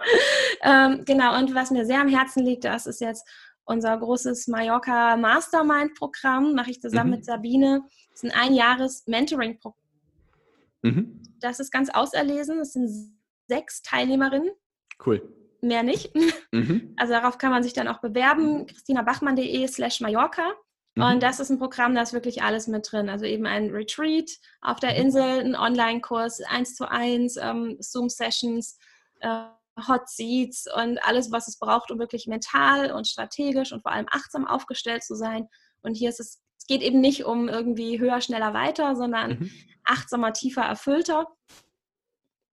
Ähm, 0.61 1.05
genau, 1.05 1.37
und 1.39 1.55
was 1.55 1.71
mir 1.71 1.85
sehr 1.85 2.01
am 2.01 2.09
Herzen 2.09 2.45
liegt, 2.45 2.65
das 2.65 2.85
ist 2.85 2.99
jetzt 3.01 3.27
unser 3.65 3.97
großes 3.97 4.47
Mallorca 4.47 5.15
Mastermind-Programm, 5.15 6.53
mache 6.53 6.71
ich 6.71 6.81
zusammen 6.81 7.11
mhm. 7.11 7.15
mit 7.17 7.25
Sabine. 7.25 7.83
Das 8.11 8.23
ist 8.23 8.31
ein 8.31 8.39
Einjahres 8.39 9.03
Mentoring-Programm. 9.07 9.79
Mhm. 10.81 11.23
Das 11.39 11.59
ist 11.59 11.71
ganz 11.71 11.89
auserlesen. 11.89 12.59
Es 12.59 12.73
sind 12.73 13.17
sechs 13.47 13.81
Teilnehmerinnen. 13.81 14.51
Cool. 15.05 15.21
Mehr 15.61 15.83
nicht. 15.83 16.13
Mhm. 16.51 16.93
Also 16.97 17.13
darauf 17.13 17.37
kann 17.37 17.51
man 17.51 17.63
sich 17.63 17.73
dann 17.73 17.87
auch 17.87 18.01
bewerben. 18.01 18.67
christinabachmann.de 18.67 19.67
slash 19.67 20.01
Mallorca. 20.01 20.53
Mhm. 20.95 21.03
Und 21.03 21.23
das 21.23 21.39
ist 21.39 21.49
ein 21.49 21.59
Programm, 21.59 21.95
da 21.95 22.01
ist 22.01 22.13
wirklich 22.13 22.43
alles 22.43 22.67
mit 22.67 22.91
drin. 22.91 23.09
Also 23.09 23.25
eben 23.25 23.45
ein 23.45 23.69
Retreat 23.69 24.29
auf 24.61 24.79
der 24.79 24.91
mhm. 24.91 25.05
Insel, 25.05 25.39
ein 25.39 25.55
Online-Kurs, 25.55 26.41
eins 26.41 26.75
zu 26.75 26.89
eins, 26.89 27.37
ähm, 27.37 27.77
Zoom-Sessions, 27.79 28.77
äh, 29.21 29.45
Hot 29.87 30.07
Seats 30.07 30.67
und 30.71 31.03
alles, 31.03 31.31
was 31.31 31.47
es 31.47 31.57
braucht, 31.57 31.89
um 31.89 31.97
wirklich 31.97 32.27
mental 32.27 32.91
und 32.91 33.07
strategisch 33.07 33.71
und 33.71 33.81
vor 33.81 33.91
allem 33.91 34.05
achtsam 34.11 34.45
aufgestellt 34.45 35.03
zu 35.03 35.15
sein. 35.15 35.47
Und 35.81 35.95
hier 35.95 36.09
ist 36.09 36.19
es, 36.19 36.41
es 36.59 36.67
geht 36.67 36.81
eben 36.81 37.01
nicht 37.01 37.25
um 37.25 37.49
irgendwie 37.49 37.99
höher, 37.99 38.21
schneller, 38.21 38.53
weiter, 38.53 38.95
sondern 38.95 39.39
mhm. 39.39 39.51
achtsamer, 39.83 40.31
tiefer, 40.33 40.61
erfüllter. 40.61 41.27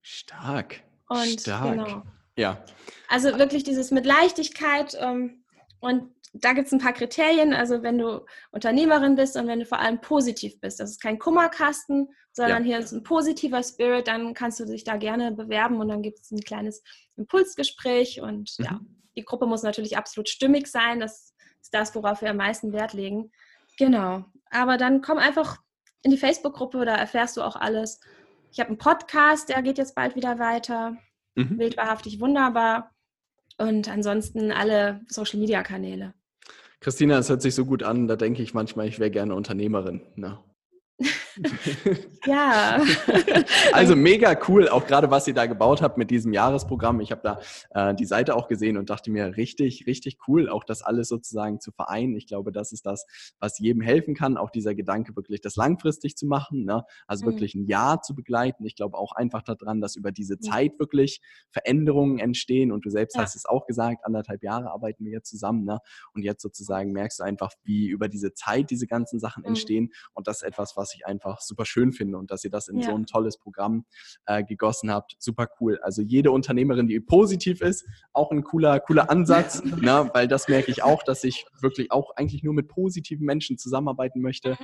Stark. 0.00 0.82
Und 1.08 1.40
Stark. 1.40 1.72
Genau. 1.72 2.02
Ja. 2.36 2.64
Also 3.08 3.38
wirklich 3.38 3.64
dieses 3.64 3.90
mit 3.90 4.06
Leichtigkeit 4.06 4.96
ähm, 4.98 5.44
und 5.80 6.10
da 6.32 6.52
gibt 6.52 6.66
es 6.66 6.72
ein 6.72 6.78
paar 6.78 6.92
Kriterien. 6.92 7.52
Also 7.52 7.82
wenn 7.82 7.98
du 7.98 8.24
Unternehmerin 8.50 9.16
bist 9.16 9.36
und 9.36 9.46
wenn 9.46 9.60
du 9.60 9.66
vor 9.66 9.78
allem 9.78 10.00
positiv 10.00 10.60
bist, 10.60 10.80
das 10.80 10.90
ist 10.90 11.02
kein 11.02 11.18
Kummerkasten, 11.18 12.08
sondern 12.32 12.64
ja. 12.64 12.76
hier 12.76 12.78
ist 12.78 12.92
ein 12.92 13.02
positiver 13.02 13.62
Spirit, 13.62 14.06
dann 14.06 14.34
kannst 14.34 14.60
du 14.60 14.64
dich 14.64 14.84
da 14.84 14.96
gerne 14.96 15.32
bewerben 15.32 15.80
und 15.80 15.88
dann 15.88 16.02
gibt 16.02 16.20
es 16.20 16.30
ein 16.30 16.40
kleines 16.40 16.82
Impulsgespräch 17.16 18.20
und 18.20 18.54
mhm. 18.58 18.64
ja, 18.64 18.80
die 19.16 19.24
Gruppe 19.24 19.46
muss 19.46 19.62
natürlich 19.62 19.96
absolut 19.96 20.28
stimmig 20.28 20.68
sein. 20.68 21.00
Das 21.00 21.34
ist 21.60 21.74
das, 21.74 21.94
worauf 21.94 22.22
wir 22.22 22.30
am 22.30 22.36
meisten 22.36 22.72
Wert 22.72 22.92
legen. 22.92 23.32
Genau. 23.78 24.24
Aber 24.50 24.76
dann 24.76 25.02
komm 25.02 25.18
einfach 25.18 25.58
in 26.02 26.10
die 26.10 26.16
Facebook-Gruppe, 26.16 26.84
da 26.84 26.94
erfährst 26.94 27.36
du 27.36 27.42
auch 27.42 27.56
alles. 27.56 28.00
Ich 28.52 28.60
habe 28.60 28.68
einen 28.68 28.78
Podcast, 28.78 29.48
der 29.48 29.62
geht 29.62 29.78
jetzt 29.78 29.94
bald 29.94 30.16
wieder 30.16 30.38
weiter. 30.38 30.96
Mhm. 31.34 31.58
Wildwahrhaftig 31.58 32.20
wunderbar. 32.20 32.94
Und 33.58 33.88
ansonsten 33.88 34.52
alle 34.52 35.00
Social-Media-Kanäle. 35.08 36.14
Christina, 36.80 37.18
es 37.18 37.28
hört 37.28 37.42
sich 37.42 37.54
so 37.54 37.66
gut 37.66 37.82
an, 37.82 38.08
da 38.08 38.16
denke 38.16 38.42
ich 38.42 38.54
manchmal, 38.54 38.88
ich 38.88 38.98
wäre 38.98 39.10
gerne 39.10 39.34
Unternehmerin. 39.34 40.00
Ne? 40.16 40.38
Ja. 42.26 42.82
also 43.72 43.96
mega 43.96 44.38
cool, 44.48 44.68
auch 44.68 44.86
gerade 44.86 45.10
was 45.10 45.26
ihr 45.28 45.34
da 45.34 45.46
gebaut 45.46 45.82
habt 45.82 45.98
mit 45.98 46.10
diesem 46.10 46.32
Jahresprogramm. 46.32 47.00
Ich 47.00 47.12
habe 47.12 47.20
da 47.22 47.40
äh, 47.90 47.94
die 47.94 48.04
Seite 48.04 48.36
auch 48.36 48.48
gesehen 48.48 48.76
und 48.76 48.90
dachte 48.90 49.10
mir, 49.10 49.36
richtig, 49.36 49.86
richtig 49.86 50.18
cool, 50.26 50.48
auch 50.48 50.64
das 50.64 50.82
alles 50.82 51.08
sozusagen 51.08 51.60
zu 51.60 51.72
vereinen. 51.72 52.16
Ich 52.16 52.26
glaube, 52.26 52.52
das 52.52 52.72
ist 52.72 52.86
das, 52.86 53.06
was 53.38 53.58
jedem 53.58 53.82
helfen 53.82 54.14
kann, 54.14 54.36
auch 54.36 54.50
dieser 54.50 54.74
Gedanke 54.74 55.16
wirklich 55.16 55.40
das 55.40 55.56
langfristig 55.56 56.16
zu 56.16 56.26
machen, 56.26 56.64
ne? 56.64 56.84
also 57.06 57.24
mhm. 57.24 57.30
wirklich 57.30 57.54
ein 57.54 57.66
Jahr 57.66 58.02
zu 58.02 58.14
begleiten. 58.14 58.64
Ich 58.66 58.76
glaube 58.76 58.96
auch 58.98 59.12
einfach 59.12 59.42
daran, 59.42 59.80
dass 59.80 59.96
über 59.96 60.12
diese 60.12 60.38
Zeit 60.38 60.78
wirklich 60.78 61.20
Veränderungen 61.50 62.18
entstehen 62.18 62.72
und 62.72 62.84
du 62.84 62.90
selbst 62.90 63.16
ja. 63.16 63.22
hast 63.22 63.36
es 63.36 63.46
auch 63.46 63.66
gesagt, 63.66 64.04
anderthalb 64.04 64.42
Jahre 64.42 64.70
arbeiten 64.70 65.04
wir 65.04 65.12
jetzt 65.12 65.30
zusammen 65.30 65.64
ne? 65.64 65.78
und 66.14 66.22
jetzt 66.22 66.42
sozusagen 66.42 66.92
merkst 66.92 67.20
du 67.20 67.24
einfach, 67.24 67.52
wie 67.62 67.88
über 67.88 68.08
diese 68.08 68.34
Zeit 68.34 68.70
diese 68.70 68.86
ganzen 68.86 69.20
Sachen 69.20 69.42
mhm. 69.42 69.50
entstehen 69.50 69.90
und 70.14 70.26
das 70.26 70.38
ist 70.38 70.42
etwas, 70.42 70.76
was 70.76 70.94
ich 70.94 71.06
einfach 71.06 71.29
einfach 71.30 71.40
super 71.40 71.64
schön 71.64 71.92
finde 71.92 72.18
und 72.18 72.30
dass 72.30 72.44
ihr 72.44 72.50
das 72.50 72.68
in 72.68 72.78
ja. 72.78 72.90
so 72.90 72.94
ein 72.94 73.06
tolles 73.06 73.38
Programm 73.38 73.84
äh, 74.26 74.42
gegossen 74.42 74.90
habt. 74.90 75.16
Super 75.18 75.48
cool. 75.60 75.78
Also 75.82 76.02
jede 76.02 76.30
Unternehmerin, 76.30 76.86
die 76.86 77.00
positiv 77.00 77.60
ist, 77.60 77.86
auch 78.12 78.30
ein 78.30 78.42
cooler, 78.42 78.80
cooler 78.80 79.10
Ansatz, 79.10 79.62
ne? 79.64 80.10
weil 80.12 80.28
das 80.28 80.48
merke 80.48 80.70
ich 80.70 80.82
auch, 80.82 81.02
dass 81.02 81.24
ich 81.24 81.46
wirklich 81.60 81.92
auch 81.92 82.14
eigentlich 82.16 82.42
nur 82.42 82.54
mit 82.54 82.68
positiven 82.68 83.24
Menschen 83.24 83.58
zusammenarbeiten 83.58 84.20
möchte. 84.20 84.56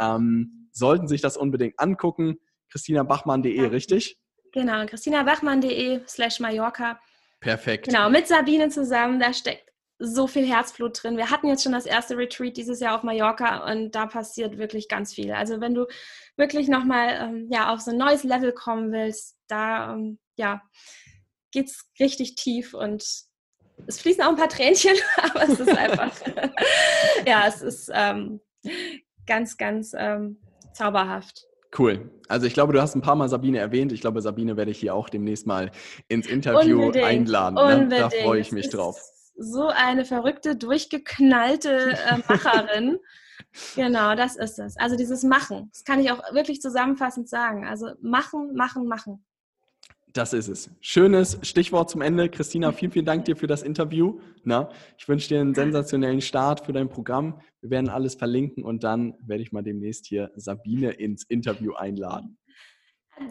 Ähm, 0.00 0.68
sollten 0.72 1.08
sich 1.08 1.20
das 1.20 1.36
unbedingt 1.36 1.78
angucken. 1.78 2.36
ChristinaBachmann.de, 2.70 3.54
ja. 3.54 3.68
richtig? 3.68 4.18
Genau, 4.52 4.84
christinabachmann.de 4.86 6.00
slash 6.06 6.40
Mallorca. 6.40 6.98
Perfekt. 7.40 7.86
Genau, 7.86 8.08
mit 8.08 8.28
Sabine 8.28 8.68
zusammen, 8.68 9.18
da 9.18 9.32
steckt 9.32 9.71
so 10.04 10.26
viel 10.26 10.44
Herzblut 10.46 11.02
drin. 11.02 11.16
Wir 11.16 11.30
hatten 11.30 11.46
jetzt 11.46 11.62
schon 11.62 11.72
das 11.72 11.86
erste 11.86 12.16
Retreat 12.16 12.56
dieses 12.56 12.80
Jahr 12.80 12.96
auf 12.96 13.04
Mallorca 13.04 13.70
und 13.70 13.92
da 13.92 14.06
passiert 14.06 14.58
wirklich 14.58 14.88
ganz 14.88 15.14
viel. 15.14 15.32
Also 15.32 15.60
wenn 15.60 15.74
du 15.74 15.86
wirklich 16.36 16.68
nochmal 16.68 17.18
ähm, 17.20 17.48
ja, 17.50 17.72
auf 17.72 17.80
so 17.80 17.92
ein 17.92 17.98
neues 17.98 18.24
Level 18.24 18.52
kommen 18.52 18.90
willst, 18.90 19.36
da 19.46 19.92
ähm, 19.92 20.18
ja, 20.36 20.62
geht 21.52 21.68
es 21.68 21.88
richtig 22.00 22.34
tief 22.34 22.74
und 22.74 23.04
es 23.86 24.00
fließen 24.00 24.22
auch 24.24 24.30
ein 24.30 24.36
paar 24.36 24.48
Tränchen, 24.48 24.96
aber 25.22 25.44
es 25.44 25.60
ist 25.60 25.76
einfach, 25.76 26.12
ja, 27.26 27.46
es 27.46 27.62
ist 27.62 27.90
ähm, 27.94 28.40
ganz, 29.26 29.56
ganz 29.56 29.94
ähm, 29.96 30.38
zauberhaft. 30.72 31.46
Cool. 31.78 32.10
Also 32.28 32.46
ich 32.46 32.54
glaube, 32.54 32.72
du 32.72 32.82
hast 32.82 32.94
ein 32.94 33.02
paar 33.02 33.14
Mal 33.14 33.28
Sabine 33.28 33.58
erwähnt. 33.58 33.92
Ich 33.92 34.02
glaube, 34.02 34.20
Sabine 34.20 34.58
werde 34.58 34.72
ich 34.72 34.78
hier 34.78 34.94
auch 34.94 35.08
demnächst 35.08 35.46
mal 35.46 35.70
ins 36.08 36.26
Interview 36.26 36.80
Unbedingt. 36.80 37.06
einladen. 37.06 37.54
Ne? 37.54 37.88
Da 37.88 38.10
freue 38.10 38.40
ich 38.40 38.52
mich 38.52 38.68
drauf 38.68 39.00
so 39.42 39.68
eine 39.68 40.04
verrückte, 40.04 40.56
durchgeknallte 40.56 41.92
äh, 41.92 42.18
Macherin. 42.28 42.98
genau, 43.74 44.14
das 44.14 44.36
ist 44.36 44.58
es. 44.58 44.76
Also 44.76 44.96
dieses 44.96 45.22
Machen. 45.22 45.70
Das 45.72 45.84
kann 45.84 46.00
ich 46.00 46.10
auch 46.10 46.32
wirklich 46.32 46.60
zusammenfassend 46.60 47.28
sagen. 47.28 47.66
Also 47.66 47.90
machen, 48.00 48.54
machen, 48.54 48.86
machen. 48.86 49.24
Das 50.12 50.34
ist 50.34 50.48
es. 50.48 50.70
Schönes 50.80 51.38
Stichwort 51.40 51.88
zum 51.88 52.02
Ende. 52.02 52.28
Christina, 52.28 52.72
vielen, 52.72 52.92
vielen 52.92 53.06
Dank 53.06 53.24
dir 53.24 53.34
für 53.34 53.46
das 53.46 53.62
Interview. 53.62 54.20
Na, 54.44 54.68
ich 54.98 55.08
wünsche 55.08 55.28
dir 55.28 55.40
einen 55.40 55.54
sensationellen 55.54 56.20
Start 56.20 56.66
für 56.66 56.74
dein 56.74 56.90
Programm. 56.90 57.40
Wir 57.62 57.70
werden 57.70 57.88
alles 57.88 58.14
verlinken 58.14 58.62
und 58.62 58.84
dann 58.84 59.14
werde 59.26 59.42
ich 59.42 59.52
mal 59.52 59.62
demnächst 59.62 60.06
hier 60.06 60.30
Sabine 60.36 60.90
ins 60.90 61.24
Interview 61.24 61.72
einladen. 61.72 62.36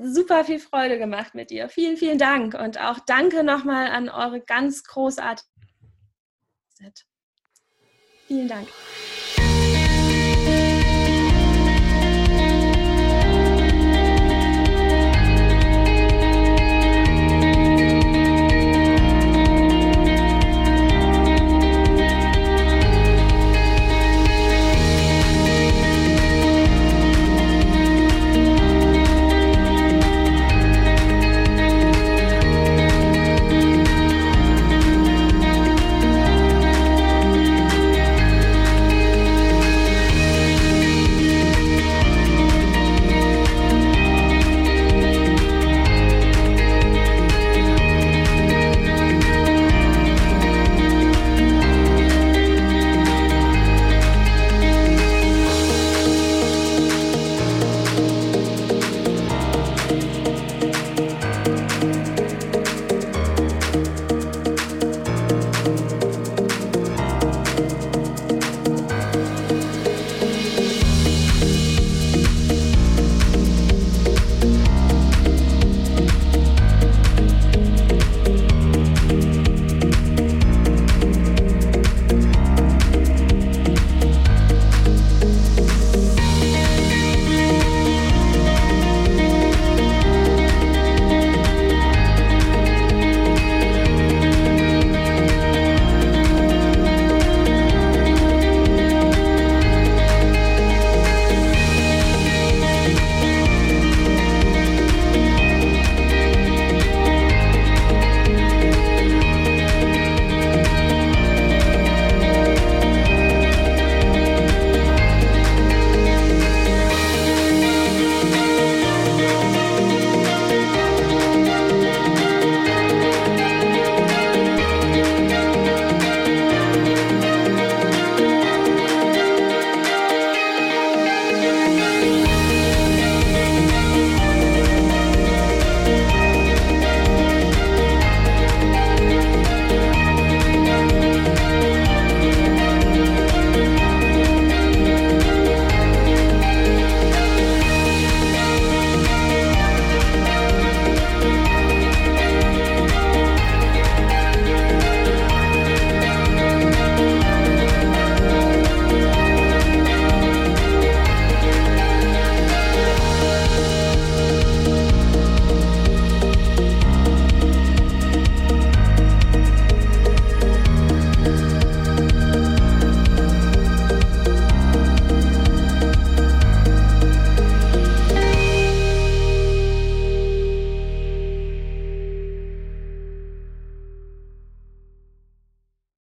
Super 0.01 0.43
viel 0.43 0.59
Freude 0.59 0.97
gemacht 0.97 1.35
mit 1.35 1.51
dir. 1.51 1.69
Vielen, 1.69 1.97
vielen 1.97 2.17
Dank. 2.17 2.55
Und 2.55 2.79
auch 2.79 2.99
danke 3.05 3.43
nochmal 3.43 3.87
an 3.87 4.09
eure 4.09 4.41
ganz 4.41 4.83
großartige 4.83 5.50
Vielen 8.27 8.47
Dank. 8.47 8.69